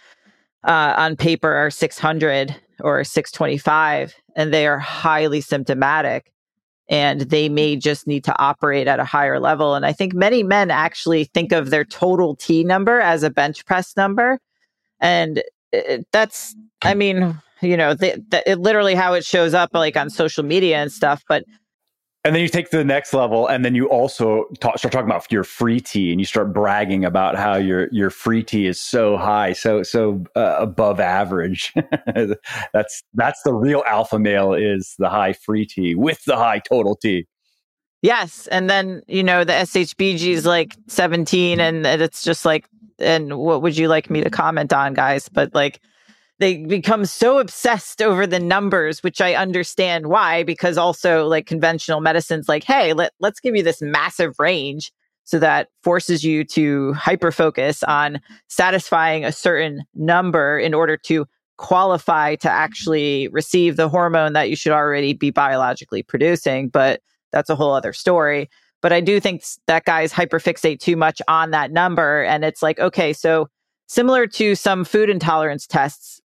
uh, 0.64 0.94
on 0.96 1.16
paper 1.16 1.52
are 1.52 1.70
600 1.70 2.54
or 2.80 3.04
625 3.04 4.14
and 4.36 4.52
they 4.52 4.66
are 4.66 4.78
highly 4.78 5.40
symptomatic 5.40 6.32
and 6.88 7.22
they 7.22 7.48
may 7.48 7.76
just 7.76 8.06
need 8.06 8.24
to 8.24 8.38
operate 8.38 8.86
at 8.86 9.00
a 9.00 9.04
higher 9.04 9.40
level. 9.40 9.74
And 9.74 9.86
I 9.86 9.92
think 9.92 10.14
many 10.14 10.42
men 10.42 10.70
actually 10.70 11.24
think 11.24 11.52
of 11.52 11.70
their 11.70 11.84
total 11.84 12.36
T 12.36 12.64
number 12.64 13.00
as 13.00 13.22
a 13.22 13.30
bench 13.30 13.64
press 13.64 13.96
number. 13.96 14.38
And 15.00 15.42
that's, 16.12 16.54
I 16.82 16.94
mean, 16.94 17.40
you 17.62 17.76
know, 17.76 17.94
the, 17.94 18.22
the, 18.28 18.50
it 18.50 18.58
literally 18.58 18.94
how 18.94 19.14
it 19.14 19.24
shows 19.24 19.54
up 19.54 19.70
like 19.72 19.96
on 19.96 20.10
social 20.10 20.44
media 20.44 20.78
and 20.78 20.92
stuff. 20.92 21.22
But 21.28 21.44
and 22.24 22.34
then 22.34 22.42
you 22.42 22.48
take 22.48 22.70
to 22.70 22.76
the 22.76 22.84
next 22.84 23.12
level, 23.12 23.48
and 23.48 23.64
then 23.64 23.74
you 23.74 23.88
also 23.88 24.44
talk, 24.60 24.78
start 24.78 24.92
talking 24.92 25.10
about 25.10 25.30
your 25.32 25.42
free 25.42 25.80
T, 25.80 26.12
and 26.12 26.20
you 26.20 26.24
start 26.24 26.52
bragging 26.52 27.04
about 27.04 27.36
how 27.36 27.56
your 27.56 27.88
your 27.90 28.10
free 28.10 28.44
T 28.44 28.66
is 28.66 28.80
so 28.80 29.16
high, 29.16 29.52
so 29.52 29.82
so 29.82 30.24
uh, 30.36 30.56
above 30.58 31.00
average. 31.00 31.72
that's 32.72 33.02
that's 33.14 33.42
the 33.42 33.52
real 33.52 33.82
alpha 33.88 34.20
male 34.20 34.54
is 34.54 34.94
the 34.98 35.08
high 35.08 35.32
free 35.32 35.66
T 35.66 35.96
with 35.96 36.24
the 36.24 36.36
high 36.36 36.60
total 36.60 36.94
T. 36.94 37.26
Yes, 38.02 38.46
and 38.48 38.70
then 38.70 39.02
you 39.08 39.24
know 39.24 39.42
the 39.42 39.52
SHBG 39.52 40.28
is 40.28 40.46
like 40.46 40.76
seventeen, 40.86 41.58
and 41.58 41.84
it's 41.84 42.22
just 42.22 42.44
like, 42.44 42.68
and 43.00 43.36
what 43.36 43.62
would 43.62 43.76
you 43.76 43.88
like 43.88 44.10
me 44.10 44.22
to 44.22 44.30
comment 44.30 44.72
on, 44.72 44.94
guys? 44.94 45.28
But 45.28 45.54
like 45.54 45.80
they 46.38 46.58
become 46.58 47.04
so 47.04 47.38
obsessed 47.38 48.02
over 48.02 48.26
the 48.26 48.40
numbers, 48.40 49.02
which 49.02 49.20
I 49.20 49.34
understand 49.34 50.06
why, 50.06 50.42
because 50.42 50.76
also 50.76 51.26
like 51.26 51.46
conventional 51.46 52.00
medicine's 52.00 52.48
like, 52.48 52.64
hey, 52.64 52.92
let, 52.92 53.12
let's 53.20 53.40
give 53.40 53.54
you 53.54 53.62
this 53.62 53.80
massive 53.80 54.34
range. 54.38 54.92
So 55.24 55.38
that 55.38 55.68
forces 55.84 56.24
you 56.24 56.42
to 56.46 56.92
hyper 56.94 57.30
focus 57.30 57.84
on 57.84 58.20
satisfying 58.48 59.24
a 59.24 59.30
certain 59.30 59.84
number 59.94 60.58
in 60.58 60.74
order 60.74 60.96
to 61.04 61.26
qualify 61.58 62.34
to 62.34 62.50
actually 62.50 63.28
receive 63.28 63.76
the 63.76 63.88
hormone 63.88 64.32
that 64.32 64.50
you 64.50 64.56
should 64.56 64.72
already 64.72 65.12
be 65.12 65.30
biologically 65.30 66.02
producing. 66.02 66.68
But 66.68 67.00
that's 67.30 67.50
a 67.50 67.54
whole 67.54 67.72
other 67.72 67.92
story. 67.92 68.50
But 68.80 68.92
I 68.92 69.00
do 69.00 69.20
think 69.20 69.44
that 69.68 69.84
guys 69.84 70.12
hyperfixate 70.12 70.80
too 70.80 70.96
much 70.96 71.22
on 71.28 71.52
that 71.52 71.70
number. 71.70 72.24
And 72.24 72.44
it's 72.44 72.62
like, 72.62 72.80
okay, 72.80 73.12
so 73.12 73.48
similar 73.86 74.26
to 74.26 74.56
some 74.56 74.84
food 74.84 75.08
intolerance 75.08 75.66
tests, 75.68 76.20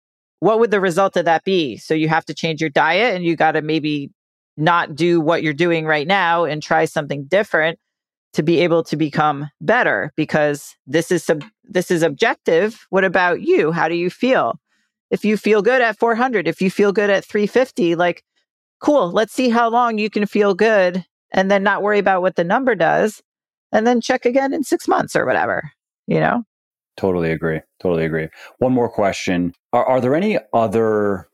what 0.43 0.59
would 0.59 0.71
the 0.71 0.81
result 0.81 1.15
of 1.15 1.23
that 1.23 1.45
be? 1.45 1.77
So 1.77 1.93
you 1.93 2.09
have 2.09 2.25
to 2.25 2.33
change 2.33 2.59
your 2.59 2.69
diet 2.69 3.15
and 3.15 3.23
you 3.23 3.37
got 3.37 3.53
to 3.53 3.61
maybe 3.61 4.11
not 4.57 4.93
do 4.93 5.21
what 5.21 5.41
you're 5.41 5.53
doing 5.53 5.85
right 5.85 6.05
now 6.05 6.43
and 6.43 6.61
try 6.61 6.83
something 6.83 7.23
different 7.23 7.79
to 8.33 8.43
be 8.43 8.59
able 8.59 8.83
to 8.83 8.97
become 8.97 9.49
better 9.61 10.11
because 10.17 10.75
this 10.85 11.11
is 11.11 11.23
sub- 11.23 11.45
this 11.63 11.89
is 11.89 12.03
objective. 12.03 12.85
What 12.89 13.05
about 13.05 13.39
you? 13.39 13.71
How 13.71 13.87
do 13.87 13.95
you 13.95 14.09
feel? 14.09 14.59
If 15.11 15.23
you 15.23 15.37
feel 15.37 15.61
good 15.61 15.81
at 15.81 15.97
400, 15.97 16.45
if 16.45 16.61
you 16.61 16.69
feel 16.69 16.91
good 16.91 17.09
at 17.09 17.23
350, 17.23 17.95
like 17.95 18.21
cool, 18.81 19.11
let's 19.11 19.31
see 19.31 19.47
how 19.47 19.69
long 19.69 19.97
you 19.97 20.09
can 20.09 20.25
feel 20.25 20.53
good 20.55 21.05
and 21.31 21.49
then 21.49 21.63
not 21.63 21.81
worry 21.81 21.99
about 21.99 22.21
what 22.21 22.35
the 22.35 22.43
number 22.43 22.75
does 22.75 23.21
and 23.71 23.87
then 23.87 24.01
check 24.01 24.25
again 24.25 24.51
in 24.51 24.65
6 24.65 24.89
months 24.89 25.15
or 25.15 25.25
whatever, 25.25 25.71
you 26.05 26.19
know? 26.19 26.43
Totally 26.97 27.31
agree. 27.31 27.61
Totally 27.81 28.05
agree. 28.05 28.27
One 28.59 28.73
more 28.73 28.89
question. 28.89 29.53
Are, 29.71 29.85
are 29.85 30.01
there 30.01 30.15
any 30.15 30.37
other 30.53 31.27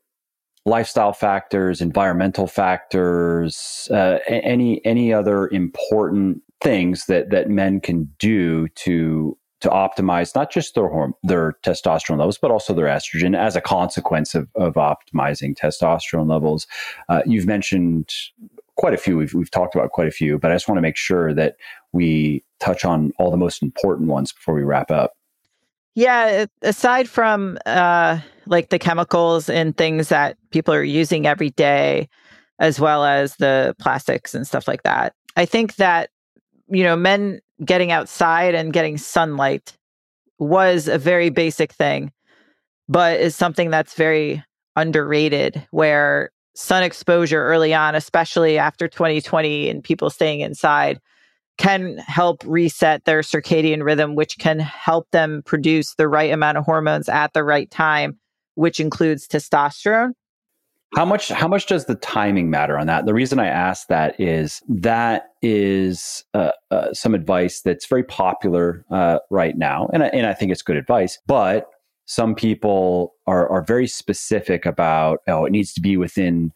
lifestyle 0.65 1.14
factors, 1.14 1.81
environmental 1.81 2.48
factors, 2.48 3.88
uh, 3.91 4.19
any 4.27 4.84
any 4.86 5.14
other 5.14 5.48
important 5.49 6.41
things 6.61 7.06
that 7.07 7.30
that 7.31 7.49
men 7.49 7.81
can 7.81 8.10
do 8.19 8.68
to 8.69 9.38
to 9.61 9.69
optimize 9.69 10.34
not 10.36 10.52
just 10.52 10.76
their 10.76 10.90
horm- 10.90 11.14
their 11.23 11.57
testosterone 11.64 12.18
levels, 12.18 12.38
but 12.38 12.52
also 12.52 12.73
their 12.73 12.86
estrogen 12.86 13.38
as 13.38 13.56
a 13.56 13.61
consequence 13.61 14.34
of, 14.34 14.48
of 14.56 14.76
optimizing 14.76 15.57
testosterone 15.57 16.30
levels. 16.30 16.65
Uh, 17.10 17.22
you've 17.26 17.45
mentioned 17.45 18.10
quite 18.77 18.94
a 18.94 18.98
few. 18.98 19.18
We've, 19.18 19.34
we've 19.34 19.52
talked 19.52 19.76
about 19.76 19.91
quite 19.91 20.07
a 20.07 20.11
few, 20.11 20.40
but 20.40 20.52
I 20.52 20.56
just 20.56 20.69
want 20.69 20.77
to 20.77 20.81
make 20.81 20.95
sure 20.95 21.34
that 21.34 21.57
we 21.91 22.45
touch 22.61 22.86
on 22.86 23.11
all 23.19 23.31
the 23.31 23.38
most 23.38 23.61
important 23.61 24.07
ones 24.07 24.31
before 24.31 24.53
we 24.53 24.64
wrap 24.64 24.90
up. 24.90 25.14
Yeah, 25.95 26.45
aside 26.61 27.10
from 27.10 27.57
uh, 27.66 28.20
like 28.45 28.70
the 28.70 28.80
chemicals 28.80 29.49
and 29.49 29.76
things 29.76 30.10
that 30.10 30.38
people 30.52 30.74
are 30.74 30.84
using 30.84 31.26
every 31.28 31.49
day, 31.52 32.07
as 32.60 32.80
well 32.80 33.03
as 33.06 33.36
the 33.38 33.76
plastics 33.80 34.34
and 34.36 34.45
stuff 34.48 34.68
like 34.68 34.84
that, 34.84 35.14
I 35.36 35.45
think 35.45 35.76
that, 35.76 36.10
you 36.70 36.84
know, 36.84 36.95
men 36.95 37.40
getting 37.66 37.91
outside 37.91 38.56
and 38.56 38.72
getting 38.74 38.98
sunlight 38.98 39.74
was 40.40 40.88
a 40.88 40.98
very 40.98 41.30
basic 41.30 41.74
thing, 41.74 42.11
but 42.90 43.20
is 43.20 43.36
something 43.36 43.70
that's 43.70 43.95
very 43.95 44.44
underrated 44.76 45.66
where 45.72 46.32
sun 46.56 46.84
exposure 46.84 47.44
early 47.45 47.74
on, 47.74 47.95
especially 47.95 48.57
after 48.57 48.88
2020 48.88 49.70
and 49.70 49.84
people 49.84 50.10
staying 50.10 50.41
inside, 50.41 50.99
can 51.60 51.98
help 51.98 52.41
reset 52.45 53.03
their 53.06 53.19
circadian 53.19 53.84
rhythm, 53.84 54.15
which 54.15 54.40
can 54.40 54.60
help 54.60 55.11
them 55.11 55.44
produce 55.45 55.94
the 55.95 56.07
right 56.07 56.31
amount 56.31 56.57
of 56.57 56.64
hormones 56.64 57.10
at 57.10 57.34
the 57.34 57.44
right 57.44 57.69
time, 57.69 58.18
which 58.56 58.80
includes 58.80 59.27
testosterone. 59.27 60.11
How 60.95 61.06
much 61.06 61.27
how 61.30 61.48
much 61.48 61.68
does 61.68 61.86
the 61.86 61.94
timing 61.95 62.49
matter 62.49 62.76
on 62.76 62.88
that? 62.88 63.06
The 63.06 63.14
reason 63.14 63.40
I 63.40 63.45
ask 63.45 63.88
that 63.90 64.19
is 64.19 64.64
that 64.69 65.34
is 65.44 66.23
uh, 66.34 66.52
uh, 66.72 66.94
some 66.94 67.14
advice 67.14 67.61
that's 67.61 67.86
very 67.86 68.03
popular 68.03 68.84
uh, 68.90 69.19
right 69.30 69.56
now, 69.56 69.88
and 69.94 70.02
I, 70.02 70.07
and 70.07 70.26
I 70.26 70.34
think 70.34 70.52
it's 70.52 70.64
good 70.64 70.77
advice. 70.77 71.19
But 71.27 71.68
some 72.06 72.34
people 72.34 73.14
are 73.27 73.48
are 73.49 73.61
very 73.61 73.86
specific 73.86 74.65
about 74.65 75.19
oh, 75.27 75.45
it 75.45 75.52
needs 75.52 75.73
to 75.73 75.81
be 75.81 75.95
within 75.95 76.53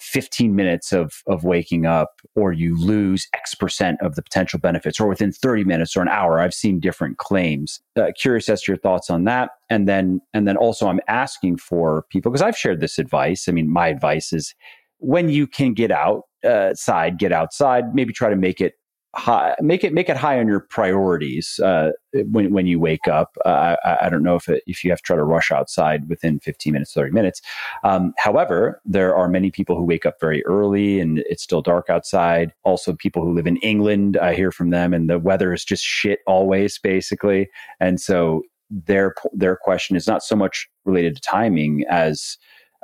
15 0.00 0.54
minutes 0.54 0.92
of, 0.92 1.22
of 1.26 1.44
waking 1.44 1.86
up 1.86 2.20
or 2.34 2.52
you 2.52 2.76
lose 2.76 3.26
X 3.34 3.54
percent 3.54 3.98
of 4.00 4.14
the 4.14 4.22
potential 4.22 4.58
benefits 4.58 5.00
or 5.00 5.08
within 5.08 5.32
30 5.32 5.64
minutes 5.64 5.96
or 5.96 6.02
an 6.02 6.08
hour. 6.08 6.40
I've 6.40 6.54
seen 6.54 6.80
different 6.80 7.18
claims. 7.18 7.80
Uh, 7.96 8.08
curious 8.18 8.48
as 8.48 8.62
to 8.62 8.72
your 8.72 8.78
thoughts 8.78 9.10
on 9.10 9.24
that. 9.24 9.50
And 9.70 9.88
then, 9.88 10.20
and 10.34 10.46
then 10.46 10.56
also 10.56 10.88
I'm 10.88 11.00
asking 11.08 11.58
for 11.58 12.04
people 12.10 12.30
because 12.30 12.42
I've 12.42 12.56
shared 12.56 12.80
this 12.80 12.98
advice. 12.98 13.48
I 13.48 13.52
mean, 13.52 13.70
my 13.70 13.88
advice 13.88 14.32
is 14.32 14.54
when 14.98 15.28
you 15.28 15.46
can 15.46 15.74
get 15.74 15.90
outside, 15.90 17.18
get 17.18 17.32
outside, 17.32 17.94
maybe 17.94 18.12
try 18.12 18.30
to 18.30 18.36
make 18.36 18.60
it 18.60 18.74
high, 19.16 19.54
make 19.60 19.84
it 19.84 19.92
make 19.92 20.08
it 20.08 20.16
high 20.16 20.38
on 20.38 20.46
your 20.46 20.60
priorities 20.60 21.58
uh, 21.60 21.90
when 22.30 22.52
when 22.52 22.66
you 22.66 22.78
wake 22.78 23.08
up. 23.08 23.36
Uh, 23.44 23.76
I, 23.84 24.06
I, 24.06 24.08
don't 24.08 24.22
know 24.22 24.36
if 24.36 24.48
it, 24.48 24.62
if 24.66 24.84
you 24.84 24.90
have 24.90 24.98
to 24.98 25.02
try 25.02 25.16
to 25.16 25.24
rush 25.24 25.50
outside 25.50 26.08
within 26.08 26.40
15 26.40 26.72
minutes, 26.72 26.92
30 26.92 27.12
minutes. 27.12 27.40
Um, 27.84 28.12
however, 28.18 28.80
there 28.84 29.16
are 29.16 29.28
many 29.28 29.50
people 29.50 29.76
who 29.76 29.84
wake 29.84 30.04
up 30.04 30.20
very 30.20 30.44
early 30.44 31.00
and 31.00 31.20
it's 31.20 31.42
still 31.42 31.62
dark 31.62 31.88
outside. 31.88 32.52
Also, 32.64 32.94
people 32.94 33.22
who 33.22 33.32
live 33.32 33.46
in 33.46 33.56
England, 33.58 34.16
I 34.16 34.34
hear 34.34 34.52
from 34.52 34.70
them, 34.70 34.92
and 34.92 35.08
the 35.08 35.18
weather 35.18 35.52
is 35.52 35.64
just 35.64 35.84
shit 35.84 36.20
always, 36.26 36.78
basically. 36.78 37.48
And 37.80 38.00
so 38.00 38.42
their 38.70 39.14
their 39.32 39.56
question 39.56 39.96
is 39.96 40.06
not 40.06 40.22
so 40.22 40.36
much 40.36 40.68
related 40.84 41.16
to 41.16 41.22
timing 41.22 41.84
as 41.88 42.36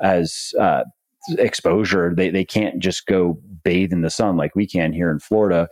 as 0.02 0.54
uh, 0.58 0.84
exposure. 1.38 2.14
They 2.14 2.30
they 2.30 2.44
can't 2.44 2.78
just 2.78 3.06
go 3.06 3.38
bathe 3.62 3.92
in 3.92 4.02
the 4.02 4.10
sun 4.10 4.36
like 4.36 4.54
we 4.54 4.66
can 4.66 4.92
here 4.92 5.10
in 5.10 5.18
Florida. 5.18 5.68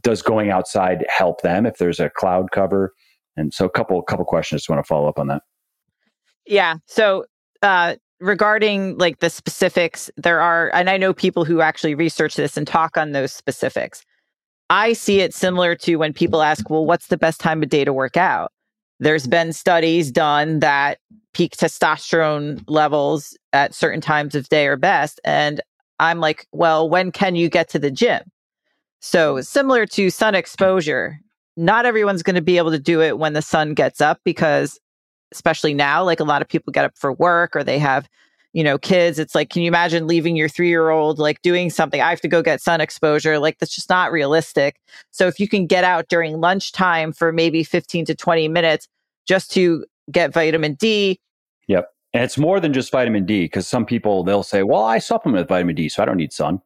Does 0.00 0.22
going 0.22 0.50
outside 0.50 1.04
help 1.08 1.42
them 1.42 1.66
if 1.66 1.78
there's 1.78 2.00
a 2.00 2.10
cloud 2.10 2.50
cover? 2.50 2.92
And 3.36 3.52
so, 3.52 3.64
a 3.64 3.70
couple 3.70 4.00
couple 4.02 4.24
questions. 4.24 4.68
Want 4.68 4.82
to 4.82 4.86
follow 4.86 5.08
up 5.08 5.18
on 5.18 5.28
that. 5.28 5.42
Yeah. 6.46 6.76
So, 6.86 7.24
uh, 7.62 7.96
regarding 8.20 8.96
like 8.98 9.18
the 9.18 9.28
specifics, 9.28 10.10
there 10.16 10.40
are, 10.40 10.70
and 10.74 10.88
I 10.88 10.96
know 10.96 11.12
people 11.12 11.44
who 11.44 11.60
actually 11.60 11.94
research 11.94 12.36
this 12.36 12.56
and 12.56 12.66
talk 12.66 12.96
on 12.96 13.12
those 13.12 13.32
specifics. 13.32 14.02
I 14.70 14.94
see 14.94 15.20
it 15.20 15.34
similar 15.34 15.74
to 15.76 15.96
when 15.96 16.14
people 16.14 16.40
ask, 16.40 16.70
well, 16.70 16.86
what's 16.86 17.08
the 17.08 17.18
best 17.18 17.40
time 17.40 17.62
of 17.62 17.68
day 17.68 17.84
to 17.84 17.92
work 17.92 18.16
out? 18.16 18.52
There's 19.00 19.26
been 19.26 19.52
studies 19.52 20.10
done 20.10 20.60
that 20.60 20.98
peak 21.34 21.56
testosterone 21.56 22.62
levels 22.68 23.36
at 23.52 23.74
certain 23.74 24.00
times 24.00 24.34
of 24.34 24.48
day 24.48 24.66
are 24.66 24.76
best. 24.76 25.20
And 25.24 25.60
I'm 25.98 26.20
like, 26.20 26.46
well, 26.52 26.88
when 26.88 27.10
can 27.10 27.34
you 27.34 27.48
get 27.48 27.68
to 27.70 27.78
the 27.78 27.90
gym? 27.90 28.22
So, 29.04 29.40
similar 29.40 29.84
to 29.86 30.10
sun 30.10 30.36
exposure, 30.36 31.18
not 31.56 31.86
everyone's 31.86 32.22
going 32.22 32.36
to 32.36 32.40
be 32.40 32.56
able 32.56 32.70
to 32.70 32.78
do 32.78 33.02
it 33.02 33.18
when 33.18 33.32
the 33.32 33.42
sun 33.42 33.74
gets 33.74 34.00
up 34.00 34.20
because 34.24 34.78
especially 35.32 35.74
now 35.74 36.04
like 36.04 36.20
a 36.20 36.24
lot 36.24 36.40
of 36.40 36.48
people 36.48 36.70
get 36.70 36.84
up 36.84 36.96
for 36.96 37.12
work 37.12 37.56
or 37.56 37.64
they 37.64 37.78
have 37.78 38.06
you 38.52 38.62
know 38.62 38.76
kids 38.76 39.18
it's 39.18 39.34
like 39.34 39.48
can 39.48 39.62
you 39.62 39.68
imagine 39.68 40.06
leaving 40.06 40.36
your 40.36 40.48
3-year-old 40.48 41.18
like 41.18 41.42
doing 41.42 41.68
something? 41.68 42.00
I 42.00 42.10
have 42.10 42.20
to 42.20 42.28
go 42.28 42.42
get 42.42 42.60
sun 42.60 42.80
exposure 42.80 43.40
like 43.40 43.58
that's 43.58 43.74
just 43.74 43.90
not 43.90 44.12
realistic. 44.12 44.76
So 45.10 45.26
if 45.26 45.40
you 45.40 45.48
can 45.48 45.66
get 45.66 45.82
out 45.82 46.08
during 46.08 46.40
lunchtime 46.40 47.12
for 47.12 47.32
maybe 47.32 47.64
15 47.64 48.04
to 48.04 48.14
20 48.14 48.46
minutes 48.46 48.86
just 49.26 49.50
to 49.52 49.84
get 50.12 50.32
vitamin 50.32 50.74
D 50.74 51.18
yep 51.66 51.88
and 52.14 52.22
it's 52.22 52.38
more 52.38 52.60
than 52.60 52.72
just 52.72 52.92
vitamin 52.92 53.26
D 53.26 53.46
because 53.46 53.66
some 53.66 53.84
people 53.84 54.22
they'll 54.22 54.44
say 54.44 54.62
well 54.62 54.84
I 54.84 54.98
supplement 54.98 55.42
with 55.42 55.48
vitamin 55.48 55.74
D 55.74 55.88
so 55.88 56.04
I 56.04 56.06
don't 56.06 56.18
need 56.18 56.32
sun 56.32 56.62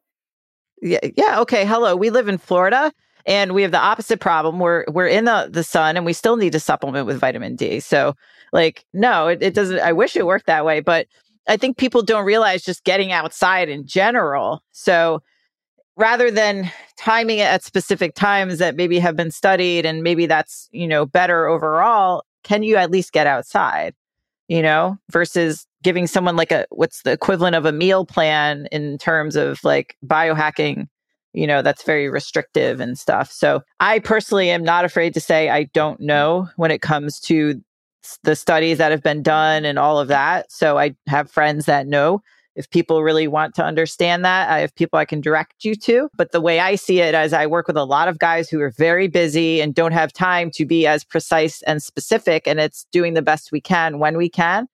yeah 0.81 0.99
yeah 1.15 1.39
okay 1.39 1.65
hello 1.65 1.95
we 1.95 2.09
live 2.09 2.27
in 2.27 2.37
Florida 2.37 2.91
and 3.27 3.51
we 3.51 3.61
have 3.61 3.71
the 3.71 3.79
opposite 3.79 4.19
problem. 4.21 4.57
We're 4.57 4.85
we're 4.87 5.07
in 5.07 5.25
the, 5.25 5.49
the 5.51 5.63
sun 5.63 5.97
and 5.97 6.05
we 6.05 6.13
still 6.13 6.37
need 6.37 6.53
to 6.53 6.59
supplement 6.59 7.05
with 7.05 7.19
vitamin 7.19 7.55
D. 7.55 7.81
So 7.81 8.15
like, 8.53 8.85
no, 8.93 9.27
it, 9.27 9.43
it 9.43 9.53
doesn't 9.53 9.79
I 9.79 9.91
wish 9.91 10.15
it 10.15 10.25
worked 10.25 10.47
that 10.47 10.65
way, 10.65 10.79
but 10.79 11.07
I 11.47 11.57
think 11.57 11.77
people 11.77 12.01
don't 12.01 12.25
realize 12.25 12.63
just 12.63 12.85
getting 12.85 13.11
outside 13.11 13.69
in 13.69 13.85
general. 13.85 14.63
So 14.71 15.21
rather 15.97 16.31
than 16.31 16.71
timing 16.97 17.39
it 17.39 17.43
at 17.47 17.63
specific 17.63 18.15
times 18.15 18.59
that 18.59 18.75
maybe 18.75 18.97
have 18.99 19.15
been 19.15 19.31
studied 19.31 19.85
and 19.85 20.03
maybe 20.03 20.25
that's, 20.25 20.69
you 20.71 20.87
know, 20.87 21.05
better 21.05 21.47
overall, 21.47 22.23
can 22.43 22.63
you 22.63 22.77
at 22.77 22.91
least 22.91 23.11
get 23.11 23.27
outside? 23.27 23.93
You 24.47 24.61
know, 24.61 24.97
versus 25.11 25.67
giving 25.87 26.05
someone 26.05 26.35
like 26.35 26.51
a 26.51 26.65
what's 26.69 27.03
the 27.03 27.13
equivalent 27.13 27.55
of 27.55 27.65
a 27.65 27.71
meal 27.71 28.05
plan 28.05 28.67
in 28.73 28.97
terms 28.97 29.37
of 29.37 29.63
like 29.63 29.95
biohacking 30.05 30.85
you 31.33 31.45
know, 31.45 31.61
that's 31.61 31.83
very 31.83 32.09
restrictive 32.09 32.79
and 32.79 32.97
stuff. 32.97 33.31
So 33.31 33.61
I 33.79 33.99
personally 33.99 34.49
am 34.49 34.63
not 34.63 34.85
afraid 34.85 35.13
to 35.13 35.19
say 35.21 35.49
I 35.49 35.65
don't 35.65 35.99
know 35.99 36.49
when 36.55 36.71
it 36.71 36.81
comes 36.81 37.19
to 37.21 37.61
the 38.23 38.35
studies 38.35 38.79
that 38.79 38.91
have 38.91 39.03
been 39.03 39.21
done 39.21 39.63
and 39.63 39.77
all 39.77 39.99
of 39.99 40.07
that. 40.07 40.51
So 40.51 40.77
I 40.77 40.95
have 41.07 41.29
friends 41.29 41.65
that 41.65 41.87
know. 41.87 42.21
If 42.55 42.67
people 42.71 43.03
really 43.03 43.27
want 43.27 43.53
to 43.55 43.63
understand 43.63 44.25
that, 44.25 44.49
I 44.49 44.59
have 44.61 44.73
people 44.73 44.97
I 44.97 45.05
can 45.05 45.21
direct 45.21 45.63
you 45.63 45.75
to. 45.75 46.09
But 46.17 46.31
the 46.31 46.41
way 46.41 46.59
I 46.59 46.73
see 46.73 47.01
it, 47.01 47.13
as 47.13 47.31
I 47.31 47.45
work 47.45 47.67
with 47.67 47.77
a 47.77 47.83
lot 47.83 48.07
of 48.07 48.17
guys 48.17 48.49
who 48.49 48.59
are 48.61 48.71
very 48.71 49.07
busy 49.07 49.61
and 49.61 49.75
don't 49.75 49.91
have 49.91 50.11
time 50.11 50.49
to 50.55 50.65
be 50.65 50.87
as 50.87 51.03
precise 51.03 51.61
and 51.63 51.83
specific, 51.83 52.47
and 52.47 52.59
it's 52.59 52.87
doing 52.91 53.13
the 53.13 53.21
best 53.21 53.51
we 53.51 53.61
can 53.61 53.99
when 53.99 54.17
we 54.17 54.27
can. 54.27 54.67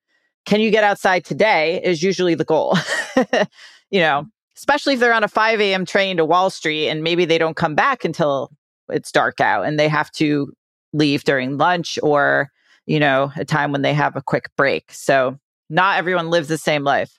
Can 0.46 0.60
you 0.60 0.72
get 0.72 0.84
outside 0.84 1.24
today? 1.26 1.82
Is 1.84 2.04
usually 2.04 2.36
the 2.36 2.46
goal. 2.46 2.78
you 3.90 4.00
know, 4.00 4.26
especially 4.58 4.96
if 4.96 5.00
they're 5.00 5.14
on 5.14 5.24
a 5.24 5.28
5 5.28 5.62
a.m. 5.62 5.86
train 5.86 6.18
to 6.18 6.26
Wall 6.26 6.50
Street 6.50 6.90
and 6.90 7.04
maybe 7.04 7.26
they 7.26 7.38
don't 7.38 7.56
come 7.56 7.76
back 7.76 8.04
until 8.04 8.52
it's 8.90 9.12
dark 9.12 9.40
out 9.40 9.66
and 9.66 9.80
they 9.80 9.88
have 9.88 10.12
to 10.12 10.52
leave 10.92 11.24
during 11.24 11.58
lunch 11.58 11.98
or, 12.04 12.50
you 12.86 13.00
know, 13.00 13.32
a 13.36 13.46
time 13.46 13.72
when 13.72 13.82
they 13.82 13.94
have 13.94 14.16
a 14.16 14.22
quick 14.22 14.50
break. 14.58 14.92
So 14.92 15.38
not 15.70 15.98
everyone 15.98 16.30
lives 16.30 16.50
the 16.50 16.58
same 16.58 16.84
life. 16.84 17.18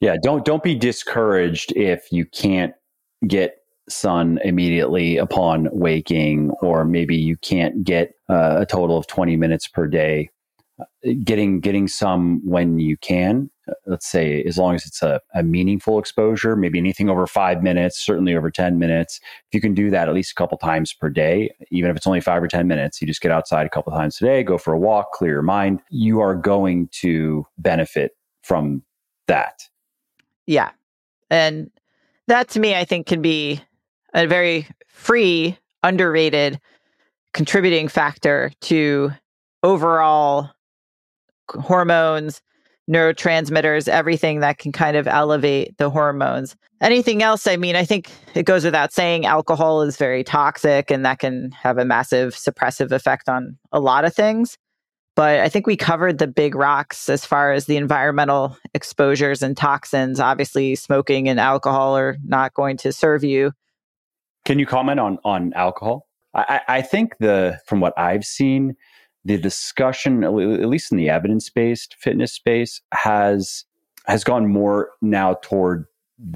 Yeah, 0.00 0.16
don't 0.22 0.44
don't 0.44 0.62
be 0.62 0.74
discouraged 0.74 1.72
if 1.74 2.06
you 2.12 2.26
can't 2.26 2.74
get 3.26 3.56
sun 3.88 4.38
immediately 4.44 5.16
upon 5.16 5.68
waking 5.72 6.50
or 6.60 6.84
maybe 6.84 7.16
you 7.16 7.36
can't 7.36 7.84
get 7.84 8.12
uh, 8.28 8.56
a 8.60 8.66
total 8.66 8.98
of 8.98 9.06
20 9.06 9.36
minutes 9.36 9.68
per 9.68 9.86
day 9.86 10.28
getting 11.24 11.60
getting 11.60 11.88
some 11.88 12.40
when 12.44 12.78
you 12.78 12.96
can. 12.98 13.50
Uh, 13.68 13.74
let's 13.86 14.06
say 14.06 14.42
as 14.44 14.58
long 14.58 14.74
as 14.74 14.84
it's 14.86 15.02
a, 15.02 15.20
a, 15.34 15.42
meaningful 15.42 15.98
exposure 15.98 16.54
maybe 16.54 16.78
anything 16.78 17.08
over 17.08 17.26
five 17.26 17.62
minutes 17.62 18.04
certainly 18.04 18.36
over 18.36 18.50
10 18.50 18.78
minutes. 18.78 19.18
If 19.50 19.54
you 19.54 19.60
can 19.60 19.74
do 19.74 19.90
that 19.90 20.08
at 20.08 20.14
least 20.14 20.32
a 20.32 20.34
couple 20.34 20.58
times 20.58 20.92
per 20.92 21.08
day 21.08 21.50
even 21.70 21.90
if 21.90 21.96
it's 21.96 22.06
only 22.06 22.20
five 22.20 22.42
or 22.42 22.48
10 22.48 22.66
minutes 22.66 23.00
you 23.00 23.06
just 23.06 23.22
get 23.22 23.32
outside 23.32 23.66
a 23.66 23.70
couple 23.70 23.92
times 23.92 24.20
a 24.20 24.24
day 24.24 24.42
go 24.42 24.58
for 24.58 24.74
a 24.74 24.78
walk 24.78 25.12
clear 25.12 25.32
your 25.32 25.42
mind 25.42 25.80
you 25.90 26.20
are 26.20 26.34
going 26.34 26.88
to 26.92 27.46
benefit 27.58 28.12
from 28.42 28.82
that. 29.26 29.62
Yeah. 30.46 30.70
And 31.30 31.70
that 32.28 32.48
to 32.48 32.60
me 32.60 32.74
i 32.74 32.84
think 32.84 33.06
can 33.06 33.22
be 33.22 33.60
a 34.14 34.26
very 34.26 34.66
free 34.88 35.58
underrated 35.82 36.60
contributing 37.32 37.88
factor 37.88 38.50
to 38.62 39.12
overall 39.62 40.50
hormones, 41.50 42.42
neurotransmitters, 42.90 43.88
everything 43.88 44.40
that 44.40 44.58
can 44.58 44.72
kind 44.72 44.96
of 44.96 45.08
elevate 45.08 45.76
the 45.78 45.90
hormones. 45.90 46.56
Anything 46.80 47.22
else, 47.22 47.46
I 47.46 47.56
mean, 47.56 47.74
I 47.74 47.84
think 47.84 48.10
it 48.34 48.44
goes 48.44 48.64
without 48.64 48.92
saying 48.92 49.26
alcohol 49.26 49.82
is 49.82 49.96
very 49.96 50.22
toxic 50.22 50.90
and 50.90 51.04
that 51.04 51.18
can 51.18 51.50
have 51.52 51.78
a 51.78 51.84
massive 51.84 52.34
suppressive 52.34 52.92
effect 52.92 53.28
on 53.28 53.58
a 53.72 53.80
lot 53.80 54.04
of 54.04 54.14
things. 54.14 54.56
But 55.16 55.40
I 55.40 55.48
think 55.48 55.66
we 55.66 55.76
covered 55.76 56.18
the 56.18 56.26
big 56.26 56.54
rocks 56.54 57.08
as 57.08 57.24
far 57.24 57.52
as 57.52 57.64
the 57.64 57.78
environmental 57.78 58.56
exposures 58.74 59.42
and 59.42 59.56
toxins. 59.56 60.20
Obviously, 60.20 60.76
smoking 60.76 61.26
and 61.26 61.40
alcohol 61.40 61.96
are 61.96 62.18
not 62.22 62.52
going 62.52 62.76
to 62.78 62.92
serve 62.92 63.24
you. 63.24 63.52
Can 64.44 64.58
you 64.58 64.66
comment 64.66 65.00
on 65.00 65.18
on 65.24 65.54
alcohol? 65.54 66.06
I, 66.34 66.60
I 66.68 66.82
think 66.82 67.16
the 67.18 67.58
from 67.66 67.80
what 67.80 67.98
I've 67.98 68.26
seen, 68.26 68.76
the 69.26 69.38
discussion, 69.38 70.22
at 70.22 70.32
least 70.32 70.92
in 70.92 70.98
the 70.98 71.10
evidence 71.10 71.50
based 71.50 71.96
fitness 71.98 72.32
space, 72.32 72.80
has 72.94 73.64
has 74.06 74.22
gone 74.22 74.46
more 74.46 74.90
now 75.02 75.34
toward 75.42 75.86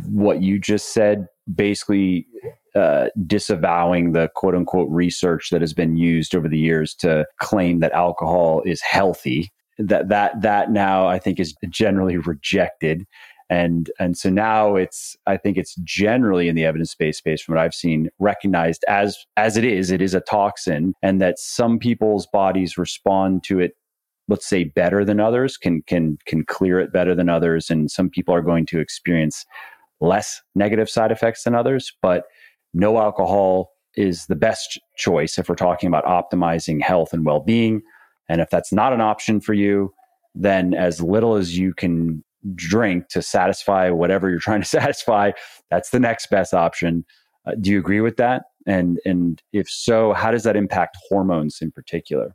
what 0.09 0.43
you 0.43 0.59
just 0.59 0.93
said, 0.93 1.27
basically 1.55 2.27
uh, 2.75 3.07
disavowing 3.27 4.13
the 4.13 4.29
quote 4.35 4.57
unquote 4.57 4.91
research 4.91 5.51
that 5.51 5.61
has 5.61 5.73
been 5.73 5.97
used 5.97 6.35
over 6.35 6.49
the 6.49 6.59
years 6.59 6.95
to 6.97 7.25
claim 7.39 7.79
that 7.81 7.93
alcohol 7.93 8.63
is 8.67 8.81
healthy. 8.81 9.51
That 9.79 10.09
that 10.09 10.43
that 10.43 10.73
now 10.73 11.07
I 11.07 11.19
think 11.19 11.39
is 11.39 11.55
generally 11.71 12.17
rejected 12.19 13.07
and 13.51 13.91
and 13.99 14.17
so 14.17 14.31
now 14.31 14.77
it's 14.77 15.17
i 15.27 15.37
think 15.37 15.59
it's 15.59 15.75
generally 15.85 16.49
in 16.49 16.55
the 16.55 16.65
evidence-based 16.65 17.19
space 17.19 17.43
from 17.43 17.55
what 17.55 17.63
i've 17.63 17.75
seen 17.75 18.09
recognized 18.19 18.85
as 18.89 19.19
as 19.37 19.57
it 19.57 19.65
is 19.65 19.91
it 19.91 20.01
is 20.01 20.15
a 20.15 20.21
toxin 20.21 20.95
and 21.03 21.21
that 21.21 21.39
some 21.39 21.79
people's 21.79 22.27
bodies 22.33 22.79
respond 22.79 23.43
to 23.45 23.61
it 23.61 23.73
let's 24.29 24.49
say 24.49 24.65
better 24.65 25.05
than 25.05 25.21
others 25.21 25.57
can 25.57 25.83
can 25.83 26.17
can 26.27 26.45
clear 26.45 26.81
it 26.81 26.93
better 26.93 27.15
than 27.15 27.29
others 27.29 27.69
and 27.69 27.91
some 27.91 28.09
people 28.09 28.35
are 28.35 28.43
going 28.43 28.65
to 28.65 28.79
experience 28.79 29.45
less 30.01 30.41
negative 30.55 30.89
side 30.89 31.13
effects 31.13 31.43
than 31.43 31.55
others 31.55 31.93
but 32.01 32.25
no 32.73 32.99
alcohol 32.99 33.73
is 33.97 34.27
the 34.27 34.37
best 34.37 34.79
choice 34.97 35.37
if 35.37 35.49
we're 35.49 35.57
talking 35.57 35.89
about 35.89 36.05
optimizing 36.05 36.81
health 36.81 37.13
and 37.13 37.27
well-being. 37.27 37.83
And 38.29 38.41
if 38.41 38.49
that's 38.49 38.73
not 38.73 38.93
an 38.93 39.01
option 39.01 39.41
for 39.41 39.53
you 39.53 39.93
then 40.35 40.75
as 40.75 41.03
little 41.03 41.35
as 41.35 41.59
you 41.59 41.75
can 41.75 42.23
drink 42.55 43.09
to 43.09 43.23
satisfy 43.23 43.91
whatever 43.91 44.31
you're 44.31 44.39
trying 44.39 44.61
to 44.63 44.69
satisfy, 44.81 45.33
that's 45.71 45.91
the 45.91 46.01
next 46.01 46.31
best 46.31 46.55
option. 46.55 47.05
Uh, 47.47 47.53
do 47.61 47.71
you 47.71 47.79
agree 47.79 48.01
with 48.01 48.17
that? 48.17 48.45
And 48.67 49.01
and 49.05 49.43
if 49.53 49.69
so, 49.69 50.13
how 50.13 50.31
does 50.31 50.43
that 50.45 50.57
impact 50.57 50.97
hormones 51.09 51.59
in 51.63 51.71
particular? 51.71 52.35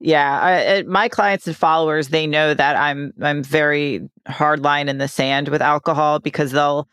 Yeah, 0.00 0.40
I, 0.42 0.82
my 0.82 1.08
clients 1.08 1.46
and 1.46 1.56
followers 1.56 2.08
they 2.08 2.26
know 2.26 2.52
that 2.52 2.76
I'm 2.76 3.14
I'm 3.22 3.42
very 3.42 4.08
hard 4.26 4.60
line 4.60 4.88
in 4.88 4.98
the 4.98 5.08
sand 5.08 5.48
with 5.48 5.62
alcohol 5.62 6.18
because 6.18 6.52
they'll 6.52 6.88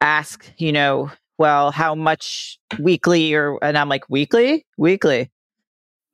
ask, 0.00 0.48
you 0.58 0.70
know, 0.70 1.10
well, 1.38 1.72
how 1.72 1.94
much 1.94 2.58
weekly 2.78 3.34
or 3.34 3.58
and 3.64 3.76
I'm 3.76 3.88
like 3.88 4.08
weekly, 4.08 4.64
weekly. 4.76 5.30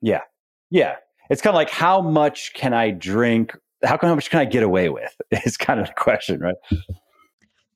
Yeah, 0.00 0.22
yeah. 0.70 0.96
It's 1.28 1.42
kind 1.42 1.52
of 1.52 1.58
like 1.58 1.70
how 1.70 2.00
much 2.00 2.54
can 2.54 2.72
I 2.72 2.90
drink 2.90 3.54
how, 3.84 3.98
how 4.00 4.14
much 4.14 4.30
can 4.30 4.40
I 4.40 4.44
get 4.44 4.62
away 4.62 4.88
with? 4.88 5.14
Is 5.44 5.56
kind 5.56 5.80
of 5.80 5.86
the 5.86 5.94
question, 5.94 6.40
right? 6.40 6.56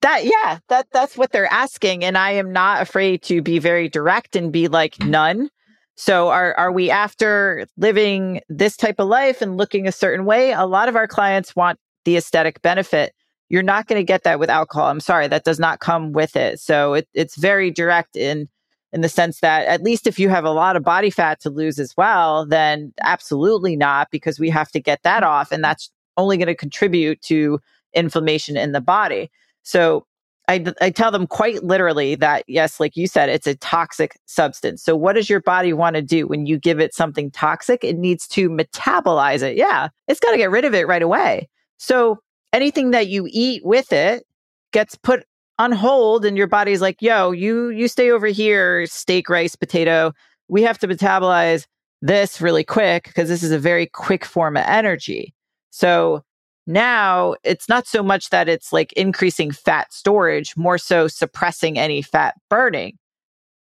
That 0.01 0.25
yeah, 0.25 0.59
that 0.69 0.87
that's 0.93 1.17
what 1.17 1.31
they're 1.31 1.53
asking, 1.53 2.05
and 2.05 2.19
I 2.19 2.33
am 2.33 2.53
not 2.53 2.83
afraid 2.83 3.23
to 3.25 3.41
be 3.41 3.59
very 3.59 3.89
direct 3.89 4.35
and 4.35 4.53
be 4.53 4.69
like 4.69 4.99
none. 5.01 5.49
So 5.97 6.29
are 6.29 6.55
are 6.55 6.73
we 6.73 6.91
after 6.91 7.67
living 7.77 8.41
this 8.49 8.77
type 8.77 8.97
of 8.99 9.07
life 9.07 9.43
and 9.43 9.57
looking 9.57 9.87
a 9.87 9.93
certain 9.93 10.25
way? 10.25 10.53
A 10.53 10.67
lot 10.67 10.89
of 10.89 10.97
our 10.97 11.07
clients 11.07 11.55
want 11.55 11.79
the 12.05 12.17
aesthetic 12.17 12.61
benefit. 12.63 13.15
You're 13.49 13.63
not 13.63 13.87
going 13.87 14.01
to 14.01 14.05
get 14.05 14.25
that 14.25 14.41
with 14.41 14.51
alcohol. 14.51 14.89
I'm 14.89 14.99
sorry, 14.99 15.29
that 15.29 15.45
does 15.45 15.61
not 15.61 15.79
come 15.79 16.13
with 16.13 16.37
it. 16.37 16.59
So 16.59 16.95
it, 16.95 17.09
it's 17.15 17.37
very 17.37 17.71
direct 17.71 18.17
in 18.17 18.49
in 18.93 19.01
the 19.01 19.09
sense 19.09 19.41
that 19.41 19.67
at 19.67 19.83
least 19.83 20.07
if 20.07 20.19
you 20.19 20.29
have 20.29 20.45
a 20.45 20.51
lot 20.51 20.77
of 20.77 20.83
body 20.83 21.11
fat 21.11 21.41
to 21.41 21.51
lose 21.51 21.79
as 21.79 21.97
well, 21.97 22.47
then 22.47 22.93
absolutely 23.03 23.77
not, 23.77 24.11
because 24.11 24.39
we 24.39 24.51
have 24.51 24.71
to 24.73 24.81
get 24.81 25.03
that 25.03 25.23
off, 25.23 25.51
and 25.51 25.65
that's 25.65 25.91
only 26.17 26.37
going 26.37 26.47
to 26.47 26.55
contribute 26.55 27.21
to 27.23 27.59
inflammation 27.95 28.57
in 28.57 28.73
the 28.73 28.81
body. 28.81 29.31
So 29.63 30.07
I, 30.49 30.65
I 30.81 30.91
tell 30.91 31.11
them 31.11 31.27
quite 31.27 31.63
literally 31.63 32.15
that, 32.17 32.45
yes, 32.49 32.81
like 32.81 32.97
you 32.97 33.07
said, 33.07 33.29
it's 33.29 33.47
a 33.47 33.55
toxic 33.57 34.19
substance. 34.27 34.83
So, 34.83 34.97
what 34.97 35.15
does 35.15 35.31
your 35.31 35.41
body 35.41 35.73
want 35.73 35.97
to 35.97 36.03
do 36.03 36.27
when 36.27 36.47
you 36.47 36.59
give 36.59 36.81
it 36.81 36.95
something 36.95 37.31
toxic? 37.31 37.85
It 37.85 37.97
needs 37.97 38.27
to 38.29 38.51
metabolize 38.51 39.43
it. 39.43 39.57
Yeah, 39.57 39.89
it's 40.09 40.21
got 40.21 40.33
to 40.33 40.37
get 40.37 40.51
rid 40.51 40.65
of 40.65 40.75
it 40.75 40.89
right 40.89 41.03
away. 41.03 41.49
So, 41.79 42.19
anything 42.53 42.91
that 42.91 43.07
you 43.07 43.29
eat 43.31 43.65
with 43.65 43.93
it 43.93 44.27
gets 44.73 44.97
put 44.97 45.25
on 45.63 45.73
hold, 45.73 46.25
and 46.25 46.37
your 46.37 46.47
body's 46.47 46.81
like, 46.81 47.01
yo, 47.01 47.31
you, 47.31 47.71
you 47.71 47.89
stay 47.89 48.11
over 48.11 48.27
here, 48.27 48.87
steak, 48.87 49.29
rice, 49.29 49.57
potato. 49.57 50.13
We 50.49 50.63
have 50.63 50.79
to 50.79 50.89
metabolize 50.89 51.67
this 52.01 52.41
really 52.41 52.65
quick 52.65 53.05
because 53.05 53.29
this 53.29 53.43
is 53.43 53.53
a 53.53 53.59
very 53.59 53.87
quick 53.87 54.25
form 54.25 54.57
of 54.57 54.65
energy. 54.67 55.35
So, 55.71 56.23
now 56.67 57.35
it's 57.43 57.69
not 57.69 57.87
so 57.87 58.03
much 58.03 58.31
that 58.31 58.49
it's 58.49 58.73
like 58.73 58.93
increasing 58.93 59.51
fat 59.51 59.93
storage, 59.93 60.57
more 60.57 60.79
so 60.79 61.09
suppressing 61.09 61.79
any 61.79 62.03
fat 62.03 62.35
burning. 62.49 62.99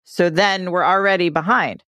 So 0.03 0.30
then 0.30 0.71
we're 0.71 0.84
already 0.84 1.30
behind. 1.30 1.84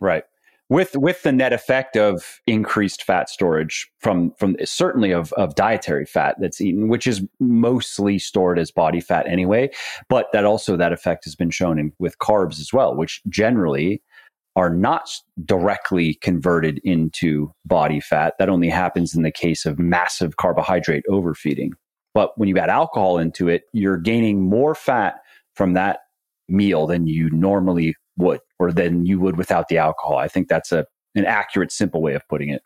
Right. 0.00 0.24
With 0.68 0.96
with 0.96 1.22
the 1.22 1.30
net 1.30 1.52
effect 1.52 1.96
of 1.96 2.40
increased 2.48 3.04
fat 3.04 3.28
storage 3.30 3.88
from 4.00 4.32
from 4.36 4.56
certainly 4.64 5.12
of 5.12 5.32
of 5.34 5.54
dietary 5.54 6.06
fat 6.06 6.36
that's 6.40 6.60
eaten, 6.60 6.88
which 6.88 7.06
is 7.06 7.22
mostly 7.38 8.18
stored 8.18 8.58
as 8.58 8.72
body 8.72 9.00
fat 9.00 9.28
anyway, 9.28 9.70
but 10.08 10.26
that 10.32 10.44
also 10.44 10.76
that 10.76 10.92
effect 10.92 11.24
has 11.24 11.36
been 11.36 11.50
shown 11.50 11.78
in, 11.78 11.92
with 12.00 12.18
carbs 12.18 12.58
as 12.58 12.72
well, 12.72 12.96
which 12.96 13.22
generally 13.28 14.02
are 14.56 14.70
not 14.70 15.08
directly 15.44 16.14
converted 16.14 16.80
into 16.82 17.52
body 17.64 18.00
fat. 18.00 18.34
That 18.38 18.48
only 18.48 18.68
happens 18.70 19.14
in 19.14 19.22
the 19.22 19.30
case 19.30 19.66
of 19.66 19.78
massive 19.78 20.36
carbohydrate 20.36 21.04
overfeeding. 21.08 21.74
But 22.12 22.36
when 22.38 22.48
you 22.48 22.58
add 22.58 22.70
alcohol 22.70 23.18
into 23.18 23.48
it, 23.48 23.64
you're 23.72 23.98
gaining 23.98 24.48
more 24.48 24.74
fat 24.74 25.16
from 25.54 25.74
that 25.74 26.00
meal 26.48 26.86
than 26.86 27.06
you 27.06 27.30
normally 27.30 27.94
would, 28.16 28.40
or 28.58 28.72
than 28.72 29.06
you 29.06 29.20
would 29.20 29.36
without 29.36 29.68
the 29.68 29.78
alcohol. 29.78 30.16
I 30.16 30.28
think 30.28 30.48
that's 30.48 30.72
a 30.72 30.86
an 31.14 31.24
accurate, 31.24 31.72
simple 31.72 32.02
way 32.02 32.14
of 32.14 32.26
putting 32.28 32.50
it. 32.50 32.62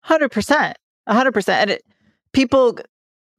Hundred 0.00 0.30
percent, 0.30 0.76
hundred 1.08 1.32
percent. 1.32 1.80
People 2.32 2.78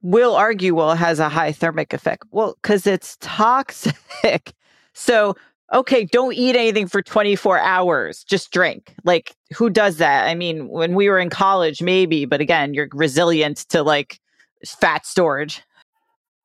will 0.02 0.34
argue, 0.34 0.74
well, 0.74 0.92
it 0.92 0.96
has 0.96 1.18
a 1.18 1.28
high 1.28 1.52
thermic 1.52 1.92
effect. 1.92 2.24
Well, 2.30 2.56
because 2.62 2.86
it's 2.86 3.16
toxic. 3.20 3.96
So 4.92 5.36
okay, 5.72 6.04
don't 6.04 6.34
eat 6.34 6.56
anything 6.56 6.88
for 6.88 7.02
24 7.02 7.58
hours, 7.58 8.24
just 8.24 8.52
drink. 8.52 8.94
Like, 9.04 9.34
who 9.54 9.70
does 9.70 9.98
that? 9.98 10.26
I 10.26 10.34
mean, 10.34 10.68
when 10.68 10.94
we 10.94 11.08
were 11.08 11.18
in 11.18 11.30
college, 11.30 11.80
maybe, 11.80 12.24
but 12.24 12.40
again, 12.40 12.74
you're 12.74 12.88
resilient 12.92 13.58
to 13.68 13.82
like 13.82 14.20
fat 14.66 15.06
storage. 15.06 15.62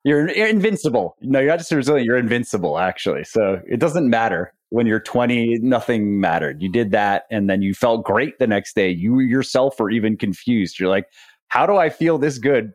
You're, 0.06 0.30
you're 0.30 0.46
invincible. 0.46 1.16
No, 1.20 1.40
you're 1.40 1.48
not 1.48 1.58
just 1.58 1.72
resilient, 1.72 2.06
you're 2.06 2.16
invincible, 2.16 2.78
actually. 2.78 3.24
So 3.24 3.60
it 3.66 3.80
doesn't 3.80 4.08
matter. 4.08 4.52
When 4.68 4.86
you're 4.86 5.00
20, 5.00 5.58
nothing 5.62 6.20
mattered. 6.20 6.62
You 6.62 6.68
did 6.68 6.92
that 6.92 7.24
and 7.28 7.50
then 7.50 7.60
you 7.60 7.74
felt 7.74 8.04
great 8.04 8.38
the 8.38 8.46
next 8.46 8.76
day. 8.76 8.88
You 8.88 9.18
yourself 9.18 9.80
were 9.80 9.90
even 9.90 10.16
confused. 10.16 10.78
You're 10.78 10.90
like, 10.90 11.06
how 11.48 11.66
do 11.66 11.76
I 11.76 11.90
feel 11.90 12.18
this 12.18 12.38
good? 12.38 12.72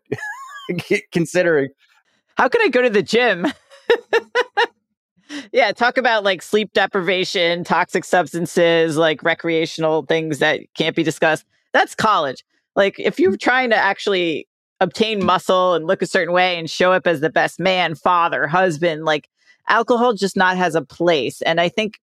Considering. 1.13 1.69
How 2.35 2.49
can 2.49 2.61
I 2.63 2.67
go 2.67 2.81
to 2.81 2.89
the 2.89 3.01
gym? 3.01 3.47
yeah, 5.53 5.71
talk 5.71 5.97
about 5.97 6.25
like 6.25 6.41
sleep 6.41 6.73
deprivation, 6.73 7.63
toxic 7.63 8.03
substances, 8.03 8.97
like 8.97 9.23
recreational 9.23 10.05
things 10.05 10.39
that 10.39 10.59
can't 10.75 10.97
be 10.97 11.03
discussed. 11.03 11.45
That's 11.71 11.95
college. 11.95 12.43
Like 12.75 12.99
if 12.99 13.21
you're 13.21 13.37
trying 13.37 13.69
to 13.69 13.77
actually 13.77 14.49
obtain 14.81 15.23
muscle 15.23 15.75
and 15.75 15.87
look 15.87 16.01
a 16.01 16.07
certain 16.07 16.33
way 16.33 16.57
and 16.57 16.69
show 16.69 16.91
up 16.91 17.07
as 17.07 17.21
the 17.21 17.29
best 17.29 17.59
man, 17.59 17.95
father, 17.95 18.47
husband, 18.47 19.05
like 19.05 19.29
alcohol 19.69 20.13
just 20.13 20.35
not 20.35 20.57
has 20.57 20.75
a 20.75 20.81
place. 20.81 21.41
And 21.43 21.61
I 21.61 21.69
think 21.69 21.99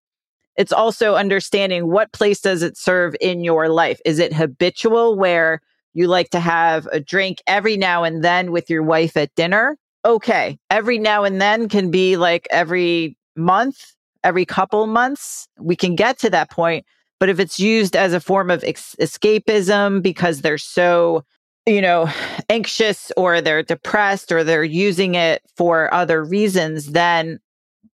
it's 0.55 0.71
also 0.71 1.15
understanding 1.15 1.91
what 1.91 2.11
place 2.11 2.41
does 2.41 2.63
it 2.63 2.77
serve 2.77 3.15
in 3.21 3.43
your 3.43 3.69
life? 3.69 4.01
Is 4.05 4.17
it 4.17 4.33
habitual 4.33 5.15
where 5.15 5.61
you 5.93 6.07
like 6.07 6.29
to 6.31 6.39
have 6.39 6.87
a 6.87 6.99
drink 6.99 7.41
every 7.47 7.77
now 7.77 8.03
and 8.03 8.23
then 8.23 8.51
with 8.51 8.69
your 8.69 8.83
wife 8.83 9.15
at 9.15 9.33
dinner? 9.35 9.77
Okay. 10.05 10.57
Every 10.69 10.97
now 10.97 11.23
and 11.23 11.41
then 11.41 11.69
can 11.69 11.91
be 11.91 12.15
like 12.15 12.47
every 12.49 13.17
month, 13.35 13.93
every 14.23 14.45
couple 14.45 14.87
months, 14.87 15.47
we 15.59 15.75
can 15.75 15.95
get 15.95 16.17
to 16.19 16.29
that 16.29 16.49
point. 16.49 16.85
But 17.19 17.29
if 17.29 17.39
it's 17.39 17.59
used 17.59 17.95
as 17.95 18.13
a 18.13 18.21
form 18.21 18.49
of 18.49 18.63
ex- 18.63 18.95
escapism 18.99 20.01
because 20.01 20.41
they're 20.41 20.57
so, 20.57 21.25
you 21.69 21.81
know, 21.81 22.09
anxious 22.49 23.11
or 23.15 23.41
they're 23.41 23.63
depressed 23.63 24.31
or 24.31 24.43
they're 24.43 24.63
using 24.63 25.15
it 25.15 25.41
for 25.55 25.93
other 25.93 26.23
reasons, 26.23 26.91
then 26.91 27.39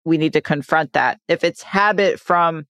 we 0.05 0.17
need 0.17 0.33
to 0.33 0.41
confront 0.41 0.93
that. 0.93 1.19
If 1.27 1.43
it's 1.43 1.61
habit 1.61 2.19
from 2.19 2.65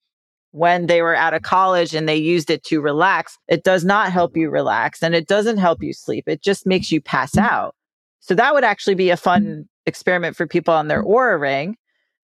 when 0.52 0.88
they 0.88 1.02
were 1.02 1.16
out 1.16 1.34
of 1.34 1.44
college 1.44 1.94
and 1.94 2.10
they 2.10 2.16
used 2.16 2.50
it 2.50 2.64
to 2.64 2.82
relax, 2.82 3.38
it 3.48 3.64
does 3.64 3.86
not 3.86 4.12
help 4.12 4.36
you 4.36 4.50
relax 4.50 5.04
and 5.04 5.14
it 5.14 5.28
doesn't 5.28 5.58
help 5.58 5.84
you 5.84 5.94
sleep. 5.94 6.28
It 6.28 6.42
just 6.42 6.66
makes 6.66 6.92
you 6.92 7.02
pass 7.02 7.32
mm-hmm. 7.32 7.46
out. 7.46 7.76
So 8.20 8.34
that 8.36 8.54
would 8.54 8.64
actually 8.64 8.96
be 8.96 9.12
a 9.12 9.18
fun 9.18 9.70
experiment 9.86 10.36
for 10.36 10.48
people 10.48 10.74
on 10.74 10.88
their 10.88 11.04
Oura 11.04 11.40
ring 11.40 11.78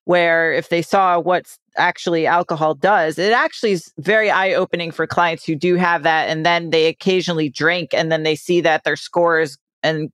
where 0.05 0.51
if 0.51 0.69
they 0.69 0.81
saw 0.81 1.19
what 1.19 1.45
actually 1.77 2.27
alcohol 2.27 2.75
does, 2.75 3.17
it 3.17 3.33
actually 3.33 3.71
is 3.71 3.91
very 3.97 4.29
eye 4.29 4.53
opening 4.53 4.91
for 4.91 5.07
clients 5.07 5.45
who 5.45 5.55
do 5.55 5.75
have 5.75 6.03
that. 6.03 6.29
And 6.29 6.45
then 6.45 6.69
they 6.69 6.87
occasionally 6.87 7.49
drink 7.49 7.93
and 7.93 8.11
then 8.11 8.23
they 8.23 8.35
see 8.35 8.61
that 8.61 8.83
their 8.83 8.95
scores 8.95 9.57
and 9.83 10.11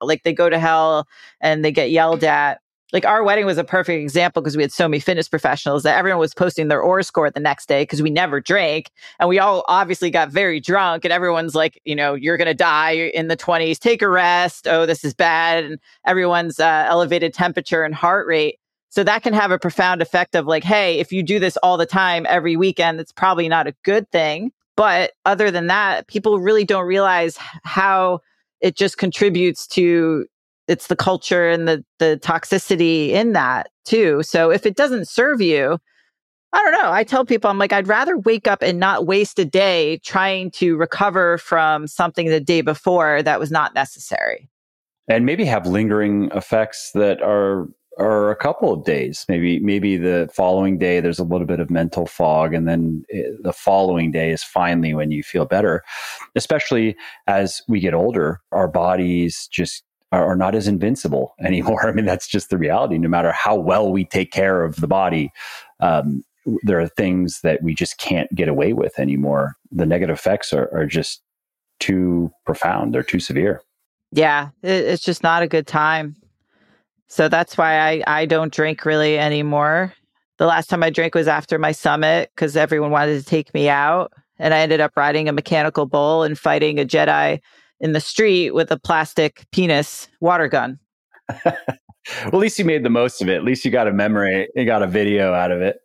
like 0.00 0.22
they 0.22 0.32
go 0.32 0.48
to 0.48 0.58
hell 0.58 1.06
and 1.40 1.64
they 1.64 1.72
get 1.72 1.90
yelled 1.90 2.24
at. 2.24 2.60
Like 2.92 3.04
our 3.04 3.24
wedding 3.24 3.44
was 3.44 3.58
a 3.58 3.64
perfect 3.64 4.00
example 4.00 4.40
because 4.40 4.56
we 4.56 4.62
had 4.62 4.70
so 4.70 4.86
many 4.86 5.00
fitness 5.00 5.28
professionals 5.28 5.82
that 5.82 5.98
everyone 5.98 6.20
was 6.20 6.32
posting 6.32 6.68
their 6.68 6.80
OR 6.80 7.02
score 7.02 7.28
the 7.28 7.40
next 7.40 7.66
day 7.66 7.82
because 7.82 8.02
we 8.02 8.10
never 8.10 8.40
drank. 8.40 8.88
And 9.18 9.28
we 9.28 9.40
all 9.40 9.64
obviously 9.66 10.10
got 10.10 10.30
very 10.30 10.60
drunk 10.60 11.04
and 11.04 11.12
everyone's 11.12 11.56
like, 11.56 11.80
you 11.84 11.96
know, 11.96 12.14
you're 12.14 12.36
going 12.36 12.46
to 12.46 12.54
die 12.54 12.92
in 12.92 13.26
the 13.26 13.36
20s, 13.36 13.80
take 13.80 14.00
a 14.00 14.08
rest. 14.08 14.68
Oh, 14.68 14.86
this 14.86 15.04
is 15.04 15.12
bad. 15.12 15.64
And 15.64 15.80
everyone's 16.06 16.60
uh, 16.60 16.86
elevated 16.86 17.34
temperature 17.34 17.82
and 17.82 17.96
heart 17.96 18.28
rate. 18.28 18.60
So 18.94 19.02
that 19.02 19.24
can 19.24 19.32
have 19.32 19.50
a 19.50 19.58
profound 19.58 20.02
effect 20.02 20.36
of 20.36 20.46
like, 20.46 20.62
hey, 20.62 21.00
if 21.00 21.10
you 21.10 21.24
do 21.24 21.40
this 21.40 21.56
all 21.64 21.76
the 21.76 21.84
time 21.84 22.26
every 22.28 22.54
weekend, 22.54 23.00
it's 23.00 23.10
probably 23.10 23.48
not 23.48 23.66
a 23.66 23.74
good 23.82 24.08
thing. 24.12 24.52
But 24.76 25.14
other 25.24 25.50
than 25.50 25.66
that, 25.66 26.06
people 26.06 26.38
really 26.38 26.64
don't 26.64 26.86
realize 26.86 27.36
how 27.64 28.20
it 28.60 28.76
just 28.76 28.96
contributes 28.96 29.66
to 29.68 30.26
it's 30.68 30.86
the 30.86 30.94
culture 30.94 31.50
and 31.50 31.66
the 31.66 31.84
the 31.98 32.20
toxicity 32.22 33.08
in 33.08 33.32
that 33.32 33.68
too. 33.84 34.22
So 34.22 34.52
if 34.52 34.64
it 34.64 34.76
doesn't 34.76 35.08
serve 35.08 35.40
you, 35.40 35.76
I 36.52 36.62
don't 36.62 36.80
know. 36.80 36.92
I 36.92 37.02
tell 37.02 37.24
people 37.24 37.50
I'm 37.50 37.58
like 37.58 37.72
I'd 37.72 37.88
rather 37.88 38.16
wake 38.16 38.46
up 38.46 38.62
and 38.62 38.78
not 38.78 39.06
waste 39.06 39.40
a 39.40 39.44
day 39.44 39.98
trying 40.04 40.52
to 40.52 40.76
recover 40.76 41.38
from 41.38 41.88
something 41.88 42.28
the 42.28 42.38
day 42.38 42.60
before 42.60 43.24
that 43.24 43.40
was 43.40 43.50
not 43.50 43.74
necessary. 43.74 44.48
And 45.08 45.26
maybe 45.26 45.44
have 45.46 45.66
lingering 45.66 46.30
effects 46.32 46.92
that 46.94 47.20
are 47.22 47.68
or 47.96 48.30
a 48.30 48.36
couple 48.36 48.72
of 48.72 48.84
days 48.84 49.24
maybe 49.28 49.58
maybe 49.60 49.96
the 49.96 50.28
following 50.32 50.78
day 50.78 51.00
there's 51.00 51.18
a 51.18 51.24
little 51.24 51.46
bit 51.46 51.60
of 51.60 51.70
mental 51.70 52.06
fog 52.06 52.52
and 52.52 52.66
then 52.66 53.04
eh, 53.12 53.22
the 53.42 53.52
following 53.52 54.10
day 54.10 54.30
is 54.30 54.42
finally 54.42 54.94
when 54.94 55.10
you 55.10 55.22
feel 55.22 55.44
better. 55.44 55.82
Especially 56.34 56.96
as 57.26 57.62
we 57.68 57.80
get 57.80 57.94
older 57.94 58.40
our 58.52 58.68
bodies 58.68 59.48
just 59.50 59.84
are, 60.12 60.36
not 60.36 60.54
as 60.54 60.68
invincible 60.68 61.34
anymore. 61.40 61.86
I 61.86 61.92
mean 61.92 62.04
that's 62.04 62.28
just 62.28 62.50
the 62.50 62.58
reality. 62.58 62.98
No 62.98 63.08
matter 63.08 63.32
how 63.32 63.56
well 63.56 63.90
we 63.90 64.04
take 64.04 64.32
care 64.32 64.64
of 64.64 64.76
the 64.76 64.88
body 64.88 65.30
um, 65.80 66.24
there 66.62 66.78
are 66.80 66.88
things 66.88 67.40
that 67.42 67.62
we 67.62 67.74
just 67.74 67.96
can't 67.98 68.32
get 68.34 68.48
away 68.48 68.74
with 68.74 68.98
anymore. 68.98 69.56
The 69.72 69.86
negative 69.86 70.18
effects 70.18 70.52
are, 70.52 70.68
are 70.74 70.86
just 70.86 71.22
too 71.80 72.30
profound. 72.44 72.94
They're 72.94 73.02
too 73.02 73.20
severe. 73.20 73.62
Yeah 74.12 74.50
it's 74.62 75.02
just 75.02 75.22
not 75.22 75.42
a 75.42 75.48
good 75.48 75.66
time 75.66 76.16
so 77.14 77.28
that's 77.28 77.56
why 77.56 77.78
I, 77.78 78.02
I 78.08 78.26
don't 78.26 78.52
drink 78.52 78.84
really 78.84 79.16
anymore. 79.16 79.94
The 80.38 80.46
last 80.46 80.68
time 80.68 80.82
I 80.82 80.90
drank 80.90 81.14
was 81.14 81.28
after 81.28 81.60
my 81.60 81.70
summit 81.70 82.32
because 82.34 82.56
everyone 82.56 82.90
wanted 82.90 83.20
to 83.20 83.24
take 83.24 83.54
me 83.54 83.68
out. 83.68 84.12
And 84.40 84.52
I 84.52 84.58
ended 84.58 84.80
up 84.80 84.96
riding 84.96 85.28
a 85.28 85.32
mechanical 85.32 85.86
bull 85.86 86.24
and 86.24 86.36
fighting 86.36 86.80
a 86.80 86.84
Jedi 86.84 87.38
in 87.78 87.92
the 87.92 88.00
street 88.00 88.50
with 88.50 88.68
a 88.72 88.80
plastic 88.80 89.46
penis 89.52 90.08
water 90.18 90.48
gun. 90.48 90.80
well, 91.44 91.54
at 92.24 92.34
least 92.34 92.58
you 92.58 92.64
made 92.64 92.82
the 92.82 92.90
most 92.90 93.22
of 93.22 93.28
it. 93.28 93.36
At 93.36 93.44
least 93.44 93.64
you 93.64 93.70
got 93.70 93.86
a 93.86 93.92
memory, 93.92 94.48
you 94.56 94.64
got 94.64 94.82
a 94.82 94.88
video 94.88 95.32
out 95.34 95.52
of 95.52 95.62
it. 95.62 95.76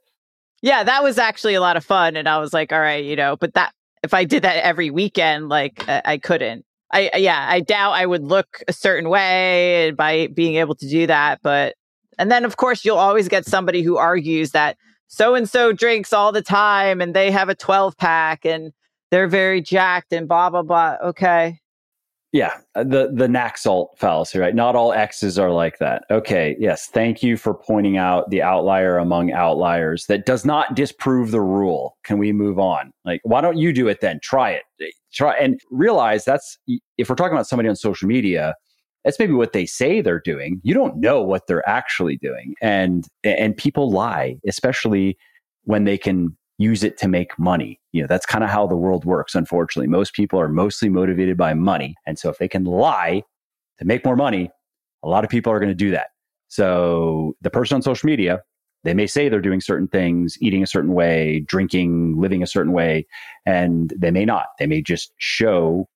Yeah, 0.63 0.83
that 0.83 1.03
was 1.03 1.19
actually 1.19 1.53
a 1.53 1.61
lot 1.61 1.77
of 1.77 1.85
fun. 1.85 2.15
And 2.15 2.27
I 2.27 2.39
was 2.39 2.53
like, 2.53 2.73
all 2.73 2.81
right, 2.81 3.05
you 3.05 3.15
know, 3.15 3.37
but 3.37 3.53
that 3.53 3.71
if 4.01 4.15
I 4.15 4.23
did 4.23 4.41
that 4.41 4.65
every 4.65 4.89
weekend, 4.89 5.47
like 5.47 5.87
I, 5.87 6.01
I 6.05 6.17
couldn't. 6.17 6.65
I 6.91 7.11
yeah, 7.15 7.45
I 7.49 7.59
doubt 7.59 7.91
I 7.93 8.05
would 8.05 8.23
look 8.23 8.61
a 8.67 8.73
certain 8.73 9.09
way 9.09 9.91
by 9.91 10.27
being 10.27 10.55
able 10.55 10.75
to 10.75 10.89
do 10.89 11.07
that. 11.07 11.39
But 11.41 11.75
and 12.17 12.31
then 12.31 12.45
of 12.45 12.57
course 12.57 12.83
you'll 12.83 12.97
always 12.97 13.27
get 13.27 13.45
somebody 13.45 13.81
who 13.81 13.97
argues 13.97 14.51
that 14.51 14.77
so 15.07 15.35
and 15.35 15.49
so 15.49 15.71
drinks 15.71 16.13
all 16.13 16.31
the 16.31 16.41
time 16.41 17.01
and 17.01 17.15
they 17.15 17.31
have 17.31 17.49
a 17.49 17.55
12 17.55 17.97
pack 17.97 18.45
and 18.45 18.71
they're 19.11 19.27
very 19.27 19.61
jacked 19.61 20.13
and 20.13 20.27
blah 20.27 20.49
blah 20.49 20.63
blah. 20.63 20.97
Okay. 21.03 21.59
Yeah, 22.31 22.57
uh, 22.75 22.83
the 22.83 23.11
the 23.11 23.27
Naxalt 23.27 23.97
fallacy, 23.97 24.37
right? 24.37 24.53
Not 24.53 24.75
all 24.75 24.93
X's 24.93 25.39
are 25.39 25.49
like 25.49 25.79
that. 25.79 26.03
Okay, 26.11 26.55
yes, 26.59 26.85
thank 26.85 27.23
you 27.23 27.37
for 27.37 27.55
pointing 27.55 27.97
out 27.97 28.29
the 28.29 28.43
outlier 28.43 28.97
among 28.99 29.31
outliers. 29.31 30.05
That 30.05 30.27
does 30.27 30.45
not 30.45 30.75
disprove 30.75 31.31
the 31.31 31.41
rule. 31.41 31.97
Can 32.03 32.19
we 32.19 32.31
move 32.31 32.59
on? 32.59 32.91
Like, 33.03 33.21
why 33.23 33.41
don't 33.41 33.57
you 33.57 33.73
do 33.73 33.87
it 33.87 34.01
then? 34.01 34.19
Try 34.21 34.51
it. 34.51 34.93
Try 35.11 35.37
and 35.37 35.59
realize 35.71 36.23
that's 36.23 36.55
if 36.99 37.09
we're 37.09 37.15
talking 37.15 37.33
about 37.33 37.47
somebody 37.47 37.67
on 37.67 37.75
social 37.75 38.07
media, 38.07 38.53
that's 39.03 39.17
maybe 39.17 39.33
what 39.33 39.53
they 39.53 39.65
say 39.65 39.99
they're 39.99 40.21
doing. 40.21 40.61
You 40.63 40.75
don't 40.75 40.97
know 40.97 41.23
what 41.23 41.47
they're 41.47 41.67
actually 41.67 42.17
doing, 42.17 42.53
and 42.61 43.07
and 43.23 43.57
people 43.57 43.89
lie, 43.89 44.37
especially 44.47 45.17
when 45.63 45.85
they 45.85 45.97
can 45.97 46.37
use 46.59 46.83
it 46.83 46.97
to 46.97 47.07
make 47.07 47.39
money. 47.39 47.79
You 47.93 48.01
know, 48.01 48.07
that's 48.07 48.25
kind 48.25 48.43
of 48.43 48.49
how 48.49 48.67
the 48.67 48.75
world 48.75 49.05
works, 49.05 49.33
unfortunately. 49.33 49.87
Most 49.87 50.13
people 50.13 50.39
are 50.39 50.49
mostly 50.49 50.89
motivated 50.89 51.37
by 51.37 51.53
money. 51.53 51.95
And 52.05 52.19
so 52.19 52.29
if 52.29 52.37
they 52.37 52.49
can 52.49 52.65
lie 52.65 53.23
to 53.79 53.85
make 53.85 54.05
more 54.05 54.17
money, 54.17 54.51
a 55.01 55.07
lot 55.07 55.23
of 55.23 55.29
people 55.29 55.51
are 55.53 55.59
going 55.59 55.69
to 55.69 55.75
do 55.75 55.89
that. 55.91 56.09
So 56.49 57.35
the 57.41 57.49
person 57.49 57.75
on 57.75 57.81
social 57.81 58.07
media, 58.07 58.43
they 58.83 58.93
may 58.93 59.07
say 59.07 59.29
they're 59.29 59.39
doing 59.39 59.61
certain 59.61 59.87
things, 59.87 60.37
eating 60.41 60.61
a 60.61 60.67
certain 60.67 60.93
way, 60.93 61.39
drinking, 61.47 62.19
living 62.19 62.43
a 62.43 62.47
certain 62.47 62.73
way, 62.73 63.07
and 63.45 63.93
they 63.97 64.11
may 64.11 64.25
not. 64.25 64.47
They 64.59 64.67
may 64.67 64.81
just 64.81 65.13
show 65.17 65.87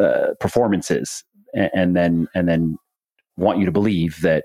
uh, 0.00 0.34
performances 0.38 1.24
and, 1.54 1.70
and 1.74 1.96
then 1.96 2.28
and 2.34 2.46
then 2.46 2.76
want 3.36 3.58
you 3.58 3.64
to 3.64 3.72
believe 3.72 4.20
that 4.20 4.44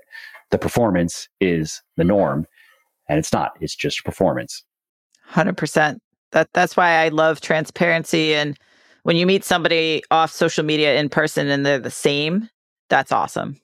the 0.50 0.58
performance 0.58 1.28
is 1.40 1.82
the 1.96 2.04
norm, 2.04 2.46
and 3.08 3.18
it's 3.18 3.32
not. 3.32 3.52
It's 3.60 3.76
just 3.76 4.04
performance. 4.04 4.62
100%. 5.30 5.98
That 6.32 6.48
that's 6.52 6.76
why 6.76 7.04
I 7.04 7.08
love 7.08 7.40
transparency 7.40 8.34
and 8.34 8.58
when 9.04 9.16
you 9.16 9.26
meet 9.26 9.44
somebody 9.44 10.02
off 10.10 10.32
social 10.32 10.64
media 10.64 10.98
in 10.98 11.08
person 11.08 11.48
and 11.48 11.64
they're 11.64 11.78
the 11.78 11.90
same, 11.90 12.48
that's 12.88 13.12
awesome. 13.12 13.60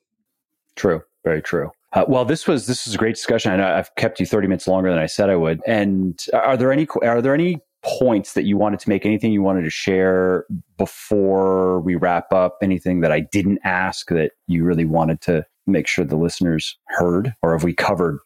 True, 0.76 1.02
very 1.24 1.42
true. 1.42 1.70
Uh, 1.92 2.04
well, 2.06 2.24
this 2.24 2.46
was 2.46 2.66
this 2.66 2.86
was 2.86 2.94
a 2.94 2.98
great 2.98 3.16
discussion. 3.16 3.50
I 3.50 3.56
know 3.56 3.66
I've 3.66 3.92
kept 3.96 4.20
you 4.20 4.26
30 4.26 4.46
minutes 4.46 4.68
longer 4.68 4.90
than 4.90 4.98
I 4.98 5.06
said 5.06 5.28
I 5.28 5.36
would. 5.36 5.60
And 5.66 6.18
are 6.32 6.56
there 6.56 6.70
any 6.70 6.86
are 7.02 7.20
there 7.20 7.34
any 7.34 7.58
points 7.82 8.34
that 8.34 8.44
you 8.44 8.56
wanted 8.56 8.78
to 8.80 8.88
make? 8.88 9.04
Anything 9.04 9.32
you 9.32 9.42
wanted 9.42 9.62
to 9.62 9.70
share 9.70 10.46
before 10.78 11.80
we 11.80 11.96
wrap 11.96 12.32
up? 12.32 12.58
Anything 12.62 13.00
that 13.00 13.10
I 13.10 13.20
didn't 13.20 13.58
ask 13.64 14.08
that 14.10 14.32
you 14.46 14.64
really 14.64 14.84
wanted 14.84 15.20
to 15.22 15.44
make 15.66 15.88
sure 15.88 16.04
the 16.04 16.16
listeners 16.16 16.78
heard, 16.88 17.34
or 17.42 17.52
have 17.52 17.64
we 17.64 17.74
covered 17.74 18.18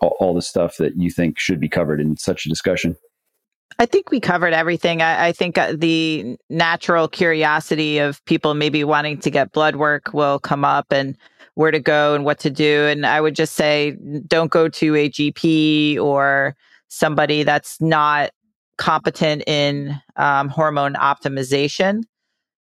all, 0.00 0.16
all 0.20 0.34
the 0.34 0.42
stuff 0.42 0.76
that 0.78 0.96
you 0.96 1.10
think 1.10 1.38
should 1.38 1.60
be 1.60 1.68
covered 1.68 2.00
in 2.00 2.16
such 2.16 2.46
a 2.46 2.48
discussion? 2.48 2.96
I 3.78 3.86
think 3.86 4.10
we 4.10 4.18
covered 4.18 4.54
everything. 4.54 5.02
I, 5.02 5.28
I, 5.28 5.32
think 5.32 5.56
uh, 5.56 5.74
the 5.76 6.36
natural 6.48 7.06
curiosity 7.06 7.98
of 7.98 8.24
people 8.24 8.54
maybe 8.54 8.82
wanting 8.82 9.18
to 9.18 9.30
get 9.30 9.52
blood 9.52 9.76
work 9.76 10.12
will 10.12 10.38
come 10.38 10.64
up 10.64 10.86
and 10.90 11.16
where 11.54 11.70
to 11.70 11.80
go 11.80 12.14
and 12.14 12.24
what 12.24 12.40
to 12.40 12.50
do. 12.50 12.84
And 12.84 13.04
I 13.04 13.20
would 13.20 13.36
just 13.36 13.54
say 13.54 13.96
don't 14.26 14.50
go 14.50 14.68
to 14.68 14.96
a 14.96 15.10
GP 15.10 15.98
or 15.98 16.56
somebody 16.88 17.42
that's 17.42 17.80
not 17.80 18.30
competent 18.78 19.42
in 19.46 20.00
um, 20.16 20.48
hormone 20.48 20.94
optimization, 20.94 22.04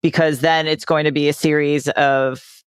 because 0.02 0.40
then 0.40 0.68
it's 0.68 0.86
going 0.86 1.06
to 1.06 1.12
be 1.12 1.28
a 1.28 1.34
series 1.34 1.90
of 1.90 2.63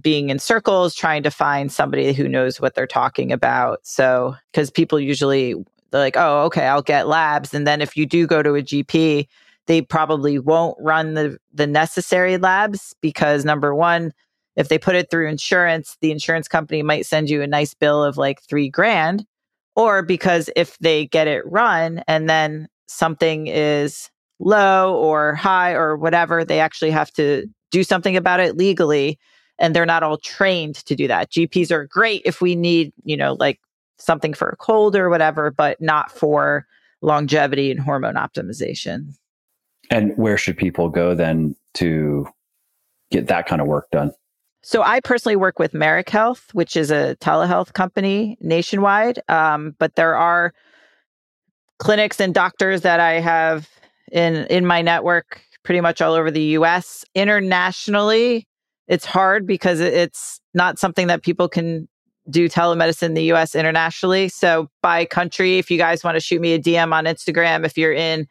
being 0.00 0.30
in 0.30 0.38
circles 0.38 0.94
trying 0.94 1.22
to 1.22 1.30
find 1.30 1.72
somebody 1.72 2.12
who 2.12 2.28
knows 2.28 2.60
what 2.60 2.74
they're 2.74 2.86
talking 2.86 3.32
about. 3.32 3.80
So, 3.82 4.34
because 4.52 4.70
people 4.70 5.00
usually 5.00 5.54
they're 5.90 6.00
like, 6.00 6.16
oh, 6.16 6.44
okay, 6.44 6.66
I'll 6.66 6.82
get 6.82 7.08
labs. 7.08 7.54
And 7.54 7.66
then 7.66 7.80
if 7.80 7.96
you 7.96 8.06
do 8.06 8.26
go 8.26 8.42
to 8.42 8.54
a 8.56 8.62
GP, 8.62 9.26
they 9.66 9.82
probably 9.82 10.38
won't 10.38 10.76
run 10.80 11.14
the, 11.14 11.38
the 11.52 11.66
necessary 11.66 12.36
labs 12.38 12.94
because 13.00 13.44
number 13.44 13.74
one, 13.74 14.12
if 14.56 14.68
they 14.68 14.78
put 14.78 14.94
it 14.94 15.10
through 15.10 15.28
insurance, 15.28 15.96
the 16.00 16.10
insurance 16.10 16.48
company 16.48 16.82
might 16.82 17.06
send 17.06 17.28
you 17.28 17.42
a 17.42 17.46
nice 17.46 17.74
bill 17.74 18.02
of 18.02 18.16
like 18.16 18.42
three 18.42 18.68
grand. 18.68 19.24
Or 19.74 20.02
because 20.02 20.48
if 20.56 20.78
they 20.78 21.06
get 21.06 21.28
it 21.28 21.42
run 21.46 22.02
and 22.08 22.28
then 22.28 22.68
something 22.86 23.46
is 23.46 24.10
low 24.38 24.94
or 24.96 25.34
high 25.34 25.72
or 25.72 25.96
whatever, 25.96 26.44
they 26.44 26.60
actually 26.60 26.90
have 26.90 27.12
to 27.12 27.46
do 27.70 27.84
something 27.84 28.16
about 28.16 28.40
it 28.40 28.56
legally 28.56 29.18
and 29.58 29.74
they're 29.74 29.86
not 29.86 30.02
all 30.02 30.18
trained 30.18 30.76
to 30.76 30.94
do 30.94 31.08
that. 31.08 31.30
GPs 31.30 31.70
are 31.70 31.86
great 31.86 32.22
if 32.24 32.40
we 32.40 32.54
need, 32.54 32.92
you 33.04 33.16
know, 33.16 33.34
like 33.34 33.60
something 33.98 34.34
for 34.34 34.48
a 34.48 34.56
cold 34.56 34.94
or 34.96 35.08
whatever, 35.08 35.50
but 35.50 35.80
not 35.80 36.10
for 36.10 36.66
longevity 37.00 37.70
and 37.70 37.80
hormone 37.80 38.14
optimization. 38.14 39.14
And 39.90 40.16
where 40.16 40.36
should 40.36 40.56
people 40.56 40.88
go 40.88 41.14
then 41.14 41.54
to 41.74 42.26
get 43.10 43.28
that 43.28 43.46
kind 43.46 43.60
of 43.60 43.66
work 43.66 43.90
done? 43.90 44.12
So 44.62 44.82
I 44.82 45.00
personally 45.00 45.36
work 45.36 45.60
with 45.60 45.74
Marek 45.74 46.08
Health, 46.10 46.52
which 46.52 46.76
is 46.76 46.90
a 46.90 47.16
telehealth 47.20 47.72
company 47.72 48.36
nationwide. 48.40 49.20
Um, 49.28 49.76
but 49.78 49.94
there 49.94 50.16
are 50.16 50.52
clinics 51.78 52.20
and 52.20 52.34
doctors 52.34 52.80
that 52.82 52.98
I 52.98 53.20
have 53.20 53.68
in 54.10 54.46
in 54.46 54.66
my 54.66 54.82
network 54.82 55.40
pretty 55.62 55.80
much 55.80 56.00
all 56.00 56.14
over 56.14 56.30
the 56.30 56.42
US. 56.58 57.04
Internationally, 57.14 58.46
it's 58.88 59.04
hard 59.04 59.46
because 59.46 59.80
it's 59.80 60.40
not 60.54 60.78
something 60.78 61.06
that 61.08 61.22
people 61.22 61.48
can 61.48 61.88
do 62.28 62.48
telemedicine 62.48 63.04
in 63.04 63.14
the 63.14 63.32
US 63.32 63.54
internationally. 63.54 64.28
So 64.28 64.68
by 64.82 65.04
country, 65.04 65.58
if 65.58 65.70
you 65.70 65.78
guys 65.78 66.02
want 66.02 66.16
to 66.16 66.20
shoot 66.20 66.40
me 66.40 66.54
a 66.54 66.58
DM 66.58 66.92
on 66.92 67.04
Instagram, 67.04 67.64
if 67.64 67.76
you're 67.78 67.92
in 67.92 68.26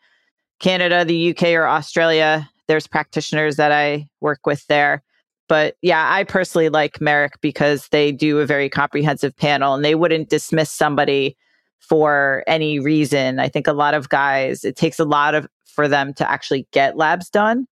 Canada, 0.60 1.06
the 1.06 1.32
UK, 1.32 1.50
or 1.54 1.68
Australia, 1.68 2.50
there's 2.68 2.88
practitioners 2.88 3.58
that 3.58 3.72
I 3.72 4.08
work 4.22 4.46
with 4.46 4.66
there. 4.68 5.04
But 5.48 5.76
yeah, 5.82 6.12
I 6.12 6.24
personally 6.24 6.70
like 6.70 7.00
Marek 7.00 7.40
because 7.42 7.88
they 7.90 8.12
do 8.12 8.40
a 8.40 8.46
very 8.46 8.70
comprehensive 8.70 9.36
panel 9.38 9.76
and 9.76 9.86
they 9.86 9.96
wouldn't 9.96 10.30
dismiss 10.30 10.72
somebody 10.72 11.38
for 11.80 12.44
any 12.48 12.80
reason. 12.80 13.40
I 13.40 13.48
think 13.48 13.68
a 13.68 13.74
lot 13.74 13.94
of 13.94 14.10
guys, 14.10 14.64
it 14.64 14.76
takes 14.76 15.00
a 15.00 15.06
lot 15.06 15.36
of 15.36 15.48
for 15.66 15.88
them 15.88 16.14
to 16.16 16.30
actually 16.30 16.68
get 16.72 16.98
labs 16.98 17.30
done 17.30 17.68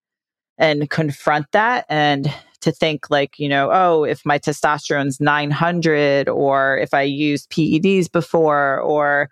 and 0.57 0.89
confront 0.89 1.47
that 1.51 1.85
and 1.89 2.31
to 2.63 2.71
think 2.71 3.09
like, 3.09 3.37
you 3.37 3.47
know, 3.47 3.69
oh, 3.71 4.03
if 4.03 4.25
my 4.25 4.39
testosterone's 4.39 5.19
900 5.19 6.27
or 6.27 6.77
if 6.77 6.93
I 6.93 7.01
used 7.01 7.49
PEDs 7.49 8.11
before 8.11 8.79
or 8.79 9.29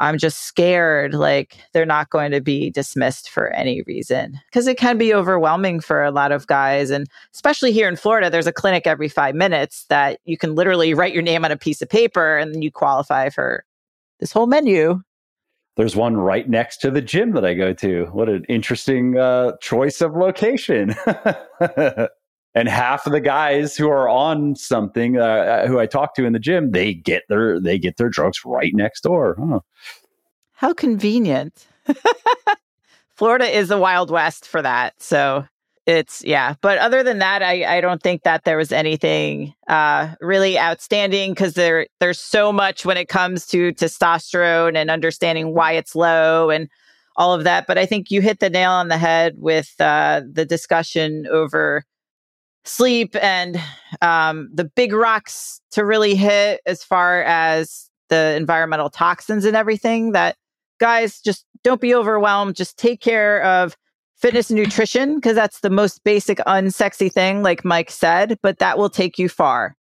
I'm 0.00 0.18
just 0.18 0.42
scared, 0.42 1.14
like 1.14 1.56
they're 1.72 1.86
not 1.86 2.10
going 2.10 2.32
to 2.32 2.40
be 2.40 2.70
dismissed 2.70 3.30
for 3.30 3.50
any 3.50 3.82
reason 3.82 4.40
because 4.46 4.66
it 4.66 4.76
can 4.76 4.98
be 4.98 5.14
overwhelming 5.14 5.80
for 5.80 6.02
a 6.02 6.10
lot 6.10 6.32
of 6.32 6.46
guys. 6.48 6.90
And 6.90 7.06
especially 7.32 7.72
here 7.72 7.88
in 7.88 7.96
Florida, 7.96 8.28
there's 8.28 8.48
a 8.48 8.52
clinic 8.52 8.86
every 8.86 9.08
five 9.08 9.34
minutes 9.34 9.86
that 9.88 10.18
you 10.24 10.36
can 10.36 10.54
literally 10.56 10.94
write 10.94 11.14
your 11.14 11.22
name 11.22 11.44
on 11.44 11.52
a 11.52 11.56
piece 11.56 11.80
of 11.80 11.88
paper 11.88 12.36
and 12.36 12.64
you 12.64 12.72
qualify 12.72 13.30
for 13.30 13.64
this 14.18 14.32
whole 14.32 14.46
menu. 14.46 15.00
There's 15.76 15.96
one 15.96 16.16
right 16.16 16.48
next 16.48 16.78
to 16.78 16.90
the 16.90 17.02
gym 17.02 17.32
that 17.32 17.44
I 17.44 17.54
go 17.54 17.72
to. 17.74 18.06
What 18.06 18.28
an 18.28 18.44
interesting 18.48 19.18
uh, 19.18 19.52
choice 19.60 20.00
of 20.00 20.14
location. 20.14 20.94
and 22.54 22.68
half 22.68 23.06
of 23.06 23.12
the 23.12 23.20
guys 23.20 23.76
who 23.76 23.88
are 23.90 24.08
on 24.08 24.54
something 24.54 25.18
uh, 25.18 25.22
uh, 25.22 25.66
who 25.66 25.78
I 25.78 25.86
talk 25.86 26.14
to 26.14 26.24
in 26.24 26.32
the 26.32 26.38
gym, 26.38 26.70
they 26.70 26.94
get 26.94 27.24
their 27.28 27.60
they 27.60 27.78
get 27.78 27.96
their 27.96 28.08
drugs 28.08 28.44
right 28.44 28.72
next 28.74 29.02
door. 29.02 29.36
Huh. 29.38 29.60
How 30.52 30.72
convenient. 30.72 31.66
Florida 33.16 33.46
is 33.46 33.68
the 33.68 33.78
wild 33.78 34.10
west 34.10 34.46
for 34.46 34.62
that. 34.62 34.94
So 35.00 35.46
it's 35.86 36.24
yeah. 36.24 36.54
But 36.60 36.78
other 36.78 37.02
than 37.02 37.18
that, 37.18 37.42
I, 37.42 37.76
I 37.76 37.80
don't 37.80 38.02
think 38.02 38.22
that 38.22 38.44
there 38.44 38.56
was 38.56 38.72
anything 38.72 39.54
uh, 39.68 40.14
really 40.20 40.58
outstanding 40.58 41.32
because 41.32 41.54
there 41.54 41.86
there's 42.00 42.20
so 42.20 42.52
much 42.52 42.86
when 42.86 42.96
it 42.96 43.08
comes 43.08 43.46
to 43.48 43.72
testosterone 43.72 44.76
and 44.76 44.90
understanding 44.90 45.54
why 45.54 45.72
it's 45.72 45.94
low 45.94 46.50
and 46.50 46.68
all 47.16 47.34
of 47.34 47.44
that. 47.44 47.66
But 47.66 47.78
I 47.78 47.86
think 47.86 48.10
you 48.10 48.22
hit 48.22 48.40
the 48.40 48.50
nail 48.50 48.70
on 48.70 48.88
the 48.88 48.98
head 48.98 49.34
with 49.36 49.74
uh, 49.80 50.22
the 50.30 50.44
discussion 50.44 51.26
over 51.30 51.84
sleep 52.64 53.14
and 53.16 53.60
um, 54.00 54.50
the 54.52 54.64
big 54.64 54.92
rocks 54.92 55.60
to 55.72 55.84
really 55.84 56.14
hit 56.14 56.60
as 56.66 56.82
far 56.82 57.22
as 57.22 57.90
the 58.08 58.34
environmental 58.36 58.90
toxins 58.90 59.44
and 59.44 59.56
everything 59.56 60.12
that 60.12 60.36
guys 60.78 61.20
just 61.20 61.44
don't 61.62 61.80
be 61.80 61.94
overwhelmed 61.94 62.56
just 62.56 62.76
take 62.78 63.00
care 63.00 63.42
of 63.44 63.76
fitness 64.16 64.50
and 64.50 64.58
nutrition 64.58 65.16
because 65.16 65.34
that's 65.34 65.60
the 65.60 65.70
most 65.70 66.02
basic 66.04 66.38
unsexy 66.38 67.10
thing 67.10 67.42
like 67.42 67.64
mike 67.64 67.90
said 67.90 68.38
but 68.42 68.58
that 68.58 68.76
will 68.76 68.90
take 68.90 69.18
you 69.18 69.28
far 69.28 69.76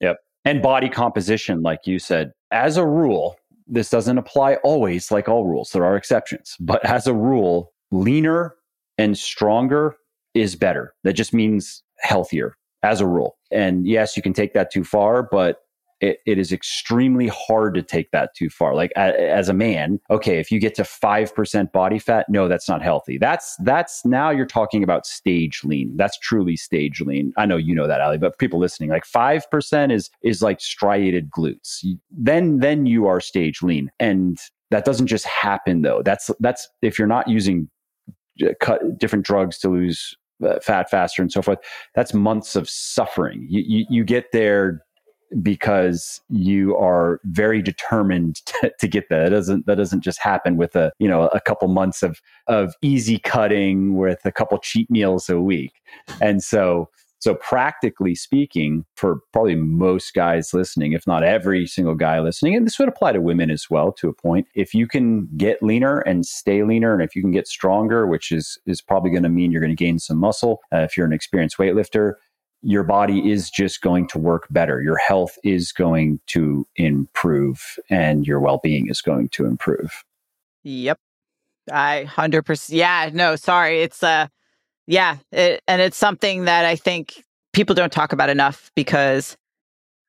yep 0.00 0.18
and 0.44 0.62
body 0.62 0.88
composition 0.88 1.62
like 1.62 1.80
you 1.86 1.98
said 1.98 2.32
as 2.50 2.76
a 2.76 2.86
rule 2.86 3.36
this 3.66 3.90
doesn't 3.90 4.18
apply 4.18 4.56
always 4.56 5.10
like 5.10 5.28
all 5.28 5.44
rules. 5.44 5.70
There 5.70 5.84
are 5.84 5.96
exceptions. 5.96 6.56
But 6.60 6.84
as 6.84 7.06
a 7.06 7.14
rule, 7.14 7.72
leaner 7.90 8.54
and 8.98 9.16
stronger 9.16 9.96
is 10.34 10.56
better. 10.56 10.94
That 11.04 11.14
just 11.14 11.32
means 11.32 11.82
healthier 12.00 12.56
as 12.82 13.00
a 13.00 13.06
rule. 13.06 13.36
And 13.50 13.86
yes, 13.86 14.16
you 14.16 14.22
can 14.22 14.32
take 14.32 14.52
that 14.54 14.70
too 14.70 14.84
far, 14.84 15.22
but 15.22 15.58
it, 16.00 16.18
it 16.26 16.38
is 16.38 16.52
extremely 16.52 17.28
hard 17.28 17.74
to 17.74 17.82
take 17.82 18.10
that 18.10 18.34
too 18.36 18.50
far. 18.50 18.74
Like 18.74 18.92
as 18.92 19.48
a 19.48 19.54
man, 19.54 20.00
okay, 20.10 20.38
if 20.38 20.50
you 20.50 20.60
get 20.60 20.74
to 20.74 20.82
5% 20.82 21.72
body 21.72 21.98
fat, 21.98 22.26
no, 22.28 22.46
that's 22.46 22.68
not 22.68 22.82
healthy. 22.82 23.16
That's, 23.16 23.56
that's 23.60 24.04
now 24.04 24.30
you're 24.30 24.44
talking 24.44 24.82
about 24.82 25.06
stage 25.06 25.62
lean. 25.64 25.96
That's 25.96 26.18
truly 26.18 26.56
stage 26.56 27.00
lean. 27.00 27.32
I 27.36 27.46
know 27.46 27.56
you 27.56 27.74
know 27.74 27.86
that, 27.86 28.00
Ali, 28.00 28.18
but 28.18 28.38
people 28.38 28.58
listening, 28.58 28.90
like 28.90 29.06
5% 29.06 29.92
is, 29.92 30.10
is 30.22 30.42
like 30.42 30.60
striated 30.60 31.30
glutes. 31.30 31.84
Then, 32.10 32.58
then 32.58 32.86
you 32.86 33.06
are 33.06 33.20
stage 33.20 33.62
lean. 33.62 33.90
And 33.98 34.38
that 34.70 34.84
doesn't 34.84 35.06
just 35.06 35.24
happen 35.24 35.82
though. 35.82 36.02
That's, 36.04 36.30
that's 36.40 36.68
if 36.82 36.98
you're 36.98 37.08
not 37.08 37.28
using 37.28 37.70
uh, 38.44 38.48
cut 38.60 38.98
different 38.98 39.24
drugs 39.24 39.58
to 39.60 39.68
lose 39.68 40.16
Uh, 40.44 40.58
fat 40.60 40.90
faster 40.90 41.22
and 41.22 41.30
so 41.30 41.40
forth. 41.40 41.60
That's 41.94 42.12
months 42.12 42.56
of 42.56 42.68
suffering. 42.68 43.46
You, 43.48 43.62
you, 43.66 43.86
you 43.88 44.04
get 44.04 44.32
there 44.32 44.84
because 45.42 46.20
you 46.28 46.76
are 46.76 47.20
very 47.24 47.62
determined 47.62 48.36
to, 48.46 48.72
to, 48.78 48.88
get 48.88 49.08
that. 49.10 49.24
That 49.24 49.30
doesn't 49.30 49.66
that 49.66 49.76
doesn't 49.76 50.02
just 50.02 50.20
happen 50.20 50.56
with 50.56 50.76
a 50.76 50.92
you 50.98 51.08
know 51.08 51.28
a 51.28 51.40
couple 51.40 51.68
months 51.68 52.02
of 52.02 52.20
of 52.46 52.74
easy 52.82 53.18
cutting 53.18 53.96
with 53.96 54.20
a 54.24 54.32
couple 54.32 54.58
cheat 54.58 54.90
meals 54.90 55.28
a 55.28 55.40
week. 55.40 55.72
And 56.20 56.42
so 56.42 56.88
so 57.24 57.34
practically 57.36 58.14
speaking, 58.14 58.84
for 58.96 59.20
probably 59.32 59.54
most 59.54 60.12
guys 60.12 60.52
listening, 60.52 60.92
if 60.92 61.06
not 61.06 61.24
every 61.24 61.66
single 61.66 61.94
guy 61.94 62.20
listening, 62.20 62.54
and 62.54 62.66
this 62.66 62.78
would 62.78 62.86
apply 62.86 63.12
to 63.12 63.20
women 63.22 63.50
as 63.50 63.70
well 63.70 63.92
to 63.92 64.10
a 64.10 64.12
point, 64.12 64.46
if 64.54 64.74
you 64.74 64.86
can 64.86 65.26
get 65.34 65.62
leaner 65.62 66.00
and 66.00 66.26
stay 66.26 66.62
leaner, 66.64 66.92
and 66.92 67.02
if 67.02 67.16
you 67.16 67.22
can 67.22 67.30
get 67.30 67.48
stronger, 67.48 68.06
which 68.06 68.30
is 68.30 68.58
is 68.66 68.82
probably 68.82 69.10
going 69.10 69.22
to 69.22 69.30
mean 69.30 69.50
you're 69.50 69.62
going 69.62 69.74
to 69.74 69.84
gain 69.84 69.98
some 69.98 70.18
muscle. 70.18 70.60
Uh, 70.70 70.80
if 70.80 70.98
you're 70.98 71.06
an 71.06 71.14
experienced 71.14 71.56
weightlifter, 71.56 72.12
your 72.60 72.82
body 72.82 73.32
is 73.32 73.48
just 73.48 73.80
going 73.80 74.06
to 74.08 74.18
work 74.18 74.46
better. 74.50 74.82
Your 74.82 74.98
health 74.98 75.38
is 75.42 75.72
going 75.72 76.20
to 76.26 76.66
improve 76.76 77.78
and 77.88 78.26
your 78.26 78.38
well 78.38 78.60
being 78.62 78.88
is 78.90 79.00
going 79.00 79.30
to 79.30 79.46
improve. 79.46 80.04
Yep. 80.62 80.98
I 81.72 82.04
100%. 82.06 82.68
Yeah. 82.68 83.08
No, 83.14 83.36
sorry. 83.36 83.80
It's, 83.80 84.02
uh, 84.02 84.26
yeah. 84.86 85.18
It, 85.32 85.62
and 85.66 85.80
it's 85.80 85.96
something 85.96 86.44
that 86.44 86.64
I 86.64 86.76
think 86.76 87.24
people 87.52 87.74
don't 87.74 87.92
talk 87.92 88.12
about 88.12 88.28
enough 88.28 88.70
because 88.74 89.36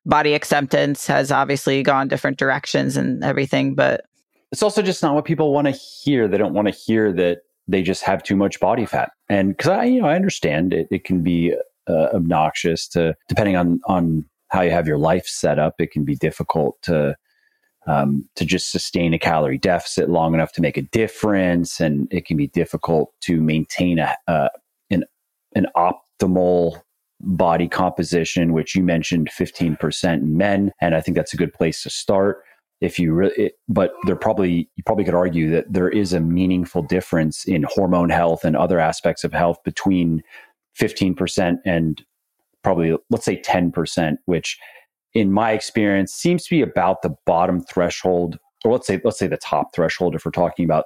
body 0.04 0.34
acceptance 0.34 1.06
has 1.06 1.32
obviously 1.32 1.82
gone 1.82 2.08
different 2.08 2.38
directions 2.38 2.96
and 2.96 3.24
everything. 3.24 3.74
But 3.74 4.04
it's 4.52 4.62
also 4.62 4.82
just 4.82 5.02
not 5.02 5.14
what 5.14 5.24
people 5.24 5.52
want 5.52 5.66
to 5.66 5.72
hear. 5.72 6.28
They 6.28 6.38
don't 6.38 6.54
want 6.54 6.68
to 6.68 6.74
hear 6.74 7.12
that 7.14 7.38
they 7.68 7.82
just 7.82 8.02
have 8.04 8.22
too 8.22 8.36
much 8.36 8.60
body 8.60 8.86
fat. 8.86 9.10
And 9.28 9.56
because 9.56 9.68
I, 9.68 9.84
you 9.84 10.00
know, 10.00 10.08
I 10.08 10.14
understand 10.14 10.72
it, 10.72 10.86
it 10.90 11.04
can 11.04 11.22
be 11.22 11.54
uh, 11.88 12.08
obnoxious 12.14 12.88
to 12.88 13.14
depending 13.28 13.56
on 13.56 13.80
on 13.86 14.24
how 14.48 14.62
you 14.62 14.70
have 14.70 14.86
your 14.86 14.98
life 14.98 15.26
set 15.26 15.58
up 15.58 15.74
it 15.78 15.90
can 15.90 16.04
be 16.04 16.14
difficult 16.14 16.80
to 16.82 17.16
um, 17.86 18.28
to 18.34 18.44
just 18.44 18.72
sustain 18.72 19.14
a 19.14 19.18
calorie 19.18 19.58
deficit 19.58 20.10
long 20.10 20.34
enough 20.34 20.50
to 20.52 20.60
make 20.60 20.76
a 20.76 20.82
difference 20.82 21.80
and 21.80 22.08
it 22.10 22.26
can 22.26 22.36
be 22.36 22.48
difficult 22.48 23.12
to 23.20 23.40
maintain 23.40 24.00
a 24.00 24.16
uh, 24.26 24.48
an 25.56 25.66
optimal 25.76 26.80
body 27.20 27.66
composition 27.66 28.52
which 28.52 28.74
you 28.74 28.82
mentioned 28.82 29.28
15% 29.36 30.14
in 30.14 30.36
men 30.36 30.70
and 30.82 30.94
i 30.94 31.00
think 31.00 31.16
that's 31.16 31.32
a 31.32 31.36
good 31.36 31.52
place 31.52 31.82
to 31.82 31.90
start. 31.90 32.42
If 32.82 32.98
you 32.98 33.14
really 33.14 33.52
but 33.68 33.92
there 34.04 34.16
probably 34.16 34.68
you 34.76 34.82
probably 34.84 35.04
could 35.04 35.14
argue 35.14 35.50
that 35.50 35.72
there 35.72 35.88
is 35.88 36.12
a 36.12 36.20
meaningful 36.20 36.82
difference 36.82 37.46
in 37.46 37.64
hormone 37.68 38.10
health 38.10 38.44
and 38.44 38.54
other 38.54 38.78
aspects 38.78 39.24
of 39.24 39.32
health 39.32 39.56
between 39.64 40.22
15% 40.78 41.58
and 41.64 42.04
probably 42.62 42.96
let's 43.10 43.24
say 43.24 43.40
10%, 43.40 44.16
which 44.26 44.58
in 45.14 45.32
my 45.32 45.52
experience 45.52 46.12
seems 46.12 46.44
to 46.44 46.50
be 46.50 46.62
about 46.62 47.00
the 47.02 47.14
bottom 47.24 47.62
threshold, 47.62 48.38
or 48.64 48.72
let's 48.72 48.86
say 48.86 49.00
let's 49.04 49.18
say 49.18 49.26
the 49.26 49.38
top 49.38 49.74
threshold 49.74 50.14
if 50.14 50.24
we're 50.24 50.30
talking 50.30 50.64
about 50.64 50.84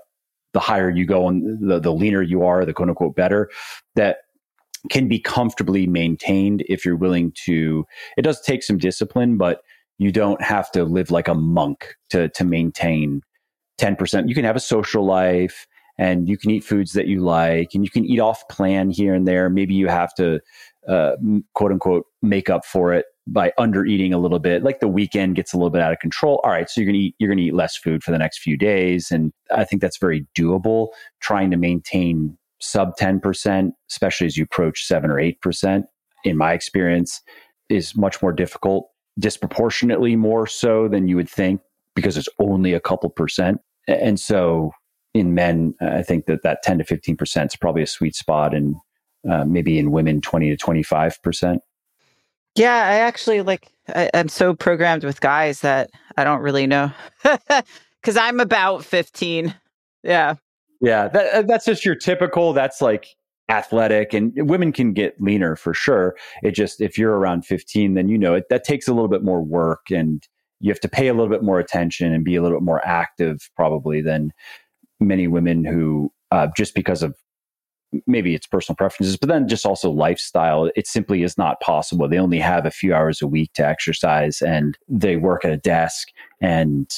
the 0.53 0.61
higher 0.61 0.91
you 0.91 1.07
go 1.07 1.29
and 1.29 1.71
the, 1.71 1.81
the 1.81 1.93
leaner 1.93 2.23
you 2.23 2.45
are, 2.45 2.65
the 2.65 2.73
quote 2.73 2.89
unquote 2.89 3.17
better, 3.17 3.51
that 3.97 4.19
can 4.89 5.09
be 5.09 5.21
comfortably 5.21 5.87
maintained 5.87 6.65
if 6.69 6.85
you're 6.85 6.97
willing 6.97 7.33
to 7.45 7.85
it 8.17 8.23
does 8.23 8.41
take 8.41 8.63
some 8.63 8.79
discipline, 8.79 9.37
but 9.37 9.61
you 9.99 10.11
don't 10.11 10.41
have 10.43 10.71
to 10.73 10.85
live 10.85 11.11
like 11.11 11.29
a 11.29 11.35
monk 11.35 11.95
to 12.11 12.29
to 12.31 12.45
maintain 12.45 13.23
10%. 13.81 14.29
You 14.29 14.35
can 14.35 14.45
have 14.45 14.57
a 14.57 14.61
social 14.61 15.05
life 15.05 15.67
and 15.99 16.29
you 16.29 16.39
can 16.39 16.51
eat 16.51 16.65
foods 16.65 16.93
that 16.93 17.07
you 17.07 17.21
like 17.21 17.71
and 17.75 17.85
you 17.85 17.91
can 17.91 18.05
eat 18.05 18.21
off 18.21 18.47
plan 18.49 18.91
here 18.91 19.15
and 19.15 19.27
there. 19.27 19.51
Maybe 19.51 19.75
you 19.75 19.89
have 19.89 20.15
to, 20.15 20.41
uh, 20.89 21.13
quote 21.55 21.73
unquote, 21.73 22.07
make 22.23 22.49
up 22.49 22.65
for 22.65 22.95
it 22.95 23.07
by 23.27 23.53
under 23.59 23.85
eating 23.85 24.15
a 24.15 24.19
little 24.19 24.39
bit. 24.39 24.63
Like 24.63 24.81
the 24.81 24.89
weekend 24.89 25.37
gets 25.37 25.53
a 25.53 25.57
little 25.57 25.71
bit 25.71 25.83
out 25.83 25.93
of 25.93 25.99
control. 25.99 26.41
All 26.43 26.51
right. 26.51 26.69
So 26.69 26.81
you're 26.81 26.93
to 26.93 26.99
eat, 26.99 27.15
you're 27.19 27.35
to 27.35 27.43
eat 27.43 27.55
less 27.55 27.77
food 27.77 28.03
for 28.03 28.11
the 28.11 28.19
next 28.19 28.39
few 28.39 28.57
days. 28.57 29.11
And 29.11 29.33
I 29.55 29.65
think 29.65 29.83
that's 29.83 29.99
very 29.99 30.27
doable 30.37 30.89
trying 31.21 31.51
to 31.51 31.57
maintain 31.57 32.39
sub 32.61 32.97
10%, 32.99 33.71
especially 33.91 34.27
as 34.27 34.37
you 34.37 34.45
approach 34.45 34.87
seven 34.87 35.11
or 35.11 35.17
8%. 35.17 35.85
In 36.25 36.37
my 36.37 36.53
experience 36.53 37.21
is 37.69 37.97
much 37.97 38.21
more 38.21 38.33
difficult, 38.33 38.89
disproportionately 39.19 40.17
more 40.17 40.47
so 40.47 40.89
than 40.89 41.09
you 41.09 41.17
would 41.17 41.29
think 41.29 41.61
because 41.95 42.17
it's 42.17 42.29
only 42.39 42.75
a 42.75 42.81
couple 42.81 43.11
percent. 43.11 43.61
And 43.89 44.21
so 44.21 44.73
in 45.15 45.35
men, 45.35 45.75
I 45.81 46.03
think 46.03 46.27
that 46.27 46.43
that 46.43 46.63
10 46.63 46.79
to 46.79 46.85
15% 46.85 47.47
is 47.47 47.57
probably 47.57 47.83
a 47.83 47.87
sweet 47.87 48.15
spot. 48.15 48.55
And 48.55 48.77
uh, 49.29 49.45
maybe 49.45 49.79
in 49.79 49.91
women, 49.91 50.21
20 50.21 50.55
to 50.55 50.57
25%. 50.57 51.59
Yeah, 52.57 52.75
I 52.75 52.97
actually 52.97 53.43
like, 53.43 53.69
I, 53.89 54.11
am 54.13 54.29
so 54.29 54.55
programmed 54.55 55.05
with 55.05 55.21
guys 55.21 55.61
that 55.61 55.91
I 56.17 56.25
don't 56.25 56.43
really 56.43 56.67
know 56.67 56.91
because 57.23 58.17
I'm 58.17 58.41
about 58.41 58.85
15. 58.85 59.55
Yeah. 60.03 60.35
Yeah. 60.81 61.09
That, 61.09 61.35
uh, 61.35 61.43
that's 61.43 61.65
just 61.65 61.85
your 61.85 61.95
typical, 61.95 62.53
that's 62.53 62.81
like 62.81 63.09
athletic 63.49 64.15
and 64.15 64.33
women 64.49 64.73
can 64.73 64.93
get 64.93 65.21
leaner 65.21 65.57
for 65.57 65.75
sure. 65.75 66.17
It 66.43 66.53
just, 66.53 66.81
if 66.81 66.97
you're 66.97 67.17
around 67.17 67.45
15, 67.45 67.95
then 67.95 68.09
you 68.09 68.17
know 68.17 68.35
it, 68.35 68.45
that 68.51 68.65
takes 68.65 68.89
a 68.89 68.95
little 68.95 69.09
bit 69.09 69.23
more 69.23 69.43
work 69.43 69.91
and 69.91 70.23
you 70.61 70.71
have 70.71 70.81
to 70.81 70.89
pay 70.89 71.09
a 71.09 71.15
little 71.15 71.29
bit 71.29 71.43
more 71.43 71.59
attention 71.59 72.13
and 72.13 72.25
be 72.25 72.37
a 72.37 72.43
little 72.43 72.59
bit 72.59 72.65
more 72.65 72.85
active 72.87 73.51
probably 73.57 74.01
than 74.01 74.31
many 75.01 75.27
women 75.27 75.65
who 75.65 76.13
uh, 76.31 76.47
just 76.57 76.75
because 76.75 77.03
of 77.03 77.15
maybe 78.07 78.35
it's 78.35 78.47
personal 78.47 78.77
preferences, 78.77 79.17
but 79.17 79.29
then 79.29 79.49
just 79.49 79.67
also 79.67 79.91
lifestyle, 79.91 80.71
it 80.77 80.87
simply 80.87 81.23
is 81.23 81.37
not 81.37 81.61
possible. 81.61 82.09
They 82.09 82.19
only 82.19 82.39
have 82.39 82.67
a 82.67 82.71
few 82.71 82.95
hours 82.95 83.21
a 83.21 83.27
week 83.27 83.53
to 83.55 83.67
exercise 83.67 84.41
and 84.41 84.79
they 84.89 85.17
work 85.17 85.45
at 85.45 85.51
a 85.51 85.57
desk 85.57 86.09
and, 86.41 86.89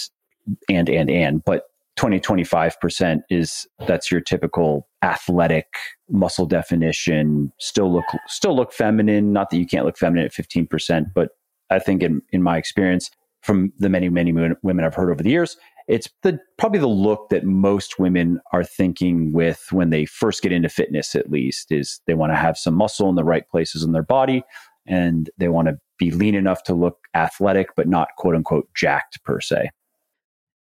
and, 0.69 0.89
and, 0.91 1.11
and, 1.11 1.43
but 1.45 1.65
20, 1.97 2.21
25% 2.21 3.21
is 3.29 3.67
that's 3.87 4.11
your 4.11 4.21
typical 4.21 4.89
athletic 5.03 5.67
muscle 6.09 6.47
definition, 6.47 7.53
still 7.59 7.93
look, 7.93 8.05
still 8.29 8.57
look 8.57 8.73
feminine. 8.73 9.33
Not 9.33 9.51
that 9.51 9.59
you 9.59 9.67
can't 9.67 9.85
look 9.85 9.99
feminine 9.99 10.25
at 10.25 10.33
15%, 10.33 11.07
but 11.15 11.31
I 11.71 11.79
think 11.79 12.03
in, 12.03 12.23
in 12.33 12.43
my 12.43 12.57
experience, 12.57 13.11
from 13.43 13.73
the 13.79 13.89
many, 13.89 14.09
many 14.09 14.33
women 14.33 14.85
I've 14.85 14.95
heard 14.95 15.11
over 15.11 15.23
the 15.23 15.31
years, 15.31 15.57
it's 15.89 16.09
the 16.23 16.39
probably 16.59 16.79
the 16.79 16.87
look 16.87 17.29
that 17.31 17.45
most 17.45 17.99
women 17.99 18.41
are 18.53 18.65
thinking 18.65 19.33
with 19.33 19.67
when 19.71 19.91
they 19.91 20.05
first 20.05 20.43
get 20.43 20.53
into 20.53 20.69
fitness 20.69 21.15
at 21.15 21.31
least 21.31 21.73
is 21.73 22.01
they 22.07 22.15
want 22.15 22.33
to 22.33 22.37
have 22.37 22.57
some 22.57 22.75
muscle 22.75 23.09
in 23.09 23.17
the 23.17 23.25
right 23.25 23.49
places 23.49 23.83
in 23.83 23.93
their 23.93 24.03
body 24.03 24.43
and 24.87 25.31
they 25.39 25.49
want 25.49 25.69
to 25.69 25.79
be 25.99 26.11
lean 26.11 26.35
enough 26.35 26.63
to 26.65 26.75
look 26.75 26.99
athletic 27.15 27.69
but 27.77 27.89
not 27.89 28.09
quote 28.17 28.35
unquote 28.35 28.69
jacked 28.75 29.23
per 29.25 29.41
se 29.41 29.71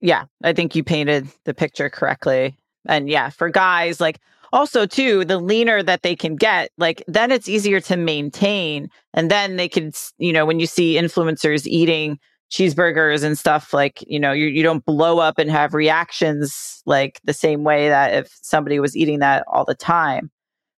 yeah 0.01 0.25
i 0.43 0.53
think 0.53 0.75
you 0.75 0.83
painted 0.83 1.27
the 1.45 1.53
picture 1.53 1.89
correctly 1.89 2.57
and 2.87 3.09
yeah 3.09 3.29
for 3.29 3.49
guys 3.49 3.99
like 3.99 4.19
also 4.53 4.85
too 4.85 5.25
the 5.25 5.39
leaner 5.39 5.83
that 5.83 6.03
they 6.03 6.15
can 6.15 6.35
get 6.35 6.71
like 6.77 7.03
then 7.07 7.31
it's 7.31 7.49
easier 7.49 7.79
to 7.79 7.97
maintain 7.97 8.89
and 9.13 9.29
then 9.29 9.55
they 9.55 9.67
could 9.67 9.95
you 10.17 10.31
know 10.31 10.45
when 10.45 10.59
you 10.59 10.67
see 10.67 10.95
influencers 10.95 11.65
eating 11.67 12.19
cheeseburgers 12.51 13.23
and 13.23 13.37
stuff 13.37 13.73
like 13.73 14.03
you 14.07 14.19
know 14.19 14.31
you, 14.31 14.47
you 14.47 14.63
don't 14.63 14.85
blow 14.85 15.19
up 15.19 15.37
and 15.37 15.51
have 15.51 15.73
reactions 15.73 16.81
like 16.85 17.19
the 17.25 17.33
same 17.33 17.63
way 17.63 17.89
that 17.89 18.13
if 18.13 18.37
somebody 18.41 18.79
was 18.79 18.95
eating 18.95 19.19
that 19.19 19.43
all 19.47 19.65
the 19.65 19.75
time. 19.75 20.31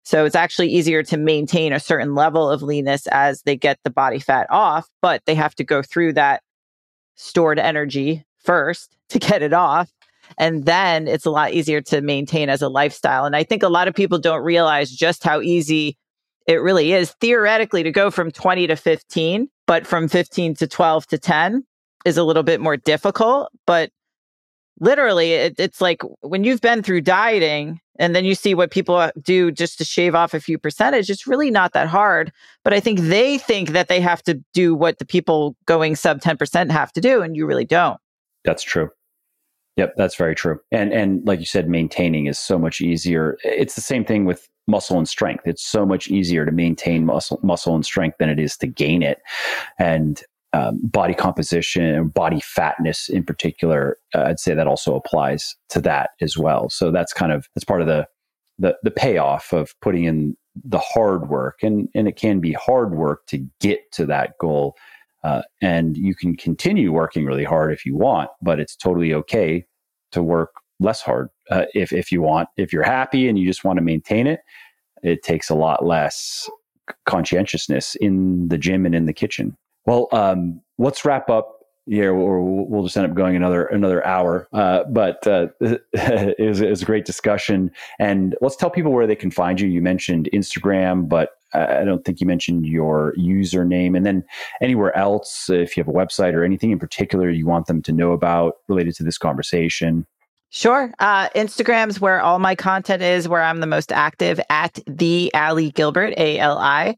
So 0.04 0.24
it's 0.24 0.34
actually 0.34 0.68
easier 0.68 1.02
to 1.02 1.18
maintain 1.18 1.74
a 1.74 1.80
certain 1.80 2.14
level 2.14 2.48
of 2.48 2.62
leanness 2.62 3.06
as 3.08 3.42
they 3.42 3.56
get 3.56 3.78
the 3.84 3.90
body 3.90 4.18
fat 4.18 4.46
off 4.50 4.88
but 5.02 5.22
they 5.26 5.34
have 5.34 5.54
to 5.56 5.64
go 5.64 5.82
through 5.82 6.14
that 6.14 6.42
stored 7.16 7.58
energy 7.58 8.24
first 8.48 8.96
to 9.10 9.18
get 9.18 9.42
it 9.42 9.52
off 9.52 9.90
and 10.38 10.64
then 10.64 11.06
it's 11.06 11.26
a 11.26 11.30
lot 11.30 11.52
easier 11.52 11.80
to 11.80 12.00
maintain 12.00 12.48
as 12.48 12.62
a 12.62 12.68
lifestyle 12.68 13.24
and 13.24 13.36
i 13.36 13.44
think 13.44 13.62
a 13.62 13.68
lot 13.68 13.88
of 13.88 13.94
people 13.94 14.18
don't 14.18 14.42
realize 14.42 14.90
just 14.90 15.22
how 15.22 15.40
easy 15.40 15.96
it 16.48 16.62
really 16.62 16.94
is 16.94 17.10
theoretically 17.20 17.82
to 17.82 17.92
go 17.92 18.10
from 18.10 18.32
20 18.32 18.66
to 18.68 18.74
15, 18.74 19.48
but 19.66 19.86
from 19.86 20.08
15 20.08 20.54
to 20.56 20.66
12 20.66 21.06
to 21.08 21.18
10 21.18 21.64
is 22.06 22.16
a 22.16 22.24
little 22.24 22.42
bit 22.42 22.58
more 22.58 22.78
difficult. 22.78 23.52
But 23.66 23.90
literally, 24.80 25.34
it, 25.34 25.56
it's 25.58 25.82
like 25.82 26.00
when 26.22 26.44
you've 26.44 26.62
been 26.62 26.82
through 26.82 27.02
dieting 27.02 27.80
and 27.98 28.16
then 28.16 28.24
you 28.24 28.34
see 28.34 28.54
what 28.54 28.70
people 28.70 28.94
uh, 28.96 29.10
do 29.20 29.52
just 29.52 29.76
to 29.76 29.84
shave 29.84 30.14
off 30.14 30.32
a 30.32 30.40
few 30.40 30.56
percentage, 30.56 31.10
it's 31.10 31.26
really 31.26 31.50
not 31.50 31.74
that 31.74 31.86
hard. 31.86 32.32
But 32.64 32.72
I 32.72 32.80
think 32.80 33.00
they 33.00 33.36
think 33.36 33.70
that 33.70 33.88
they 33.88 34.00
have 34.00 34.22
to 34.22 34.42
do 34.54 34.74
what 34.74 34.98
the 34.98 35.04
people 35.04 35.54
going 35.66 35.96
sub 35.96 36.22
10% 36.22 36.70
have 36.70 36.92
to 36.94 37.00
do, 37.02 37.20
and 37.20 37.36
you 37.36 37.44
really 37.44 37.66
don't. 37.66 38.00
That's 38.44 38.62
true. 38.62 38.90
Yep, 39.76 39.94
that's 39.96 40.16
very 40.16 40.34
true. 40.34 40.58
And 40.72 40.92
and 40.92 41.24
like 41.24 41.38
you 41.38 41.46
said, 41.46 41.68
maintaining 41.68 42.26
is 42.26 42.38
so 42.38 42.58
much 42.58 42.80
easier. 42.80 43.38
It's 43.44 43.74
the 43.76 43.80
same 43.80 44.04
thing 44.04 44.24
with 44.24 44.48
muscle 44.66 44.98
and 44.98 45.08
strength. 45.08 45.46
It's 45.46 45.64
so 45.64 45.86
much 45.86 46.08
easier 46.08 46.44
to 46.44 46.50
maintain 46.52 47.06
muscle 47.06 47.38
muscle 47.42 47.74
and 47.74 47.84
strength 47.84 48.16
than 48.18 48.28
it 48.28 48.40
is 48.40 48.56
to 48.58 48.66
gain 48.66 49.02
it. 49.02 49.18
And 49.78 50.20
um, 50.52 50.80
body 50.82 51.14
composition, 51.14 51.84
and 51.84 52.12
body 52.12 52.40
fatness 52.40 53.08
in 53.08 53.22
particular, 53.22 53.98
uh, 54.14 54.22
I'd 54.22 54.40
say 54.40 54.54
that 54.54 54.66
also 54.66 54.96
applies 54.96 55.54
to 55.68 55.80
that 55.82 56.10
as 56.20 56.38
well. 56.38 56.70
So 56.70 56.90
that's 56.90 57.12
kind 57.12 57.32
of 57.32 57.46
that's 57.54 57.64
part 57.64 57.80
of 57.80 57.86
the 57.86 58.06
the 58.58 58.76
the 58.82 58.90
payoff 58.90 59.52
of 59.52 59.74
putting 59.80 60.04
in 60.04 60.36
the 60.64 60.78
hard 60.78 61.28
work, 61.28 61.58
and 61.62 61.88
and 61.94 62.08
it 62.08 62.16
can 62.16 62.40
be 62.40 62.52
hard 62.52 62.94
work 62.94 63.26
to 63.28 63.46
get 63.60 63.80
to 63.92 64.06
that 64.06 64.32
goal. 64.40 64.74
Uh, 65.28 65.42
and 65.60 65.96
you 65.96 66.14
can 66.14 66.36
continue 66.36 66.90
working 66.92 67.24
really 67.26 67.44
hard 67.44 67.72
if 67.72 67.84
you 67.84 67.94
want, 67.94 68.30
but 68.40 68.58
it's 68.58 68.74
totally 68.74 69.12
okay 69.12 69.66
to 70.12 70.22
work 70.22 70.50
less 70.80 71.02
hard 71.02 71.28
uh, 71.50 71.64
if 71.74 71.92
if 71.92 72.10
you 72.10 72.22
want. 72.22 72.48
If 72.56 72.72
you're 72.72 72.82
happy 72.82 73.28
and 73.28 73.38
you 73.38 73.46
just 73.46 73.64
want 73.64 73.78
to 73.78 73.82
maintain 73.82 74.26
it, 74.26 74.40
it 75.02 75.22
takes 75.22 75.50
a 75.50 75.54
lot 75.54 75.84
less 75.84 76.48
conscientiousness 77.04 77.94
in 77.96 78.48
the 78.48 78.56
gym 78.56 78.86
and 78.86 78.94
in 78.94 79.04
the 79.06 79.12
kitchen. 79.12 79.56
Well, 79.84 80.08
um, 80.12 80.62
let's 80.78 81.04
wrap 81.04 81.28
up 81.28 81.58
here, 81.86 82.14
or 82.14 82.42
we'll 82.42 82.84
just 82.84 82.96
end 82.96 83.06
up 83.10 83.14
going 83.14 83.36
another 83.36 83.66
another 83.66 84.06
hour. 84.06 84.48
Uh, 84.52 84.84
but 84.90 85.26
uh, 85.26 85.48
it, 85.60 86.48
was, 86.48 86.60
it 86.62 86.70
was 86.70 86.82
a 86.82 86.86
great 86.86 87.04
discussion, 87.04 87.70
and 87.98 88.34
let's 88.40 88.56
tell 88.56 88.70
people 88.70 88.92
where 88.92 89.06
they 89.06 89.16
can 89.16 89.30
find 89.30 89.60
you. 89.60 89.68
You 89.68 89.82
mentioned 89.82 90.30
Instagram, 90.32 91.06
but 91.06 91.30
I 91.54 91.84
don't 91.84 92.04
think 92.04 92.20
you 92.20 92.26
mentioned 92.26 92.66
your 92.66 93.14
username, 93.18 93.96
and 93.96 94.04
then 94.04 94.24
anywhere 94.60 94.96
else, 94.96 95.48
if 95.48 95.76
you 95.76 95.82
have 95.82 95.88
a 95.88 95.96
website 95.96 96.34
or 96.34 96.44
anything 96.44 96.70
in 96.70 96.78
particular 96.78 97.30
you 97.30 97.46
want 97.46 97.66
them 97.66 97.82
to 97.82 97.92
know 97.92 98.12
about 98.12 98.54
related 98.68 98.94
to 98.96 99.02
this 99.02 99.18
conversation. 99.18 100.06
Sure. 100.50 100.92
Uh, 100.98 101.28
Instagram's 101.30 102.00
where 102.00 102.20
all 102.20 102.38
my 102.38 102.54
content 102.54 103.02
is, 103.02 103.28
where 103.28 103.42
I'm 103.42 103.60
the 103.60 103.66
most 103.66 103.92
active 103.92 104.40
at 104.48 104.78
the 104.86 105.30
Ali 105.34 105.70
Gilbert, 105.70 106.14
A 106.16 106.38
L 106.38 106.58
I. 106.58 106.96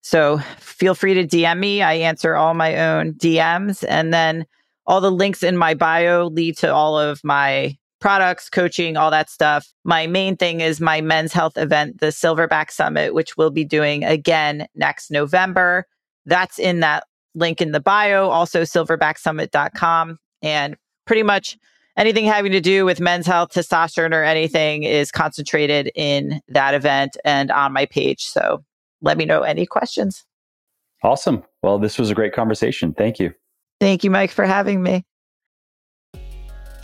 So 0.00 0.38
feel 0.58 0.94
free 0.94 1.14
to 1.14 1.26
DM 1.26 1.58
me. 1.58 1.82
I 1.82 1.94
answer 1.94 2.36
all 2.36 2.54
my 2.54 2.76
own 2.76 3.14
DMs. 3.14 3.84
And 3.88 4.14
then 4.14 4.46
all 4.86 5.00
the 5.00 5.10
links 5.10 5.42
in 5.42 5.56
my 5.56 5.74
bio 5.74 6.28
lead 6.28 6.56
to 6.58 6.72
all 6.72 6.98
of 6.98 7.22
my 7.24 7.76
products, 8.06 8.48
coaching, 8.48 8.96
all 8.96 9.10
that 9.10 9.28
stuff. 9.28 9.66
My 9.82 10.06
main 10.06 10.36
thing 10.36 10.60
is 10.60 10.80
my 10.80 11.00
men's 11.00 11.32
health 11.32 11.56
event, 11.56 11.98
the 11.98 12.12
Silverback 12.12 12.70
Summit, 12.70 13.14
which 13.14 13.36
we'll 13.36 13.50
be 13.50 13.64
doing 13.64 14.04
again 14.04 14.68
next 14.76 15.10
November. 15.10 15.88
That's 16.24 16.60
in 16.60 16.78
that 16.80 17.02
link 17.34 17.60
in 17.60 17.72
the 17.72 17.80
bio, 17.80 18.28
also 18.28 18.62
silverbacksummit.com. 18.62 20.18
And 20.40 20.76
pretty 21.04 21.24
much 21.24 21.58
anything 21.96 22.26
having 22.26 22.52
to 22.52 22.60
do 22.60 22.84
with 22.84 23.00
men's 23.00 23.26
health, 23.26 23.50
testosterone, 23.52 24.12
or 24.12 24.22
anything 24.22 24.84
is 24.84 25.10
concentrated 25.10 25.90
in 25.96 26.40
that 26.46 26.74
event 26.74 27.16
and 27.24 27.50
on 27.50 27.72
my 27.72 27.86
page. 27.86 28.24
So 28.24 28.62
let 29.02 29.18
me 29.18 29.24
know 29.24 29.42
any 29.42 29.66
questions. 29.66 30.24
Awesome. 31.02 31.42
Well, 31.60 31.80
this 31.80 31.98
was 31.98 32.12
a 32.12 32.14
great 32.14 32.32
conversation. 32.32 32.94
Thank 32.94 33.18
you. 33.18 33.34
Thank 33.80 34.04
you, 34.04 34.12
Mike, 34.12 34.30
for 34.30 34.44
having 34.44 34.80
me. 34.80 35.04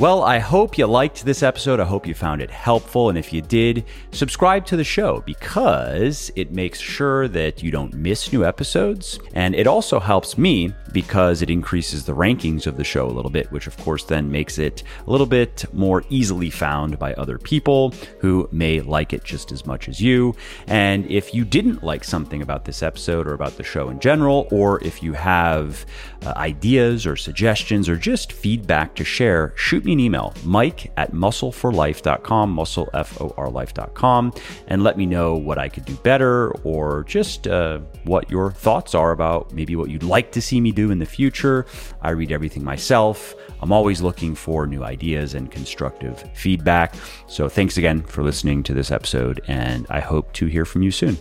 Well, 0.02 0.24
I 0.24 0.40
hope 0.40 0.78
you 0.78 0.88
liked 0.88 1.24
this 1.24 1.44
episode. 1.44 1.78
I 1.78 1.84
hope 1.84 2.08
you 2.08 2.14
found 2.14 2.42
it 2.42 2.50
helpful. 2.50 3.08
And 3.08 3.16
if 3.16 3.32
you 3.32 3.40
did, 3.40 3.84
subscribe 4.10 4.66
to 4.66 4.76
the 4.76 4.82
show 4.82 5.22
because 5.24 6.32
it 6.34 6.50
makes 6.50 6.80
sure 6.80 7.28
that 7.28 7.62
you 7.62 7.70
don't 7.70 7.94
miss 7.94 8.32
new 8.32 8.44
episodes. 8.44 9.20
And 9.34 9.54
it 9.54 9.68
also 9.68 10.00
helps 10.00 10.36
me 10.36 10.74
because 10.92 11.40
it 11.40 11.50
increases 11.50 12.04
the 12.04 12.14
rankings 12.14 12.66
of 12.66 12.76
the 12.76 12.82
show 12.82 13.06
a 13.06 13.14
little 13.14 13.30
bit, 13.30 13.52
which 13.52 13.68
of 13.68 13.76
course 13.76 14.02
then 14.02 14.28
makes 14.28 14.58
it 14.58 14.82
a 15.06 15.10
little 15.10 15.24
bit 15.24 15.64
more 15.72 16.02
easily 16.10 16.50
found 16.50 16.98
by 16.98 17.14
other 17.14 17.38
people 17.38 17.94
who 18.18 18.48
may 18.50 18.80
like 18.80 19.12
it 19.12 19.22
just 19.22 19.52
as 19.52 19.64
much 19.66 19.88
as 19.88 20.00
you. 20.00 20.34
And 20.66 21.08
if 21.08 21.32
you 21.32 21.44
didn't 21.44 21.84
like 21.84 22.02
something 22.02 22.42
about 22.42 22.64
this 22.64 22.82
episode 22.82 23.28
or 23.28 23.34
about 23.34 23.56
the 23.56 23.62
show 23.62 23.88
in 23.88 24.00
general, 24.00 24.48
or 24.50 24.82
if 24.82 25.00
you 25.00 25.12
have 25.12 25.86
uh, 26.26 26.32
ideas 26.36 27.06
or 27.06 27.14
suggestions 27.14 27.88
or 27.88 27.96
just 27.96 28.32
feedback 28.32 28.96
to 28.96 29.04
share, 29.04 29.54
shoot 29.56 29.84
me 29.96 30.04
an 30.04 30.06
email, 30.06 30.32
mike 30.44 30.90
at 30.96 31.12
muscleforlife.com, 31.12 32.50
muscle, 32.50 32.88
F-O-R 32.94 33.50
life.com, 33.50 34.32
and 34.68 34.82
let 34.82 34.96
me 34.96 35.06
know 35.06 35.34
what 35.34 35.58
I 35.58 35.68
could 35.68 35.84
do 35.84 35.94
better 35.96 36.52
or 36.64 37.04
just 37.04 37.46
uh, 37.46 37.80
what 38.04 38.30
your 38.30 38.52
thoughts 38.52 38.94
are 38.94 39.12
about 39.12 39.52
maybe 39.52 39.76
what 39.76 39.90
you'd 39.90 40.02
like 40.02 40.32
to 40.32 40.42
see 40.42 40.60
me 40.60 40.72
do 40.72 40.90
in 40.90 40.98
the 40.98 41.06
future. 41.06 41.66
I 42.00 42.10
read 42.10 42.32
everything 42.32 42.64
myself. 42.64 43.34
I'm 43.60 43.72
always 43.72 44.00
looking 44.00 44.34
for 44.34 44.66
new 44.66 44.82
ideas 44.82 45.34
and 45.34 45.50
constructive 45.50 46.24
feedback. 46.34 46.94
So 47.26 47.48
thanks 47.48 47.76
again 47.76 48.02
for 48.02 48.22
listening 48.22 48.62
to 48.64 48.74
this 48.74 48.90
episode, 48.90 49.40
and 49.46 49.86
I 49.90 50.00
hope 50.00 50.32
to 50.34 50.46
hear 50.46 50.64
from 50.64 50.82
you 50.82 50.90
soon. 50.90 51.18